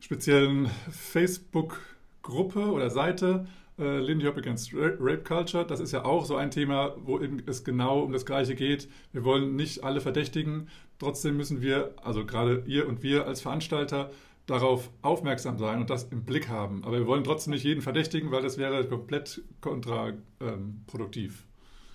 speziellen 0.00 0.70
Facebook-Gruppe 0.90 2.70
oder 2.70 2.90
Seite 2.90 3.46
äh, 3.78 3.98
Lindy 3.98 4.26
Hop 4.26 4.36
Against 4.36 4.72
Rape 4.74 5.22
Culture, 5.22 5.66
das 5.66 5.80
ist 5.80 5.92
ja 5.92 6.04
auch 6.04 6.24
so 6.24 6.36
ein 6.36 6.50
Thema, 6.50 6.94
wo 6.98 7.20
es 7.46 7.64
genau 7.64 8.00
um 8.00 8.12
das 8.12 8.26
Gleiche 8.26 8.54
geht. 8.54 8.88
Wir 9.12 9.24
wollen 9.24 9.56
nicht 9.56 9.84
alle 9.84 10.00
verdächtigen, 10.00 10.68
trotzdem 10.98 11.36
müssen 11.36 11.60
wir, 11.60 11.94
also 12.02 12.24
gerade 12.24 12.62
ihr 12.66 12.88
und 12.88 13.02
wir 13.02 13.26
als 13.26 13.40
Veranstalter, 13.40 14.10
darauf 14.46 14.90
aufmerksam 15.02 15.58
sein 15.58 15.80
und 15.80 15.90
das 15.90 16.04
im 16.04 16.24
Blick 16.24 16.48
haben. 16.48 16.84
Aber 16.84 16.98
wir 16.98 17.06
wollen 17.06 17.24
trotzdem 17.24 17.52
nicht 17.52 17.64
jeden 17.64 17.82
verdächtigen, 17.82 18.30
weil 18.30 18.42
das 18.42 18.58
wäre 18.58 18.86
komplett 18.86 19.42
kontraproduktiv. 19.60 21.44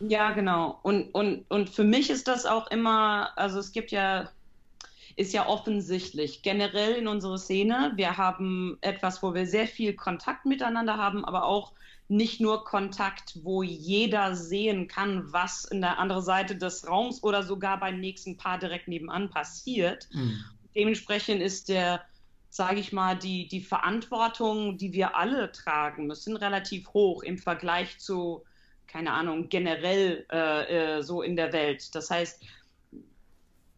Ähm, 0.02 0.10
ja, 0.10 0.32
genau. 0.32 0.80
Und, 0.84 1.14
und, 1.14 1.46
und 1.50 1.70
für 1.70 1.84
mich 1.84 2.10
ist 2.10 2.28
das 2.28 2.46
auch 2.46 2.70
immer, 2.70 3.30
also 3.38 3.60
es 3.60 3.72
gibt 3.72 3.92
ja 3.92 4.30
ist 5.16 5.34
ja 5.34 5.48
offensichtlich. 5.48 6.42
Generell 6.42 6.94
in 6.94 7.08
unserer 7.08 7.38
Szene, 7.38 7.94
wir 7.96 8.18
haben 8.18 8.78
etwas, 8.82 9.22
wo 9.24 9.34
wir 9.34 9.46
sehr 9.46 9.68
viel 9.68 9.94
Kontakt 9.94 10.46
miteinander 10.46 10.98
haben, 10.98 11.26
aber 11.26 11.46
auch 11.46 11.74
nicht 12.12 12.42
nur 12.42 12.66
Kontakt, 12.66 13.40
wo 13.44 13.64
jeder 13.64 14.36
sehen 14.36 14.90
kann, 14.90 15.32
was 15.32 15.64
in 15.64 15.80
der 15.80 15.98
anderen 15.98 16.24
Seite 16.24 16.58
des 16.58 16.86
Raums 16.86 17.24
oder 17.24 17.42
sogar 17.42 17.80
beim 17.80 18.02
nächsten 18.02 18.36
Paar 18.36 18.60
direkt 18.60 18.90
nebenan 18.90 19.30
passiert. 19.30 20.10
Mhm. 20.12 20.44
Dementsprechend 20.76 21.42
ist 21.42 21.70
der, 21.70 22.02
sage 22.50 22.82
ich 22.82 22.92
mal, 22.92 23.18
die, 23.18 23.48
die 23.48 23.62
Verantwortung, 23.62 24.78
die 24.78 24.92
wir 24.92 25.16
alle 25.16 25.54
tragen 25.54 26.08
müssen, 26.08 26.36
relativ 26.36 26.90
hoch 26.90 27.24
im 27.24 27.38
Vergleich 27.38 27.98
zu, 27.98 28.44
keine 28.88 29.14
Ahnung, 29.14 29.48
generell 29.48 30.26
äh, 30.34 30.98
äh, 30.98 31.02
so 31.04 31.22
in 31.22 31.38
der 31.38 31.54
Welt. 31.54 31.96
Das 31.96 32.10
heißt, 32.12 32.44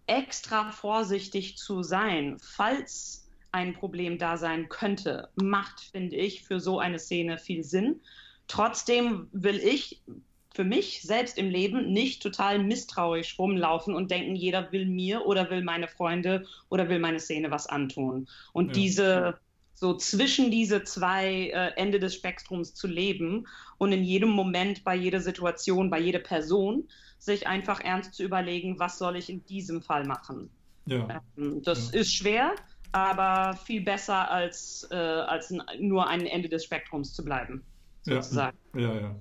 extra 0.07 0.71
vorsichtig 0.71 1.57
zu 1.57 1.83
sein, 1.83 2.37
falls 2.41 3.27
ein 3.51 3.73
Problem 3.73 4.17
da 4.17 4.37
sein 4.37 4.67
könnte, 4.67 5.29
macht, 5.35 5.79
finde 5.91 6.15
ich, 6.15 6.43
für 6.43 6.59
so 6.59 6.79
eine 6.79 6.99
Szene 6.99 7.37
viel 7.37 7.63
Sinn. 7.63 8.01
trotzdem 8.47 9.29
will 9.31 9.57
ich 9.57 10.01
für 10.53 10.63
mich 10.63 11.01
selbst 11.01 11.37
im 11.37 11.49
Leben 11.49 11.91
nicht 11.91 12.21
total 12.21 12.59
misstrauisch 12.59 13.39
rumlaufen 13.39 13.95
und 13.95 14.11
denken, 14.11 14.35
jeder 14.35 14.71
will 14.71 14.85
mir 14.85 15.25
oder 15.25 15.49
will 15.49 15.63
meine 15.63 15.87
Freunde 15.87 16.45
oder 16.69 16.89
will 16.89 16.99
meine 16.99 17.19
Szene 17.19 17.49
was 17.49 17.65
antun. 17.67 18.27
Und 18.51 18.67
ja. 18.67 18.73
diese 18.73 19.39
so 19.73 19.95
zwischen 19.97 20.51
diese 20.51 20.83
zwei 20.83 21.49
äh, 21.49 21.71
Ende 21.75 21.99
des 21.99 22.15
Spektrums 22.15 22.73
zu 22.73 22.87
leben 22.87 23.47
und 23.77 23.91
in 23.91 24.03
jedem 24.03 24.29
Moment, 24.29 24.83
bei 24.83 24.95
jeder 24.95 25.19
Situation, 25.19 25.89
bei 25.89 25.99
jeder 25.99 26.19
Person 26.19 26.87
sich 27.23 27.47
einfach 27.47 27.79
ernst 27.79 28.13
zu 28.13 28.23
überlegen, 28.23 28.79
was 28.79 28.97
soll 28.97 29.15
ich 29.15 29.29
in 29.29 29.45
diesem 29.45 29.81
Fall 29.81 30.05
machen. 30.05 30.49
Ja. 30.85 31.21
Ähm, 31.37 31.61
das 31.63 31.91
ja. 31.91 32.01
ist 32.01 32.13
schwer, 32.13 32.55
aber 32.91 33.57
viel 33.57 33.81
besser 33.81 34.29
als, 34.29 34.87
äh, 34.91 34.95
als 34.95 35.53
nur 35.79 36.07
ein 36.07 36.25
Ende 36.25 36.49
des 36.49 36.65
Spektrums 36.65 37.13
zu 37.13 37.23
bleiben, 37.23 37.63
sozusagen. 38.01 38.57
Ja, 38.75 38.93
ja. 38.93 39.01
ja. 39.01 39.15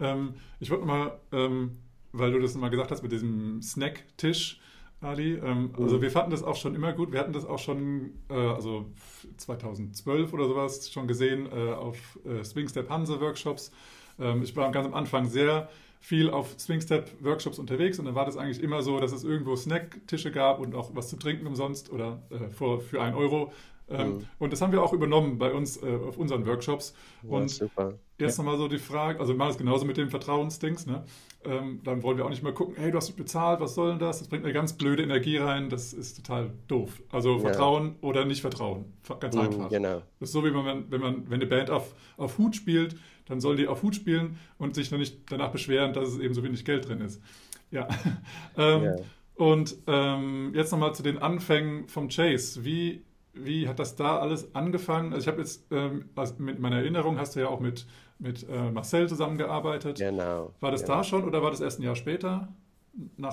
Ähm, 0.00 0.34
ich 0.60 0.70
wollte 0.70 0.84
mal, 0.84 1.18
ähm, 1.32 1.78
weil 2.12 2.30
du 2.30 2.38
das 2.38 2.54
mal 2.54 2.68
gesagt 2.68 2.92
hast 2.92 3.02
mit 3.02 3.10
diesem 3.10 3.60
Snacktisch, 3.62 4.60
Ali. 5.00 5.34
Ähm, 5.34 5.72
also 5.76 5.96
mhm. 5.96 6.02
wir 6.02 6.10
fanden 6.10 6.30
das 6.30 6.42
auch 6.42 6.56
schon 6.56 6.74
immer 6.74 6.92
gut. 6.92 7.10
Wir 7.10 7.20
hatten 7.20 7.32
das 7.32 7.44
auch 7.44 7.58
schon, 7.58 8.12
äh, 8.28 8.34
also 8.34 8.92
2012 9.38 10.32
oder 10.32 10.46
sowas, 10.46 10.90
schon 10.90 11.08
gesehen 11.08 11.46
äh, 11.50 11.72
auf 11.72 12.18
äh, 12.24 12.44
Swing 12.44 12.68
Step 12.68 12.90
Hanse 12.90 13.20
Workshops. 13.20 13.72
Ähm, 14.20 14.42
ich 14.42 14.54
war 14.54 14.70
ganz 14.70 14.86
am 14.86 14.94
Anfang 14.94 15.26
sehr 15.26 15.68
viel 16.00 16.30
auf 16.30 16.58
Swing 16.58 16.80
Step 16.80 17.10
Workshops 17.20 17.58
unterwegs 17.58 17.98
und 17.98 18.06
dann 18.06 18.14
war 18.14 18.24
das 18.24 18.36
eigentlich 18.36 18.62
immer 18.62 18.82
so, 18.82 18.98
dass 18.98 19.12
es 19.12 19.22
irgendwo 19.22 19.54
Snacktische 19.54 20.32
gab 20.32 20.58
und 20.58 20.74
auch 20.74 20.94
was 20.94 21.08
zu 21.08 21.16
trinken 21.16 21.46
umsonst 21.46 21.92
oder 21.92 22.22
äh, 22.30 22.48
für, 22.48 22.80
für 22.80 23.02
einen 23.02 23.14
Euro. 23.14 23.52
Ähm, 23.90 24.08
mhm. 24.08 24.26
Und 24.38 24.52
das 24.52 24.62
haben 24.62 24.72
wir 24.72 24.82
auch 24.82 24.92
übernommen 24.92 25.38
bei 25.38 25.52
uns 25.52 25.82
äh, 25.82 25.96
auf 26.06 26.16
unseren 26.16 26.46
Workshops. 26.46 26.94
Ja, 27.22 27.30
und 27.30 27.50
super. 27.50 27.94
jetzt 28.18 28.38
ja. 28.38 28.44
nochmal 28.44 28.58
so 28.58 28.68
die 28.68 28.78
Frage, 28.78 29.18
also 29.18 29.32
wir 29.32 29.38
machen 29.38 29.50
es 29.50 29.58
genauso 29.58 29.84
mit 29.84 29.96
dem 29.96 30.10
Vertrauensdings, 30.10 30.86
ne? 30.86 31.04
Ähm, 31.42 31.80
dann 31.84 32.02
wollen 32.02 32.18
wir 32.18 32.26
auch 32.26 32.30
nicht 32.30 32.42
mehr 32.42 32.52
gucken, 32.52 32.74
hey, 32.76 32.90
du 32.90 32.98
hast 32.98 33.10
bezahlt, 33.12 33.60
was 33.60 33.74
soll 33.74 33.90
denn 33.90 33.98
das? 33.98 34.18
Das 34.18 34.28
bringt 34.28 34.44
eine 34.44 34.52
ganz 34.52 34.74
blöde 34.74 35.02
Energie 35.02 35.38
rein, 35.38 35.70
das 35.70 35.94
ist 35.94 36.16
total 36.16 36.52
doof. 36.68 37.02
Also 37.10 37.36
ja. 37.36 37.40
Vertrauen 37.40 37.96
oder 38.02 38.26
nicht 38.26 38.42
Vertrauen, 38.42 38.92
ganz 39.20 39.34
mhm, 39.34 39.40
einfach. 39.40 39.68
Genau. 39.70 40.02
Das 40.20 40.28
ist 40.28 40.32
so, 40.32 40.44
wie 40.44 40.50
man, 40.50 40.90
wenn 40.90 41.00
man, 41.00 41.30
wenn 41.30 41.40
eine 41.40 41.46
Band 41.46 41.70
auf, 41.70 41.94
auf 42.18 42.36
Hut 42.36 42.56
spielt, 42.56 42.96
dann 43.24 43.40
soll 43.40 43.56
die 43.56 43.68
auf 43.68 43.82
Hut 43.82 43.94
spielen 43.94 44.38
und 44.58 44.74
sich 44.74 44.90
dann 44.90 44.98
nicht 44.98 45.16
danach 45.30 45.50
beschweren, 45.50 45.94
dass 45.94 46.08
es 46.08 46.18
eben 46.18 46.34
so 46.34 46.42
wenig 46.42 46.64
Geld 46.64 46.88
drin 46.88 47.00
ist. 47.00 47.22
Ja. 47.70 47.88
ähm, 48.58 48.84
ja. 48.84 48.96
Und 49.34 49.76
ähm, 49.86 50.52
jetzt 50.54 50.70
nochmal 50.70 50.94
zu 50.94 51.02
den 51.02 51.16
Anfängen 51.16 51.88
vom 51.88 52.08
Chase. 52.08 52.64
Wie 52.64 53.02
wie 53.32 53.68
hat 53.68 53.78
das 53.78 53.96
da 53.96 54.18
alles 54.18 54.54
angefangen? 54.54 55.12
Also 55.12 55.24
ich 55.24 55.28
habe 55.28 55.40
jetzt 55.40 55.66
ähm, 55.70 56.06
mit 56.38 56.58
meiner 56.58 56.76
Erinnerung 56.76 57.18
hast 57.18 57.36
du 57.36 57.40
ja 57.40 57.48
auch 57.48 57.60
mit, 57.60 57.86
mit 58.18 58.46
äh, 58.48 58.70
Marcel 58.70 59.08
zusammengearbeitet. 59.08 59.98
Genau. 59.98 60.52
War 60.60 60.70
das 60.70 60.82
genau. 60.82 60.96
da 60.96 61.04
schon 61.04 61.24
oder 61.24 61.42
war 61.42 61.50
das 61.50 61.60
erst 61.60 61.80
ein 61.80 61.84
Jahr 61.84 61.96
später? 61.96 62.48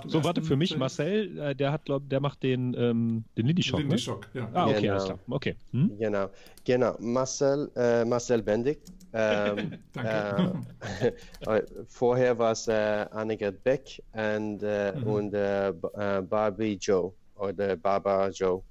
so, 0.06 0.24
warte, 0.24 0.44
für 0.44 0.56
mich, 0.56 0.70
Film? 0.70 0.80
Marcel, 0.80 1.40
äh, 1.40 1.56
der 1.56 1.72
hat, 1.72 1.86
glaub, 1.86 2.08
der 2.08 2.20
macht 2.20 2.44
den, 2.44 2.76
ähm, 2.78 3.24
den. 3.36 3.48
Lindy 3.48 3.64
Shock, 3.64 3.84
ne? 3.84 3.98
ja. 4.40 4.50
Ah, 4.54 4.68
okay, 4.68 4.82
genau. 4.82 4.94
alles 4.94 5.06
klar. 5.06 5.20
Okay. 5.30 5.56
Hm? 5.72 5.98
Genau, 5.98 6.30
genau. 6.64 6.96
Marcel, 7.00 7.72
äh, 7.76 8.06
Marcel 8.06 8.44
Bendig. 8.44 8.80
Ähm, 9.14 9.80
Danke. 9.94 10.64
Äh, 11.42 11.62
vorher 11.88 12.38
war 12.38 12.52
es 12.52 12.68
äh, 12.68 13.06
Annegret 13.12 13.64
Beck 13.64 14.04
and, 14.14 14.62
äh, 14.62 14.94
mhm. 14.96 15.04
und 15.04 15.34
äh, 15.34 15.74
Barbie 16.30 16.78
Joe 16.80 17.12
oder 17.36 17.76
Barbara 17.76 18.30
Joe 18.30 18.62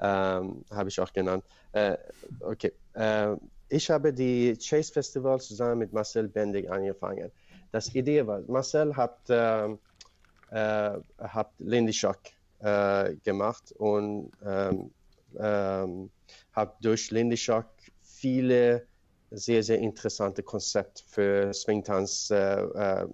ähm, 0.00 0.64
habe 0.70 0.88
ich 0.88 0.98
auch 1.00 1.12
genannt. 1.12 1.44
Äh, 1.72 1.96
okay, 2.40 2.72
äh, 2.94 3.36
ich 3.68 3.90
habe 3.90 4.12
die 4.12 4.56
Chase 4.56 4.92
Festival 4.92 5.40
zusammen 5.40 5.78
mit 5.78 5.92
Marcel 5.92 6.28
Bendig 6.28 6.70
angefangen. 6.70 7.30
Das 7.70 7.94
Idee 7.94 8.26
war, 8.26 8.40
Marcel 8.48 8.96
hat, 8.96 9.18
ähm, 9.28 9.78
äh, 10.50 10.98
hat 11.18 11.52
Lindy 11.58 11.92
Shock 11.92 12.18
äh, 12.58 13.14
gemacht 13.22 13.72
und 13.78 14.32
ähm, 14.44 14.90
ähm, 15.38 16.10
hat 16.52 16.84
durch 16.84 17.10
Lindy 17.10 17.36
Shock 17.36 17.66
viele 18.02 18.86
sehr, 19.30 19.62
sehr 19.62 19.78
interessante 19.78 20.42
Konzepte 20.42 21.04
für 21.06 21.54
Swingtanz 21.54 22.30
äh, 22.30 22.62
äh, 22.64 23.06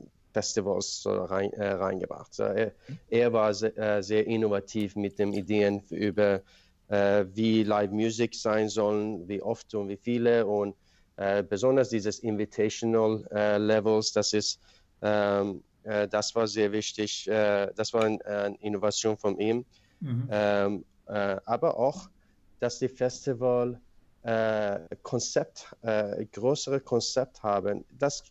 rein, 1.11 1.51
reingebracht. 1.55 2.39
Er, 2.39 2.72
er, 3.11 3.32
war 3.32 3.53
sehr, 3.53 4.03
sehr, 4.03 4.26
innovativ 4.26 4.97
mit 4.97 5.18
den 5.18 5.32
Ideen 5.32 5.82
über 5.91 6.37
äh, 6.37 6.41
wie 6.89 7.64
Live 7.64 7.91
Music 7.91 8.34
sein 8.34 8.68
sollen, 8.68 9.26
wie 9.28 9.43
oft 9.43 9.74
und 9.74 9.89
wie 9.89 9.97
viele 9.97 10.47
und 10.47 10.76
äh, 11.16 11.43
besonders 11.43 11.89
dieses 11.89 12.20
Invitational 12.20 13.26
äh, 13.32 13.59
Levels, 13.59 14.12
das 14.12 14.32
ist 14.32 14.61
ähm, 15.03 15.62
äh, 15.87 16.09
das 16.09 16.34
war 16.34 16.47
sehr 16.47 16.72
wichtig. 16.72 17.28
Äh, 17.28 17.72
das 17.74 17.93
war 17.93 18.05
eine 18.05 18.24
ein 18.24 18.55
Innovation 18.57 19.16
von 19.16 19.39
ihm. 19.39 19.64
Mhm. 20.01 20.28
Ähm, 20.30 20.84
äh, 21.07 21.37
aber 21.45 21.78
auch, 21.78 22.09
dass 22.61 22.78
die 22.78 22.89
Festival 22.89 23.80
Konzept, 25.05 25.72
größere 26.32 26.80
Konzept 26.80 27.45
haben. 27.45 27.84
Das 27.97 28.24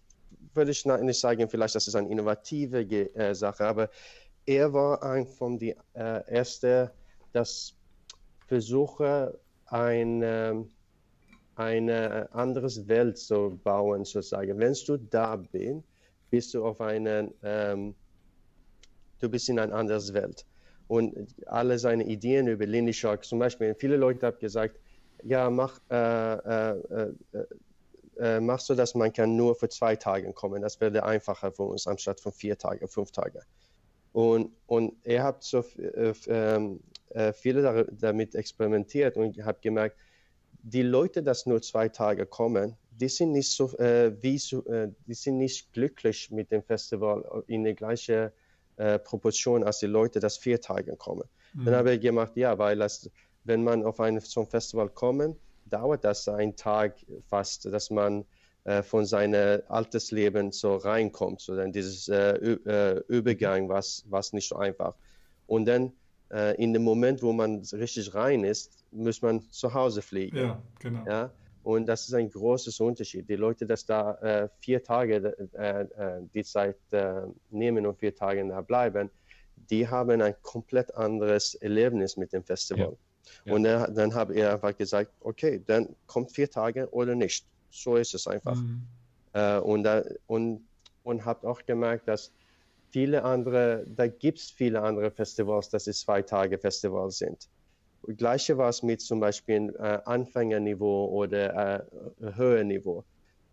würde 0.54 0.72
ich 0.72 0.84
nicht 0.84 1.20
sagen, 1.22 1.48
vielleicht 1.48 1.74
das 1.74 1.88
ist 1.88 1.96
eine 1.96 2.10
innovative 2.10 3.34
Sache, 3.34 3.66
aber 3.66 3.90
er 4.46 4.74
war 4.74 5.02
ein 5.04 5.26
von 5.26 5.58
den 5.58 5.76
äh, 5.94 6.20
ersten, 6.28 6.90
das 7.32 7.78
versuche 8.48 9.40
eine, 9.66 10.66
eine 11.56 12.30
andere 12.34 12.70
Welt 12.88 13.18
zu 13.18 13.60
bauen, 13.64 14.06
sozusagen. 14.06 14.58
Wenn 14.58 14.74
du 14.86 14.98
da 14.98 15.36
bist, 15.36 15.84
bist 16.30 16.54
du 16.54 16.66
auf 16.66 16.82
einen, 16.82 17.34
ähm, 17.44 17.96
du 19.20 19.30
bist 19.30 19.50
in 19.50 19.60
einer 19.60 19.74
anderen 19.74 20.14
Welt. 20.14 20.46
Und 20.88 21.16
alle 21.48 21.80
seine 21.80 22.04
Ideen 22.04 22.48
über 22.48 22.66
Lindy 22.66 22.94
Shark, 22.94 23.26
zum 23.26 23.40
Beispiel, 23.40 23.74
viele 23.76 23.98
Leute 23.98 24.28
haben 24.28 24.40
gesagt, 24.40 24.80
ja, 25.24 25.50
mach, 25.50 25.80
äh, 25.90 25.96
äh, 25.96 26.78
äh, 26.92 27.14
äh, 28.18 28.40
machst 28.40 28.70
du 28.70 28.76
das, 28.76 28.94
man 28.96 29.12
kann 29.12 29.36
nur 29.36 29.56
für 29.56 29.70
zwei 29.70 29.96
Tage 29.96 30.32
kommen. 30.34 30.62
Das 30.62 30.80
wäre 30.80 31.04
einfacher 31.04 31.52
für 31.52 31.64
uns, 31.64 31.88
anstatt 31.88 32.20
von 32.20 32.32
vier 32.32 32.58
Tagen, 32.58 32.88
fünf 32.88 33.12
Tagen. 33.12 33.40
Und, 34.16 34.54
und 34.66 34.94
er 35.04 35.24
hat 35.24 35.44
so 35.44 35.60
äh, 35.78 36.14
ähm, 36.28 36.80
äh, 37.10 37.34
viele 37.34 37.86
damit 37.92 38.34
experimentiert 38.34 39.18
und 39.18 39.38
habe 39.44 39.58
gemerkt, 39.60 39.98
die 40.64 40.84
Leute, 40.84 41.22
die 41.22 41.50
nur 41.50 41.62
zwei 41.62 41.90
Tage 41.90 42.26
kommen, 42.26 42.78
die 42.92 43.10
sind 43.10 43.34
nicht 43.34 43.52
so, 43.52 43.78
äh, 43.78 44.16
wie 44.24 44.38
so, 44.38 44.66
äh, 44.68 44.90
die 45.06 45.16
sind 45.16 45.38
nicht 45.38 45.74
glücklich 45.74 46.32
mit 46.32 46.50
dem 46.50 46.64
Festival 46.64 47.44
in 47.48 47.66
der 47.66 47.74
gleichen 47.74 48.32
äh, 48.78 49.00
Proportion 49.00 49.66
als 49.66 49.80
die 49.80 49.88
Leute, 49.88 50.22
die 50.22 50.30
vier 50.40 50.62
Tage 50.62 50.96
kommen. 50.96 51.28
Mhm. 51.54 51.66
Dann 51.66 51.76
habe 51.76 51.96
ich 51.96 52.00
gemacht, 52.00 52.38
ja, 52.38 52.58
weil 52.58 52.78
das, 52.78 53.10
wenn 53.44 53.66
man 53.66 53.84
auf 53.84 54.00
ein 54.00 54.22
so 54.22 54.40
ein 54.40 54.48
Festival 54.48 54.88
kommt, 54.88 55.38
dauert 55.66 56.06
das 56.06 56.30
einen 56.30 56.56
Tag 56.56 57.06
fast, 57.28 57.66
dass 57.66 57.90
man 57.90 58.24
von 58.84 59.06
seinem 59.06 59.62
altes 59.68 60.10
Leben 60.12 60.52
so 60.52 60.76
reinkommt, 60.78 61.40
so 61.40 61.56
dann 61.56 61.72
dieses 61.72 62.08
äh, 62.08 63.00
Übergang, 63.08 63.70
was, 63.70 64.04
was 64.10 64.34
nicht 64.34 64.50
so 64.50 64.56
einfach. 64.56 64.96
Und 65.46 65.66
dann 65.66 65.92
äh, 66.32 66.62
in 66.62 66.74
dem 66.74 66.84
Moment, 66.84 67.22
wo 67.22 67.32
man 67.32 67.62
richtig 67.74 68.14
rein 68.16 68.44
ist, 68.44 68.84
muss 68.92 69.22
man 69.22 69.42
zu 69.52 69.74
Hause 69.74 70.02
fliegen. 70.02 70.38
Ja, 70.38 70.62
genau. 70.80 71.06
Ja? 71.08 71.32
Und 71.64 71.88
das 71.88 72.08
ist 72.08 72.14
ein 72.14 72.30
großes 72.30 72.80
Unterschied. 72.80 73.28
Die 73.28 73.36
Leute, 73.36 73.66
die 73.66 73.76
da 73.88 74.14
äh, 74.16 74.50
vier 74.60 74.84
Tage 74.84 75.36
äh, 75.54 75.82
äh, 75.82 76.22
die 76.34 76.44
Zeit 76.44 76.78
äh, 76.92 77.22
nehmen 77.50 77.86
und 77.88 77.98
vier 77.98 78.16
Tage 78.16 78.48
da 78.48 78.62
bleiben, 78.62 79.10
die 79.70 79.88
haben 79.88 80.22
ein 80.22 80.36
komplett 80.44 80.94
anderes 80.96 81.56
Erlebnis 81.56 82.18
mit 82.18 82.34
dem 82.34 82.44
Festival. 82.44 82.92
Ja. 82.92 82.98
Ja. 83.46 83.54
Und 83.54 83.64
dann, 83.64 83.96
dann 83.96 84.14
habe 84.14 84.36
ich 84.36 84.44
einfach 84.44 84.78
gesagt, 84.78 85.12
okay, 85.22 85.62
dann 85.66 85.96
kommt 86.06 86.32
vier 86.32 86.50
Tage 86.50 86.88
oder 86.92 87.16
nicht. 87.16 87.48
So 87.76 87.98
ist 87.98 88.14
es 88.14 88.28
einfach. 88.28 88.56
Mhm. 88.56 88.82
Äh, 89.34 89.60
und, 89.60 89.88
und, 90.28 90.66
und 91.04 91.26
habe 91.26 91.48
auch 91.48 91.66
gemerkt, 91.66 92.08
dass 92.08 92.32
viele 92.90 93.24
andere, 93.24 93.86
da 93.88 94.08
gibt 94.08 94.40
es 94.40 94.50
viele 94.50 94.82
andere 94.82 95.12
Festivals, 95.12 95.70
dass 95.70 95.88
es 95.88 96.02
zwei 96.02 96.22
Tage 96.22 96.58
Festivals 96.58 97.18
sind. 97.18 97.50
Gleiche 98.18 98.58
war 98.58 98.70
es 98.70 98.84
mit 98.84 99.02
zum 99.02 99.20
Beispiel 99.20 99.76
äh, 99.80 100.00
Anfängerniveau 100.06 101.08
oder 101.08 101.80
äh, 102.22 102.34
Höherniveau. 102.36 103.04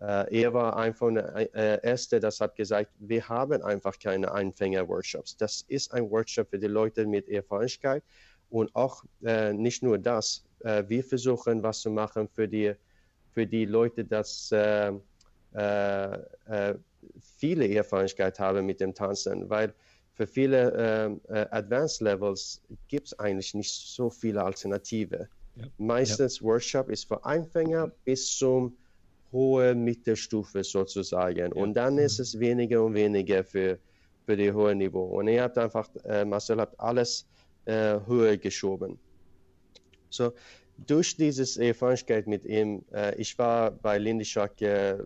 Äh, 0.01 0.43
er 0.43 0.53
war 0.53 0.77
einfach 0.77 1.13
der 1.13 1.55
äh, 1.55 1.81
Erste, 1.83 2.21
das 2.21 2.41
hat 2.41 2.55
gesagt, 2.57 2.91
wir 2.99 3.29
haben 3.29 3.63
einfach 3.63 3.99
keine 3.99 4.31
Anfänger-Workshops. 4.31 5.37
Das 5.37 5.65
ist 5.69 5.93
ein 5.93 6.11
Workshop 6.11 6.51
für 6.51 6.59
die 6.59 6.67
Leute 6.67 7.07
mit 7.07 7.29
Erfahrungskeit 7.29 8.03
und 8.51 8.75
auch 8.75 9.05
äh, 9.25 9.53
nicht 9.53 9.83
nur 9.83 9.99
das. 9.99 10.45
Äh, 10.61 10.85
wir 10.89 11.03
versuchen, 11.03 11.63
was 11.63 11.81
zu 11.81 11.91
machen 11.91 12.29
für 12.29 12.47
die, 12.47 12.75
für 13.33 13.47
die 13.47 13.65
Leute, 13.65 14.05
dass 14.05 14.53
äh, 14.53 14.93
äh, 15.53 16.75
viele 17.21 17.69
Erfahrungskeit 17.75 18.39
haben 18.39 18.67
mit 18.67 18.81
dem 18.81 18.95
Tanzen, 18.95 19.49
weil 19.51 19.75
für 20.15 20.27
viele 20.27 20.73
ähm, 20.77 21.21
äh, 21.29 21.47
Advanced 21.51 22.03
Levels 22.03 22.63
gibt 22.89 23.09
es 23.09 23.19
eigentlich 23.19 23.55
nicht 23.55 23.73
so 23.73 24.11
viele 24.11 24.43
Alternative. 24.43 25.29
Ja. 25.57 25.65
Meistens 25.79 26.41
ja. 26.41 26.47
Workshop 26.47 26.91
ist 26.91 27.09
für 27.09 27.25
Anfänger 27.25 27.91
bis 28.05 28.37
zum 28.37 28.77
hohe 29.33 29.75
Mittelstufe 29.75 30.63
sozusagen. 30.63 31.53
Und 31.53 31.75
dann 31.75 31.97
ist 31.99 32.21
es 32.21 32.39
weniger 32.39 32.85
und 32.85 32.95
weniger 32.95 33.43
für, 33.43 33.79
für 34.27 34.37
die 34.37 34.53
hohe 34.53 34.75
Niveau. 34.75 35.19
Und 35.19 35.29
ihr 35.29 35.43
habt 35.43 35.57
einfach, 35.57 35.89
äh, 36.05 36.25
Marcel 36.25 36.61
hat 36.61 36.79
alles 36.79 37.27
äh, 37.65 37.99
höher 38.07 38.37
geschoben. 38.37 38.99
So, 40.11 40.33
durch 40.77 41.17
dieses 41.17 41.57
Erfahrungskeit 41.57 42.27
mit 42.27 42.45
ihm, 42.45 42.85
äh, 42.93 43.15
ich 43.17 43.39
war 43.39 43.71
bei 43.71 43.99
Lindy 43.99 44.25
Schack 44.25 44.61
äh, 44.63 44.99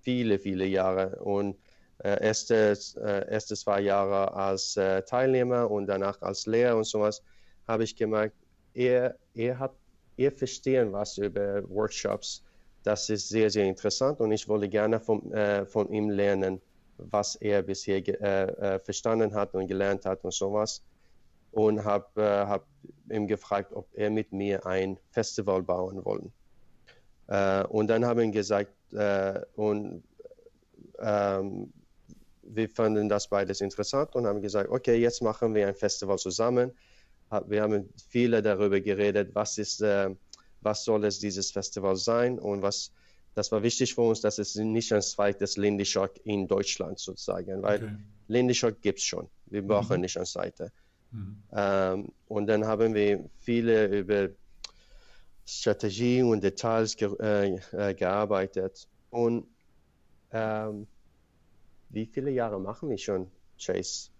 viele, 0.00 0.38
viele 0.38 0.66
Jahre 0.66 1.16
und 1.22 1.56
erste, 1.98 2.78
äh, 3.02 3.32
erste 3.32 3.56
zwei 3.56 3.80
Jahre 3.80 4.32
als 4.34 4.78
Teilnehmer 5.08 5.70
und 5.70 5.86
danach 5.86 6.20
als 6.20 6.46
Lehrer 6.46 6.76
und 6.76 6.84
sowas, 6.84 7.22
habe 7.66 7.84
ich 7.84 7.96
gemerkt, 7.96 8.36
er, 8.74 9.16
er 9.34 9.58
hat, 9.58 9.72
er 10.16 10.30
verstehen 10.30 10.92
was 10.92 11.18
über 11.18 11.68
Workshops. 11.68 12.42
Das 12.82 13.10
ist 13.10 13.28
sehr, 13.28 13.50
sehr 13.50 13.64
interessant 13.64 14.20
und 14.20 14.30
ich 14.30 14.46
wollte 14.46 14.68
gerne 14.68 15.00
von, 15.00 15.32
äh, 15.32 15.66
von 15.66 15.90
ihm 15.92 16.10
lernen, 16.10 16.60
was 16.98 17.34
er 17.36 17.62
bisher 17.62 17.98
äh, 17.98 18.78
verstanden 18.78 19.34
hat 19.34 19.54
und 19.54 19.66
gelernt 19.66 20.04
hat 20.04 20.22
und 20.24 20.32
sowas. 20.32 20.82
Und 21.56 21.86
habe 21.86 22.20
äh, 22.20 22.46
hab 22.46 22.66
ihm 23.10 23.26
gefragt, 23.26 23.72
ob 23.72 23.88
er 23.94 24.10
mit 24.10 24.30
mir 24.30 24.66
ein 24.66 24.98
Festival 25.10 25.62
bauen 25.62 26.04
wollen. 26.04 26.30
Äh, 27.28 27.64
und 27.64 27.86
dann 27.88 28.04
haben 28.04 28.20
wir 28.20 28.30
gesagt, 28.30 28.74
äh, 28.92 29.40
und 29.54 30.02
ähm, 30.98 31.72
wir 32.42 32.68
fanden 32.68 33.08
das 33.08 33.28
beides 33.28 33.62
interessant 33.62 34.14
und 34.14 34.26
haben 34.26 34.42
gesagt, 34.42 34.68
okay, 34.68 34.96
jetzt 34.96 35.22
machen 35.22 35.54
wir 35.54 35.66
ein 35.66 35.74
Festival 35.74 36.18
zusammen. 36.18 36.72
Wir 37.46 37.62
haben 37.62 37.88
viele 38.10 38.42
darüber 38.42 38.78
geredet, 38.78 39.30
was 39.32 39.56
ist, 39.56 39.80
äh, 39.80 40.10
was 40.60 40.84
soll 40.84 41.06
es 41.06 41.20
dieses 41.20 41.52
Festival 41.52 41.96
sein 41.96 42.38
und 42.38 42.60
was, 42.60 42.92
das 43.34 43.50
war 43.50 43.62
wichtig 43.62 43.94
für 43.94 44.02
uns, 44.02 44.20
dass 44.20 44.36
es 44.36 44.56
nicht 44.56 44.92
ein 44.92 45.00
zweites 45.00 45.56
Lindy 45.56 45.86
Shock 45.86 46.20
in 46.24 46.46
Deutschland 46.48 46.98
sozusagen, 46.98 47.62
weil 47.62 47.82
okay. 47.82 47.96
Lindy 48.28 48.54
Shock 48.54 48.82
gibt 48.82 48.98
es 48.98 49.06
schon. 49.06 49.30
Wir 49.46 49.66
brauchen 49.66 49.96
mhm. 49.96 50.02
nicht 50.02 50.18
eine 50.18 50.26
Seite. 50.26 50.70
Mhm. 51.10 51.42
Ähm, 51.52 52.12
und 52.28 52.46
dann 52.46 52.66
haben 52.66 52.94
wir 52.94 53.28
viele 53.40 53.86
über 53.86 54.28
Strategie 55.46 56.22
und 56.22 56.42
Details 56.42 56.96
ge 56.96 57.14
äh, 57.20 57.54
äh, 57.72 57.94
gearbeitet. 57.94 58.88
Und 59.10 59.46
ähm, 60.32 60.86
wie 61.90 62.06
viele 62.06 62.30
Jahre 62.30 62.60
machen 62.60 62.90
wir 62.90 62.98
schon, 62.98 63.30
Chase? 63.58 64.10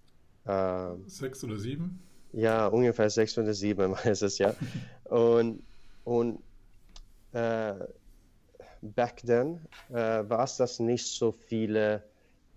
Ähm, 0.47 1.03
sechs 1.07 1.43
oder 1.43 1.59
sieben? 1.59 2.01
Ja, 2.33 2.69
ungefähr 2.69 3.11
sechs 3.11 3.37
oder 3.39 3.53
sieben 3.53 3.95
ist 4.05 4.23
es 4.23 4.39
ja. 4.39 4.55
und 5.05 5.63
und 6.05 6.43
äh, 7.33 7.75
back 8.83 9.23
then 9.27 9.61
äh, 9.91 10.29
war 10.29 10.45
es 10.45 10.57
das 10.57 10.79
nicht 10.79 11.07
so 11.07 11.33
viele 11.33 12.05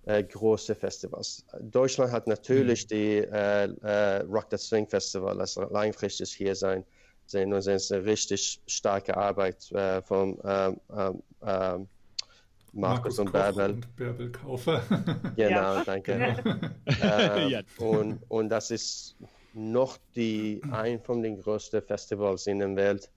äh, 0.10 0.24
große 0.24 0.74
Festivals. 0.74 1.46
Deutschland 1.62 2.12
hat 2.12 2.28
natürlich 2.28 2.86
mhm. 2.86 2.88
die 2.88 3.18
äh, 3.18 3.66
äh, 3.84 4.22
Rock 4.24 4.48
the 4.50 4.58
Swing 4.58 4.88
Festival, 4.88 5.38
das 5.38 5.56
langfristig 5.56 6.34
hier 6.34 6.56
sein. 6.56 6.84
Sehen 7.28 7.54
und 7.54 7.68
es 7.68 7.92
eine 7.92 8.04
richtig 8.06 8.60
starke 8.66 9.16
Arbeit 9.16 9.72
äh, 9.72 10.02
von 10.02 10.40
ähm, 10.44 10.82
ähm, 10.98 11.24
ähm, 11.44 11.88
Markus, 12.72 13.18
Markus 13.18 13.20
und 13.20 13.32
Bärbel. 13.32 13.70
Und 13.70 13.96
Bärbel 13.96 14.32
Kaufer. 14.32 14.82
genau, 15.36 15.76
ja. 15.76 15.84
danke. 15.84 16.14
äh, 17.04 17.50
ja. 17.50 17.62
und, 17.78 18.20
und 18.30 18.50
das 18.50 18.72
ist 18.72 19.16
noch 19.54 20.00
die, 20.16 20.60
ein 20.72 21.00
von 21.00 21.22
den 21.22 21.40
größten 21.40 21.84
Festivals 21.84 22.48
in 22.48 22.60
der 22.60 22.76
Welt. 22.76 23.12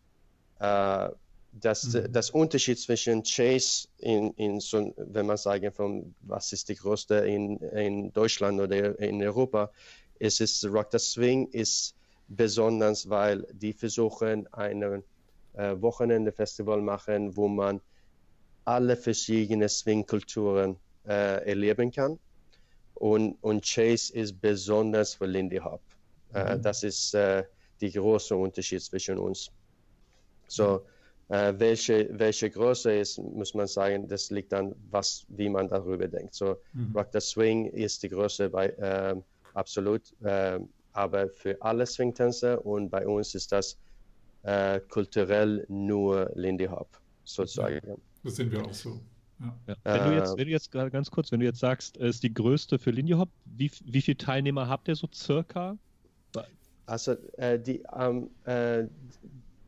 Äh, 1.55 1.59
das, 1.61 1.84
mhm. 1.84 2.12
das 2.12 2.30
Unterschied 2.30 2.78
zwischen 2.78 3.22
Chase 3.22 3.88
in, 3.98 4.32
in 4.32 4.61
so, 4.61 4.94
wenn 4.96 5.26
man 5.26 5.36
sagen 5.36 5.72
von 5.72 6.14
was 6.22 6.53
ist 6.53 6.68
die 6.68 6.76
größte 6.76 7.16
in, 7.16 7.59
in 7.59 8.12
Deutschland 8.12 8.61
oder 8.61 8.98
in 8.98 9.22
Europa, 9.22 9.70
ist 10.18 10.40
es 10.40 10.64
Rock 10.64 10.88
the 10.92 10.98
Swing 10.98 11.48
ist 11.48 11.94
besonders, 12.28 13.09
weil 13.09 13.46
die 13.53 13.72
versuchen 13.72 14.46
ein 14.53 14.82
äh, 15.55 15.80
Wochenende-Festival 15.80 16.80
machen, 16.80 17.36
wo 17.36 17.48
man 17.48 17.80
alle 18.64 18.96
verschiedenen 18.96 19.68
Swing-Kulturen 19.68 20.76
äh, 21.07 21.44
erleben 21.48 21.90
kann. 21.90 22.18
Und, 22.94 23.36
und 23.42 23.64
Chase 23.64 24.14
ist 24.14 24.40
besonders 24.40 25.14
für 25.14 25.26
Lindy 25.26 25.59
Hop. 25.59 25.80
Äh, 26.32 26.57
mhm. 26.57 26.62
das 26.62 26.84
ist 26.84 27.14
äh, 27.14 27.42
der 27.80 27.90
große 27.90 28.34
Unterschied 28.34 28.80
zwischen 28.80 29.18
uns. 29.18 29.50
So, 30.46 30.82
äh, 31.33 31.59
welche, 31.59 32.11
welche 32.12 32.51
Größe 32.51 32.93
ist, 32.93 33.18
muss 33.18 33.55
man 33.55 33.66
sagen, 33.66 34.07
das 34.07 34.30
liegt 34.30 34.53
an, 34.53 34.74
was, 34.91 35.24
wie 35.28 35.49
man 35.49 35.66
darüber 35.66 36.07
denkt. 36.07 36.35
So, 36.35 36.59
mhm. 36.74 36.93
Rock 36.95 37.09
the 37.14 37.20
Swing 37.20 37.68
ist 37.68 38.03
die 38.03 38.11
Größe 38.11 38.51
bei, 38.51 38.68
äh, 38.68 39.14
absolut, 39.55 40.03
äh, 40.20 40.61
aber 40.93 41.30
für 41.30 41.57
alle 41.62 41.87
Swing-Tänzer 41.87 42.64
und 42.66 42.91
bei 42.91 43.07
uns 43.07 43.35
ist 43.35 43.51
das 43.51 43.78
äh, 44.43 44.78
kulturell 44.80 45.64
nur 45.70 46.30
Lindy 46.35 46.66
Hop, 46.66 47.01
sozusagen. 47.24 47.80
Ja. 47.87 47.95
Das 48.24 48.37
sind 48.37 48.53
wir 48.53 48.62
auch 48.62 48.74
so. 48.74 49.01
Ja. 49.41 49.57
Ja. 49.68 49.76
Wenn, 49.85 50.11
du 50.11 50.16
jetzt, 50.16 50.37
wenn 50.37 50.45
du 50.45 50.51
jetzt 50.51 50.70
gerade 50.70 50.91
ganz 50.91 51.11
kurz, 51.11 51.33
wenn 51.33 51.41
du 51.41 51.47
jetzt 51.47 51.61
sagst, 51.61 51.97
es 51.97 52.16
ist 52.16 52.24
die 52.24 52.35
größte 52.35 52.78
für 52.78 52.91
Lindy 52.91 53.14
Hop, 53.14 53.30
wie, 53.47 53.70
wie 53.87 54.03
viele 54.03 54.18
Teilnehmer 54.18 54.68
habt 54.68 54.87
ihr 54.87 54.97
so 54.97 55.09
circa? 55.11 55.78
Also 56.85 57.12
äh, 57.39 57.59
die, 57.59 57.83
ähm, 57.97 58.28
äh, 58.45 58.85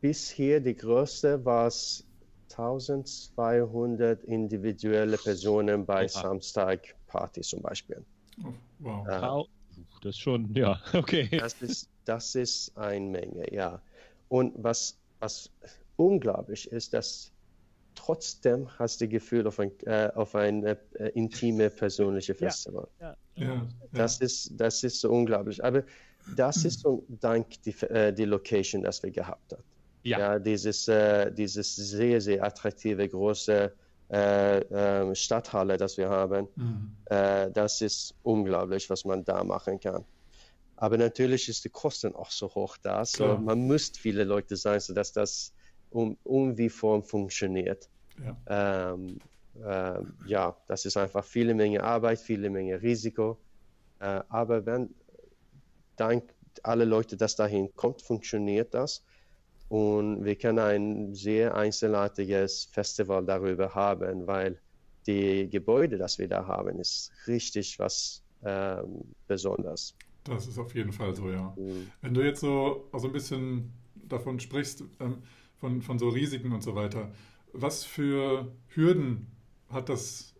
bisher 0.05 0.59
die 0.59 0.75
größte 0.75 1.43
war 1.45 1.65
es 1.65 2.05
1200 2.51 4.23
individuelle 4.25 5.17
Personen 5.17 5.83
bei 5.83 6.03
Oha. 6.03 6.07
Samstag 6.07 6.95
Party 7.07 7.41
zum 7.41 7.63
Beispiel. 7.63 8.05
Oh, 8.43 8.53
wow. 8.77 9.07
Äh, 9.07 9.81
das 10.03 10.11
ist 10.11 10.19
schon, 10.19 10.53
ja, 10.53 10.79
okay. 10.93 11.27
Das 11.39 11.59
ist, 11.59 11.89
das 12.05 12.35
ist 12.35 12.77
eine 12.77 13.03
Menge, 13.03 13.51
ja. 13.51 13.81
Und 14.29 14.53
was, 14.57 14.95
was 15.21 15.49
unglaublich 15.95 16.71
ist, 16.71 16.93
dass 16.93 17.31
trotzdem 17.95 18.69
hast 18.77 19.01
du 19.01 19.07
Gefühl 19.07 19.47
auf 19.47 19.59
ein, 19.59 19.71
äh, 19.87 20.11
auf 20.13 20.35
ein 20.35 20.65
äh, 20.65 20.77
intime 21.15 21.71
persönliche 21.71 22.35
Festival. 22.35 22.87
Ja, 23.01 23.17
ja, 23.37 23.45
ja, 23.47 23.67
das, 23.91 24.21
Ist, 24.21 24.51
das 24.55 24.83
ist 24.83 25.01
so 25.01 25.09
unglaublich. 25.09 25.63
Aber 25.63 25.81
das 26.35 26.63
ist 26.63 26.81
so 26.81 27.03
dank 27.09 27.59
die, 27.63 27.71
äh, 27.89 28.13
die 28.13 28.25
Location, 28.25 28.83
das 28.83 29.01
wir 29.01 29.09
gehabt 29.09 29.51
haben. 29.51 29.63
Ja. 30.05 30.19
ja 30.19 30.39
dieses, 30.39 30.87
äh, 30.87 31.31
dieses 31.31 31.75
sehr, 31.75 32.21
sehr 32.21 32.43
attraktive, 32.43 33.09
große 33.09 33.73
äh, 34.09 34.59
ähm, 34.59 35.15
Stadthalle, 35.15 35.77
das 35.77 35.97
wir 35.97 36.09
haben. 36.09 36.47
Mhm. 36.55 36.91
Äh, 37.05 37.51
das 37.51 37.81
ist 37.81 38.13
unglaublich, 38.23 38.89
was 38.89 39.03
man 39.03 39.23
da 39.23 39.43
machen 39.43 39.79
kann. 39.79 40.05
Aber 40.77 40.97
natürlich 40.97 41.49
ist 41.49 41.65
die 41.65 41.69
Kosten 41.69 42.13
auch 42.13 42.29
so 42.29 42.47
hoch 42.53 42.77
da. 42.77 43.03
So. 43.05 43.37
Man 43.37 43.65
muss 43.65 43.91
viele 43.97 44.25
Leute 44.25 44.55
sein, 44.57 44.79
sodass 44.79 45.11
das 45.11 45.53
um, 45.89 46.17
um 46.23 46.57
wie 46.57 46.69
Form 46.69 47.03
funktioniert. 47.03 47.89
Ja. 48.23 48.91
Ähm, 48.93 49.19
äh, 49.63 50.01
ja, 50.27 50.55
das 50.67 50.85
ist 50.85 50.97
einfach 50.97 51.23
viele 51.23 51.53
Menge 51.53 51.81
Arbeit, 51.83 52.19
viele 52.19 52.49
Menge 52.49 52.81
Risiko. 52.81 53.37
Äh, 53.99 54.21
aber 54.27 54.65
wenn 54.65 54.93
dank 55.95 56.33
alle 56.63 56.85
Leute, 56.85 57.17
das 57.17 57.35
dahin 57.35 57.73
kommt, 57.75 58.01
funktioniert 58.01 58.73
das. 58.73 59.03
Und 59.69 60.23
wir 60.23 60.35
können 60.35 60.59
ein 60.59 61.13
sehr 61.15 61.55
einzelartiges 61.55 62.65
Festival 62.65 63.25
darüber 63.25 63.73
haben, 63.73 64.27
weil 64.27 64.59
die 65.07 65.49
Gebäude, 65.49 65.97
das 65.97 66.19
wir 66.19 66.27
da 66.27 66.45
haben, 66.45 66.79
ist 66.79 67.11
richtig 67.27 67.79
was 67.79 68.23
ähm, 68.43 69.01
Besonderes. 69.27 69.95
Das 70.23 70.47
ist 70.47 70.57
auf 70.57 70.73
jeden 70.73 70.91
Fall 70.91 71.15
so, 71.15 71.29
ja. 71.29 71.53
Mhm. 71.55 71.91
Wenn 72.01 72.13
du 72.13 72.21
jetzt 72.21 72.41
so 72.41 72.87
also 72.91 73.07
ein 73.07 73.13
bisschen 73.13 73.71
davon 73.95 74.39
sprichst, 74.39 74.83
ähm, 74.99 75.17
von, 75.57 75.81
von 75.81 75.99
so 75.99 76.09
Risiken 76.09 76.51
und 76.51 76.61
so 76.61 76.75
weiter, 76.75 77.11
was 77.53 77.83
für 77.83 78.51
Hürden 78.67 79.27
hat 79.69 79.89
das 79.89 80.33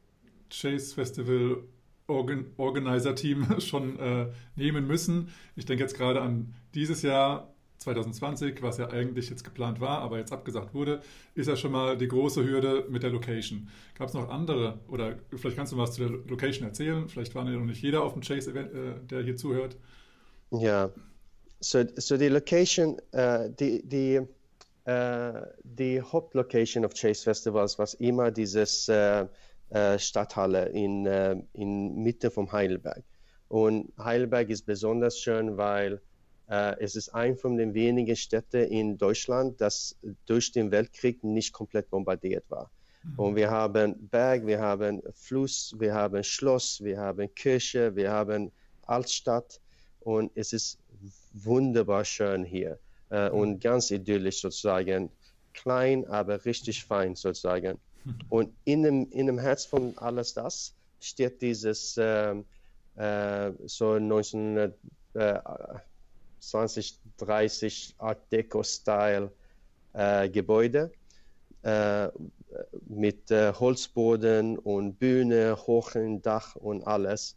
Chase 0.50 0.94
Festival 0.94 1.64
Organ 2.08 2.46
Organizer-Team 2.58 3.60
schon 3.60 3.98
äh, 4.00 4.32
nehmen 4.56 4.88
müssen? 4.88 5.30
Ich 5.56 5.66
denke 5.66 5.84
jetzt 5.84 5.98
gerade 5.98 6.22
an 6.22 6.54
dieses 6.74 7.02
Jahr 7.02 7.55
2020, 7.78 8.62
was 8.62 8.78
ja 8.78 8.90
eigentlich 8.90 9.30
jetzt 9.30 9.44
geplant 9.44 9.80
war, 9.80 10.00
aber 10.00 10.18
jetzt 10.18 10.32
abgesagt 10.32 10.74
wurde, 10.74 11.02
ist 11.34 11.48
ja 11.48 11.56
schon 11.56 11.72
mal 11.72 11.98
die 11.98 12.08
große 12.08 12.44
Hürde 12.44 12.86
mit 12.90 13.04
der 13.04 13.10
Location. 13.10 13.70
Gab 13.98 14.08
es 14.08 14.14
noch 14.14 14.30
andere 14.30 14.80
oder 14.88 15.16
vielleicht 15.36 15.58
kannst 15.58 15.74
du 15.74 15.78
was 15.78 15.94
zu 15.94 16.08
der 16.08 16.18
Location 16.28 16.68
erzählen? 16.68 17.08
Vielleicht 17.08 17.36
war 17.36 17.46
ja 17.46 17.58
noch 17.58 17.66
nicht 17.66 17.82
jeder 17.82 18.04
auf 18.04 18.14
dem 18.14 18.22
Chase-Event, 18.22 18.74
äh, 18.74 19.06
der 19.10 19.24
hier 19.24 19.36
zuhört. 19.36 19.78
Ja, 20.52 20.90
so, 21.60 21.84
so 21.96 22.18
die 22.18 22.30
Location, 22.30 22.98
uh, 23.14 23.50
die, 23.60 23.82
die 23.88 24.22
äh, 24.86 25.42
die 25.64 26.02
Hauptlocation 26.02 26.86
of 26.86 26.94
Chase 26.94 27.24
Festivals 27.24 27.80
war 27.80 27.88
immer 28.00 28.32
dieses 28.32 28.88
äh, 28.88 29.26
Stadthalle 29.98 30.70
in, 30.70 31.08
in 31.54 31.96
Mitte 31.96 32.30
von 32.30 32.52
Heidelberg. 32.52 33.04
Und 33.48 33.92
Heidelberg 33.98 34.50
ist 34.50 34.68
besonders 34.68 35.20
schön, 35.20 35.58
weil 35.58 36.02
es 36.48 36.96
ist 36.96 37.10
ein 37.10 37.36
von 37.36 37.58
den 37.58 37.74
wenigen 37.74 38.16
Städten 38.16 38.66
in 38.66 38.98
Deutschland, 38.98 39.60
das 39.60 39.96
durch 40.28 40.52
den 40.52 40.70
Weltkrieg 40.70 41.24
nicht 41.24 41.54
komplett 41.54 41.90
bombardiert 41.90 42.46
war. 42.50 42.70
Mhm. 43.06 43.20
Und 43.20 43.36
wir 43.36 43.50
haben 43.50 44.08
Berg, 44.10 44.46
wir 44.46 44.60
haben 44.60 45.02
Fluss, 45.14 45.76
wir 45.78 45.94
haben 45.94 46.24
Schloss, 46.24 46.84
wir 46.84 47.00
haben 47.00 47.34
Kirche, 47.36 47.96
wir 47.96 48.12
haben 48.12 48.52
Altstadt 48.84 49.60
und 50.02 50.32
es 50.36 50.54
ist 50.54 50.78
wunderbar 51.34 52.06
schön 52.06 52.44
hier 52.44 52.80
äh, 53.10 53.30
mhm. 53.30 53.36
und 53.36 53.60
ganz 53.60 53.92
idyllisch 53.92 54.42
sozusagen. 54.42 55.10
Klein, 55.54 56.06
aber 56.08 56.44
richtig 56.44 56.84
fein 56.84 57.16
sozusagen. 57.16 57.78
Mhm. 58.04 58.20
Und 58.30 58.54
in 58.66 58.84
dem, 58.84 59.10
in 59.12 59.28
dem 59.28 59.40
Herz 59.40 59.66
von 59.66 59.98
alles 59.98 60.34
das 60.34 60.76
steht 61.00 61.42
dieses 61.42 61.96
äh, 61.96 62.36
äh, 62.98 63.52
so 63.66 63.98
1920, 66.54 67.00
30 67.18 67.96
Art 67.98 68.32
Deco-Style 68.32 69.32
äh, 69.94 70.30
Gebäude 70.30 70.92
äh, 71.64 72.10
mit 72.88 73.32
äh, 73.32 73.54
Holzboden 73.54 74.58
und 74.60 75.00
Bühne, 75.00 75.58
hohen 75.68 76.22
Dach 76.22 76.56
und 76.56 76.86
alles. 76.86 77.36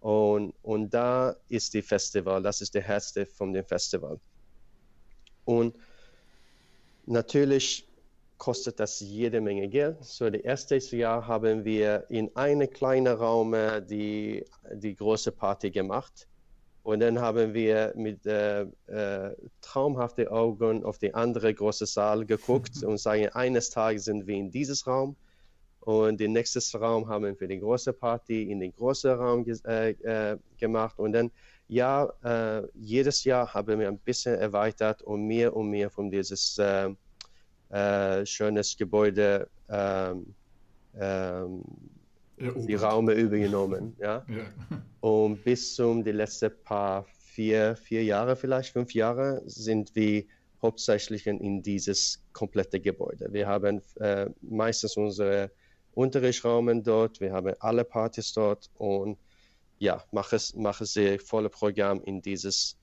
Und, 0.00 0.54
und 0.62 0.92
da 0.92 1.36
ist 1.48 1.74
die 1.74 1.82
Festival, 1.82 2.42
das 2.42 2.60
ist 2.60 2.74
der 2.74 2.82
Herz 2.82 3.14
von 3.34 3.52
dem 3.52 3.64
Festival. 3.64 4.18
Und 5.44 5.76
natürlich 7.06 7.88
kostet 8.38 8.80
das 8.80 8.98
jede 8.98 9.40
Menge 9.40 9.68
Geld. 9.68 10.02
So, 10.02 10.28
das 10.28 10.42
erste 10.42 10.76
Jahr 10.96 11.26
haben 11.28 11.64
wir 11.64 12.06
in 12.08 12.34
einem 12.34 12.68
kleinen 12.68 13.14
Raum 13.14 13.54
die, 13.88 14.44
die 14.72 14.96
große 14.96 15.30
Party 15.30 15.70
gemacht. 15.70 16.26
Und 16.82 17.00
dann 17.00 17.20
haben 17.20 17.54
wir 17.54 17.92
mit 17.96 18.26
äh, 18.26 18.62
äh, 18.86 19.36
traumhaften 19.60 20.28
Augen 20.28 20.84
auf 20.84 20.98
den 20.98 21.14
anderen 21.14 21.54
großen 21.54 21.86
Saal 21.86 22.24
geguckt 22.26 22.82
und 22.84 22.98
sagen, 22.98 23.28
eines 23.28 23.70
Tages 23.70 24.04
sind 24.04 24.26
wir 24.26 24.36
in 24.36 24.50
dieses 24.50 24.86
Raum. 24.86 25.16
Und 25.80 26.20
den 26.20 26.32
nächsten 26.32 26.78
Raum 26.78 27.08
haben 27.08 27.24
wir 27.24 27.34
für 27.34 27.48
die 27.48 27.58
große 27.58 27.92
Party 27.92 28.50
in 28.50 28.60
den 28.60 28.72
großen 28.72 29.10
Raum 29.12 29.44
äh, 29.66 29.90
äh, 29.90 30.38
gemacht. 30.58 30.98
Und 30.98 31.12
dann, 31.12 31.30
ja, 31.68 32.04
äh, 32.22 32.66
jedes 32.74 33.24
Jahr 33.24 33.52
haben 33.52 33.78
wir 33.80 33.88
ein 33.88 33.98
bisschen 33.98 34.36
erweitert 34.36 35.02
und 35.02 35.26
mehr 35.26 35.54
und 35.56 35.70
mehr 35.70 35.90
von 35.90 36.10
dieses 36.10 36.58
äh, 36.58 38.26
schönes 38.26 38.76
Gebäude 38.76 39.48
ähm, 39.68 40.34
ähm, 40.94 41.62
die 42.42 42.74
Raume 42.74 43.14
übergenommen. 43.14 43.96
Ja? 43.98 44.24
ja. 44.28 44.82
Und 45.00 45.44
bis 45.44 45.74
zum 45.74 46.04
die 46.04 46.12
letzten 46.12 46.50
paar 46.64 47.06
vier, 47.32 47.76
vier 47.76 48.04
Jahre, 48.04 48.36
vielleicht 48.36 48.72
fünf 48.72 48.94
Jahre, 48.94 49.42
sind 49.46 49.94
wir 49.94 50.24
hauptsächlich 50.60 51.26
in 51.26 51.62
dieses 51.62 52.22
komplette 52.32 52.80
Gebäude. 52.80 53.32
Wir 53.32 53.48
haben 53.48 53.82
äh, 53.96 54.30
meistens 54.40 54.96
unsere 54.96 55.50
Unterrichtsraumen 55.94 56.82
dort, 56.82 57.20
wir 57.20 57.32
haben 57.32 57.54
alle 57.58 57.84
Partys 57.84 58.32
dort 58.32 58.70
und 58.76 59.18
ja, 59.78 60.04
mache 60.12 60.38
mache 60.54 60.86
sehr 60.86 61.18
volle 61.18 61.50
Programm 61.50 62.00
in 62.04 62.22
dieses 62.22 62.78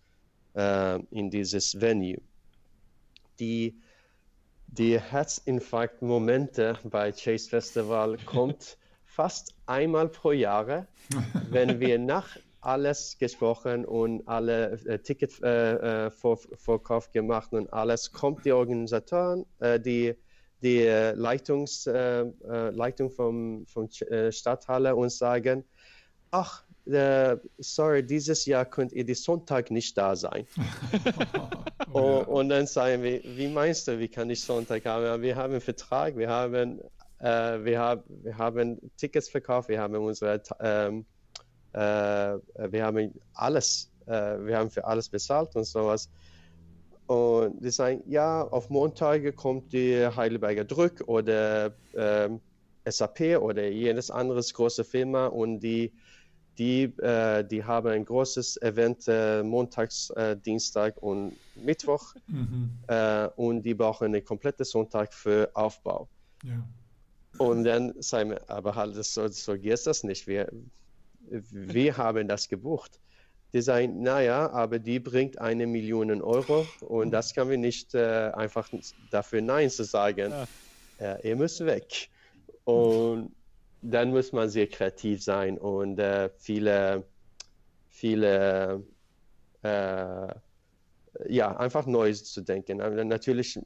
äh, 0.55 0.99
in 1.12 1.30
dieses 1.30 1.80
Venue. 1.80 2.22
Die 3.39 3.80
die 4.68 4.99
Herzinfarkt-Momente 4.99 6.78
bei 6.84 7.12
Chase 7.12 7.49
Festival 7.49 8.18
kommt 8.26 8.78
fast 9.20 9.53
einmal 9.65 10.07
pro 10.07 10.32
Jahr, 10.32 10.88
wenn 11.49 11.82
wir 11.82 11.99
nach 11.99 12.38
alles 12.61 13.17
gesprochen 13.20 13.84
und 13.84 14.26
alle 14.30 14.80
äh, 14.86 14.97
Ticketverkauf 14.99 16.47
äh, 16.47 17.09
äh 17.09 17.11
gemacht 17.11 17.51
und 17.51 17.74
alles, 17.74 18.13
kommt 18.13 18.45
die 18.45 18.53
Organisatoren, 18.53 19.45
äh, 19.59 19.78
die, 19.78 20.15
die 20.61 20.84
Leitungs, 21.15 21.86
äh, 21.88 22.22
äh 22.22 22.70
Leitung 22.70 23.11
vom, 23.11 23.65
vom 23.65 23.89
äh, 24.09 24.32
Stadthalle 24.32 24.95
und 24.95 25.11
sagen, 25.11 25.65
ach, 26.32 26.63
sorry, 27.57 28.03
dieses 28.03 28.45
Jahr 28.45 28.63
könnt 28.63 28.93
ihr 28.93 29.03
die 29.03 29.15
Sonntag 29.15 29.70
nicht 29.70 29.97
da 29.97 30.15
sein. 30.15 30.47
oh, 31.93 32.24
und, 32.26 32.47
dann 32.49 32.67
sagen 32.67 33.03
wir, 33.03 33.22
wie 33.24 33.49
meinst 33.49 33.89
du, 33.89 33.99
wie 33.99 34.07
kann 34.07 34.30
ich 34.30 34.41
Sonntag 34.41 34.86
haben? 34.86 35.22
Wir 35.22 35.36
haben 35.36 35.51
einen 35.51 35.61
Vertrag, 35.61 36.15
wir 36.15 36.30
haben 36.30 36.80
äh, 37.20 37.63
wir, 37.63 37.80
hab, 37.80 38.03
wir 38.07 38.38
haben 38.38 38.80
Tickets 38.97 39.30
verkauft, 39.30 39.70
wir 39.70 39.82
haben 39.82 39.95
unsere, 39.95 40.41
ähm, 40.59 41.05
äh, 41.74 41.80
wir 41.80 42.86
haben 42.86 43.13
alles, 43.34 43.91
äh, 44.05 44.11
wir 44.11 44.57
haben 44.57 44.70
für 44.70 44.86
alles 44.86 45.09
bezahlt 45.09 45.55
und 45.55 45.65
sowas. 45.65 46.09
Und 47.07 47.59
die 47.63 47.72
sagen, 47.72 48.03
ja, 48.05 48.43
auf 48.43 48.70
Montage 48.70 49.34
kommt 49.34 49.74
die 49.74 50.05
Heidelberger 50.05 50.63
Drück 50.63 51.03
oder 51.07 51.74
ähm, 51.95 52.39
SAP 52.88 53.39
oder 53.39 53.67
jedes 53.67 54.11
anderes 54.11 54.53
große 54.53 54.84
Firma 54.84 55.28
und 55.28 55.59
die, 55.59 55.91
die, 56.57 56.84
äh, 56.99 57.43
die 57.43 57.63
haben 57.63 57.88
ein 57.88 58.05
großes 58.05 58.61
Event 58.61 59.05
äh, 59.07 59.41
montags, 59.43 60.11
äh, 60.11 60.38
Dienstag 60.38 61.01
und 61.01 61.36
Mittwoch 61.55 62.13
mhm. 62.28 62.78
Äh, 62.88 63.28
und 63.36 63.63
die 63.63 63.74
brauchen 63.74 64.05
einen 64.05 64.24
kompletten 64.24 64.65
Sonntag 64.65 65.13
für 65.13 65.49
Aufbau. 65.53 66.07
Ja. 66.43 66.63
Und 67.40 67.64
dann 67.64 67.94
sagen 68.02 68.32
wir, 68.32 68.50
aber 68.50 68.76
halt, 68.76 68.96
so, 69.04 69.28
so 69.30 69.58
geht 69.58 69.88
das 69.88 70.04
nicht. 70.04 70.28
Wir, 70.28 70.52
wir 71.30 71.98
haben 71.98 72.28
das 72.28 72.50
gebucht. 72.50 73.00
Die 73.54 73.62
sagen, 73.62 74.04
naja, 74.04 74.52
aber 74.52 74.78
die 74.78 75.00
bringt 75.00 75.40
eine 75.40 75.66
Million 75.66 76.22
Euro 76.22 76.68
und 76.82 77.12
das 77.12 77.34
kann 77.34 77.50
wir 77.50 77.58
nicht 77.58 77.96
äh, 77.96 78.30
einfach 78.34 78.70
dafür 79.10 79.42
Nein 79.42 79.70
zu 79.70 79.86
sagen. 79.86 80.32
Ja. 81.00 81.16
Äh, 81.16 81.30
ihr 81.30 81.36
müsst 81.36 81.66
weg. 81.66 82.10
Und 82.66 83.32
dann 83.82 84.12
muss 84.12 84.34
man 84.34 84.50
sehr 84.50 84.68
kreativ 84.68 85.24
sein 85.24 85.58
und 85.58 85.98
äh, 85.98 86.30
viele, 86.38 87.06
viele 87.90 88.84
äh, 89.64 90.28
ja, 91.28 91.55
einfach 91.57 91.86
Neues 91.86 92.32
zu 92.32 92.41
denken. 92.41 92.78
Natürlich, 92.78 93.60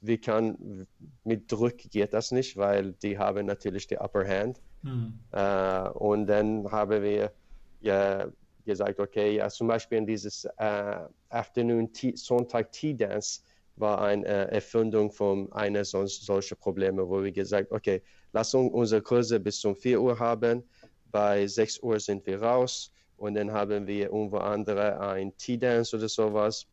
wir 0.00 0.20
kann, 0.20 0.86
mit 1.24 1.50
Druck 1.50 1.78
geht 1.78 2.14
das 2.14 2.30
nicht, 2.30 2.56
weil 2.56 2.92
die 2.92 3.18
haben 3.18 3.46
natürlich 3.46 3.86
die 3.86 3.98
Upper 3.98 4.26
Hand. 4.26 4.60
Mhm. 4.82 5.18
Äh, 5.32 5.88
und 5.90 6.26
dann 6.26 6.70
haben 6.70 7.02
wir 7.02 7.32
ja, 7.80 8.28
gesagt, 8.64 8.98
okay, 8.98 9.36
ja, 9.36 9.48
zum 9.48 9.68
Beispiel 9.68 9.98
in 9.98 10.06
dieses 10.06 10.44
äh, 10.58 11.00
Afternoon 11.28 11.92
Tea, 11.92 12.16
Sonntag 12.16 12.72
Tea 12.72 12.94
Dance 12.94 13.42
war 13.76 14.00
eine 14.00 14.24
äh, 14.26 14.54
Erfindung 14.54 15.10
von 15.10 15.52
einer 15.52 15.84
so, 15.84 16.06
solcher 16.06 16.56
Probleme, 16.56 17.08
wo 17.08 17.22
wir 17.22 17.32
gesagt, 17.32 17.70
okay, 17.72 18.02
lass 18.32 18.54
uns 18.54 18.72
unsere 18.72 19.02
Kurse 19.02 19.40
bis 19.40 19.64
um 19.64 19.74
4 19.74 20.00
Uhr 20.00 20.18
haben, 20.18 20.62
bei 21.10 21.46
6 21.46 21.80
Uhr 21.80 22.00
sind 22.00 22.26
wir 22.26 22.42
raus 22.42 22.92
und 23.16 23.34
dann 23.34 23.52
haben 23.52 23.86
wir 23.86 24.06
irgendwo 24.06 24.38
andere 24.38 24.98
ein 25.00 25.36
Tea 25.36 25.58
Dance 25.58 25.96
oder 25.96 26.08
sowas 26.08 26.66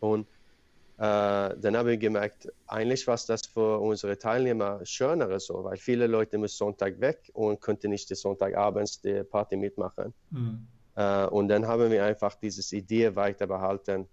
und 0.00 0.26
äh, 1.00 1.56
dann 1.56 1.76
habe 1.78 1.94
ich 1.94 2.00
gemerkt, 2.00 2.52
eigentlich 2.66 3.06
war 3.06 3.18
das 3.26 3.46
für 3.46 3.78
unsere 3.78 4.18
Teilnehmer 4.18 4.84
schöner 4.84 5.40
so, 5.40 5.64
weil 5.64 5.78
viele 5.78 6.06
Leute 6.06 6.36
müssen 6.36 6.58
Sonntag 6.58 7.00
weg 7.00 7.30
und 7.32 7.58
könnten 7.60 7.90
nicht 7.90 8.14
Sonntagabends 8.14 9.00
die 9.00 9.24
Party 9.24 9.56
mitmachen. 9.56 10.12
Mhm. 10.30 10.66
Äh, 10.96 11.24
und 11.26 11.48
dann 11.48 11.66
haben 11.66 11.90
wir 11.90 12.04
einfach 12.04 12.34
diese 12.34 12.76
Idee 12.76 13.16
weiter 13.16 13.46
behalten, 13.46 14.06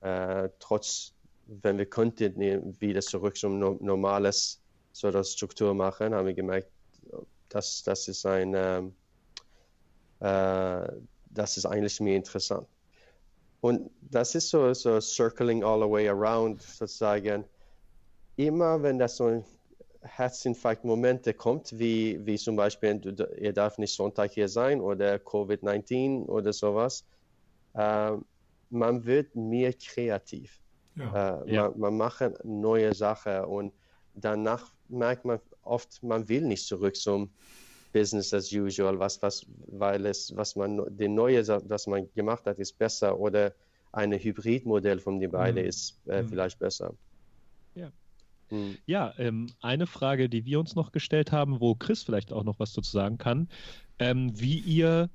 äh, 0.00 0.48
trotz, 0.58 1.14
wenn 1.46 1.78
wir 1.78 1.86
könnten 1.86 2.34
wieder 2.80 3.02
zurück 3.02 3.36
zum 3.36 3.60
no 3.60 3.78
normales 3.80 4.60
so 4.92 5.12
das 5.12 5.34
Struktur 5.34 5.74
machen, 5.74 6.12
haben 6.12 6.26
wir 6.26 6.34
gemerkt, 6.34 6.72
dass 7.48 7.84
das 7.84 8.08
ist 8.08 8.26
ein, 8.26 8.52
ähm, 8.56 8.94
äh, 10.18 10.88
das 11.30 11.56
ist 11.56 11.66
eigentlich 11.66 12.00
mir 12.00 12.16
interessant. 12.16 12.66
Und 13.62 13.90
das 14.10 14.34
ist 14.34 14.50
so, 14.50 14.74
so 14.74 15.00
circling 15.00 15.62
all 15.62 15.80
the 15.80 15.88
way 15.88 16.08
around 16.08 16.60
sozusagen. 16.60 17.44
Immer 18.36 18.82
wenn 18.82 18.98
das 18.98 19.16
so 19.16 19.26
ein 19.26 19.44
Herzinfarkt-Momente 20.00 21.32
kommt, 21.32 21.78
wie, 21.78 22.18
wie 22.26 22.36
zum 22.36 22.56
Beispiel, 22.56 22.98
du, 22.98 23.24
ihr 23.38 23.52
darf 23.52 23.78
nicht 23.78 23.94
Sonntag 23.94 24.32
hier 24.32 24.48
sein 24.48 24.80
oder 24.80 25.14
Covid-19 25.14 26.26
oder 26.26 26.52
sowas, 26.52 27.04
äh, 27.74 28.12
man 28.70 29.04
wird 29.04 29.36
mehr 29.36 29.72
kreativ. 29.74 30.60
Ja. 30.96 31.42
Äh, 31.44 31.52
ja. 31.52 31.68
Man, 31.68 31.78
man 31.78 31.96
macht 31.98 32.44
neue 32.44 32.92
Sachen 32.94 33.44
und 33.44 33.72
danach 34.14 34.72
merkt 34.88 35.24
man 35.24 35.38
oft, 35.62 36.02
man 36.02 36.28
will 36.28 36.42
nicht 36.42 36.66
zurück 36.66 36.96
zum 36.96 37.30
Business 37.92 38.32
as 38.32 38.52
usual, 38.52 38.98
was, 38.98 39.20
was, 39.22 39.46
weil 39.66 40.06
es, 40.06 40.34
was 40.36 40.56
man, 40.56 40.80
die 40.96 41.08
neue, 41.08 41.46
was 41.46 41.86
man 41.86 42.08
gemacht 42.14 42.46
hat, 42.46 42.58
ist 42.58 42.78
besser 42.78 43.18
oder 43.18 43.52
ein 43.92 44.12
Hybridmodell 44.12 44.98
von 44.98 45.20
den 45.20 45.30
beiden 45.30 45.62
mhm. 45.62 45.68
ist 45.68 46.00
äh, 46.06 46.22
mhm. 46.22 46.28
vielleicht 46.28 46.58
besser. 46.58 46.94
Ja. 47.74 47.92
Mhm. 48.50 48.78
Ja, 48.86 49.14
ähm, 49.18 49.48
eine 49.60 49.86
Frage, 49.86 50.28
die 50.28 50.44
wir 50.44 50.58
uns 50.60 50.74
noch 50.74 50.92
gestellt 50.92 51.32
haben, 51.32 51.60
wo 51.60 51.74
Chris 51.74 52.02
vielleicht 52.02 52.32
auch 52.32 52.44
noch 52.44 52.58
was 52.58 52.72
dazu 52.72 52.90
sagen 52.90 53.18
kann, 53.18 53.48
ähm, 53.98 54.32
wie 54.38 54.58
ihr 54.58 55.10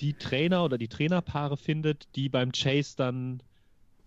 die 0.00 0.14
Trainer 0.14 0.64
oder 0.64 0.78
die 0.78 0.88
Trainerpaare 0.88 1.56
findet, 1.56 2.08
die 2.16 2.28
beim 2.28 2.52
Chase 2.52 2.94
dann 2.96 3.42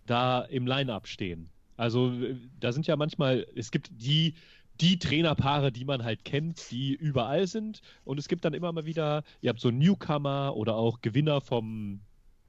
da 0.06 0.42
im 0.42 0.68
Line-up 0.68 1.08
stehen. 1.08 1.50
Also 1.78 2.12
da 2.60 2.72
sind 2.74 2.88
ja 2.88 2.96
manchmal, 2.96 3.48
es 3.56 3.72
gibt 3.72 3.90
die 3.92 4.34
die 4.82 5.00
Trainerpaare, 5.00 5.72
die 5.72 5.86
man 5.86 6.04
halt 6.04 6.24
kennt, 6.24 6.72
die 6.72 6.94
überall 6.94 7.48
sind. 7.48 7.82
Und 8.06 8.20
es 8.20 8.28
gibt 8.28 8.46
dann 8.46 8.54
immer 8.54 8.72
mal 8.72 8.86
wieder, 8.86 9.24
ihr 9.42 9.50
habt 9.50 9.60
so 9.60 9.72
Newcomer 9.72 10.56
oder 10.56 10.76
auch 10.76 11.02
Gewinner 11.02 11.42
vom 11.42 12.02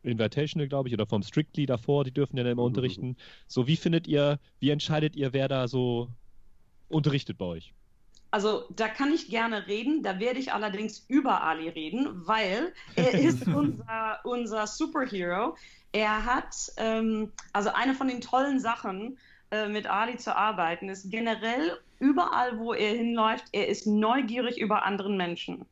Invitational, 0.03 0.69
glaube 0.69 0.89
ich, 0.89 0.95
oder 0.95 1.07
vom 1.07 1.23
Strictly 1.23 1.67
davor, 1.67 2.05
die 2.05 2.13
dürfen 2.13 2.37
ja 2.37 2.45
dann 2.45 2.53
immer 2.53 2.63
unterrichten. 2.63 3.17
So, 3.47 3.67
wie 3.67 3.77
findet 3.77 4.07
ihr, 4.07 4.39
wie 4.59 4.71
entscheidet 4.71 5.17
ihr, 5.17 5.33
wer 5.33 5.49
da 5.49 5.69
so 5.69 6.09
unterrichtet 6.89 7.37
bei 7.39 7.45
euch? 7.45 7.75
Also 8.31 8.65
da 8.71 8.89
kann 8.89 9.13
ich 9.13 9.29
gerne 9.29 9.67
reden, 9.67 10.05
da 10.05 10.21
werde 10.21 10.39
ich 10.39 10.53
allerdings 10.53 11.05
über 11.09 11.43
Ali 11.43 11.69
reden, 11.69 12.27
weil 12.27 12.73
er 12.95 13.13
ist 13.21 13.47
unser, 13.49 14.21
unser 14.25 14.67
Superhero. 14.67 15.57
Er 15.93 16.25
hat, 16.25 16.55
ähm, 16.77 17.33
also 17.53 17.71
eine 17.71 17.95
von 17.95 18.07
den 18.07 18.21
tollen 18.21 18.61
Sachen 18.61 19.19
äh, 19.51 19.69
mit 19.69 19.89
Ali 19.89 20.17
zu 20.17 20.37
arbeiten, 20.37 20.89
ist 20.89 21.11
generell 21.11 21.77
überall, 22.01 22.59
wo 22.59 22.75
er 22.75 22.97
hinläuft, 22.97 23.45
er 23.53 23.69
ist 23.69 23.87
neugierig 23.87 24.59
über 24.59 24.85
anderen 24.85 25.17
Menschen 25.17 25.67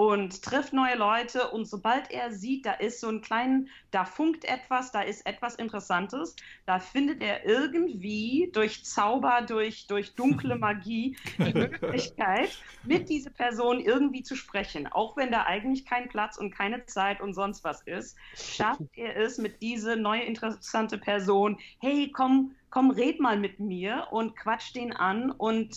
und 0.00 0.42
trifft 0.42 0.72
neue 0.72 0.96
Leute 0.96 1.50
und 1.50 1.66
sobald 1.66 2.10
er 2.10 2.32
sieht, 2.32 2.64
da 2.64 2.72
ist 2.72 3.00
so 3.00 3.08
ein 3.08 3.20
kleinen, 3.20 3.68
da 3.90 4.06
funkt 4.06 4.46
etwas, 4.46 4.92
da 4.92 5.02
ist 5.02 5.26
etwas 5.26 5.56
Interessantes, 5.56 6.36
da 6.64 6.78
findet 6.78 7.20
er 7.22 7.44
irgendwie 7.44 8.48
durch 8.54 8.82
Zauber, 8.86 9.42
durch, 9.46 9.88
durch 9.88 10.14
dunkle 10.14 10.56
Magie 10.58 11.18
die 11.36 11.52
Möglichkeit, 11.52 12.48
mit 12.82 13.10
dieser 13.10 13.28
Person 13.28 13.78
irgendwie 13.78 14.22
zu 14.22 14.36
sprechen. 14.36 14.86
Auch 14.86 15.18
wenn 15.18 15.30
da 15.30 15.42
eigentlich 15.42 15.84
kein 15.84 16.08
Platz 16.08 16.38
und 16.38 16.50
keine 16.50 16.86
Zeit 16.86 17.20
und 17.20 17.34
sonst 17.34 17.62
was 17.62 17.82
ist, 17.82 18.16
schafft 18.34 18.80
er 18.94 19.18
es 19.18 19.36
mit 19.36 19.60
dieser 19.60 19.96
neue 19.96 20.22
interessante 20.22 20.96
Person, 20.96 21.58
hey, 21.78 22.10
komm, 22.10 22.56
komm, 22.70 22.90
red 22.90 23.20
mal 23.20 23.38
mit 23.38 23.60
mir 23.60 24.08
und 24.10 24.36
quatsch 24.36 24.74
den 24.74 24.92
an 24.92 25.30
und 25.30 25.76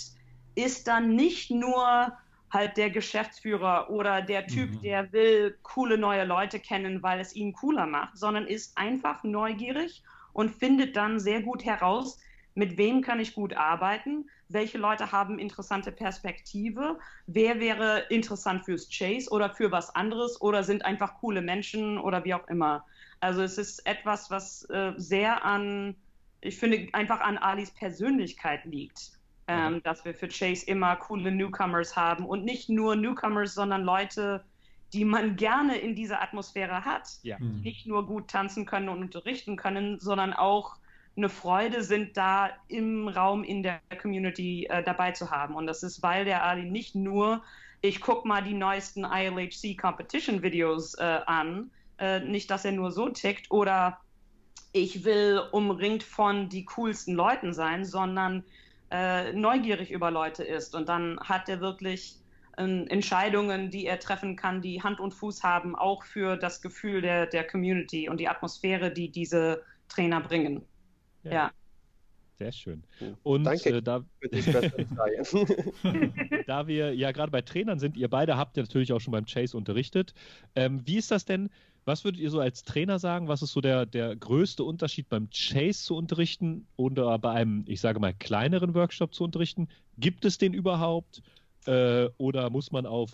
ist 0.56 0.88
dann 0.88 1.16
nicht 1.16 1.50
nur 1.52 2.14
halt 2.52 2.78
der 2.78 2.92
Geschäftsführer 2.92 3.90
oder 3.90 4.22
der 4.22 4.46
Typ, 4.46 4.70
mhm. 4.72 4.82
der 4.82 5.12
will 5.12 5.58
coole 5.64 5.98
neue 5.98 6.24
Leute 6.24 6.60
kennen, 6.60 7.02
weil 7.02 7.20
es 7.20 7.36
ihn 7.36 7.54
cooler 7.54 7.88
macht, 7.88 8.18
sondern 8.18 8.46
ist 8.46 8.78
einfach 8.78 9.24
neugierig 9.24 10.04
und 10.34 10.52
findet 10.52 10.96
dann 10.96 11.20
sehr 11.20 11.42
gut 11.42 11.66
heraus, 11.66 12.20
mit 12.56 12.78
wem 12.78 13.02
kann 13.02 13.20
ich 13.20 13.34
gut 13.34 13.56
arbeiten, 13.56 14.30
welche 14.48 14.78
Leute 14.78 15.12
haben 15.12 15.40
interessante 15.40 15.92
Perspektive, 15.92 17.00
wer 17.26 17.60
wäre 17.60 18.06
interessant 18.10 18.66
fürs 18.66 18.88
Chase 18.90 19.32
oder 19.32 19.50
für 19.50 19.72
was 19.72 19.96
anderes 19.96 20.40
oder 20.40 20.64
sind 20.64 20.86
einfach 20.86 21.16
coole 21.16 21.42
Menschen 21.42 21.98
oder 21.98 22.24
wie 22.24 22.36
auch 22.36 22.48
immer. 22.48 22.86
Also 23.20 23.42
es 23.42 23.58
ist 23.58 23.86
etwas, 23.88 24.30
was 24.30 24.70
äh, 24.70 24.94
sehr 24.98 25.44
an, 25.44 25.96
ich 26.44 26.58
finde, 26.58 26.88
einfach 26.94 27.22
an 27.22 27.38
Alis 27.38 27.72
Persönlichkeit 27.72 28.66
liegt 28.66 29.14
ähm, 29.48 29.76
mhm. 29.76 29.84
dass 29.84 30.06
wir 30.06 30.14
für 30.14 30.28
Chase 30.28 30.66
immer 30.68 30.96
coole 30.96 31.32
Newcomers 31.32 31.96
haben 31.96 32.26
und 32.26 32.46
nicht 32.46 32.70
nur 32.70 32.96
Newcomers, 32.96 33.54
sondern 33.54 33.84
Leute, 33.84 34.44
die 34.94 35.06
man 35.06 35.36
gerne 35.36 35.78
in 35.78 35.96
dieser 35.96 36.22
Atmosphäre 36.22 36.86
hat, 36.86 37.10
ja. 37.24 37.38
die 37.38 37.44
mhm. 37.44 37.62
nicht 37.62 37.88
nur 37.88 38.06
gut 38.06 38.30
tanzen 38.30 38.66
können 38.66 38.90
und 38.90 39.02
unterrichten 39.02 39.56
können, 39.56 40.00
sondern 40.00 40.34
auch 40.34 40.78
eine 41.16 41.30
Freude 41.30 41.84
sind, 41.84 42.18
da 42.18 42.50
im 42.68 43.08
Raum 43.08 43.44
in 43.44 43.62
der 43.64 43.82
Community 44.02 44.66
äh, 44.66 44.82
dabei 44.82 45.12
zu 45.12 45.30
haben. 45.30 45.56
Und 45.56 45.68
das 45.68 45.84
ist, 45.84 46.02
weil 46.02 46.26
der 46.26 46.44
Ali 46.44 46.64
nicht 46.64 46.96
nur, 46.96 47.44
ich 47.82 48.02
gucke 48.02 48.28
mal 48.28 48.44
die 48.44 48.54
neuesten 48.54 49.04
ILHC 49.04 49.76
Competition 49.76 50.42
Videos 50.42 50.96
äh, 50.96 51.20
an, 51.26 51.70
äh, 52.00 52.22
nicht, 52.22 52.50
dass 52.50 52.66
er 52.66 52.72
nur 52.72 52.92
so 52.92 53.10
tickt 53.10 53.52
oder 53.52 54.00
ich 54.74 55.06
will 55.06 55.42
umringt 55.52 56.04
von 56.04 56.50
die 56.50 56.66
coolsten 56.66 57.14
Leuten 57.14 57.54
sein, 57.54 57.86
sondern 57.86 58.44
äh, 58.92 59.32
neugierig 59.34 59.92
über 59.92 60.12
Leute 60.12 60.44
ist. 60.44 60.76
Und 60.76 60.90
dann 60.90 61.20
hat 61.20 61.48
er 61.48 61.62
wirklich 61.62 62.18
äh, 62.58 62.64
Entscheidungen, 62.64 63.70
die 63.70 63.86
er 63.86 64.00
treffen 64.00 64.36
kann, 64.36 64.62
die 64.62 64.82
Hand 64.82 65.00
und 65.00 65.14
Fuß 65.14 65.44
haben, 65.44 65.76
auch 65.76 66.04
für 66.04 66.38
das 66.38 66.62
Gefühl 66.62 67.02
der, 67.02 67.28
der 67.28 67.46
Community 67.46 68.10
und 68.10 68.20
die 68.20 68.28
Atmosphäre, 68.28 68.92
die 68.92 69.10
diese 69.10 69.64
Trainer 69.88 70.20
bringen. 70.20 70.64
ja. 71.24 71.32
ja. 71.32 71.52
Sehr 72.40 72.52
schön. 72.52 72.84
Und 73.22 73.44
Danke 73.44 73.70
äh, 73.70 73.82
da, 73.82 74.04
da 76.48 76.68
wir 76.68 76.96
ja 76.96 77.12
gerade 77.12 77.32
bei 77.32 77.42
Trainern 77.42 77.80
sind, 77.80 77.96
ihr 77.96 78.10
beide 78.10 78.38
habt 78.38 78.58
ja 78.58 78.64
natürlich 78.64 78.92
auch 78.92 79.00
schon 79.00 79.12
beim 79.12 79.26
Chase 79.26 79.56
unterrichtet. 79.56 80.16
Ähm, 80.56 80.82
wie 80.86 80.98
ist 80.98 81.12
das 81.12 81.26
denn? 81.26 81.50
Was 81.86 82.04
würdet 82.04 82.22
ihr 82.22 82.30
so 82.30 82.40
als 82.40 82.64
Trainer 82.64 82.98
sagen? 83.00 83.28
Was 83.28 83.42
ist 83.42 83.52
so 83.52 83.62
der, 83.62 83.86
der 83.86 84.16
größte 84.16 84.64
Unterschied 84.64 85.10
beim 85.10 85.30
Chase 85.30 85.84
zu 85.84 85.96
unterrichten 85.96 86.68
oder 86.78 87.18
bei 87.20 87.32
einem, 87.32 87.66
ich 87.68 87.82
sage 87.82 88.00
mal, 88.00 88.14
kleineren 88.14 88.74
Workshop 88.74 89.14
zu 89.14 89.24
unterrichten? 89.24 89.68
Gibt 89.98 90.26
es 90.26 90.38
den 90.38 90.54
überhaupt? 90.54 91.22
Äh, 91.66 92.10
oder 92.18 92.50
muss 92.50 92.72
man 92.72 92.86
auf 92.86 93.12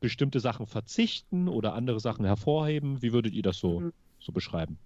bestimmte 0.00 0.40
Sachen 0.40 0.66
verzichten 0.66 1.48
oder 1.48 1.74
andere 1.74 2.00
Sachen 2.00 2.24
hervorheben? 2.24 3.02
Wie 3.02 3.12
würdet 3.12 3.34
ihr 3.34 3.42
das 3.42 3.58
so, 3.58 3.80
mhm. 3.80 3.92
so 4.18 4.32
beschreiben? 4.32 4.78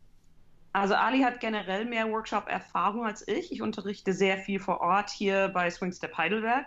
Also 0.73 0.95
Ali 0.95 1.21
hat 1.23 1.41
generell 1.41 1.85
mehr 1.85 2.11
Workshop-Erfahrung 2.11 3.05
als 3.05 3.27
ich. 3.27 3.51
Ich 3.51 3.63
unterrichte 3.63 4.13
sehr 4.13 4.39
viel 4.39 4.61
vor 4.61 4.81
Ort 4.81 5.11
hier 5.11 5.49
bei 5.49 5.69
Swingstep 5.69 6.17
Heidelberg. 6.17 6.67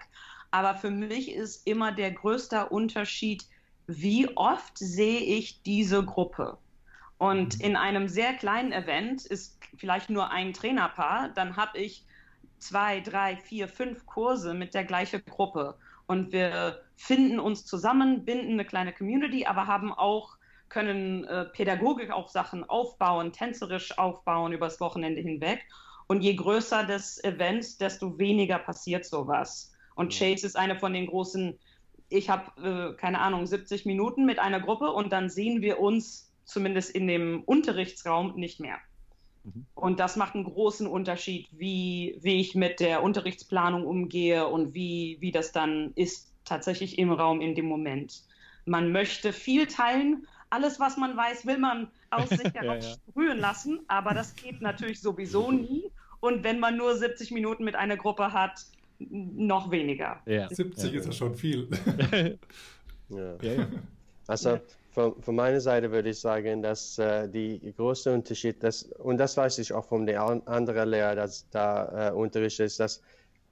Aber 0.51 0.75
für 0.75 0.91
mich 0.91 1.31
ist 1.31 1.65
immer 1.65 1.91
der 1.91 2.11
größte 2.11 2.67
Unterschied, 2.67 3.45
wie 3.87 4.35
oft 4.37 4.77
sehe 4.77 5.19
ich 5.19 5.61
diese 5.63 6.03
Gruppe? 6.03 6.57
Und 7.17 7.57
mhm. 7.57 7.65
in 7.65 7.75
einem 7.75 8.07
sehr 8.07 8.33
kleinen 8.33 8.71
Event 8.71 9.25
ist 9.25 9.59
vielleicht 9.77 10.09
nur 10.09 10.29
ein 10.29 10.53
Trainerpaar, 10.53 11.29
dann 11.29 11.55
habe 11.55 11.77
ich 11.77 12.05
zwei, 12.59 13.01
drei, 13.01 13.37
vier, 13.37 13.67
fünf 13.67 14.05
Kurse 14.05 14.53
mit 14.53 14.73
der 14.73 14.85
gleichen 14.85 15.23
Gruppe. 15.25 15.75
Und 16.05 16.31
wir 16.31 16.81
finden 16.95 17.39
uns 17.39 17.65
zusammen, 17.65 18.25
binden 18.25 18.53
eine 18.53 18.65
kleine 18.65 18.93
Community, 18.93 19.45
aber 19.45 19.67
haben 19.67 19.93
auch, 19.93 20.37
können 20.69 21.25
äh, 21.25 21.45
Pädagogik 21.45 22.11
auch 22.11 22.29
Sachen 22.29 22.67
aufbauen, 22.67 23.31
tänzerisch 23.31 23.97
aufbauen 23.97 24.53
übers 24.53 24.79
Wochenende 24.79 25.21
hinweg. 25.21 25.65
Und 26.07 26.21
je 26.21 26.35
größer 26.35 26.83
das 26.83 27.23
Event, 27.23 27.79
desto 27.79 28.17
weniger 28.17 28.59
passiert 28.59 29.05
sowas. 29.05 29.73
Und 29.95 30.07
mhm. 30.07 30.17
Chase 30.17 30.47
ist 30.47 30.57
eine 30.57 30.79
von 30.79 30.93
den 30.93 31.07
großen 31.07 31.57
ich 32.13 32.29
habe, 32.29 32.93
äh, 32.93 32.97
keine 32.99 33.19
Ahnung, 33.19 33.45
70 33.45 33.85
Minuten 33.85 34.25
mit 34.25 34.39
einer 34.39 34.59
Gruppe 34.59 34.91
und 34.91 35.11
dann 35.11 35.29
sehen 35.29 35.61
wir 35.61 35.79
uns 35.79 36.31
zumindest 36.45 36.91
in 36.91 37.07
dem 37.07 37.43
Unterrichtsraum 37.43 38.35
nicht 38.35 38.59
mehr. 38.59 38.77
Mhm. 39.43 39.65
Und 39.73 39.99
das 39.99 40.15
macht 40.15 40.35
einen 40.35 40.43
großen 40.43 40.87
Unterschied, 40.87 41.47
wie, 41.51 42.17
wie 42.21 42.39
ich 42.39 42.55
mit 42.55 42.79
der 42.79 43.03
Unterrichtsplanung 43.03 43.85
umgehe 43.85 44.47
und 44.47 44.73
wie, 44.73 45.17
wie 45.19 45.31
das 45.31 45.51
dann 45.51 45.91
ist 45.95 46.31
tatsächlich 46.45 46.97
im 46.99 47.11
Raum 47.11 47.41
in 47.41 47.55
dem 47.55 47.65
Moment. 47.65 48.23
Man 48.65 48.91
möchte 48.91 49.33
viel 49.33 49.67
teilen. 49.67 50.27
Alles, 50.49 50.79
was 50.79 50.97
man 50.97 51.17
weiß, 51.17 51.45
will 51.45 51.57
man 51.57 51.89
aus 52.11 52.29
sich 52.29 52.43
heraus 52.53 52.83
ja, 52.83 52.89
ja. 52.91 52.95
sprühen 53.09 53.39
lassen, 53.39 53.79
aber 53.87 54.13
das 54.13 54.35
geht 54.35 54.61
natürlich 54.61 55.01
sowieso 55.01 55.51
nie. 55.51 55.91
Und 56.19 56.43
wenn 56.43 56.59
man 56.59 56.77
nur 56.77 56.95
70 56.95 57.31
Minuten 57.31 57.63
mit 57.63 57.75
einer 57.75 57.97
Gruppe 57.97 58.31
hat, 58.31 58.65
noch 59.09 59.71
weniger. 59.71 60.21
Ja. 60.25 60.49
70 60.49 60.91
ja. 60.91 60.99
ist 60.99 61.05
ja 61.05 61.11
schon 61.11 61.35
viel. 61.35 61.67
ja. 63.09 63.67
Also 64.27 64.59
von, 64.91 65.21
von, 65.21 65.35
meiner 65.35 65.59
Seite 65.59 65.91
würde 65.91 66.09
ich 66.09 66.19
sagen, 66.19 66.61
dass 66.61 66.97
äh, 66.97 67.27
die 67.27 67.73
große 67.75 68.13
Unterschied, 68.13 68.63
das, 68.63 68.83
und 68.83 69.17
das 69.17 69.35
weiß 69.35 69.59
ich 69.59 69.73
auch 69.73 69.85
von 69.85 70.05
der 70.05 70.21
anderen 70.21 70.89
Lehrer, 70.89 71.15
dass 71.15 71.49
da 71.49 72.09
äh, 72.09 72.11
unterrichtet 72.13 72.67
ist, 72.67 72.79
dass 72.79 73.01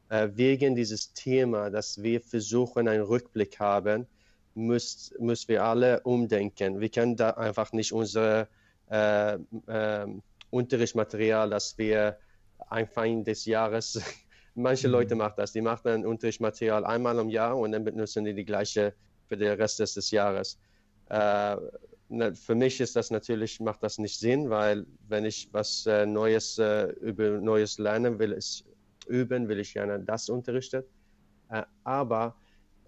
äh, 0.10 0.30
wegen 0.34 0.76
dieses 0.76 1.14
Thema, 1.14 1.70
dass 1.70 2.02
wir 2.02 2.22
versuchen, 2.22 2.88
einen 2.88 3.04
Rückblick 3.04 3.60
haben, 3.60 4.08
müssen 4.54 5.26
müssen 5.26 5.48
wir 5.48 5.64
alle 5.64 6.02
umdenken. 6.02 6.80
Wir 6.80 6.90
können 6.90 7.16
da 7.16 7.32
einfach 7.32 7.72
nicht 7.72 7.94
unser 7.94 8.48
äh, 8.90 9.38
ähm, 9.68 10.22
Unterrichtsmaterial, 10.50 11.50
das 11.50 11.78
wir 11.78 12.18
Anfang 12.68 13.24
des 13.24 13.46
Jahres 13.46 14.02
Manche 14.56 14.88
mhm. 14.88 14.94
Leute 14.94 15.16
machen 15.16 15.36
das. 15.38 15.54
Die 15.54 15.62
machen 15.62 15.88
ein 15.88 16.06
Unterrichtsmaterial 16.06 16.86
einmal 16.86 17.18
im 17.20 17.30
Jahr 17.30 17.58
und 17.58 17.72
dann 17.72 17.84
benutzen 17.84 18.26
die 18.26 18.34
die 18.34 18.46
gleiche 18.46 18.94
für 19.28 19.38
den 19.38 19.54
Rest 19.54 19.80
des 19.80 20.12
Jahres. 20.12 20.60
Äh, 21.10 21.58
für 22.34 22.56
mich 22.56 22.82
ist 22.82 22.96
das 22.98 23.10
natürlich, 23.10 23.62
macht 23.62 23.82
das 23.84 23.98
nicht 23.98 24.20
Sinn, 24.20 24.50
weil 24.50 24.86
wenn 25.08 25.24
ich 25.24 25.48
was 25.54 25.86
äh, 25.86 26.06
Neues 26.06 26.58
äh, 26.58 26.88
über 27.00 27.40
Neues 27.40 27.78
lernen 27.78 28.20
will, 28.20 28.34
ist 28.34 28.66
üben, 29.08 29.48
will 29.48 29.60
ich 29.60 29.74
gerne 29.74 30.00
das 30.00 30.28
unterrichten. 30.28 30.84
Äh, 31.50 31.64
aber 31.86 32.36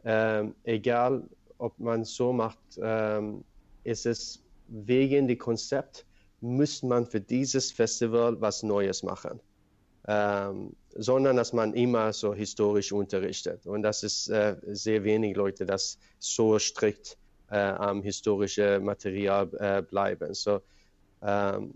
ähm, 0.04 0.56
egal, 0.64 1.24
ob 1.58 1.80
man 1.80 2.04
so 2.04 2.34
macht, 2.34 2.60
ähm, 2.82 3.46
ist 3.86 4.06
es 4.06 4.44
wegen 4.68 5.30
dem 5.30 5.38
Konzept, 5.38 6.06
muss 6.42 6.84
man 6.84 7.06
für 7.06 7.22
dieses 7.22 7.72
Festival 7.72 8.40
was 8.42 8.64
Neues 8.64 9.04
machen 9.04 9.40
ähm, 10.08 10.76
sondern 10.96 11.38
dass 11.38 11.54
man 11.54 11.74
immer 11.74 12.14
so 12.14 12.34
historisch 12.34 12.92
unterrichtet. 12.92 13.66
Und 13.66 13.84
das 13.84 14.04
ist 14.04 14.30
äh, 14.30 14.56
sehr 14.68 15.04
wenig 15.04 15.36
Leute, 15.36 15.66
das 15.66 15.98
so 16.20 16.60
strikt 16.60 17.18
äh, 17.50 17.58
am 17.58 18.04
historischen 18.04 18.84
Material 18.84 19.50
äh, 19.60 19.82
bleiben. 19.82 20.34
So, 20.34 20.62
ähm, 21.22 21.74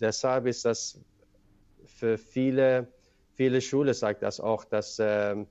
deshalb 0.00 0.46
ist 0.46 0.64
das 0.64 0.98
für 1.86 2.18
viele, 2.18 2.88
viele 3.34 3.60
Schulen 3.60 3.94
sagt 3.94 4.22
das 4.22 4.40
auch, 4.40 4.64
dass 4.64 4.98
ähm, 5.00 5.46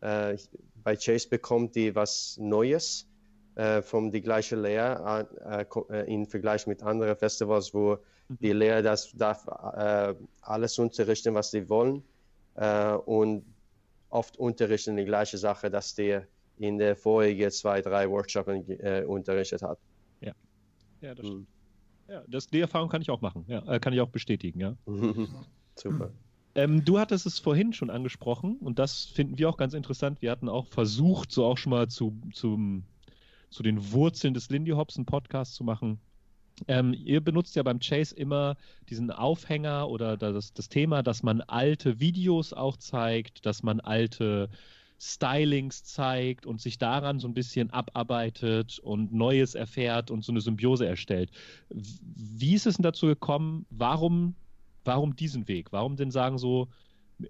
äh, 0.00 0.36
bei 0.82 0.96
Chase 0.96 1.28
bekommt 1.28 1.74
die 1.74 1.94
was 1.94 2.36
Neues 2.38 3.06
äh, 3.54 3.82
von 3.82 4.10
die 4.10 4.22
gleiche 4.22 4.56
Lehre 4.56 5.28
äh, 5.44 5.64
äh, 5.92 6.12
im 6.12 6.26
Vergleich 6.26 6.66
mit 6.66 6.82
anderen 6.82 7.16
Festivals, 7.16 7.72
wo. 7.74 7.98
Die 8.40 8.52
Lehrer 8.52 8.82
das 8.82 9.12
darf 9.12 9.46
äh, 9.46 10.14
alles 10.42 10.78
unterrichten, 10.78 11.34
was 11.34 11.50
sie 11.50 11.68
wollen 11.68 12.02
äh, 12.54 12.92
und 12.92 13.44
oft 14.10 14.36
unterrichten 14.36 14.96
die 14.96 15.04
gleiche 15.04 15.38
Sache, 15.38 15.70
dass 15.70 15.94
die 15.94 16.20
in 16.58 16.78
der 16.78 16.96
vorigen 16.96 17.50
zwei, 17.50 17.80
drei 17.80 18.08
Workshops 18.08 18.68
äh, 18.68 19.04
unterrichtet 19.06 19.62
hat. 19.62 19.78
Ja, 20.20 20.32
ja 21.00 21.14
das 21.14 21.26
mhm. 21.26 21.46
Ja, 22.08 22.22
das, 22.28 22.46
die 22.46 22.60
Erfahrung 22.60 22.90
kann 22.90 23.00
ich 23.00 23.10
auch 23.10 23.22
machen, 23.22 23.44
ja, 23.48 23.78
kann 23.78 23.94
ich 23.94 24.00
auch 24.00 24.08
bestätigen, 24.10 24.60
ja. 24.60 24.76
Super. 25.76 26.10
Ähm, 26.54 26.84
du 26.84 26.98
hattest 26.98 27.24
es 27.24 27.38
vorhin 27.38 27.72
schon 27.72 27.88
angesprochen 27.88 28.58
und 28.58 28.78
das 28.78 29.06
finden 29.06 29.38
wir 29.38 29.48
auch 29.48 29.56
ganz 29.56 29.72
interessant. 29.72 30.20
Wir 30.20 30.30
hatten 30.30 30.50
auch 30.50 30.66
versucht, 30.66 31.32
so 31.32 31.46
auch 31.46 31.56
schon 31.56 31.70
mal 31.70 31.88
zu, 31.88 32.14
zum, 32.34 32.84
zu 33.48 33.62
den 33.62 33.92
Wurzeln 33.92 34.34
des 34.34 34.50
Lindy 34.50 34.72
Hobson 34.72 35.06
Podcasts 35.06 35.54
zu 35.54 35.64
machen. 35.64 35.98
Ähm, 36.68 36.94
ihr 36.94 37.20
benutzt 37.20 37.56
ja 37.56 37.62
beim 37.62 37.80
Chase 37.80 38.14
immer 38.14 38.56
diesen 38.88 39.10
Aufhänger 39.10 39.88
oder 39.88 40.16
das, 40.16 40.52
das 40.52 40.68
Thema, 40.68 41.02
dass 41.02 41.22
man 41.22 41.40
alte 41.42 42.00
Videos 42.00 42.52
auch 42.52 42.76
zeigt, 42.76 43.44
dass 43.46 43.62
man 43.62 43.80
alte 43.80 44.48
Stylings 45.00 45.82
zeigt 45.82 46.46
und 46.46 46.60
sich 46.60 46.78
daran 46.78 47.18
so 47.18 47.26
ein 47.26 47.34
bisschen 47.34 47.70
abarbeitet 47.70 48.78
und 48.78 49.12
Neues 49.12 49.54
erfährt 49.54 50.10
und 50.10 50.24
so 50.24 50.30
eine 50.30 50.40
Symbiose 50.40 50.86
erstellt. 50.86 51.30
Wie 51.70 52.54
ist 52.54 52.66
es 52.66 52.76
denn 52.76 52.84
dazu 52.84 53.06
gekommen? 53.06 53.66
Warum 53.70 54.36
warum 54.84 55.16
diesen 55.16 55.48
Weg? 55.48 55.72
Warum 55.72 55.96
denn 55.96 56.10
sagen 56.10 56.38
so, 56.38 56.68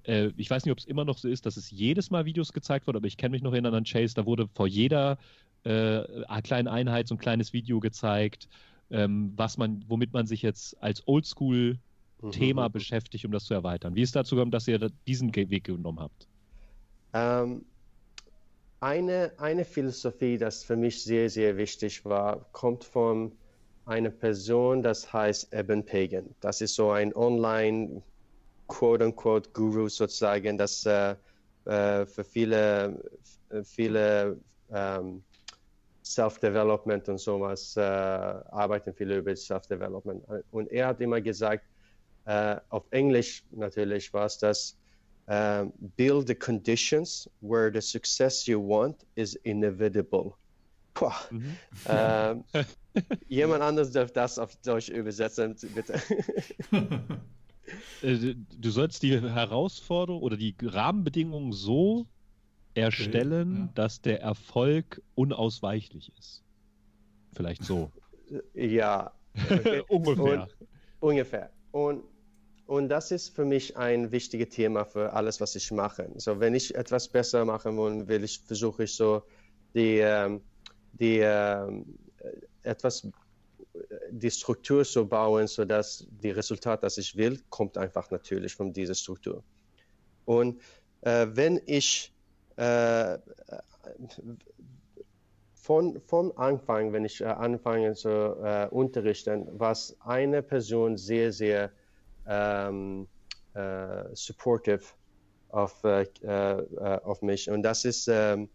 äh, 0.04 0.30
ich 0.36 0.50
weiß 0.50 0.64
nicht, 0.64 0.72
ob 0.72 0.78
es 0.78 0.84
immer 0.84 1.04
noch 1.04 1.18
so 1.18 1.28
ist, 1.28 1.46
dass 1.46 1.56
es 1.56 1.70
jedes 1.70 2.10
Mal 2.10 2.24
Videos 2.24 2.52
gezeigt 2.52 2.86
wird, 2.86 2.96
aber 2.96 3.06
ich 3.06 3.16
kenne 3.16 3.32
mich 3.32 3.42
noch 3.42 3.52
erinnern 3.52 3.74
an 3.74 3.84
Chase, 3.84 4.14
da 4.14 4.26
wurde 4.26 4.48
vor 4.54 4.66
jeder 4.66 5.18
äh, 5.64 6.02
kleinen 6.42 6.68
Einheit 6.68 7.08
so 7.08 7.14
ein 7.14 7.18
kleines 7.18 7.52
Video 7.52 7.80
gezeigt, 7.80 8.48
ähm, 8.92 9.32
was 9.36 9.56
man, 9.56 9.84
womit 9.88 10.12
man 10.12 10.26
sich 10.26 10.42
jetzt 10.42 10.80
als 10.82 11.06
Oldschool-Thema 11.08 12.68
mhm. 12.68 12.72
beschäftigt, 12.72 13.24
um 13.24 13.32
das 13.32 13.44
zu 13.44 13.54
erweitern. 13.54 13.94
Wie 13.94 14.02
ist 14.02 14.14
dazu 14.14 14.36
gekommen, 14.36 14.50
dass 14.50 14.68
ihr 14.68 14.78
diesen 15.06 15.34
Weg 15.34 15.64
genommen 15.64 15.98
habt? 15.98 16.28
Ähm, 17.14 17.64
eine, 18.80 19.32
eine 19.38 19.64
Philosophie, 19.64 20.36
das 20.38 20.62
für 20.62 20.76
mich 20.76 21.02
sehr, 21.02 21.30
sehr 21.30 21.56
wichtig 21.56 22.04
war, 22.04 22.44
kommt 22.52 22.84
von 22.84 23.32
eine 23.86 24.10
Person, 24.10 24.82
das 24.82 25.12
heißt 25.12 25.52
Eben 25.52 25.84
Pagan. 25.84 26.28
Das 26.40 26.60
ist 26.60 26.74
so 26.74 26.90
ein 26.90 27.14
Online 27.14 28.02
quote-unquote 28.68 29.50
Guru 29.52 29.88
sozusagen, 29.88 30.56
das 30.56 30.86
äh, 30.86 31.16
äh, 31.64 32.06
für 32.06 32.24
viele, 32.24 33.02
viele 33.64 34.38
ähm, 34.70 35.22
Self-Development 36.04 37.08
und 37.08 37.18
sowas 37.18 37.76
äh, 37.76 37.80
arbeiten 37.80 38.92
viele 38.94 39.18
über 39.18 39.34
Self-Development. 39.34 40.22
Und 40.50 40.70
er 40.70 40.88
hat 40.88 41.00
immer 41.00 41.20
gesagt, 41.20 41.64
äh, 42.24 42.56
auf 42.68 42.84
Englisch 42.90 43.44
natürlich 43.50 44.12
war 44.12 44.26
es 44.26 44.38
das, 44.38 44.76
uh, 45.28 45.70
build 45.96 46.26
the 46.26 46.34
conditions 46.34 47.28
where 47.40 47.70
the 47.72 47.80
success 47.80 48.46
you 48.46 48.60
want 48.60 49.04
is 49.14 49.34
inevitable. 49.44 50.34
Mhm. 51.30 51.56
Ähm, 51.88 52.44
jemand 53.28 53.62
anderes 53.62 53.92
darf 53.92 54.12
das 54.12 54.38
auf 54.38 54.54
Deutsch 54.56 54.88
übersetzen, 54.88 55.56
bitte. 55.74 56.00
Äh, 58.02 58.34
du 58.34 58.70
sollst 58.70 59.04
die 59.04 59.18
Herausforderung 59.18 60.20
oder 60.20 60.36
die 60.36 60.54
Rahmenbedingungen 60.60 61.52
so 61.52 62.06
erstellen, 62.74 63.52
okay, 63.52 63.60
ja. 63.60 63.70
dass 63.74 64.00
der 64.00 64.20
Erfolg 64.20 65.02
unausweichlich 65.14 66.12
ist. 66.18 66.42
Vielleicht 67.34 67.64
so. 67.64 67.90
Ja. 68.54 69.12
Okay. 69.50 69.82
ungefähr. 69.88 70.24
Und, 70.24 70.48
ungefähr. 71.00 71.50
Und, 71.70 72.04
und 72.66 72.88
das 72.88 73.10
ist 73.10 73.28
für 73.34 73.44
mich 73.44 73.76
ein 73.76 74.10
wichtiges 74.10 74.48
Thema 74.48 74.86
für 74.86 75.12
alles, 75.12 75.38
was 75.42 75.54
ich 75.54 75.70
mache. 75.70 76.08
So, 76.16 76.40
wenn 76.40 76.54
ich 76.54 76.74
etwas 76.74 77.08
besser 77.08 77.44
machen 77.44 77.76
will, 77.76 78.24
ich 78.24 78.40
versuche 78.40 78.84
ich 78.84 78.94
so 78.94 79.22
die 79.74 79.98
ähm, 79.98 80.40
die 80.92 81.18
äh, 81.18 81.84
etwas 82.62 83.06
die 84.10 84.30
Struktur 84.30 84.84
so 84.84 85.06
bauen, 85.06 85.46
sodass 85.46 86.06
die 86.22 86.30
Resultat, 86.30 86.82
das 86.82 86.98
ich 86.98 87.16
will, 87.16 87.40
kommt 87.48 87.78
einfach 87.78 88.10
natürlich 88.10 88.54
von 88.54 88.72
dieser 88.72 88.94
Struktur. 88.94 89.42
Und 90.24 90.60
äh, 91.00 91.26
wenn 91.30 91.60
ich 91.66 92.11
äh, 92.56 93.18
von, 95.54 96.00
von 96.00 96.36
Anfang, 96.36 96.92
wenn 96.92 97.04
ich 97.04 97.20
äh, 97.20 97.24
anfange 97.24 97.94
zu 97.94 98.08
äh, 98.08 98.68
unterrichten, 98.68 99.48
was 99.52 99.96
eine 100.00 100.42
Person 100.42 100.96
sehr, 100.96 101.32
sehr 101.32 101.70
ähm, 102.26 103.06
äh, 103.54 104.04
supportive 104.12 104.82
auf, 105.48 105.84
äh, 105.84 106.16
auf 107.04 107.22
mich 107.22 107.50
und 107.50 107.62
das 107.62 107.84
ist 107.84 108.08
ähm, 108.08 108.48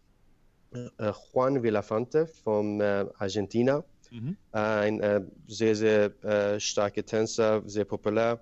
äh, 0.73 1.11
Juan 1.33 1.63
Villafante 1.63 2.27
von 2.27 2.81
äh, 2.81 3.05
Argentina. 3.17 3.83
Mhm. 4.09 4.37
Äh, 4.53 4.57
ein 4.57 5.31
sehr, 5.47 5.75
sehr 5.75 6.59
starker 6.59 7.05
Tänzer, 7.05 7.61
sehr 7.65 7.85
populär. 7.85 8.41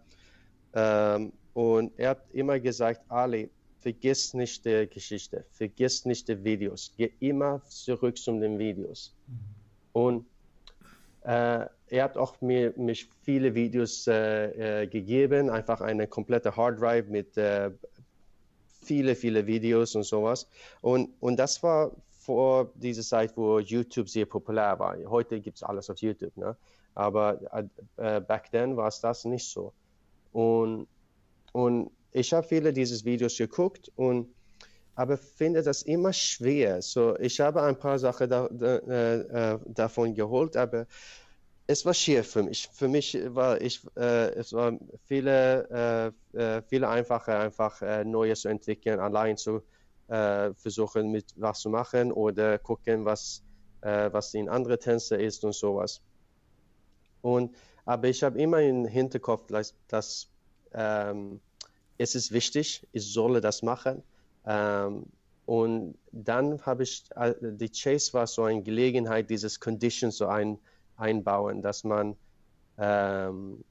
Ähm, 0.73 1.33
und 1.53 1.97
er 1.97 2.09
hat 2.09 2.29
immer 2.31 2.59
gesagt, 2.59 3.01
Ali, 3.07 3.49
vergiss 3.85 4.33
nicht 4.33 4.65
die 4.65 4.87
Geschichte, 4.87 5.45
vergiss 5.51 6.05
nicht 6.05 6.27
die 6.27 6.43
Videos, 6.43 6.91
geh 6.97 7.11
immer 7.19 7.61
zurück 7.67 8.17
zu 8.17 8.31
den 8.39 8.57
Videos. 8.57 9.13
Mhm. 9.27 9.39
Und 9.93 10.25
äh, 11.21 11.67
er 11.89 12.03
hat 12.03 12.17
auch 12.17 12.41
mir 12.41 12.73
mich 12.77 13.07
viele 13.21 13.53
Videos 13.53 14.07
äh, 14.07 14.81
äh, 14.81 14.87
gegeben, 14.87 15.51
einfach 15.51 15.81
eine 15.81 16.07
komplette 16.07 16.55
Hard 16.57 16.81
Drive 16.81 17.07
mit 17.09 17.39
viele, 18.81 19.15
viele 19.15 19.45
Videos 19.45 19.93
und 19.95 20.03
sowas. 20.03 20.47
Und, 20.81 21.11
und 21.19 21.37
das 21.37 21.61
war 21.61 21.91
vor 22.09 22.71
dieser 22.73 23.03
Zeit, 23.03 23.37
wo 23.37 23.59
YouTube 23.59 24.09
sehr 24.09 24.25
populär 24.25 24.79
war. 24.79 24.97
Heute 25.05 25.39
gibt 25.39 25.57
es 25.57 25.63
alles 25.63 25.91
auf 25.91 25.99
YouTube, 25.99 26.35
ne? 26.37 26.57
aber 26.95 27.39
äh, 27.97 28.19
back 28.19 28.49
then 28.49 28.75
war 28.75 28.87
es 28.87 28.99
das 28.99 29.25
nicht 29.25 29.47
so. 29.47 29.73
Und, 30.33 30.87
und 31.53 31.91
ich 32.15 32.31
habe 32.31 32.47
viele 32.47 32.71
dieses 32.71 33.03
Videos 33.03 33.37
geguckt 33.37 33.91
und 33.95 34.33
aber 34.95 35.17
finde 35.17 35.61
das 35.61 35.81
immer 35.81 36.13
schwer. 36.13 36.81
So, 36.81 37.17
ich 37.19 37.41
habe 37.41 37.61
ein 37.61 37.77
paar 37.77 37.99
Sachen 37.99 38.29
da, 38.29 38.47
da, 38.49 38.77
äh, 38.77 39.59
davon 39.65 40.15
geholt, 40.15 40.55
aber 40.55 40.87
es 41.67 41.85
war 41.85 41.93
schwer 41.93 42.23
für 42.23 42.43
mich. 42.43 42.69
Für 42.71 42.87
mich 42.87 43.17
war 43.35 43.59
ich, 43.59 43.81
äh, 43.97 44.29
es 44.35 44.53
war 44.53 44.79
viele, 45.03 46.13
äh, 46.33 46.39
äh 46.39 46.61
viele 46.61 46.87
einfacher, 46.87 47.39
einfach 47.39 47.81
äh, 47.81 48.05
Neues 48.05 48.41
zu 48.41 48.47
entwickeln, 48.47 49.01
allein 49.01 49.35
zu 49.35 49.61
äh, 50.07 50.53
versuchen 50.53 51.11
mit 51.11 51.33
was 51.35 51.59
zu 51.59 51.69
machen 51.69 52.13
oder 52.13 52.57
gucken, 52.59 53.03
was, 53.03 53.43
äh, 53.81 54.09
was 54.13 54.33
in 54.33 54.47
andere 54.47 54.79
Tänze 54.79 55.17
ist 55.17 55.43
und 55.43 55.53
sowas. 55.53 56.01
Und, 57.21 57.53
aber 57.83 58.07
ich 58.07 58.23
habe 58.23 58.39
immer 58.39 58.61
im 58.61 58.85
Hinterkopf, 58.85 59.47
dass, 59.47 59.75
dass 59.89 60.29
ähm, 60.73 61.41
es 61.97 62.15
ist 62.15 62.31
wichtig, 62.31 62.87
ich 62.91 63.13
solle 63.13 63.41
das 63.41 63.61
machen. 63.61 64.03
Ähm, 64.45 65.05
und 65.45 65.97
dann 66.11 66.61
habe 66.65 66.83
ich, 66.83 67.05
äh, 67.15 67.33
die 67.41 67.69
Chase 67.69 68.13
war 68.13 68.27
so 68.27 68.43
eine 68.43 68.63
Gelegenheit, 68.63 69.29
dieses 69.29 69.59
Condition 69.59 70.11
so 70.11 70.27
ein, 70.27 70.57
einbauen, 70.97 71.61
dass 71.61 71.83
man 71.83 72.15
ähm, 72.77 73.63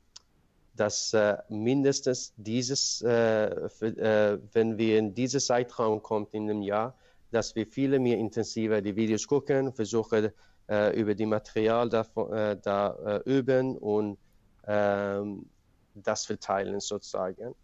dass 0.76 1.12
äh, 1.14 1.36
mindestens 1.48 2.32
dieses, 2.36 3.00
äh, 3.02 3.68
für, 3.68 3.86
äh, 3.96 4.38
wenn 4.52 4.76
wir 4.76 4.98
in 4.98 5.14
diesen 5.14 5.40
Zeitraum 5.40 6.02
kommen 6.02 6.26
in 6.32 6.50
einem 6.50 6.62
Jahr, 6.62 6.96
dass 7.30 7.54
wir 7.54 7.66
viele 7.66 7.98
mehr 7.98 8.18
intensiver 8.18 8.80
die 8.80 8.96
Videos 8.96 9.26
gucken, 9.26 9.72
versuchen 9.72 10.30
äh, 10.68 10.98
über 10.98 11.14
die 11.14 11.26
Material 11.26 11.88
da, 11.88 12.06
äh, 12.32 12.56
da 12.60 13.20
üben 13.24 13.76
und 13.76 14.18
ähm, 14.66 15.46
das 15.94 16.26
verteilen 16.26 16.80
sozusagen. 16.80 17.54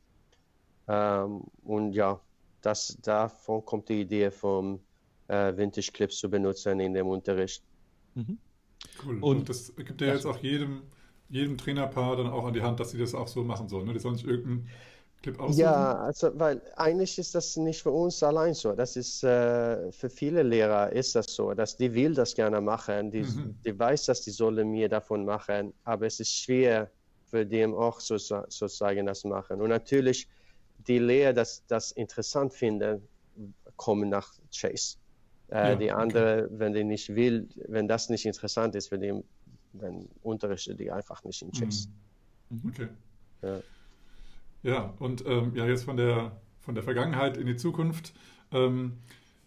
Ähm, 0.91 1.43
und 1.65 1.93
ja, 1.93 2.21
das, 2.63 2.99
davon 3.03 3.65
kommt 3.65 3.89
die 3.89 4.03
Idee 4.03 4.31
vom 4.31 4.81
Vintage 5.29 5.93
Clips 5.93 6.19
zu 6.19 6.29
benutzen 6.29 6.81
in 6.81 6.93
dem 6.93 7.07
Unterricht. 7.07 7.63
Mhm. 8.17 8.37
Cool. 9.05 9.15
Und, 9.15 9.23
und 9.23 9.49
das 9.49 9.73
gibt 9.77 10.01
ja 10.01 10.09
jetzt 10.09 10.27
auch 10.27 10.39
jedem 10.39 10.83
jedem 11.31 11.57
Trainerpaar 11.57 12.17
dann 12.17 12.27
auch 12.27 12.45
an 12.45 12.53
die 12.53 12.63
Hand, 12.63 12.81
dass 12.81 12.91
sie 12.91 12.99
das 12.99 13.15
auch 13.15 13.29
so 13.29 13.43
machen 13.43 13.69
sollen. 13.69 13.87
Ne? 13.87 13.95
Die 13.95 14.01
sollen 14.01 14.17
sich 14.17 14.27
irgendeinen 14.27 14.69
Clip 15.23 15.39
aussuchen. 15.39 15.61
Ja, 15.61 15.95
also, 15.97 16.31
weil 16.35 16.61
eigentlich 16.77 17.17
ist 17.19 17.35
das 17.35 17.57
nicht 17.57 17.83
für 17.83 17.93
uns 17.93 18.23
allein 18.23 18.53
so. 18.53 18.73
Das 18.73 18.97
ist 18.97 19.23
äh, 19.23 19.93
für 19.93 20.11
viele 20.11 20.43
Lehrer 20.43 20.93
ist 20.93 21.15
das 21.15 21.27
so, 21.27 21.55
dass 21.55 21.77
die 21.77 21.95
will 21.95 22.15
das 22.15 22.35
gerne 22.35 22.61
machen. 22.61 23.11
Die, 23.13 23.23
mhm. 23.23 23.55
die 23.65 23.79
weiß, 23.79 24.07
dass 24.07 24.23
die 24.23 24.31
sollen 24.31 24.71
mir 24.71 24.89
davon 24.89 25.25
machen, 25.25 25.73
aber 25.85 26.07
es 26.07 26.19
ist 26.19 26.35
schwer 26.35 26.91
für 27.27 27.47
dem 27.47 27.75
auch 27.75 28.01
so, 28.01 28.19
sozusagen 28.19 29.07
das 29.07 29.25
machen. 29.25 29.61
Und 29.61 29.69
natürlich 29.69 30.29
die 30.87 30.99
Lehrer, 30.99 31.33
das, 31.33 31.65
das 31.67 31.93
interessant 31.93 32.53
finden, 32.55 33.03
kommen 33.77 34.09
nach 34.09 34.33
Chase. 34.55 34.97
Äh, 35.49 35.71
Ja, 35.71 35.77
die 35.77 35.85
okay. 35.85 36.03
andere, 36.03 36.49
wenn 36.53 36.73
die 36.73 36.85
nicht 36.85 37.15
will, 37.15 37.49
wenn 37.69 37.89
das 37.89 38.09
nicht 38.09 38.27
interessant 38.27 38.75
ist 38.75 38.89
für 38.89 38.99
die, 38.99 39.13
dann 39.73 40.09
unterrichte 40.23 40.75
die 40.75 40.91
einfach 40.91 41.25
nicht 41.25 41.43
in 41.43 41.53
Chase. 41.53 41.89
Mhm. 42.51 42.63
Okay. 42.69 42.89
Ja. 43.43 43.61
Ja, 44.63 44.95
und 44.99 45.25
ähm, 45.27 45.55
ja, 45.57 45.67
jetzt 45.67 45.85
von 45.85 45.97
der, 45.97 46.39
von 46.61 46.75
der 46.75 46.85
Vergangenheit 46.85 47.37
in 47.37 47.47
die 47.47 47.57
Zukunft. 47.57 48.13
Ähm, 48.53 48.99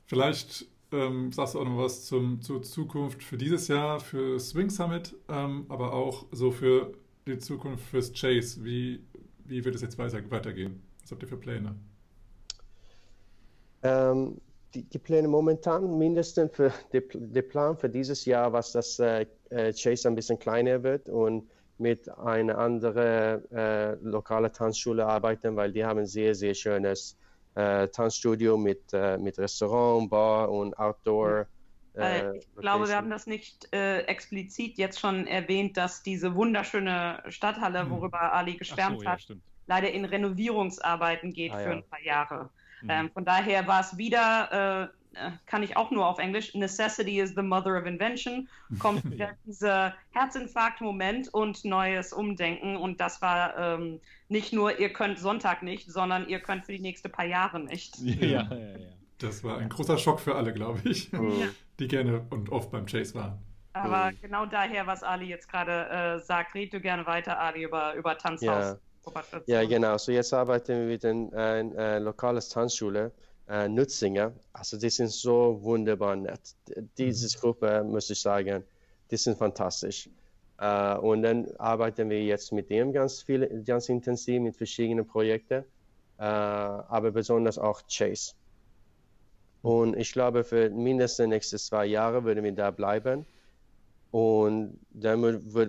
vielleicht 0.05 0.65
ähm, 0.91 1.31
sagst 1.31 1.53
du 1.53 1.59
auch 1.59 1.65
noch 1.65 1.77
was 1.77 2.05
zum, 2.05 2.41
zur 2.41 2.63
Zukunft 2.63 3.23
für 3.23 3.37
dieses 3.37 3.67
Jahr, 3.67 3.99
für 3.99 4.39
Swing 4.39 4.69
Summit, 4.69 5.15
ähm, 5.29 5.65
aber 5.69 5.93
auch 5.93 6.25
so 6.31 6.51
für 6.51 6.93
die 7.27 7.37
Zukunft 7.37 7.85
fürs 7.85 8.11
Chase. 8.13 8.63
Wie, 8.63 9.03
wie 9.45 9.63
wird 9.63 9.75
es 9.75 9.81
jetzt 9.81 9.97
weiter, 9.97 10.19
weitergehen? 10.31 10.81
Was 11.03 11.11
habt 11.11 11.21
ihr 11.21 11.29
für 11.29 11.37
Pläne? 11.37 11.75
Ähm, 13.83 14.41
die, 14.73 14.83
die 14.83 14.99
Pläne 14.99 15.27
momentan 15.27 15.97
mindestens 15.97 16.55
für 16.55 16.73
der 16.91 17.41
Plan 17.43 17.77
für 17.77 17.89
dieses 17.89 18.25
Jahr, 18.25 18.51
was 18.53 18.71
das 18.71 18.97
äh, 18.99 19.25
äh, 19.49 19.73
Chase 19.73 20.07
ein 20.07 20.15
bisschen 20.15 20.39
kleiner 20.39 20.81
wird 20.81 21.09
und 21.09 21.49
mit 21.77 22.09
einer 22.17 22.57
anderen 22.57 23.51
äh, 23.51 23.95
lokalen 23.95 24.51
Tanzschule 24.51 25.05
arbeiten, 25.05 25.55
weil 25.55 25.73
die 25.73 25.83
haben 25.83 25.99
ein 25.99 26.05
sehr, 26.05 26.33
sehr 26.33 26.53
schönes 26.53 27.17
äh, 27.55 27.87
Tanzstudio 27.89 28.57
mit, 28.57 28.81
äh, 28.93 29.17
mit 29.17 29.37
Restaurant, 29.37 30.09
Bar 30.09 30.49
und 30.49 30.77
Outdoor. 30.77 31.47
Äh, 31.95 32.37
ich 32.37 32.55
glaube, 32.55 32.87
wir 32.87 32.95
haben 32.95 33.09
das 33.09 33.27
nicht 33.27 33.67
äh, 33.73 33.99
explizit 34.01 34.77
jetzt 34.77 34.99
schon 34.99 35.27
erwähnt, 35.27 35.77
dass 35.77 36.01
diese 36.01 36.33
wunderschöne 36.35 37.21
Stadthalle, 37.27 37.81
Hm. 37.81 37.91
worüber 37.91 38.33
Ali 38.33 38.55
geschwärmt 38.55 38.99
so, 38.99 39.03
ja, 39.03 39.11
hat, 39.11 39.21
stimmt. 39.21 39.43
Leider 39.67 39.91
in 39.91 40.05
Renovierungsarbeiten 40.05 41.33
geht 41.33 41.51
Ah, 41.53 41.57
für 41.57 41.69
ja. 41.69 41.71
ein 41.71 41.83
paar 41.89 42.01
Jahre. 42.01 42.49
Mhm. 42.81 42.89
Ähm, 42.89 43.11
von 43.11 43.25
daher 43.25 43.65
war 43.67 43.81
es 43.81 43.97
wieder, 43.97 44.91
äh, 45.13 45.17
äh, 45.17 45.31
kann 45.45 45.63
ich 45.63 45.77
auch 45.77 45.91
nur 45.91 46.05
auf 46.07 46.19
Englisch, 46.19 46.53
Necessity 46.55 47.19
is 47.19 47.33
the 47.35 47.41
mother 47.41 47.77
of 47.79 47.85
invention, 47.85 48.49
kommt 48.79 49.09
wieder 49.09 49.31
dieser 49.45 49.93
Herzinfarkt-Moment 50.11 51.33
und 51.33 51.63
neues 51.65 52.13
Umdenken. 52.13 52.75
Und 52.77 52.99
das 52.99 53.21
war 53.21 53.57
ähm, 53.57 53.99
nicht 54.29 54.53
nur, 54.53 54.79
ihr 54.79 54.91
könnt 54.91 55.19
Sonntag 55.19 55.63
nicht, 55.63 55.89
sondern 55.91 56.27
ihr 56.27 56.39
könnt 56.39 56.65
für 56.65 56.73
die 56.73 56.79
nächsten 56.79 57.11
paar 57.11 57.25
Jahre 57.25 57.59
nicht. 57.59 57.97
Ja, 57.99 58.41
ja, 58.43 58.53
ja. 58.53 58.77
Das 59.19 59.43
war 59.43 59.57
ein 59.59 59.69
großer 59.69 59.97
Schock 59.97 60.19
für 60.19 60.35
alle, 60.35 60.53
glaube 60.53 60.81
ich, 60.83 61.11
Mhm. 61.13 61.49
die 61.79 61.87
gerne 61.87 62.25
und 62.29 62.49
oft 62.49 62.71
beim 62.71 62.85
Chase 62.87 63.15
waren. 63.15 63.37
Aber 63.71 64.11
Mhm. 64.11 64.21
genau 64.21 64.45
daher, 64.45 64.85
was 64.85 65.01
Ali 65.03 65.25
jetzt 65.27 65.47
gerade 65.49 65.87
äh, 65.89 66.19
sagt, 66.19 66.53
red 66.55 66.73
du 66.73 66.81
gerne 66.81 67.05
weiter, 67.05 67.39
Ali, 67.39 67.63
über, 67.63 67.93
über 67.93 68.17
Tanzhaus. 68.17 68.65
Ja. 68.73 68.77
Ja, 69.47 69.63
genau. 69.65 69.97
So 69.97 70.11
jetzt 70.11 70.33
arbeiten 70.33 70.79
wir 70.79 70.85
mit 70.85 71.05
einer 71.05 71.75
äh, 71.77 71.99
lokalen 71.99 72.41
Tanzschule, 72.41 73.11
äh, 73.47 73.67
Nützinger. 73.67 74.33
Also 74.53 74.77
die 74.77 74.89
sind 74.89 75.11
so 75.11 75.59
wunderbar 75.61 76.15
nett. 76.15 76.55
Diese 76.97 77.37
Gruppe, 77.37 77.83
muss 77.83 78.09
ich 78.09 78.21
sagen, 78.21 78.63
die 79.11 79.17
sind 79.17 79.37
fantastisch. 79.37 80.09
Äh, 80.57 80.95
und 80.97 81.23
dann 81.23 81.51
arbeiten 81.57 82.09
wir 82.09 82.23
jetzt 82.23 82.51
mit 82.51 82.69
dem 82.69 82.93
ganz 82.93 83.21
viel, 83.21 83.63
ganz 83.63 83.89
intensiv 83.89 84.41
mit 84.41 84.55
verschiedenen 84.55 85.05
Projekten, 85.05 85.63
äh, 86.17 86.23
aber 86.23 87.11
besonders 87.11 87.57
auch 87.57 87.81
Chase. 87.87 88.33
Und 89.61 89.95
ich 89.97 90.11
glaube, 90.11 90.43
für 90.43 90.69
mindestens 90.69 91.25
die 91.25 91.29
nächsten 91.29 91.57
zwei 91.57 91.85
Jahre 91.85 92.23
würden 92.23 92.43
wir 92.43 92.51
da 92.51 92.71
bleiben. 92.71 93.25
Und 94.13 94.79
dann 94.91 95.21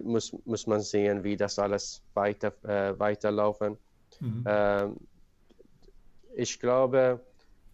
muss, 0.04 0.36
muss 0.44 0.66
man 0.66 0.82
sehen, 0.82 1.24
wie 1.24 1.34
das 1.34 1.58
alles 1.58 2.02
weiter, 2.12 2.52
äh, 2.64 2.98
weiterlaufen. 2.98 3.78
Mhm. 4.20 4.44
Ähm, 4.46 4.96
ich 6.34 6.60
glaube, 6.60 7.20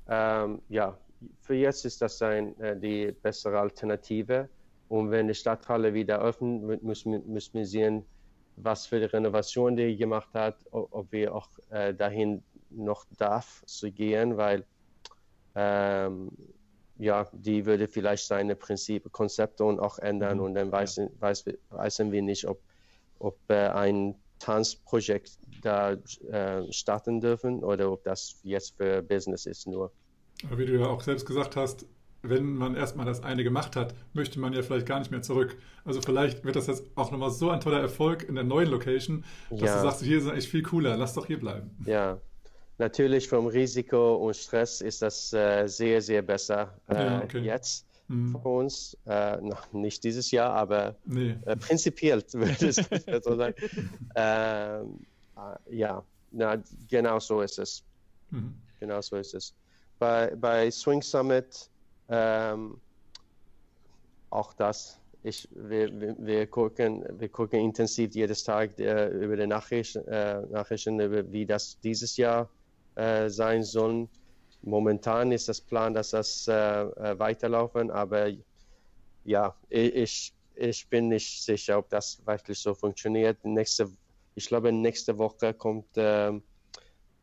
ähm, 0.09 0.63
ja, 0.69 0.97
für 1.41 1.57
jetzt 1.57 1.85
ist 1.85 2.01
das 2.01 2.23
ein, 2.23 2.57
äh, 2.61 2.79
die 2.79 3.11
bessere 3.11 3.59
Alternative. 3.59 4.49
Und 4.89 5.11
wenn 5.11 5.27
die 5.27 5.35
Stadthalle 5.35 5.93
wieder 5.93 6.21
öffnet, 6.21 6.85
müssen 6.85 7.15
wir, 7.15 7.21
müssen 7.23 7.55
wir 7.55 7.67
sehen, 7.67 8.05
was 8.55 8.87
für 8.87 9.01
die 9.01 9.07
Renovation 9.07 9.75
die 9.75 9.97
gemacht 9.97 10.33
hat, 10.35 10.55
ob 10.71 11.11
wir 11.11 11.35
auch 11.35 11.49
äh, 11.71 11.93
dahin 11.93 12.45
noch 12.71 13.07
darf 13.19 13.65
zu 13.67 13.91
gehen, 13.91 14.37
weil 14.37 14.65
ähm, 15.57 16.31
ja, 17.01 17.29
die 17.33 17.67
würde 17.67 17.89
vielleicht 17.89 18.27
seine 18.27 18.55
Prinzip, 18.57 19.11
Konzepte 19.13 19.65
und 19.65 19.81
auch 19.81 19.99
ändern 19.99 20.39
Mhm. 20.39 20.45
und 20.45 20.55
dann 20.55 20.71
weiß, 20.73 21.01
weiß, 21.19 21.45
wissen 21.71 22.13
wir 22.13 22.23
nicht, 22.23 22.47
ob, 22.47 22.61
ob 23.19 23.39
äh, 23.49 23.69
ein 23.69 24.15
Tanzprojekt 24.39 25.39
da 25.63 25.93
äh, 25.93 26.73
starten 26.73 27.21
dürfen 27.21 27.63
oder 27.65 27.91
ob 27.93 28.05
das 28.05 28.39
jetzt 28.43 28.77
für 28.77 29.03
Business 29.03 29.47
ist 29.47 29.67
nur. 29.67 29.93
Aber 30.47 30.59
wie 30.59 30.67
du 30.67 30.79
ja 30.79 30.87
auch 30.87 31.03
selbst 31.03 31.27
gesagt 31.27 31.57
hast, 31.57 31.87
wenn 32.23 32.45
man 32.55 32.75
erstmal 32.75 33.07
das 33.07 33.23
eine 33.23 33.45
gemacht 33.45 33.77
hat, 33.77 33.95
möchte 34.13 34.39
man 34.41 34.53
ja 34.53 34.63
vielleicht 34.63 34.87
gar 34.87 34.99
nicht 34.99 35.11
mehr 35.11 35.23
zurück. 35.23 35.57
Also 35.85 36.01
vielleicht 36.03 36.45
wird 36.45 36.57
das 36.57 36.67
jetzt 36.67 36.85
auch 36.95 37.11
nochmal 37.11 37.31
so 37.31 37.51
ein 37.51 37.61
toller 37.61 37.81
Erfolg 37.81 38.29
in 38.29 38.35
der 38.35 38.45
neuen 38.45 38.69
Location, 38.69 39.25
dass 39.51 39.61
Ja. 39.61 39.77
du 39.77 39.83
sagst, 39.83 40.03
hier 40.03 40.19
ist 40.19 40.25
es 40.25 40.31
eigentlich 40.31 40.49
viel 40.49 40.63
cooler, 40.63 40.97
lass 40.97 41.15
doch 41.15 41.27
hier 41.27 41.39
bleiben. 41.41 41.71
Ja, 41.87 42.21
natürlich 42.81 43.29
vom 43.29 43.47
Risiko 43.47 44.17
und 44.17 44.35
Stress 44.37 44.81
ist 44.81 45.03
das 45.03 45.33
äh, 45.33 45.67
sehr, 45.69 46.03
sehr 46.03 46.23
besser 46.23 46.77
äh, 46.89 46.95
Ja, 46.95 47.23
okay. 47.23 47.39
jetzt 47.41 47.87
Hm. 48.09 48.33
für 48.33 48.49
uns. 48.49 48.97
Äh, 49.07 49.37
noch 49.41 49.73
nicht 49.73 50.03
dieses 50.03 50.33
Jahr, 50.33 50.53
aber 50.53 50.97
Nee. 51.05 51.37
äh, 51.47 51.55
prinzipiell 51.55 52.25
würde 52.33 52.67
ich 52.67 52.75
so 53.25 53.37
sagen. 53.37 53.55
Ähm, 54.17 55.07
äh, 55.37 55.77
ja, 55.77 56.05
na, 56.33 56.61
genau 56.89 57.21
so 57.21 57.41
ist 57.41 57.61
es. 57.61 57.85
Mhm. 58.31 58.53
Genau 58.81 59.01
so 59.01 59.15
ist 59.17 59.35
es. 59.35 59.55
Bei, 60.01 60.35
bei 60.35 60.71
Swing 60.73 61.03
Summit 61.03 61.71
ähm, 62.09 62.81
auch 64.31 64.55
das. 64.55 64.99
Ich, 65.23 65.49
wir, 65.53 66.01
wir, 66.01 66.17
wir, 66.19 66.47
gucken, 66.49 67.05
wir 67.13 67.29
gucken 67.29 67.61
intensiv 67.61 68.15
jedes 68.15 68.43
Tag 68.43 68.77
äh, 68.81 69.09
über 69.09 69.37
die 69.37 69.47
Nachrichten, 69.47 70.07
äh, 70.09 70.41
Nachrichten 70.47 70.99
über 70.99 71.31
wie 71.31 71.47
das 71.47 71.79
dieses 71.81 72.17
Jahr 72.17 72.49
äh, 72.95 73.29
sein 73.29 73.63
soll. 73.63 74.09
Momentan 74.63 75.33
ist 75.33 75.49
das 75.49 75.61
Plan, 75.61 75.95
dass 75.95 76.11
das 76.11 76.47
äh, 76.49 76.53
äh, 76.53 77.19
weiterlaufen, 77.19 77.91
aber 77.91 78.31
ja, 79.25 79.55
ich, 79.69 80.35
ich, 80.55 80.89
bin 80.89 81.09
nicht 81.09 81.43
sicher, 81.45 81.79
ob 81.79 81.89
das 81.89 82.21
wirklich 82.27 82.59
so 82.59 82.75
funktioniert. 82.75 83.43
Nächste, 83.45 83.89
ich 84.35 84.47
glaube, 84.47 84.73
nächste 84.73 85.17
Woche 85.17 85.55
kommt 85.55 85.89
ähm, 85.97 86.43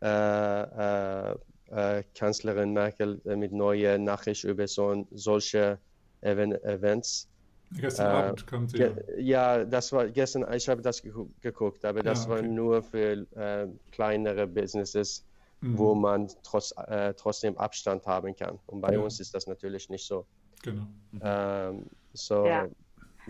äh, 0.01 1.31
äh, 1.69 2.03
Kanzlerin 2.15 2.73
Merkel 2.73 3.21
mit 3.25 3.51
neuen 3.51 4.03
Nachrichten 4.03 4.49
über 4.49 4.67
so, 4.67 5.07
solche 5.11 5.79
Even 6.21 6.53
Events. 6.63 7.29
Gestern 7.71 8.07
Äh, 8.07 8.09
Abend 8.09 8.47
kam 8.47 8.67
sie. 8.67 8.77
Ja. 8.77 8.89
Ge 8.89 9.21
ja, 9.21 9.65
das 9.65 9.91
war 9.91 10.07
gestern, 10.07 10.45
ich 10.53 10.69
habe 10.69 10.81
das 10.81 11.01
gegu 11.01 11.29
geguckt, 11.41 11.83
aber 11.83 12.01
das 12.01 12.23
Ja, 12.23 12.29
war 12.29 12.39
okay. 12.39 12.47
nur 12.47 12.81
für 12.81 13.27
äh, 13.35 13.67
kleinere 13.91 14.47
Businesses, 14.47 15.26
Mhm. 15.61 15.77
wo 15.77 15.95
man 15.95 16.27
trotz, 16.43 16.71
äh, 16.87 17.13
trotzdem 17.15 17.57
Abstand 17.57 18.05
haben 18.05 18.35
kann. 18.35 18.59
Und 18.67 18.81
bei 18.81 18.93
Ja. 18.93 18.99
uns 18.99 19.19
ist 19.19 19.33
das 19.33 19.47
natürlich 19.47 19.89
nicht 19.89 20.05
so. 20.05 20.25
Genau. 20.63 20.87
Ähm, 21.21 21.89
so 22.13 22.45
Ja. 22.45 22.67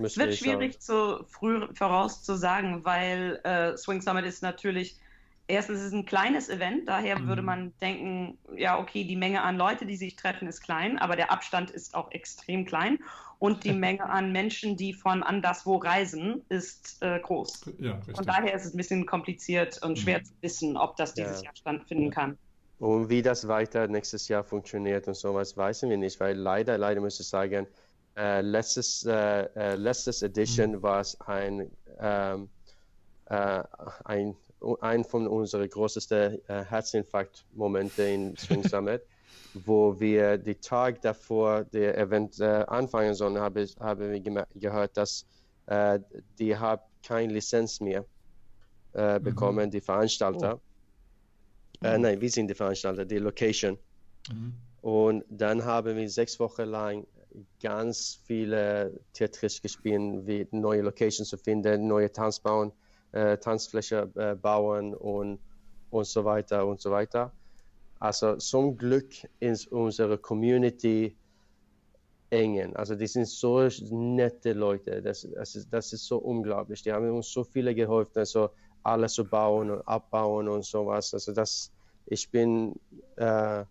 Es 0.03 0.15
wird 0.17 0.35
schwierig 0.35 0.79
zu 0.79 1.25
früh 1.27 1.67
vorauszusagen, 1.73 2.85
weil 2.85 3.41
äh, 3.43 3.75
Swing 3.77 4.01
Summit 4.01 4.25
ist 4.25 4.43
natürlich, 4.43 4.99
erstens 5.47 5.79
ist 5.79 5.85
es 5.87 5.93
ein 5.93 6.05
kleines 6.05 6.49
Event, 6.49 6.87
daher 6.87 7.17
Mhm. 7.17 7.27
würde 7.27 7.41
man 7.41 7.73
denken, 7.81 8.37
ja, 8.55 8.77
okay, 8.79 9.05
die 9.05 9.15
Menge 9.15 9.41
an 9.41 9.57
Leute, 9.57 9.87
die 9.87 9.95
sich 9.95 10.15
treffen, 10.15 10.47
ist 10.47 10.61
klein, 10.61 10.99
aber 10.99 11.15
der 11.15 11.31
Abstand 11.31 11.71
ist 11.71 11.95
auch 11.95 12.11
extrem 12.11 12.65
klein 12.65 12.99
und 13.39 13.63
die 13.63 13.73
Menge 13.73 14.09
an 14.09 14.31
Menschen, 14.31 14.77
die 14.77 14.93
von 14.93 15.21
anderswo 15.23 15.77
reisen, 15.77 16.43
ist 16.49 16.97
äh, 17.01 17.19
groß. 17.19 17.69
Ja. 17.79 17.99
Von 18.15 18.25
daher 18.25 18.53
ist 18.55 18.65
es 18.65 18.73
ein 18.73 18.77
bisschen 18.77 19.05
kompliziert 19.05 19.81
und 19.83 19.97
schwer 19.99 20.19
Mhm. 20.19 20.25
zu 20.25 20.33
wissen, 20.41 20.77
ob 20.77 20.95
das 20.95 21.13
dieses 21.13 21.41
Ja. 21.41 21.45
Jahr 21.45 21.55
stattfinden 21.55 22.09
kann. 22.09 22.37
Und 22.79 23.09
wie 23.09 23.21
das 23.21 23.47
weiter 23.47 23.87
nächstes 23.87 24.27
Jahr 24.27 24.43
funktioniert 24.43 25.07
und 25.07 25.15
sowas, 25.15 25.57
wissen 25.57 25.89
wir 25.89 25.97
nicht, 25.97 26.19
weil 26.19 26.35
leider, 26.37 26.77
leider 26.77 27.01
muss 27.01 27.19
ich 27.19 27.27
sagen, 27.27 27.67
äh, 28.15 28.41
letztes, 28.41 29.03
äh, 29.05 29.43
äh, 29.55 29.75
letztes 29.75 30.21
Edition 30.21 30.81
war 30.81 31.01
es 31.01 31.19
ein, 31.21 31.71
ähm, 31.99 32.49
äh, 33.25 33.63
ein, 34.05 34.35
ein 34.81 35.03
von 35.03 35.27
unseren 35.27 35.69
größten 35.69 36.39
äh, 36.47 36.65
Herzinfarkt-Momente 36.65 38.03
in 38.03 38.37
Swing 38.37 38.63
Summit, 38.63 39.03
wo 39.53 39.99
wir 39.99 40.37
die 40.37 40.55
Tag 40.55 41.01
davor 41.01 41.63
der 41.65 41.97
Event 41.97 42.39
äh, 42.39 42.65
anfangen 42.67 43.13
sollen, 43.13 43.37
habe 43.37 43.61
ich, 43.61 43.75
haben 43.79 44.11
wir 44.11 44.47
gehört, 44.55 44.97
dass 44.97 45.25
äh, 45.67 45.99
die 46.39 46.55
haben 46.55 46.81
keine 47.05 47.33
Lizenz 47.33 47.79
mehr 47.79 48.05
äh, 48.93 49.19
bekommen, 49.19 49.71
die 49.71 49.81
Veranstalter. 49.81 50.59
Äh, 51.81 51.97
nein, 51.97 52.19
wir 52.19 52.29
sind 52.29 52.47
die 52.47 52.55
Veranstalter, 52.55 53.05
die 53.05 53.17
Location. 53.17 53.77
Mhm. 54.31 54.53
Und 54.81 55.23
dann 55.29 55.63
haben 55.65 55.95
wir 55.95 56.09
sechs 56.09 56.39
Wochen 56.39 56.63
lang 56.63 57.05
ganz 57.61 58.19
viele 58.25 58.99
Tetris 59.13 59.61
gespielt, 59.61 60.25
wie 60.25 60.47
neue 60.51 60.81
Locations 60.81 61.29
zu 61.29 61.37
finden, 61.37 61.87
neue 61.87 62.11
Tanz 62.11 62.39
bauen, 62.39 62.71
äh, 63.11 63.37
Tanzfläche 63.37 64.09
äh, 64.15 64.35
bauen 64.35 64.93
und, 64.93 65.39
und 65.89 66.07
so 66.07 66.25
weiter 66.25 66.65
und 66.65 66.81
so 66.81 66.91
weiter. 66.91 67.31
Also 67.99 68.35
zum 68.35 68.77
Glück 68.77 69.11
ist 69.39 69.71
unsere 69.71 70.17
Community 70.17 71.17
engen. 72.29 72.75
Also 72.75 72.95
die 72.95 73.07
sind 73.07 73.27
so 73.27 73.67
nette 73.91 74.53
Leute. 74.53 75.01
Das, 75.01 75.27
das, 75.33 75.55
ist, 75.55 75.69
das 75.71 75.93
ist 75.93 76.05
so 76.05 76.17
unglaublich. 76.17 76.83
Die 76.83 76.91
haben 76.91 77.09
uns 77.09 77.31
so 77.31 77.43
viele 77.43 77.73
geholfen, 77.73 78.19
also 78.19 78.49
alles 78.83 79.13
zu 79.13 79.25
bauen 79.25 79.71
und 79.71 79.87
abbauen 79.87 80.47
und 80.47 80.65
sowas. 80.65 81.13
Also 81.13 81.33
das, 81.33 81.71
ich 82.05 82.29
bin, 82.29 82.75
äh, 83.15 83.61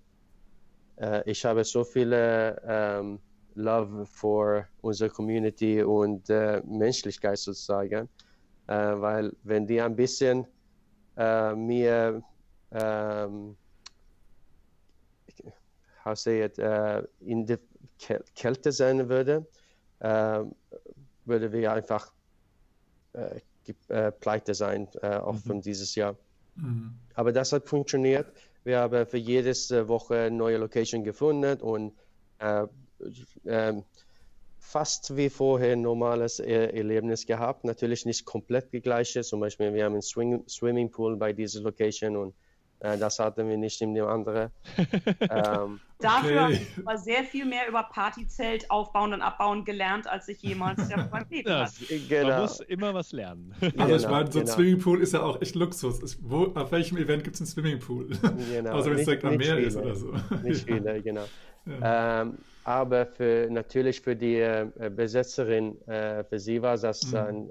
äh, 0.97 1.31
ich 1.31 1.45
habe 1.45 1.65
so 1.65 1.85
viele 1.85 2.61
ähm, 2.67 3.19
Love 3.55 4.07
for 4.07 4.67
unsere 4.83 5.11
Community 5.11 5.83
und 5.83 6.29
äh, 6.29 6.63
Menschlichkeit 6.67 7.39
sozusagen, 7.39 8.09
äh, 8.67 8.75
weil 8.75 9.33
wenn 9.45 9.67
die 9.67 9.81
ein 9.81 9.97
bisschen 9.97 10.47
äh, 11.17 11.55
mir 11.55 12.23
ähm, 12.73 13.57
how 16.07 16.15
say 16.15 16.45
it, 16.45 16.59
uh, 16.59 17.03
in 17.21 17.47
der 17.47 17.59
Kälte 18.35 18.73
sein 18.73 19.09
würde, 19.09 19.45
uh, 20.03 20.49
würde 21.25 21.53
wir 21.53 21.73
einfach 21.73 22.13
uh, 23.15 24.11
pleite 24.21 24.55
sein, 24.55 24.87
auch 25.03 25.33
mhm. 25.33 25.39
von 25.39 25.61
dieses 25.61 25.97
Jahr. 25.97 26.15
Mhm. 26.55 26.95
Aber 27.15 27.33
das 27.33 27.53
hat 27.53 27.67
funktioniert. 27.69 28.33
Wir 28.63 28.79
haben 28.79 29.07
für 29.07 29.17
jedes 29.17 29.71
Woche 29.73 30.17
eine 30.17 30.37
neue 30.37 30.59
Location 30.59 31.03
gefunden 31.03 31.61
und 31.61 31.93
ähm, 33.45 33.83
fast 34.61 35.17
wie 35.17 35.31
vorher 35.31 35.73
ein 35.73 35.83
normales 35.83 36.39
Erlebnis 36.39 37.27
gehabt. 37.27 37.65
Natürlich 37.65 38.07
nicht 38.07 38.25
komplett 38.25 38.73
die 38.73 38.81
gleiche. 38.81 39.23
Zum 39.23 39.41
Beispiel, 39.41 39.75
wir 39.75 39.85
haben 39.85 39.95
einen 39.95 40.03
Swing 40.03 40.45
Swimmingpool 40.49 41.17
bei 41.17 41.33
dieser 41.33 41.63
Location 41.63 42.17
und 42.17 42.31
äh, 42.31 42.46
das 42.81 43.19
hatten 43.19 43.49
wir 43.49 43.57
nicht 43.57 43.81
in 43.81 43.95
dem 43.95 44.07
anderen. 44.07 44.51
ähm, 45.31 45.81
Dafür 45.99 46.45
okay. 46.45 46.67
habe 46.85 46.97
ich 46.97 47.01
sehr 47.03 47.25
viel 47.25 47.47
mehr 47.47 47.69
über 47.69 47.85
Partyzelt 47.85 48.71
aufbauen 48.71 49.15
und 49.15 49.23
abbauen 49.23 49.65
gelernt, 49.65 50.07
als 50.07 50.29
ich 50.29 50.43
jemals 50.43 50.91
ja, 50.91 51.03
beim 51.11 51.25
Leben 51.31 51.49
ja, 51.49 51.67
genau. 52.09 52.29
Man 52.29 52.41
muss 52.43 52.61
immer 52.61 52.95
was 52.95 53.13
lernen. 53.13 53.55
Also 53.61 53.73
genau, 53.73 53.97
ich 53.97 54.09
meine, 54.09 54.33
so 54.33 54.39
ein 54.39 54.45
genau. 54.45 54.57
Swimmingpool 54.57 55.03
ist 55.03 55.13
ja 55.15 55.23
auch 55.23 55.41
echt 55.41 55.55
Luxus. 55.55 56.19
Wo, 56.21 56.53
auf 56.55 56.71
welchem 56.71 56.99
Event 56.99 57.25
gibt 57.25 57.37
es 57.37 57.41
einen 57.41 57.47
Swimmingpool? 57.47 58.11
Genau. 58.51 58.73
Also 58.77 58.91
wenn 58.91 58.99
es 58.99 59.05
direkt 59.07 59.25
am 59.25 59.37
Meer 59.37 59.57
viele, 59.57 59.67
ist 59.67 59.77
oder 59.77 59.95
so. 59.95 60.15
Nicht 60.43 60.67
viele, 60.67 61.03
genau. 61.03 61.25
Ja. 61.65 62.23
Ähm, 62.23 62.39
aber 62.65 63.07
für, 63.07 63.49
natürlich 63.51 64.01
für 64.01 64.15
die 64.15 64.37
äh, 64.37 64.69
Besetzerin, 64.95 65.81
äh, 65.89 66.25
für 66.25 66.39
sie 66.39 66.61
war 66.61 66.77
das 66.77 67.03
mhm. 67.07 67.17
ein, 67.17 67.51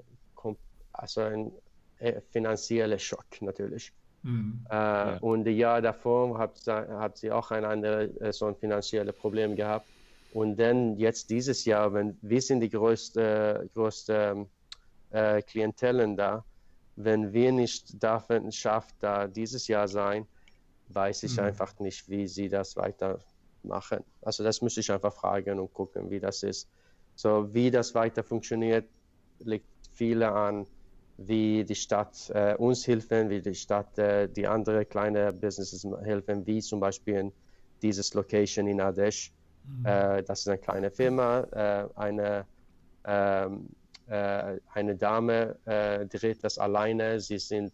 also 0.92 1.20
ein 1.22 1.52
äh, 1.98 2.20
finanzieller 2.30 2.98
Schock 2.98 3.26
natürlich. 3.40 3.92
Mhm. 4.26 4.66
Äh, 4.68 4.74
ja. 4.74 5.18
Und 5.20 5.44
das 5.44 5.54
Jahr 5.54 5.80
davor 5.80 6.36
hat, 6.36 6.60
hat 6.66 7.16
sie 7.16 7.30
auch 7.30 7.52
ein 7.52 7.64
anderes 7.64 8.10
äh, 8.20 8.32
so 8.32 8.46
ein 8.46 8.56
finanzielles 8.56 9.14
Problem 9.14 9.54
gehabt. 9.54 9.88
Und 10.32 10.56
dann 10.56 10.96
jetzt 10.96 11.30
dieses 11.30 11.64
Jahr, 11.64 11.94
wenn 11.94 12.18
wir 12.22 12.42
sind 12.42 12.60
die 12.60 12.68
größte, 12.68 13.70
größte 13.72 14.46
äh, 15.10 15.42
Klientelen 15.42 16.16
da, 16.16 16.44
wenn 16.96 17.32
wir 17.32 17.52
nicht 17.52 18.02
davon 18.02 18.50
schafft, 18.50 18.96
da 19.00 19.28
dieses 19.28 19.68
Jahr 19.68 19.86
sein, 19.86 20.26
weiß 20.88 21.22
ich 21.22 21.36
mhm. 21.36 21.44
einfach 21.44 21.78
nicht, 21.78 22.08
wie 22.08 22.26
sie 22.26 22.48
das 22.48 22.76
weitermachen. 22.76 24.02
Also 24.22 24.42
das 24.42 24.60
müsste 24.60 24.80
ich 24.80 24.90
einfach 24.90 25.14
fragen 25.14 25.60
und 25.60 25.72
gucken, 25.72 26.10
wie 26.10 26.20
das 26.20 26.42
ist. 26.42 26.68
So 27.14 27.54
wie 27.54 27.70
das 27.70 27.94
weiter 27.94 28.24
funktioniert, 28.24 28.88
liegt 29.38 29.68
viele 29.94 30.32
an 30.32 30.66
wie 31.18 31.64
die 31.64 31.74
Stadt 31.74 32.30
äh, 32.34 32.54
uns 32.56 32.86
helfen, 32.86 33.30
wie 33.30 33.40
die 33.40 33.54
Stadt 33.54 33.98
äh, 33.98 34.28
die 34.28 34.46
anderen 34.46 34.88
kleine 34.88 35.32
Businesses 35.32 35.86
helfen, 36.02 36.46
wie 36.46 36.60
zum 36.60 36.80
Beispiel 36.80 37.14
in 37.14 37.32
dieses 37.82 38.12
Location 38.14 38.66
in 38.66 38.80
Adesh. 38.80 39.32
Mhm. 39.64 39.86
Äh, 39.86 40.22
das 40.22 40.40
ist 40.40 40.48
eine 40.48 40.58
kleine 40.58 40.90
Firma, 40.90 41.40
äh, 41.52 41.88
eine, 41.94 42.44
ähm, 43.04 43.68
äh, 44.08 44.58
eine 44.74 44.96
Dame 44.96 45.56
äh, 45.64 46.06
dreht 46.06 46.44
das 46.44 46.58
alleine. 46.58 47.20
Sie 47.20 47.38
sind 47.38 47.72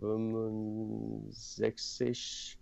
65 0.00 2.58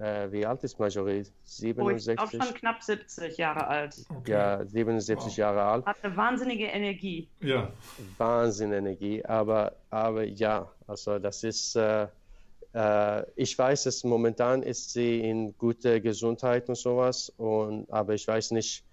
äh, 0.00 0.32
wie 0.32 0.46
alt 0.46 0.64
ist 0.64 0.78
Marjorie? 0.78 1.24
67? 1.44 2.18
Oh, 2.18 2.22
auch 2.22 2.46
schon 2.46 2.54
knapp 2.54 2.82
70 2.82 3.36
Jahre 3.36 3.66
alt. 3.66 3.96
Okay. 4.08 4.32
Ja, 4.32 4.64
77 4.64 5.26
wow. 5.26 5.36
Jahre 5.36 5.62
alt. 5.62 5.86
Hat 5.86 6.02
eine 6.02 6.16
wahnsinnige 6.16 6.66
Energie. 6.66 7.28
Ja. 7.40 7.70
Wahnsinn 8.16 8.72
Energie, 8.72 9.24
aber, 9.24 9.76
aber 9.90 10.24
ja, 10.24 10.70
also 10.86 11.18
das 11.18 11.44
ist, 11.44 11.76
äh, 11.76 12.06
äh, 12.72 13.24
ich 13.36 13.58
weiß, 13.58 13.84
dass 13.84 14.02
momentan 14.02 14.62
ist 14.62 14.92
sie 14.92 15.20
in 15.20 15.56
guter 15.58 16.00
Gesundheit 16.00 16.68
und 16.68 16.76
sowas, 16.76 17.30
und, 17.36 17.90
aber 17.92 18.14
ich 18.14 18.26
weiß 18.26 18.52
nicht 18.52 18.84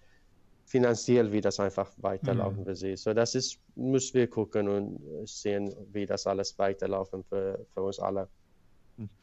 finanziell, 0.65 1.31
wie 1.31 1.39
das 1.39 1.61
einfach 1.61 1.89
weiterlaufen 1.97 2.59
mhm. 2.59 2.65
für 2.65 2.75
sie. 2.75 2.97
So, 2.97 3.13
das 3.13 3.33
ist, 3.33 3.57
müssen 3.75 4.15
wir 4.15 4.27
gucken 4.29 4.67
und 4.67 4.99
sehen, 5.25 5.73
wie 5.93 6.05
das 6.05 6.27
alles 6.27 6.59
weiterlaufen 6.59 7.23
für, 7.23 7.65
für 7.73 7.81
uns 7.81 7.99
alle. 7.99 8.27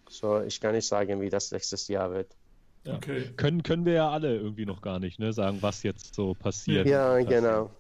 So, 0.09 0.41
ich 0.43 0.61
kann 0.61 0.75
nicht 0.75 0.87
sagen, 0.87 1.21
wie 1.21 1.31
das 1.31 1.51
nächstes 1.53 1.89
Jahr 1.89 2.13
wird. 2.13 2.35
Ja. 2.87 2.97
Okay. 2.97 3.31
Können, 3.37 3.63
können 3.63 3.85
wir 3.85 3.95
ja 3.95 4.11
alle 4.11 4.37
irgendwie 4.37 4.67
noch 4.67 4.83
gar 4.83 4.99
nicht 4.99 5.19
ne, 5.19 5.33
sagen, 5.33 5.59
was 5.61 5.83
jetzt 5.83 6.15
so 6.15 6.35
passiert. 6.35 6.87
Ja, 6.87 7.19
genau. 7.19 7.71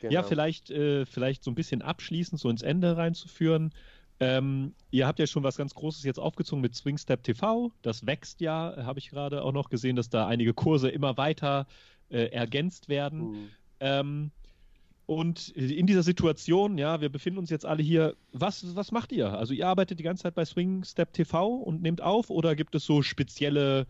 genau. 0.00 0.12
Ja, 0.12 0.22
vielleicht, 0.22 0.70
äh, 0.70 1.06
vielleicht 1.06 1.44
so 1.44 1.50
ein 1.50 1.54
bisschen 1.54 1.82
abschließend 1.82 2.40
so 2.40 2.48
ins 2.48 2.62
Ende 2.62 2.96
reinzuführen. 2.96 3.72
Ähm, 4.20 4.74
ihr 4.90 5.06
habt 5.06 5.18
ja 5.18 5.26
schon 5.26 5.42
was 5.42 5.56
ganz 5.56 5.74
Großes 5.74 6.04
jetzt 6.04 6.18
aufgezogen 6.18 6.62
mit 6.62 6.74
Swingstep 6.74 7.22
TV. 7.22 7.72
Das 7.82 8.06
wächst 8.06 8.40
ja, 8.40 8.74
habe 8.78 8.98
ich 8.98 9.10
gerade 9.10 9.42
auch 9.42 9.52
noch 9.52 9.70
gesehen, 9.70 9.96
dass 9.96 10.08
da 10.08 10.26
einige 10.26 10.54
Kurse 10.54 10.88
immer 10.88 11.16
weiter 11.16 11.66
äh, 12.10 12.26
ergänzt 12.26 12.88
werden. 12.88 13.30
Mhm. 13.30 13.50
Ähm, 13.80 14.30
und 15.06 15.50
in 15.50 15.86
dieser 15.86 16.02
Situation, 16.02 16.78
ja, 16.78 17.00
wir 17.00 17.10
befinden 17.10 17.38
uns 17.38 17.50
jetzt 17.50 17.66
alle 17.66 17.82
hier. 17.82 18.16
Was, 18.32 18.74
was 18.74 18.90
macht 18.90 19.12
ihr? 19.12 19.32
Also 19.32 19.52
ihr 19.52 19.66
arbeitet 19.66 19.98
die 19.98 20.02
ganze 20.02 20.22
Zeit 20.22 20.34
bei 20.34 20.44
Swing 20.44 20.82
Step 20.84 21.12
TV 21.12 21.46
und 21.46 21.82
nehmt 21.82 22.00
auf 22.00 22.30
oder 22.30 22.56
gibt 22.56 22.74
es 22.74 22.84
so 22.84 23.02
spezielle 23.02 23.86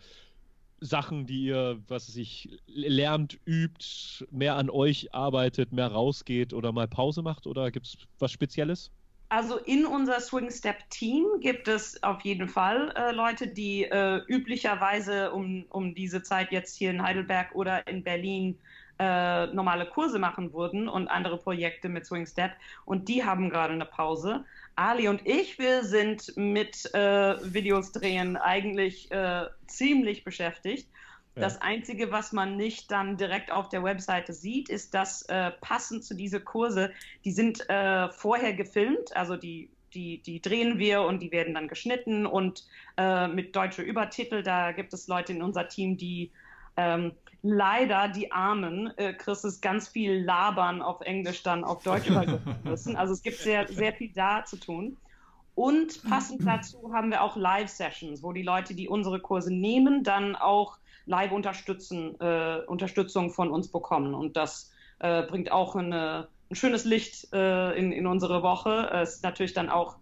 Sachen, 0.80 1.26
die 1.26 1.44
ihr, 1.44 1.80
was 1.88 2.08
weiß 2.08 2.16
ich, 2.16 2.60
lernt, 2.66 3.38
übt, 3.46 4.26
mehr 4.30 4.56
an 4.56 4.70
euch 4.70 5.14
arbeitet, 5.14 5.72
mehr 5.72 5.86
rausgeht 5.88 6.52
oder 6.52 6.72
mal 6.72 6.88
Pause 6.88 7.22
macht 7.22 7.46
oder 7.46 7.70
gibt 7.70 7.86
es 7.86 7.96
was 8.18 8.32
Spezielles? 8.32 8.90
Also 9.28 9.56
in 9.56 9.86
unser 9.86 10.20
Swing 10.20 10.50
Step 10.50 10.88
Team 10.90 11.24
gibt 11.40 11.68
es 11.68 12.02
auf 12.02 12.20
jeden 12.22 12.48
Fall 12.48 12.92
äh, 12.96 13.12
Leute, 13.12 13.46
die 13.46 13.84
äh, 13.84 14.20
üblicherweise 14.28 15.32
um, 15.32 15.64
um 15.70 15.94
diese 15.94 16.22
Zeit 16.22 16.52
jetzt 16.52 16.76
hier 16.76 16.90
in 16.90 17.02
Heidelberg 17.02 17.54
oder 17.54 17.86
in 17.86 18.02
Berlin 18.02 18.58
äh, 18.98 19.46
normale 19.48 19.86
Kurse 19.86 20.18
machen 20.18 20.52
würden 20.52 20.88
und 20.88 21.08
andere 21.08 21.38
Projekte 21.38 21.88
mit 21.88 22.06
Swing 22.06 22.26
Step. 22.26 22.52
Und 22.84 23.08
die 23.08 23.24
haben 23.24 23.50
gerade 23.50 23.74
eine 23.74 23.86
Pause. 23.86 24.44
Ali 24.76 25.08
und 25.08 25.26
ich, 25.26 25.58
wir 25.58 25.84
sind 25.84 26.36
mit 26.36 26.92
äh, 26.94 27.36
Videos 27.52 27.92
drehen 27.92 28.36
eigentlich 28.36 29.10
äh, 29.10 29.46
ziemlich 29.66 30.24
beschäftigt. 30.24 30.88
Ja. 31.34 31.42
Das 31.42 31.60
Einzige, 31.60 32.12
was 32.12 32.32
man 32.32 32.56
nicht 32.56 32.90
dann 32.90 33.16
direkt 33.16 33.50
auf 33.50 33.68
der 33.68 33.82
Webseite 33.82 34.32
sieht, 34.32 34.68
ist, 34.68 34.94
dass 34.94 35.22
äh, 35.22 35.50
passend 35.60 36.04
zu 36.04 36.14
diese 36.14 36.40
Kurse, 36.40 36.92
die 37.24 37.32
sind 37.32 37.68
äh, 37.68 38.08
vorher 38.10 38.54
gefilmt, 38.54 39.16
also 39.16 39.36
die 39.36 39.70
die, 39.94 40.18
die 40.18 40.42
drehen 40.42 40.78
wir 40.78 41.02
und 41.02 41.20
die 41.20 41.30
werden 41.30 41.54
dann 41.54 41.68
geschnitten 41.68 42.26
und 42.26 42.64
äh, 42.96 43.28
mit 43.28 43.54
deutsche 43.54 43.82
Übertitel. 43.82 44.42
Da 44.42 44.72
gibt 44.72 44.92
es 44.92 45.06
Leute 45.06 45.32
in 45.32 45.42
unser 45.42 45.68
Team, 45.68 45.96
die 45.96 46.32
ähm, 46.76 47.12
leider 47.44 48.08
die 48.08 48.32
Armen, 48.32 48.90
äh, 48.96 49.12
Chris, 49.12 49.44
ist 49.44 49.60
ganz 49.60 49.86
viel 49.86 50.24
Labern 50.24 50.80
auf 50.80 51.02
Englisch 51.02 51.42
dann 51.42 51.62
auf 51.62 51.82
Deutsch 51.82 52.08
übersetzen 52.08 52.56
müssen. 52.64 52.96
Also 52.96 53.12
es 53.12 53.22
gibt 53.22 53.36
sehr, 53.36 53.68
sehr 53.68 53.92
viel 53.92 54.10
da 54.12 54.44
zu 54.46 54.56
tun. 54.56 54.96
Und 55.54 56.02
passend 56.08 56.44
dazu 56.44 56.92
haben 56.92 57.10
wir 57.10 57.22
auch 57.22 57.36
Live-Sessions, 57.36 58.22
wo 58.22 58.32
die 58.32 58.42
Leute, 58.42 58.74
die 58.74 58.88
unsere 58.88 59.20
Kurse 59.20 59.54
nehmen, 59.54 60.02
dann 60.02 60.34
auch 60.34 60.78
live 61.04 61.32
unterstützen, 61.32 62.18
äh, 62.18 62.62
Unterstützung 62.66 63.30
von 63.30 63.50
uns 63.50 63.68
bekommen. 63.68 64.14
Und 64.14 64.36
das 64.38 64.72
äh, 65.00 65.22
bringt 65.22 65.52
auch 65.52 65.76
eine, 65.76 66.28
ein 66.50 66.56
schönes 66.56 66.84
Licht 66.86 67.32
äh, 67.34 67.78
in, 67.78 67.92
in 67.92 68.06
unsere 68.06 68.42
Woche. 68.42 68.90
Es 68.94 69.16
ist 69.16 69.22
natürlich 69.22 69.52
dann 69.52 69.68
auch 69.68 69.96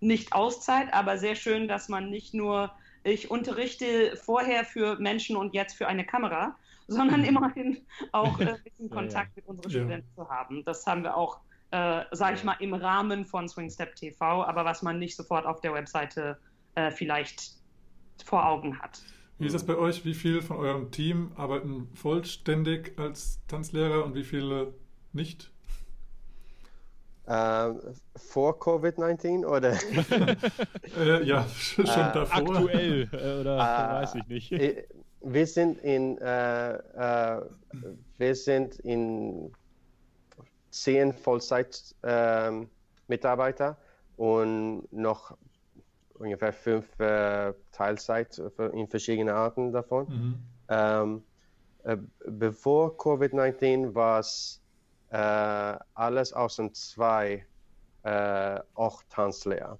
nicht 0.00 0.32
Auszeit, 0.32 0.92
aber 0.94 1.18
sehr 1.18 1.34
schön, 1.34 1.68
dass 1.68 1.90
man 1.90 2.08
nicht 2.08 2.32
nur 2.32 2.70
ich 3.04 3.30
unterrichte 3.30 4.16
vorher 4.16 4.64
für 4.64 4.98
Menschen 4.98 5.36
und 5.36 5.54
jetzt 5.54 5.76
für 5.76 5.86
eine 5.86 6.04
Kamera, 6.04 6.56
sondern 6.88 7.20
mhm. 7.20 7.26
immerhin 7.26 7.86
auch 8.12 8.40
äh, 8.40 8.48
ein 8.48 8.56
bisschen 8.64 8.90
Kontakt 8.90 9.36
ja, 9.36 9.42
ja. 9.42 9.42
mit 9.42 9.46
unseren 9.46 9.70
ja. 9.70 9.78
Studenten 9.78 10.14
zu 10.14 10.28
haben. 10.28 10.64
Das 10.64 10.86
haben 10.86 11.04
wir 11.04 11.16
auch, 11.16 11.40
äh, 11.70 12.04
sage 12.12 12.36
ich 12.36 12.44
mal, 12.44 12.56
im 12.58 12.74
Rahmen 12.74 13.24
von 13.24 13.48
Swingstep 13.48 13.94
TV, 13.94 14.44
aber 14.44 14.64
was 14.64 14.82
man 14.82 14.98
nicht 14.98 15.14
sofort 15.14 15.46
auf 15.46 15.60
der 15.60 15.74
Webseite 15.74 16.38
äh, 16.74 16.90
vielleicht 16.90 17.52
vor 18.24 18.44
Augen 18.46 18.78
hat. 18.80 19.00
Wie 19.38 19.46
ist 19.46 19.52
das 19.52 19.64
bei 19.64 19.76
euch? 19.76 20.04
Wie 20.04 20.14
viele 20.14 20.42
von 20.42 20.56
eurem 20.56 20.90
Team 20.90 21.30
arbeiten 21.36 21.88
vollständig 21.94 22.98
als 22.98 23.40
Tanzlehrer 23.46 24.04
und 24.04 24.16
wie 24.16 24.24
viele 24.24 24.74
nicht? 25.12 25.52
Ähm, 27.28 27.78
vor 28.16 28.58
Covid-19 28.58 29.44
oder? 29.44 29.78
äh, 30.98 31.22
ja, 31.24 31.46
schon 31.56 31.84
äh, 31.84 31.88
davor. 31.88 32.56
Aktuell 32.56 33.08
äh, 33.12 33.40
oder 33.40 33.56
äh, 33.56 34.02
weiß 34.02 34.14
ich 34.16 34.26
nicht. 34.26 34.52
Wir 35.32 35.46
sind 35.46 35.78
in, 35.78 36.18
äh, 36.18 36.74
äh, 36.74 37.40
wir 38.18 38.34
sind 38.34 38.78
in 38.80 39.52
zehn 40.70 41.12
Vollzeit-Mitarbeiter 41.12 43.68
ähm, 43.68 43.76
und 44.16 44.92
noch 44.92 45.36
ungefähr 46.14 46.52
fünf 46.52 46.88
Teilzeit 47.72 48.42
in 48.72 48.88
verschiedenen 48.88 49.34
Arten 49.34 49.72
davon. 49.72 50.08
Mhm. 50.08 50.38
Ähm, 50.68 51.22
bevor 52.26 52.98
Covid-19 52.98 53.94
war 53.94 54.18
es 54.18 54.60
äh, 55.10 55.76
alles 55.94 56.32
außer 56.32 56.72
zwei 56.72 57.46
äh, 58.02 58.60
auch 58.74 59.04
Tanzlehrer. 59.08 59.78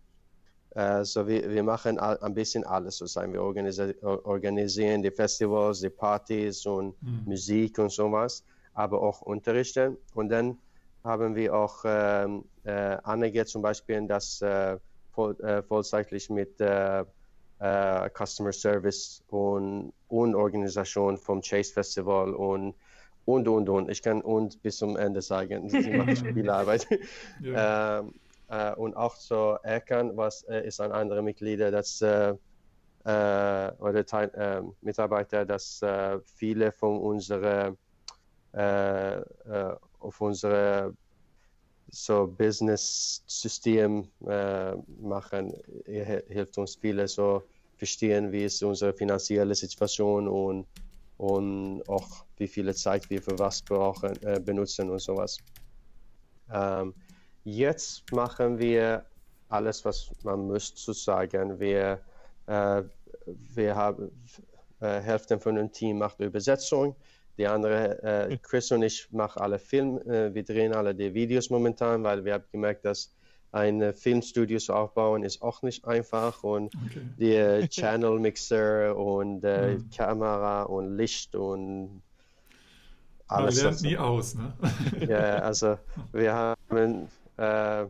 Äh, 0.75 1.05
so 1.05 1.27
wir, 1.27 1.51
wir 1.51 1.63
machen 1.63 1.99
ein 1.99 2.35
bisschen 2.35 2.65
alles 2.65 2.99
sozusagen. 2.99 3.33
Wir 3.33 3.43
organisi 3.43 3.95
organisieren 4.03 5.03
die 5.03 5.11
Festivals, 5.11 5.81
die 5.81 5.91
Partys 5.91 6.67
und 6.67 7.01
mhm. 7.03 7.23
Musik 7.25 7.79
und 7.79 7.91
sowas, 7.91 8.45
aber 8.75 9.03
auch 9.03 9.23
Unterrichte. 9.23 9.97
Und 10.15 10.29
dann 10.29 10.59
haben 11.05 11.35
wir 11.35 11.55
auch 11.55 11.85
ähm, 11.85 12.45
äh, 12.65 12.97
einige 13.03 13.47
zum 13.47 13.63
Beispiel, 13.63 14.07
das 14.07 14.43
äh, 14.43 14.77
voll, 15.13 15.41
äh, 15.41 15.63
vollzeitlich 15.63 16.29
mit 16.29 16.61
äh, 16.61 17.05
äh, 17.61 18.11
Customer 18.11 18.53
Service 18.53 19.23
und, 19.29 19.93
und 20.09 20.35
Organisation 20.35 21.17
vom 21.17 21.41
Chase 21.41 21.73
Festival 21.73 22.35
und 22.35 22.75
und, 23.25 23.47
und, 23.47 23.69
und. 23.69 23.91
Ich 23.91 24.01
kann 24.01 24.23
und 24.23 24.63
bis 24.63 24.79
zum 24.79 24.97
Ende 24.97 25.21
sagen. 25.21 25.69
Sie 25.69 25.91
macht 25.91 26.19
viel 26.35 26.49
Arbeit. 26.49 26.87
Ja. 27.43 27.99
ähm, 27.99 28.15
äh, 28.49 28.75
und 28.75 28.97
auch 28.97 29.17
so 29.17 29.59
Erkan, 29.63 30.17
was 30.17 30.43
äh, 30.45 30.67
ist 30.67 30.81
ein 30.81 30.93
anderer 30.93 31.23
Mitglied, 31.23 31.61
das 31.61 32.01
äh, 32.03 32.35
äh 33.05 33.73
oder 33.79 34.05
Teil, 34.05 34.65
Mitarbeiter, 34.81 35.45
dass 35.45 35.83
äh, 35.83 36.19
viele 36.25 36.73
von 36.73 36.99
unseren 36.99 37.77
äh, 38.53 39.21
auf 40.01 40.21
unsere 40.21 40.95
so 41.91 42.27
Business-System 42.27 44.09
machen, 45.01 45.55
hilft 45.87 46.59
uns 46.59 46.77
viele 46.77 47.09
so 47.09 47.43
verstehen, 47.77 48.31
wie 48.33 48.45
ist 48.45 48.63
unsere 48.63 48.93
finanzielle 48.93 49.55
Situation 49.55 50.29
und 50.29 50.67
und 51.19 51.83
auch 51.89 52.25
wie 52.37 52.47
viele 52.47 52.75
Zeit 52.75 53.11
wir 53.11 53.21
für 53.21 53.39
was 53.39 53.61
brauchen, 53.61 54.11
äh, 54.23 54.41
benutzen 54.41 54.89
und 54.89 55.01
sowas. 55.01 55.37
Ähm, 56.51 56.95
jetzt 57.57 58.13
machen 58.13 58.59
wir 58.59 59.05
alles, 59.49 59.85
was 59.85 60.11
man 60.23 60.47
muss 60.47 60.73
sozusagen. 60.75 61.59
Wir, 61.59 62.01
äh, 62.47 62.83
wir 63.27 63.77
haben 63.77 64.11
äh, 64.81 65.01
Hälfte 65.01 65.39
von 65.39 65.57
dem 65.57 65.73
Team 65.73 65.99
macht 65.99 66.21
Übersetzung, 66.21 66.95
die 67.37 67.47
andere, 67.47 68.03
äh, 68.03 68.37
Chris 68.39 68.71
und 68.73 68.83
ich 68.83 69.11
machen 69.13 69.41
alle 69.41 69.59
Film, 69.59 69.99
äh, 70.09 70.35
wir 70.35 70.45
drehen 70.45 70.75
alle 70.75 70.95
die 70.95 71.15
Videos 71.15 71.51
momentan, 71.51 72.03
weil 72.05 72.25
wir 72.25 72.35
haben 72.35 72.45
gemerkt, 72.53 72.85
dass 72.85 73.15
ein 73.51 73.95
Filmstudio 73.95 74.59
zu 74.59 74.75
aufbauen 74.75 75.23
ist 75.23 75.41
auch 75.41 75.63
nicht 75.63 75.87
einfach 75.87 76.45
und 76.45 76.75
okay. 76.75 77.63
die 77.63 77.69
Channel 77.71 78.19
Mixer 78.19 78.95
und 78.95 79.43
äh, 79.43 79.77
mhm. 79.77 79.91
Kamera 79.91 80.65
und 80.65 80.97
Licht 80.97 81.35
und 81.35 82.03
alles. 83.27 83.57
Man 83.57 83.65
lernt 83.65 83.83
nie 83.83 83.97
aus, 83.97 84.35
ne? 84.35 84.53
ja, 85.09 85.39
also 85.39 85.79
wir 86.13 86.35
haben 86.35 87.09
äh, 87.39 87.87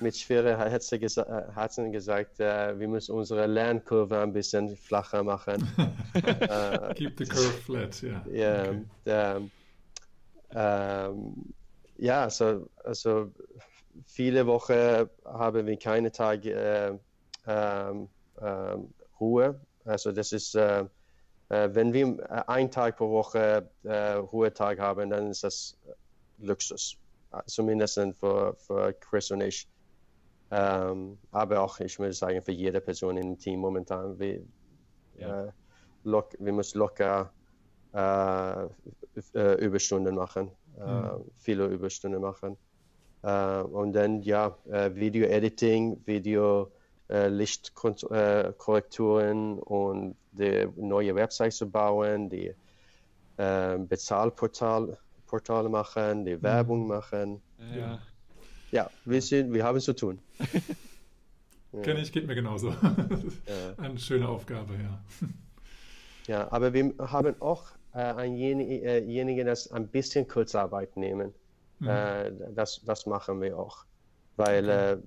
mit 0.00 0.16
schwerer 0.16 0.58
Herzen, 0.58 1.00
gesa 1.00 1.22
äh, 1.22 1.52
Herzen 1.54 1.92
gesagt, 1.92 2.40
äh, 2.40 2.78
wir 2.78 2.88
müssen 2.88 3.14
unsere 3.14 3.46
Lernkurve 3.46 4.20
ein 4.20 4.32
bisschen 4.32 4.76
flacher 4.76 5.22
machen. 5.22 5.66
Äh, 6.14 6.94
Keep 6.94 7.18
the 7.18 7.24
curve 7.26 7.52
flat, 7.64 8.02
ja. 8.02 8.24
Yeah, 8.26 8.62
okay. 8.62 8.84
der, 9.06 9.42
ähm, 10.50 11.54
ja, 11.96 12.24
also, 12.24 12.68
also 12.82 13.32
viele 14.04 14.46
Wochen 14.46 15.08
haben 15.24 15.66
wir 15.66 15.78
keine 15.78 16.10
Tage 16.10 16.52
äh, 16.52 16.98
ähm, 17.46 18.08
äh, 18.40 18.76
Ruhe. 19.20 19.60
Also 19.84 20.12
das 20.12 20.32
ist, 20.32 20.54
äh, 20.54 20.84
äh 21.48 21.68
wenn 21.72 21.92
wir 21.92 22.18
äh, 22.18 22.42
einen 22.46 22.70
Tag 22.70 22.96
pro 22.96 23.10
Woche 23.10 23.68
äh, 23.84 24.12
Ruhetag 24.12 24.78
haben, 24.78 25.10
dann 25.10 25.30
ist 25.30 25.44
das 25.44 25.76
Luxus. 26.38 26.96
Zumindest 27.46 28.00
für, 28.18 28.54
für 28.56 28.92
Chris 28.94 29.30
und 29.30 29.42
ich. 29.42 29.68
Ähm, 30.50 31.18
aber 31.30 31.60
auch, 31.60 31.78
ich 31.80 31.98
würde 31.98 32.14
sagen, 32.14 32.42
für 32.42 32.52
jede 32.52 32.80
Person 32.80 33.16
im 33.16 33.38
Team 33.38 33.60
momentan. 33.60 34.18
Wir, 34.18 34.40
ja. 35.18 35.52
lock, 36.04 36.34
wir 36.38 36.52
müssen 36.52 36.78
locker 36.78 37.32
Überstunden 39.32 40.14
machen, 40.14 40.50
mhm. 40.78 41.24
viele 41.38 41.66
Überstunden 41.66 42.20
machen. 42.20 42.56
Äh, 43.22 43.62
und 43.62 43.92
dann 43.92 44.22
ja, 44.22 44.56
äh, 44.70 44.94
Video-Editing, 44.94 46.00
Video, 46.06 46.72
äh, 47.08 47.28
Lichtkorrekturen 47.28 49.58
und 49.58 50.16
die 50.32 50.66
neue 50.76 51.14
Website 51.14 51.52
zu 51.52 51.70
bauen, 51.70 52.28
die 52.28 52.52
Bezahlportale 53.36 54.98
Portal 55.28 55.68
machen, 55.68 56.24
die 56.24 56.36
mhm. 56.36 56.42
Werbung 56.42 56.88
machen. 56.88 57.40
Ja, 57.76 57.98
ja 58.72 58.90
wir, 59.04 59.22
sind, 59.22 59.52
wir 59.52 59.64
haben 59.64 59.80
zu 59.80 59.94
tun. 59.94 60.18
ja. 61.72 61.80
Kenne 61.82 62.00
ich, 62.00 62.10
geht 62.10 62.26
mir 62.26 62.34
genauso. 62.34 62.70
ja. 62.70 62.96
Eine 63.76 63.98
schöne 63.98 64.28
Aufgabe, 64.28 64.74
ja. 64.74 64.98
Ja, 66.26 66.52
aber 66.52 66.72
wir 66.72 66.94
haben 66.98 67.40
auch 67.40 67.64
äh, 67.94 68.00
einjenigen, 68.00 69.46
das 69.46 69.70
ein 69.72 69.88
bisschen 69.88 70.26
Kurzarbeit 70.28 70.96
nehmen. 70.96 71.32
Mhm. 71.78 71.88
Äh, 71.88 72.32
das, 72.54 72.82
das 72.84 73.06
machen 73.06 73.40
wir 73.40 73.58
auch. 73.58 73.84
Weil 74.36 74.64
okay. 74.64 74.92
äh, 74.92 74.98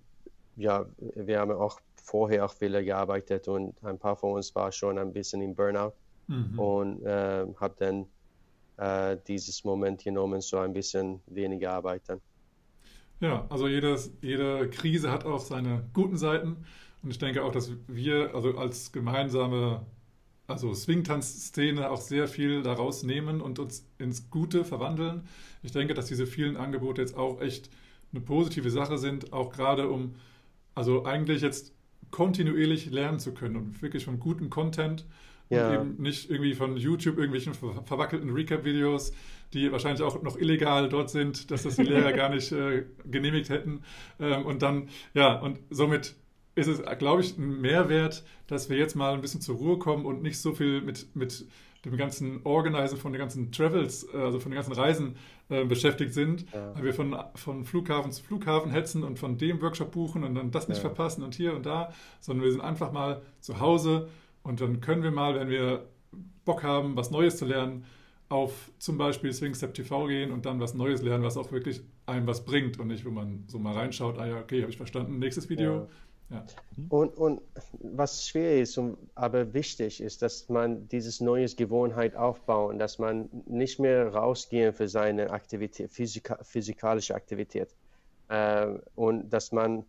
ja, 0.55 0.85
wir 0.97 1.39
haben 1.39 1.51
auch 1.51 1.79
vorher 1.95 2.45
auch 2.45 2.53
viele 2.53 2.83
gearbeitet 2.83 3.47
und 3.47 3.75
ein 3.83 3.97
paar 3.97 4.15
von 4.15 4.33
uns 4.33 4.53
war 4.55 4.71
schon 4.71 4.97
ein 4.97 5.13
bisschen 5.13 5.41
im 5.41 5.55
Burnout 5.55 5.93
mhm. 6.27 6.59
und 6.59 7.05
äh, 7.05 7.45
habe 7.59 7.75
dann 7.77 8.05
äh, 8.81 9.17
dieses 9.27 9.63
Moment 9.63 10.03
genommen, 10.03 10.41
so 10.41 10.57
ein 10.57 10.73
bisschen 10.73 11.21
weniger 11.27 11.73
arbeiten. 11.73 12.19
Ja, 13.19 13.45
also 13.49 13.67
jedes, 13.67 14.11
jede 14.21 14.67
Krise 14.71 15.11
hat 15.11 15.23
auch 15.23 15.39
seine 15.39 15.83
guten 15.93 16.17
Seiten 16.17 16.65
und 17.03 17.11
ich 17.11 17.19
denke 17.19 17.43
auch, 17.43 17.51
dass 17.51 17.71
wir 17.87 18.33
also 18.33 18.57
als 18.57 18.91
gemeinsame 18.91 19.85
also 20.47 20.73
Swingtanz-Szene 20.73 21.91
auch 21.91 22.01
sehr 22.01 22.27
viel 22.27 22.63
daraus 22.63 23.03
nehmen 23.03 23.39
und 23.39 23.59
uns 23.59 23.87
ins 23.99 24.31
Gute 24.31 24.65
verwandeln. 24.65 25.27
Ich 25.61 25.71
denke, 25.71 25.93
dass 25.93 26.07
diese 26.07 26.25
vielen 26.25 26.57
Angebote 26.57 27.01
jetzt 27.01 27.15
auch 27.15 27.39
echt 27.39 27.69
eine 28.11 28.21
positive 28.21 28.71
Sache 28.71 28.97
sind, 28.97 29.31
auch 29.31 29.51
gerade 29.51 29.89
um, 29.89 30.15
also 30.73 31.05
eigentlich 31.05 31.43
jetzt 31.43 31.73
kontinuierlich 32.09 32.89
lernen 32.89 33.19
zu 33.19 33.33
können 33.33 33.55
und 33.55 33.81
wirklich 33.83 34.05
von 34.05 34.19
gutem 34.19 34.49
Content 34.49 35.05
ja. 35.51 35.67
und 35.67 35.73
eben 35.73 36.01
nicht 36.01 36.29
irgendwie 36.29 36.53
von 36.53 36.77
YouTube 36.77 37.17
irgendwelchen 37.17 37.53
ver 37.53 37.83
verwackelten 37.83 38.29
Recap-Videos, 38.31 39.13
die 39.53 39.71
wahrscheinlich 39.71 40.01
auch 40.01 40.21
noch 40.21 40.37
illegal 40.37 40.89
dort 40.89 41.09
sind, 41.09 41.51
dass 41.51 41.63
das 41.63 41.75
die 41.75 41.83
Lehrer 41.83 42.13
gar 42.13 42.29
nicht 42.29 42.51
äh, 42.51 42.85
genehmigt 43.05 43.49
hätten. 43.49 43.83
Ähm, 44.19 44.45
und 44.45 44.61
dann, 44.61 44.89
ja, 45.13 45.39
und 45.39 45.59
somit 45.69 46.15
ist 46.55 46.67
es, 46.67 46.81
glaube 46.97 47.21
ich, 47.21 47.37
ein 47.37 47.61
Mehrwert, 47.61 48.23
dass 48.47 48.69
wir 48.69 48.77
jetzt 48.77 48.95
mal 48.95 49.13
ein 49.13 49.21
bisschen 49.21 49.41
zur 49.41 49.57
Ruhe 49.57 49.77
kommen 49.77 50.05
und 50.05 50.21
nicht 50.21 50.39
so 50.39 50.53
viel 50.53 50.81
mit, 50.81 51.15
mit 51.15 51.45
dem 51.85 51.97
ganzen 51.97 52.41
Organisen 52.43 52.97
von 52.97 53.11
den 53.11 53.19
ganzen 53.19 53.51
Travels, 53.51 54.07
äh, 54.13 54.17
also 54.17 54.39
von 54.39 54.51
den 54.51 54.55
ganzen 54.55 54.73
Reisen 54.73 55.15
äh, 55.49 55.65
beschäftigt 55.65 56.13
sind, 56.13 56.45
ja. 56.53 56.75
weil 56.75 56.83
wir 56.83 56.93
von, 56.93 57.17
von 57.35 57.65
Flughafen 57.65 58.11
zu 58.11 58.23
Flughafen 58.23 58.71
hetzen 58.71 59.03
und 59.03 59.17
von 59.17 59.37
dem 59.37 59.61
Workshop 59.61 59.91
buchen 59.91 60.23
und 60.23 60.35
dann 60.35 60.51
das 60.51 60.67
nicht 60.67 60.77
ja. 60.77 60.81
verpassen 60.81 61.23
und 61.23 61.35
hier 61.35 61.55
und 61.55 61.65
da, 61.65 61.91
sondern 62.19 62.45
wir 62.45 62.51
sind 62.51 62.61
einfach 62.61 62.91
mal 62.91 63.21
zu 63.39 63.59
Hause 63.59 64.09
und 64.43 64.61
dann 64.61 64.81
können 64.81 65.03
wir 65.03 65.11
mal, 65.11 65.35
wenn 65.35 65.49
wir 65.49 65.87
Bock 66.45 66.63
haben, 66.63 66.95
was 66.95 67.11
Neues 67.11 67.37
zu 67.37 67.45
lernen, 67.45 67.85
auf 68.29 68.71
zum 68.79 68.97
Beispiel 68.97 69.33
Swingstep 69.33 69.73
TV 69.73 70.07
gehen 70.07 70.31
und 70.31 70.45
dann 70.45 70.59
was 70.59 70.73
Neues 70.73 71.01
lernen, 71.01 71.23
was 71.23 71.37
auch 71.37 71.51
wirklich 71.51 71.81
einem 72.05 72.27
was 72.27 72.45
bringt 72.45 72.79
und 72.79 72.87
nicht, 72.87 73.05
wo 73.05 73.11
man 73.11 73.43
so 73.47 73.59
mal 73.59 73.73
reinschaut, 73.73 74.17
ah 74.17 74.25
ja, 74.25 74.39
okay, 74.39 74.61
habe 74.61 74.71
ich 74.71 74.77
verstanden, 74.77 75.19
nächstes 75.19 75.49
Video. 75.49 75.73
Ja 75.73 75.87
ja. 76.31 76.45
Und, 76.89 77.17
und 77.17 77.41
was 77.79 78.27
schwer 78.27 78.61
ist, 78.61 78.77
und, 78.77 78.97
aber 79.15 79.53
wichtig 79.53 80.01
ist, 80.01 80.21
dass 80.21 80.47
man 80.47 80.87
dieses 80.87 81.19
neue 81.19 81.47
Gewohnheit 81.47 82.15
aufbauen, 82.15 82.79
dass 82.79 82.99
man 82.99 83.29
nicht 83.45 83.79
mehr 83.79 84.13
rausgehen 84.13 84.73
für 84.73 84.87
seine 84.87 85.31
Aktivität, 85.31 85.91
physika, 85.91 86.37
physikalische 86.41 87.15
Aktivität. 87.15 87.75
Äh, 88.29 88.67
und 88.95 89.29
dass 89.29 89.51
man 89.51 89.83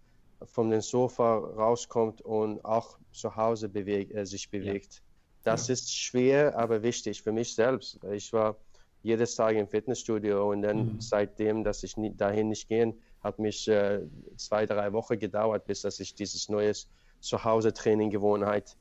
von 0.47 0.71
dem 0.71 0.81
Sofa 0.81 1.37
rauskommt 1.37 2.21
und 2.23 2.65
auch 2.65 2.99
zu 3.13 3.37
Hause 3.37 3.69
beweg, 3.69 4.15
äh, 4.15 4.25
sich 4.25 4.51
bewegt. 4.51 4.95
Ja. 4.95 5.01
Das 5.45 5.69
ja. 5.69 5.75
ist 5.75 5.95
schwer, 5.95 6.57
aber 6.57 6.83
wichtig 6.83 7.23
für 7.23 7.33
mich 7.33 7.55
selbst. 7.55 7.99
Ich 8.13 8.33
war 8.33 8.57
jedes 9.03 9.35
Tag 9.35 9.57
im 9.57 9.67
Fitnessstudio 9.67 10.51
und 10.51 10.63
dann 10.63 10.95
mhm. 10.95 11.01
seitdem, 11.01 11.65
dass 11.65 11.83
ich 11.83 11.97
nie, 11.97 12.15
dahin 12.15 12.49
nicht 12.49 12.69
gehen 12.69 12.95
hat 13.23 13.39
mich 13.39 13.69
äh, 13.69 14.01
zwei, 14.37 14.67
drei 14.67 14.93
Wochen 14.93 15.19
gedauert, 15.19 15.65
bis 15.67 15.83
dass 15.83 16.01
ich 16.01 16.15
dieses 16.15 16.49
neue 16.49 16.73
Zuhause-Training-Gewohnheit 17.21 18.77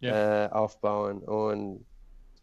ja. 0.00 0.46
äh, 0.46 0.50
aufbauen. 0.50 1.18
Und 1.18 1.84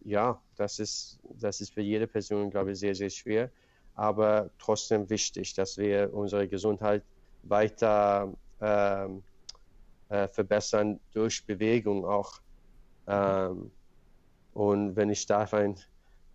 ja, 0.04 0.41
das 0.56 0.80
ist, 0.80 1.20
das 1.24 1.60
ist 1.62 1.74
für 1.74 1.82
jede 1.82 2.08
Person, 2.08 2.50
glaube 2.52 2.72
ich, 2.72 2.80
sehr, 2.80 2.96
sehr 2.96 3.10
schwer, 3.10 3.52
aber 3.96 4.52
trotzdem 4.60 5.10
wichtig, 5.10 5.54
dass 5.56 5.78
wir 5.78 6.14
unsere 6.14 6.48
Gesundheit 6.48 7.04
weiter 7.44 8.32
ähm, 8.61 9.23
äh, 10.10 10.27
verbessern 10.27 10.99
durch 11.14 11.45
Bewegung 11.45 12.06
auch. 12.06 12.40
Ähm, 13.07 13.72
und 14.53 14.95
wenn 14.95 15.10
ich 15.10 15.26
darf, 15.26 15.53
ein, 15.53 15.76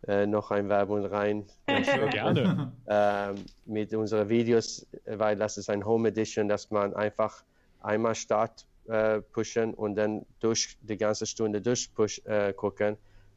äh, 0.07 0.27
noch 0.27 0.51
ein 0.51 0.69
Werbung 0.69 1.05
rein. 1.07 1.45
Gerne. 1.67 2.73
Ähm, 2.87 3.35
mit 3.65 3.93
unseren 3.95 4.29
Videos, 4.29 4.87
weil 5.07 5.37
das 5.37 5.57
ist 5.57 5.71
ein 5.71 5.85
Home 5.85 6.09
Edition, 6.09 6.49
dass 6.49 6.71
man 6.71 6.95
einfach 6.95 7.43
einmal 7.81 8.15
Start 8.15 8.67
äh, 8.87 9.21
pushen 9.21 9.75
und 9.75 9.97
dann 9.97 10.25
durch 10.41 10.77
die 10.83 10.97
ganze 10.97 11.27
Stunde 11.27 11.61
durchgucken, 11.61 12.25
äh, 12.27 12.53
gucken, 12.53 12.97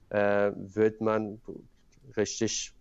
äh, 0.10 0.52
wird 0.56 1.02
man 1.02 1.42
richtig 2.16 2.74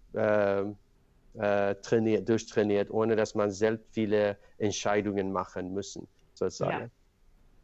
äh, 1.39 1.75
trainiert, 1.77 2.29
durchtrainiert, 2.29 2.91
ohne 2.91 3.17
dass 3.17 3.35
man 3.35 3.51
selbst 3.51 3.87
viele 3.93 4.39
Entscheidungen 4.59 5.33
machen 5.33 5.73
müssen, 5.73 6.07
sozusagen. 6.35 6.91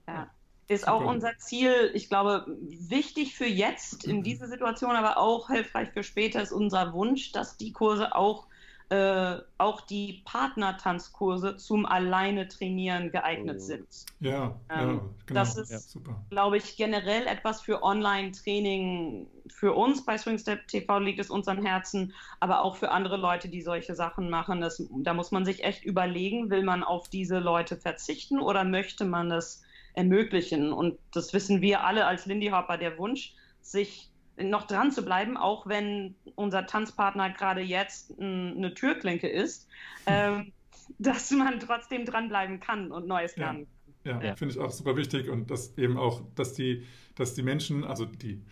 Ja. 0.07 0.15
ja. 0.15 0.31
Ist 0.69 0.89
auch 0.89 1.05
unser 1.05 1.37
Ziel, 1.39 1.91
ich 1.93 2.09
glaube, 2.09 2.47
wichtig 2.49 3.37
für 3.37 3.47
jetzt 3.47 4.05
in 4.05 4.23
dieser 4.23 4.49
Situation, 4.49 4.93
aber 4.93 5.19
auch 5.19 5.49
hilfreich 5.49 5.91
für 5.91 6.03
später 6.03 6.41
ist 6.41 6.53
unser 6.53 6.95
Wunsch, 6.95 7.33
dass 7.33 7.59
die 7.59 7.73
Kurse 7.73 8.15
auch 8.15 8.47
äh, 8.93 9.41
auch 9.57 9.81
die 9.81 10.23
Partnertanzkurse 10.27 11.57
zum 11.57 11.87
alleine 11.87 12.47
trainieren 12.49 13.11
geeignet 13.11 13.57
oh. 13.59 13.65
sind. 13.65 13.87
Ja, 14.21 14.61
ähm, 14.69 14.79
ja 14.79 14.85
genau. 14.85 15.41
Das 15.41 15.57
ist, 15.57 15.95
ja, 15.95 16.01
glaube 16.29 16.59
ich, 16.59 16.77
generell 16.77 17.27
etwas 17.27 17.63
für 17.63 17.83
Online-Training 17.83 19.29
für 19.49 19.73
uns 19.73 20.05
bei 20.05 20.19
Swingstep 20.19 20.69
TV 20.69 20.99
liegt 20.99 21.21
es 21.21 21.31
uns 21.31 21.49
am 21.49 21.65
Herzen, 21.65 22.13
aber 22.39 22.63
auch 22.63 22.77
für 22.77 22.91
andere 22.91 23.17
Leute, 23.17 23.49
die 23.49 23.63
solche 23.63 23.95
Sachen 23.95 24.29
machen. 24.29 24.61
Das, 24.61 24.87
da 24.91 25.15
muss 25.15 25.31
man 25.31 25.47
sich 25.47 25.65
echt 25.65 25.85
überlegen, 25.85 26.51
will 26.51 26.63
man 26.63 26.85
auf 26.85 27.09
diese 27.09 27.39
Leute 27.39 27.79
verzichten 27.79 28.41
oder 28.41 28.63
möchte 28.63 29.07
man 29.07 29.31
das 29.31 29.63
ermöglichen? 29.95 30.71
Und 30.71 30.99
das 31.13 31.33
wissen 31.33 31.63
wir 31.63 31.83
alle 31.85 32.05
als 32.05 32.27
Lindy 32.27 32.49
Hopper, 32.49 32.77
der 32.77 32.99
Wunsch, 32.99 33.35
sich 33.63 34.12
noch 34.41 34.67
dran 34.67 34.91
zu 34.91 35.05
bleiben, 35.05 35.37
auch 35.37 35.67
wenn 35.67 36.15
unser 36.35 36.67
Tanzpartner 36.67 37.31
gerade 37.31 37.61
jetzt 37.61 38.19
eine 38.19 38.75
Türklinke 38.75 39.29
ist, 39.29 39.69
ähm, 40.07 40.53
dass 40.99 41.31
man 41.31 41.61
trotzdem 41.61 42.05
dranbleiben 42.05 42.61
kann 42.61 42.91
und 42.91 43.07
Neues 43.07 43.37
lernen 43.37 43.61
ja. 43.61 43.67
Ja, 44.05 44.21
ja. 44.21 44.37
finde 44.37 44.55
ich 44.55 44.61
auch 44.61 44.71
super 44.71 44.97
wichtig 44.97 45.29
und 45.29 45.51
dass 45.51 45.77
eben 45.79 45.97
auch, 45.97 46.23
dass 46.35 46.55
die, 46.55 46.85
dass 47.15 47.35
die 47.35 47.43
Menschen, 47.43 47.85
also 47.85 48.05
die 48.05 48.43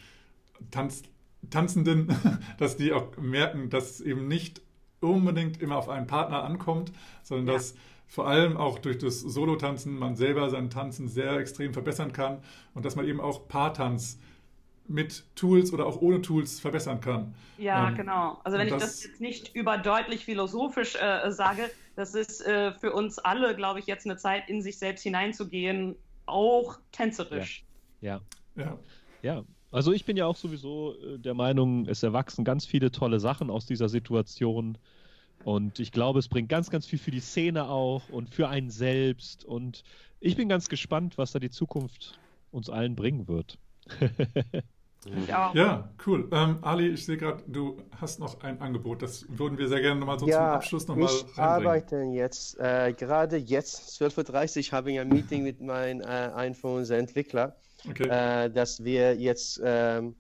Tanz, 0.70 1.02
Tanzenden, 1.50 2.14
dass 2.58 2.76
die 2.76 2.92
auch 2.92 3.16
merken, 3.16 3.70
dass 3.70 3.90
es 3.90 4.00
eben 4.00 4.28
nicht 4.28 4.62
unbedingt 5.00 5.60
immer 5.60 5.76
auf 5.76 5.88
einen 5.88 6.06
Partner 6.06 6.44
ankommt, 6.44 6.92
sondern 7.22 7.48
ja. 7.48 7.52
dass 7.54 7.74
vor 8.06 8.28
allem 8.28 8.56
auch 8.56 8.78
durch 8.78 8.98
das 8.98 9.20
Solo-Tanzen 9.20 9.98
man 9.98 10.16
selber 10.16 10.50
sein 10.50 10.68
Tanzen 10.68 11.08
sehr 11.08 11.36
extrem 11.38 11.72
verbessern 11.72 12.12
kann 12.12 12.38
und 12.74 12.84
dass 12.84 12.96
man 12.96 13.06
eben 13.06 13.20
auch 13.20 13.48
Paartanz 13.48 14.18
mit 14.90 15.24
Tools 15.36 15.72
oder 15.72 15.86
auch 15.86 16.00
ohne 16.00 16.20
Tools 16.20 16.60
verbessern 16.60 17.00
kann. 17.00 17.34
Ja, 17.58 17.88
ähm, 17.88 17.96
genau. 17.96 18.40
Also 18.44 18.58
wenn 18.58 18.66
ich 18.66 18.72
das, 18.72 18.82
das, 18.82 19.04
jetzt 19.04 19.20
nicht 19.20 19.54
überdeutlich 19.54 20.24
philosophisch 20.24 20.96
äh, 20.96 21.30
sage, 21.30 21.70
das 21.94 22.14
ist 22.14 22.44
äh, 22.44 22.72
für 22.72 22.92
uns 22.92 23.18
alle, 23.18 23.54
glaube 23.54 23.78
ich, 23.78 23.86
jetzt 23.86 24.04
eine 24.04 24.16
Zeit, 24.16 24.48
in 24.48 24.62
sich 24.62 24.78
selbst 24.78 25.02
hineinzugehen, 25.02 25.94
auch 26.26 26.78
tänzerisch. 26.92 27.64
Ja. 28.00 28.20
Ja. 28.56 28.62
ja. 28.64 28.78
ja. 29.22 29.44
Also 29.70 29.92
ich 29.92 30.04
bin 30.04 30.16
ja 30.16 30.26
auch 30.26 30.36
sowieso 30.36 30.94
äh, 30.94 31.18
der 31.18 31.34
Meinung, 31.34 31.86
es 31.86 32.02
erwachsen 32.02 32.44
ganz 32.44 32.66
viele 32.66 32.90
tolle 32.90 33.20
Sachen 33.20 33.50
aus 33.50 33.66
dieser 33.66 33.88
Situation. 33.88 34.76
Und 35.44 35.78
ich 35.78 35.92
glaube, 35.92 36.18
es 36.18 36.28
bringt 36.28 36.48
ganz, 36.48 36.68
ganz 36.70 36.86
viel 36.86 36.98
für 36.98 37.12
die 37.12 37.20
Szene 37.20 37.68
auch 37.68 38.08
und 38.10 38.28
für 38.28 38.48
einen 38.48 38.70
selbst. 38.70 39.44
Und 39.44 39.84
ich 40.18 40.36
bin 40.36 40.48
ganz 40.48 40.68
gespannt, 40.68 41.16
was 41.16 41.32
da 41.32 41.38
die 41.38 41.50
Zukunft 41.50 42.18
uns 42.50 42.68
allen 42.68 42.96
bringen 42.96 43.28
wird. 43.28 43.56
Ja, 45.26 45.52
ja 45.54 45.88
cool. 46.06 46.28
Ähm, 46.30 46.58
Ali, 46.60 46.88
ich 46.88 47.06
sehe 47.06 47.16
gerade, 47.16 47.42
du 47.46 47.78
hast 48.00 48.20
noch 48.20 48.40
ein 48.42 48.60
Angebot. 48.60 49.02
Das 49.02 49.24
würden 49.28 49.56
wir 49.56 49.68
sehr 49.68 49.80
gerne 49.80 49.98
nochmal 49.98 50.18
so 50.18 50.26
ja, 50.26 50.36
zum 50.36 50.44
Abschluss 50.44 50.88
nochmal 50.88 51.06
reinbringen. 51.06 51.32
Ich 51.32 51.38
arbeite 51.38 51.96
jetzt, 51.96 52.58
äh, 52.60 52.92
gerade 52.92 53.36
jetzt, 53.38 54.00
12.30 54.00 54.66
Uhr, 54.68 54.72
habe 54.76 54.92
ich 54.92 55.00
ein 55.00 55.08
Meeting 55.08 55.42
mit 55.42 55.60
meinem 55.60 56.02
äh, 56.02 56.04
einem 56.04 56.54
von 56.54 56.76
unseren 56.76 57.00
Entwicklern, 57.00 57.52
okay. 57.88 58.08
äh, 58.08 58.50
dass 58.50 58.84
wir 58.84 59.16
jetzt 59.16 59.60
ähm, 59.64 60.14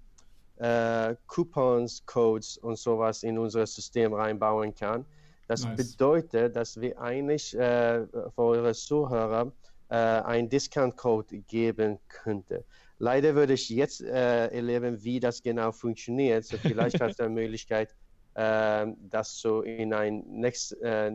äh, 0.56 1.14
Coupons, 1.26 2.04
Codes 2.06 2.56
und 2.58 2.78
sowas 2.78 3.22
in 3.22 3.38
unser 3.38 3.66
System 3.66 4.14
reinbauen 4.14 4.74
kann. 4.74 5.04
Das 5.46 5.64
nice. 5.64 5.76
bedeutet, 5.76 6.56
dass 6.56 6.80
wir 6.80 7.00
eigentlich 7.00 7.54
äh, 7.58 8.06
für 8.06 8.42
eure 8.42 8.72
Zuhörer 8.72 9.52
äh, 9.88 9.96
einen 9.96 10.48
Discount-Code 10.48 11.38
geben 11.48 11.98
könnten. 12.08 12.62
Leider 13.02 13.34
würde 13.34 13.54
ich 13.54 13.70
jetzt 13.70 14.02
äh, 14.02 14.48
erleben, 14.48 15.02
wie 15.02 15.20
das 15.20 15.42
genau 15.42 15.72
funktioniert. 15.72 16.44
So 16.44 16.58
vielleicht 16.58 17.00
hast 17.00 17.16
du 17.18 17.24
eine 17.24 17.32
Möglichkeit, 17.32 17.94
äh, 18.34 18.86
das 19.08 19.40
so 19.40 19.62
in 19.62 19.94
eine 19.94 20.22
nächste 20.26 20.78
äh, 20.82 21.12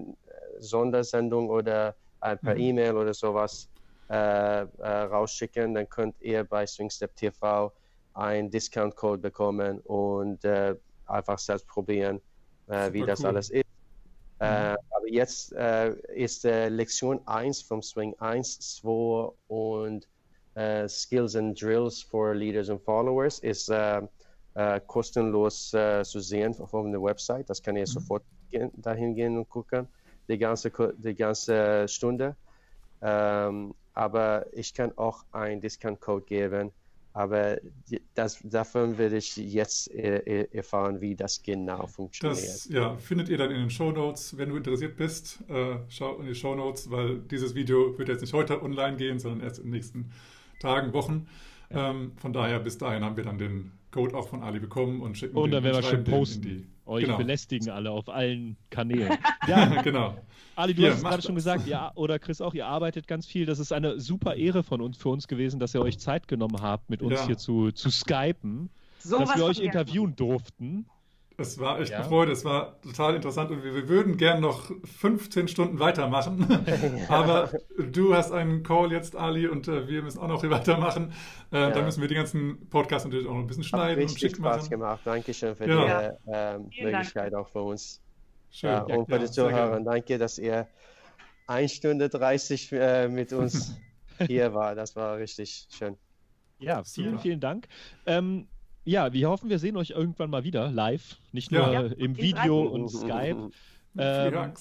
Sondersendung 0.57 1.47
oder 1.47 1.95
äh, 2.21 2.37
per 2.37 2.55
mhm. 2.55 2.61
E-Mail 2.61 2.97
oder 2.97 3.13
sowas 3.13 3.69
äh, 4.09 4.13
äh, 4.15 4.65
rausschicken. 5.11 5.75
Dann 5.75 5.87
könnt 5.87 6.19
ihr 6.21 6.43
bei 6.43 6.65
Swingstep 6.65 7.15
TV 7.15 7.71
einen 8.15 8.49
Discount-Code 8.49 9.21
bekommen 9.21 9.79
und 9.81 10.39
einfach 11.05 11.37
selbst 11.37 11.67
probieren, 11.67 12.21
wie 12.91 13.05
das 13.05 13.19
cool. 13.19 13.25
alles 13.27 13.49
ist. 13.49 13.65
Mhm. 14.39 14.45
aber 14.45 15.09
jetzt 15.09 15.51
ist 15.51 16.43
Lektion 16.45 17.19
1 17.27 17.61
vom 17.63 17.81
Swing 17.81 18.15
1, 18.19 18.79
2 18.81 19.33
und 19.47 20.07
Skills 20.87 21.35
and 21.35 21.59
Drills 21.59 22.01
for 22.01 22.33
Leaders 22.33 22.69
and 22.69 22.81
Followers 22.81 23.39
ist 23.39 23.69
uh, 23.69 24.01
uh, 24.57 24.79
kostenlos 24.87 25.69
zu 25.69 26.19
sehen 26.19 26.55
auf 26.59 26.71
der 26.71 27.01
Website. 27.01 27.49
Das 27.49 27.61
kann 27.61 27.75
ihr 27.75 27.81
mhm. 27.81 27.87
sofort 27.87 28.23
gehen, 28.49 28.71
dahin 28.77 29.15
gehen 29.15 29.37
und 29.37 29.49
gucken, 29.49 29.87
die 30.29 30.37
ganze, 30.37 30.71
die 30.97 31.15
ganze 31.15 31.87
Stunde. 31.87 32.35
Ähm, 33.01 33.75
aber 33.93 34.45
ich 34.53 34.73
kann 34.73 34.91
auch 34.97 35.25
einen 35.31 35.61
Discount-Code 35.61 36.25
geben. 36.25 36.71
Aber 37.13 37.57
das, 38.13 38.39
davon 38.43 38.97
werde 38.97 39.15
ich 39.15 39.37
jetzt 39.37 39.89
erfahren, 39.89 40.99
wie 40.99 41.15
das 41.15 41.41
genau 41.41 41.87
funktioniert. 41.87 42.37
Das 42.37 42.67
ja, 42.67 42.97
findet 42.97 43.29
ihr 43.29 43.37
dann 43.37 43.51
in 43.51 43.61
den 43.61 43.69
Show 43.69 43.89
Notes. 43.93 44.37
Wenn 44.37 44.49
du 44.49 44.57
interessiert 44.57 44.97
bist, 44.97 45.39
äh, 45.47 45.77
schau 45.87 46.17
in 46.19 46.25
die 46.25 46.35
Show 46.35 46.55
Notes, 46.55 46.91
weil 46.91 47.19
dieses 47.19 47.55
Video 47.55 47.97
wird 47.97 48.09
jetzt 48.09 48.19
nicht 48.19 48.33
heute 48.33 48.61
online 48.61 48.97
gehen, 48.97 49.17
sondern 49.17 49.47
erst 49.47 49.59
im 49.59 49.69
nächsten 49.69 50.11
Tagen, 50.59 50.93
Wochen. 50.93 51.27
Ja. 51.69 51.91
Ähm, 51.91 52.11
von 52.17 52.33
daher, 52.33 52.59
bis 52.59 52.77
dahin 52.77 53.03
haben 53.03 53.17
wir 53.17 53.23
dann 53.23 53.37
den 53.37 53.71
Code 53.91 54.15
auch 54.15 54.27
von 54.27 54.43
Ali 54.43 54.59
bekommen 54.59 55.01
und 55.01 55.17
schicken 55.17 55.37
Und 55.37 55.51
dann 55.51 55.63
werden 55.63 55.81
wir 55.81 55.89
schon 55.89 56.03
posten. 56.03 56.41
Die, 56.41 56.67
Euch 56.85 57.05
genau. 57.05 57.17
belästigen 57.17 57.69
alle 57.71 57.89
auf 57.89 58.09
allen 58.09 58.57
Kanälen. 58.69 59.17
Ja, 59.47 59.81
genau. 59.81 60.17
Ali, 60.55 60.73
du 60.73 60.81
Hier, 60.81 60.91
hast 60.91 60.97
es 60.97 61.03
gerade 61.03 61.21
schon 61.21 61.35
gesagt, 61.35 61.67
ja, 61.67 61.91
oder 61.95 62.17
Chris 62.17 62.41
auch, 62.41 62.55
ihr 62.55 62.65
arbeitet 62.65 63.07
ganz 63.07 63.27
viel. 63.27 63.45
Das 63.45 63.59
ist 63.59 63.71
eine 63.71 63.99
super 63.99 64.35
Ehre 64.35 64.63
von 64.63 64.81
uns, 64.81 64.97
für 64.97 65.09
uns 65.09 65.27
gewesen, 65.27 65.59
dass 65.59 65.75
ihr 65.75 65.81
euch 65.81 65.99
Zeit 65.99 66.27
genommen 66.27 66.61
habt, 66.61 66.89
mit 66.89 67.03
uns 67.03 67.13
ja. 67.13 67.27
hier 67.27 67.37
zu, 67.37 67.71
zu 67.71 67.91
skypen, 67.91 68.69
so 68.99 69.19
dass 69.19 69.35
wir 69.35 69.45
euch 69.45 69.59
interviewen 69.59 70.15
durften. 70.15 70.87
Es 71.37 71.59
war 71.59 71.79
echt 71.81 71.91
ja. 71.91 71.99
eine 71.99 72.07
Freude, 72.07 72.31
es 72.31 72.45
war 72.45 72.81
total 72.81 73.15
interessant 73.15 73.51
und 73.51 73.63
wir, 73.63 73.73
wir 73.75 73.89
würden 73.89 74.15
gern 74.15 74.39
noch 74.39 74.71
15 74.85 75.49
Stunden 75.49 75.79
weitermachen. 75.79 76.45
Aber 77.09 77.49
du 77.77 78.15
hast 78.15 78.31
einen 78.31 78.63
Call 78.63 78.91
jetzt, 78.91 79.15
Ali, 79.15 79.47
und 79.47 79.67
äh, 79.67 79.87
wir 79.87 80.01
müssen 80.01 80.19
auch 80.19 80.27
noch 80.27 80.43
weitermachen. 80.49 81.13
Äh, 81.51 81.57
ja. 81.57 81.69
Da 81.71 81.81
müssen 81.81 82.01
wir 82.01 82.07
die 82.07 82.15
ganzen 82.15 82.69
Podcasts 82.69 83.05
natürlich 83.05 83.27
auch 83.27 83.33
noch 83.33 83.41
ein 83.41 83.47
bisschen 83.47 83.63
schneiden 83.63 84.03
und 84.03 84.17
schick 84.17 84.37
Spaß 84.37 84.63
machen. 84.63 84.69
gemacht. 84.69 85.01
Dankeschön 85.03 85.55
für 85.55 85.67
ja. 85.67 86.11
die 86.11 86.31
äh, 86.31 86.57
Möglichkeit 86.83 87.33
Dank. 87.33 87.45
auch 87.45 87.49
für 87.49 87.61
uns. 87.61 88.01
Schön. 88.51 88.69
Ja, 88.69 88.83
und 88.83 89.09
für 89.09 89.19
die 89.19 89.29
Zuhörer, 89.29 89.81
danke, 89.81 90.17
dass 90.17 90.37
ihr 90.37 90.67
1 91.47 91.73
Stunde 91.73 92.07
30 92.07 92.71
äh, 92.71 93.07
mit 93.09 93.33
uns 93.33 93.77
hier 94.25 94.53
war. 94.53 94.75
Das 94.75 94.95
war 94.95 95.17
richtig 95.17 95.67
schön. 95.69 95.97
Ja, 96.59 96.83
vielen, 96.85 97.19
vielen 97.19 97.41
Dank. 97.41 97.67
Ähm, 98.05 98.47
ja, 98.85 99.11
wir 99.11 99.29
hoffen, 99.29 99.49
wir 99.49 99.59
sehen 99.59 99.77
euch 99.77 99.91
irgendwann 99.91 100.29
mal 100.29 100.43
wieder 100.43 100.71
live, 100.71 101.17
nicht 101.31 101.51
nur 101.51 101.71
ja. 101.71 101.81
im 101.81 102.17
Video 102.17 102.63
und 102.63 102.89
Skype. 102.89 103.49
Ähm, 103.97 104.53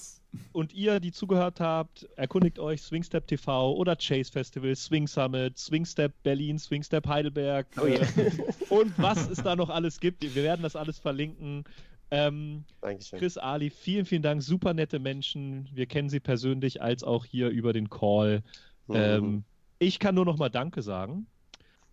und 0.53 0.73
ihr, 0.73 0.99
die 0.99 1.11
zugehört 1.11 1.59
habt, 1.59 2.07
erkundigt 2.15 2.57
euch 2.59 2.81
Swingstep 2.81 3.27
TV 3.27 3.73
oder 3.73 3.95
Chase 3.95 4.31
Festival, 4.31 4.75
Swing 4.75 5.07
Summit, 5.07 5.57
Swingstep 5.57 6.13
Berlin, 6.23 6.57
Swingstep 6.57 7.05
Heidelberg 7.05 7.67
oh, 7.77 7.85
yeah. 7.85 8.01
äh, 8.15 8.31
und 8.69 8.93
was 8.97 9.29
es 9.29 9.43
da 9.43 9.55
noch 9.55 9.69
alles 9.69 9.99
gibt. 9.99 10.23
Wir 10.23 10.43
werden 10.43 10.61
das 10.61 10.77
alles 10.77 10.99
verlinken. 10.99 11.65
Ähm, 12.11 12.63
Dankeschön. 12.81 13.19
Chris 13.19 13.37
Ali, 13.37 13.69
vielen, 13.69 14.05
vielen 14.05 14.21
Dank. 14.21 14.41
Super 14.41 14.73
nette 14.73 14.99
Menschen. 14.99 15.67
Wir 15.73 15.85
kennen 15.85 16.09
sie 16.09 16.19
persönlich 16.19 16.81
als 16.81 17.03
auch 17.03 17.25
hier 17.25 17.49
über 17.49 17.73
den 17.73 17.89
Call. 17.89 18.41
Mhm. 18.87 18.95
Ähm, 18.95 19.43
ich 19.79 19.99
kann 19.99 20.15
nur 20.15 20.25
noch 20.25 20.37
mal 20.37 20.49
Danke 20.49 20.81
sagen. 20.81 21.27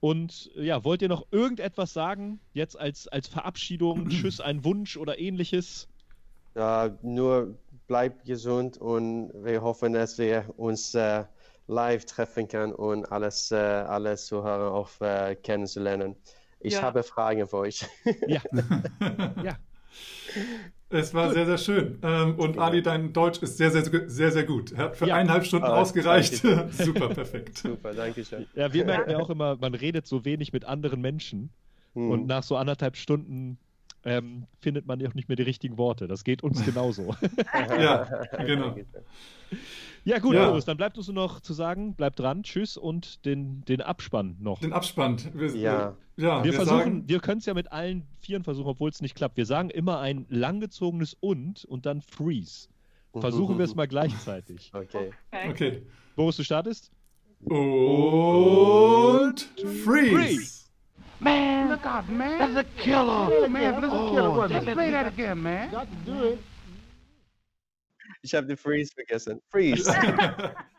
Und 0.03 0.51
ja, 0.57 0.83
wollt 0.83 1.01
ihr 1.01 1.09
noch 1.09 1.29
irgendetwas 1.31 1.93
sagen? 1.93 2.41
Jetzt 2.55 2.77
als, 2.77 3.07
als 3.07 3.29
Verabschiedung, 3.29 4.09
Tschüss, 4.09 4.41
ein 4.41 4.65
Wunsch 4.65 4.97
oder 4.97 5.21
ähnliches? 5.21 5.87
Ja, 6.57 6.99
nur 7.03 7.57
bleibt 7.87 8.25
gesund 8.25 8.79
und 8.79 9.31
wir 9.45 9.63
hoffen, 9.63 9.93
dass 9.93 10.19
wir 10.19 10.53
uns 10.57 10.93
äh, 10.95 11.25
live 11.69 12.05
treffen 12.05 12.49
können 12.49 12.73
und 12.75 13.13
alles, 13.13 13.53
äh, 13.53 13.57
alle 13.57 14.17
Zuhörer 14.17 14.73
auch 14.73 14.91
äh, 15.01 15.37
kennenzulernen. 15.37 16.17
Ich 16.59 16.75
Ja. 16.75 16.83
habe 16.83 17.05
Fragen 17.05 17.47
für 17.47 17.59
euch. 17.59 17.87
Ja. 18.27 18.43
ja. 19.45 19.57
Es 20.93 21.15
war 21.15 21.33
sehr, 21.33 21.47
sehr 21.47 21.59
schön. 21.59 21.99
Ähm, 22.03 22.35
und 22.37 22.59
Ali, 22.59 22.83
dein 22.83 23.13
Deutsch 23.13 23.43
ist 23.43 23.57
sehr, 23.57 23.71
sehr, 23.71 23.83
sehr, 24.09 24.31
sehr 24.31 24.45
gut. 24.45 24.77
Hat 24.77 24.97
für 24.97 25.07
Ja. 25.07 25.17
eineinhalb 25.17 25.45
Stunden 25.47 25.65
Ah, 25.67 25.81
ausgereicht. 25.81 26.35
Super, 26.73 27.09
perfekt. 27.09 27.59
Super, 27.59 27.95
danke 27.95 28.25
schön. 28.25 28.47
Ja, 28.55 28.73
wir 28.73 28.85
merken 28.85 29.11
ja 29.11 29.19
auch 29.19 29.31
immer, 29.31 29.57
man 29.57 29.75
redet 29.75 30.07
so 30.07 30.25
wenig 30.25 30.53
mit 30.53 30.65
anderen 30.65 31.01
Menschen 31.01 31.51
Hm. 31.95 32.11
und 32.11 32.27
nach 32.27 32.43
so 32.43 32.57
anderthalb 32.57 32.97
Stunden 32.97 33.59
ähm, 34.05 34.47
findet 34.61 34.87
man 34.87 35.01
ja 35.01 35.09
auch 35.09 35.15
nicht 35.15 35.29
mehr 35.29 35.37
die 35.37 35.43
richtigen 35.43 35.79
Worte. 35.79 36.09
Das 36.09 36.25
geht 36.25 36.43
uns 36.43 36.65
genauso. 36.65 37.15
Ja, 37.55 38.05
genau. 38.45 38.75
Ja, 40.05 40.19
gut, 40.19 40.35
Ja. 40.35 40.49
Boris, 40.49 40.65
dann 40.65 40.77
bleibt 40.77 40.99
uns 40.99 41.07
nur 41.09 41.15
noch 41.15 41.41
zu 41.41 41.53
sagen, 41.53 41.95
bleibt 41.95 42.19
dran, 42.19 42.43
tschüss 42.43 42.77
und 42.77 43.25
den, 43.25 43.65
den 43.67 43.81
Abspann 43.81 44.37
noch. 44.41 44.59
Den 44.61 44.73
Abspann. 44.73 45.17
Wir, 45.35 45.55
Ja. 45.55 45.97
ja, 46.17 46.39
Wir 46.43 46.45
wir 46.45 46.53
versuchen, 46.55 46.79
sagen, 46.79 47.09
wir 47.09 47.21
können 47.21 47.39
es 47.39 47.47
ja 47.47 47.55
mit 47.55 47.71
allen 47.71 48.07
Vieren 48.21 48.43
versuchen, 48.43 48.69
obwohl 48.69 48.91
es 48.91 49.01
nicht 49.01 49.15
klappt. 49.15 49.37
Wir 49.37 49.47
sagen 49.47 49.71
immer 49.71 50.01
ein 50.01 50.27
langgezogenes 50.29 51.15
und 51.21 51.65
und 51.67 51.87
dann 51.87 52.01
freeze. 52.01 52.69
Versuchen 53.15 53.59
wir 53.59 53.65
es 53.65 53.75
mal 53.75 53.87
gleichzeitig. 53.87 54.73
Okay. 54.75 55.13
Okay. 55.31 55.51
okay. 55.51 55.83
Boris, 56.17 56.37
du 56.37 56.45
startest? 56.45 56.91
Und 57.45 59.41
freeze. 59.85 60.17
Freeze. 60.17 60.62
Man, 61.23 61.69
look 61.69 61.87
out, 61.87 62.09
man. 62.09 62.39
That's 62.39 62.69
a 62.69 62.83
killer. 62.83 63.29
Oh, 63.31 63.49
man, 63.49 63.81
that's 63.81 63.93
a 63.93 63.97
oh, 63.97 64.11
killer. 64.11 64.45
Oh, 64.45 64.49
Just 64.49 64.67
play 64.67 64.91
that 64.91 65.07
again, 65.07 65.41
man. 65.41 65.71
Got 65.71 65.89
to 65.89 65.97
do 66.05 66.25
it. 66.25 66.39
Ich 68.25 68.35
habe 68.35 68.47
den 68.47 68.57
Freeze 68.57 68.93
vergessen. 68.93 69.41
Freeze. 69.49 69.87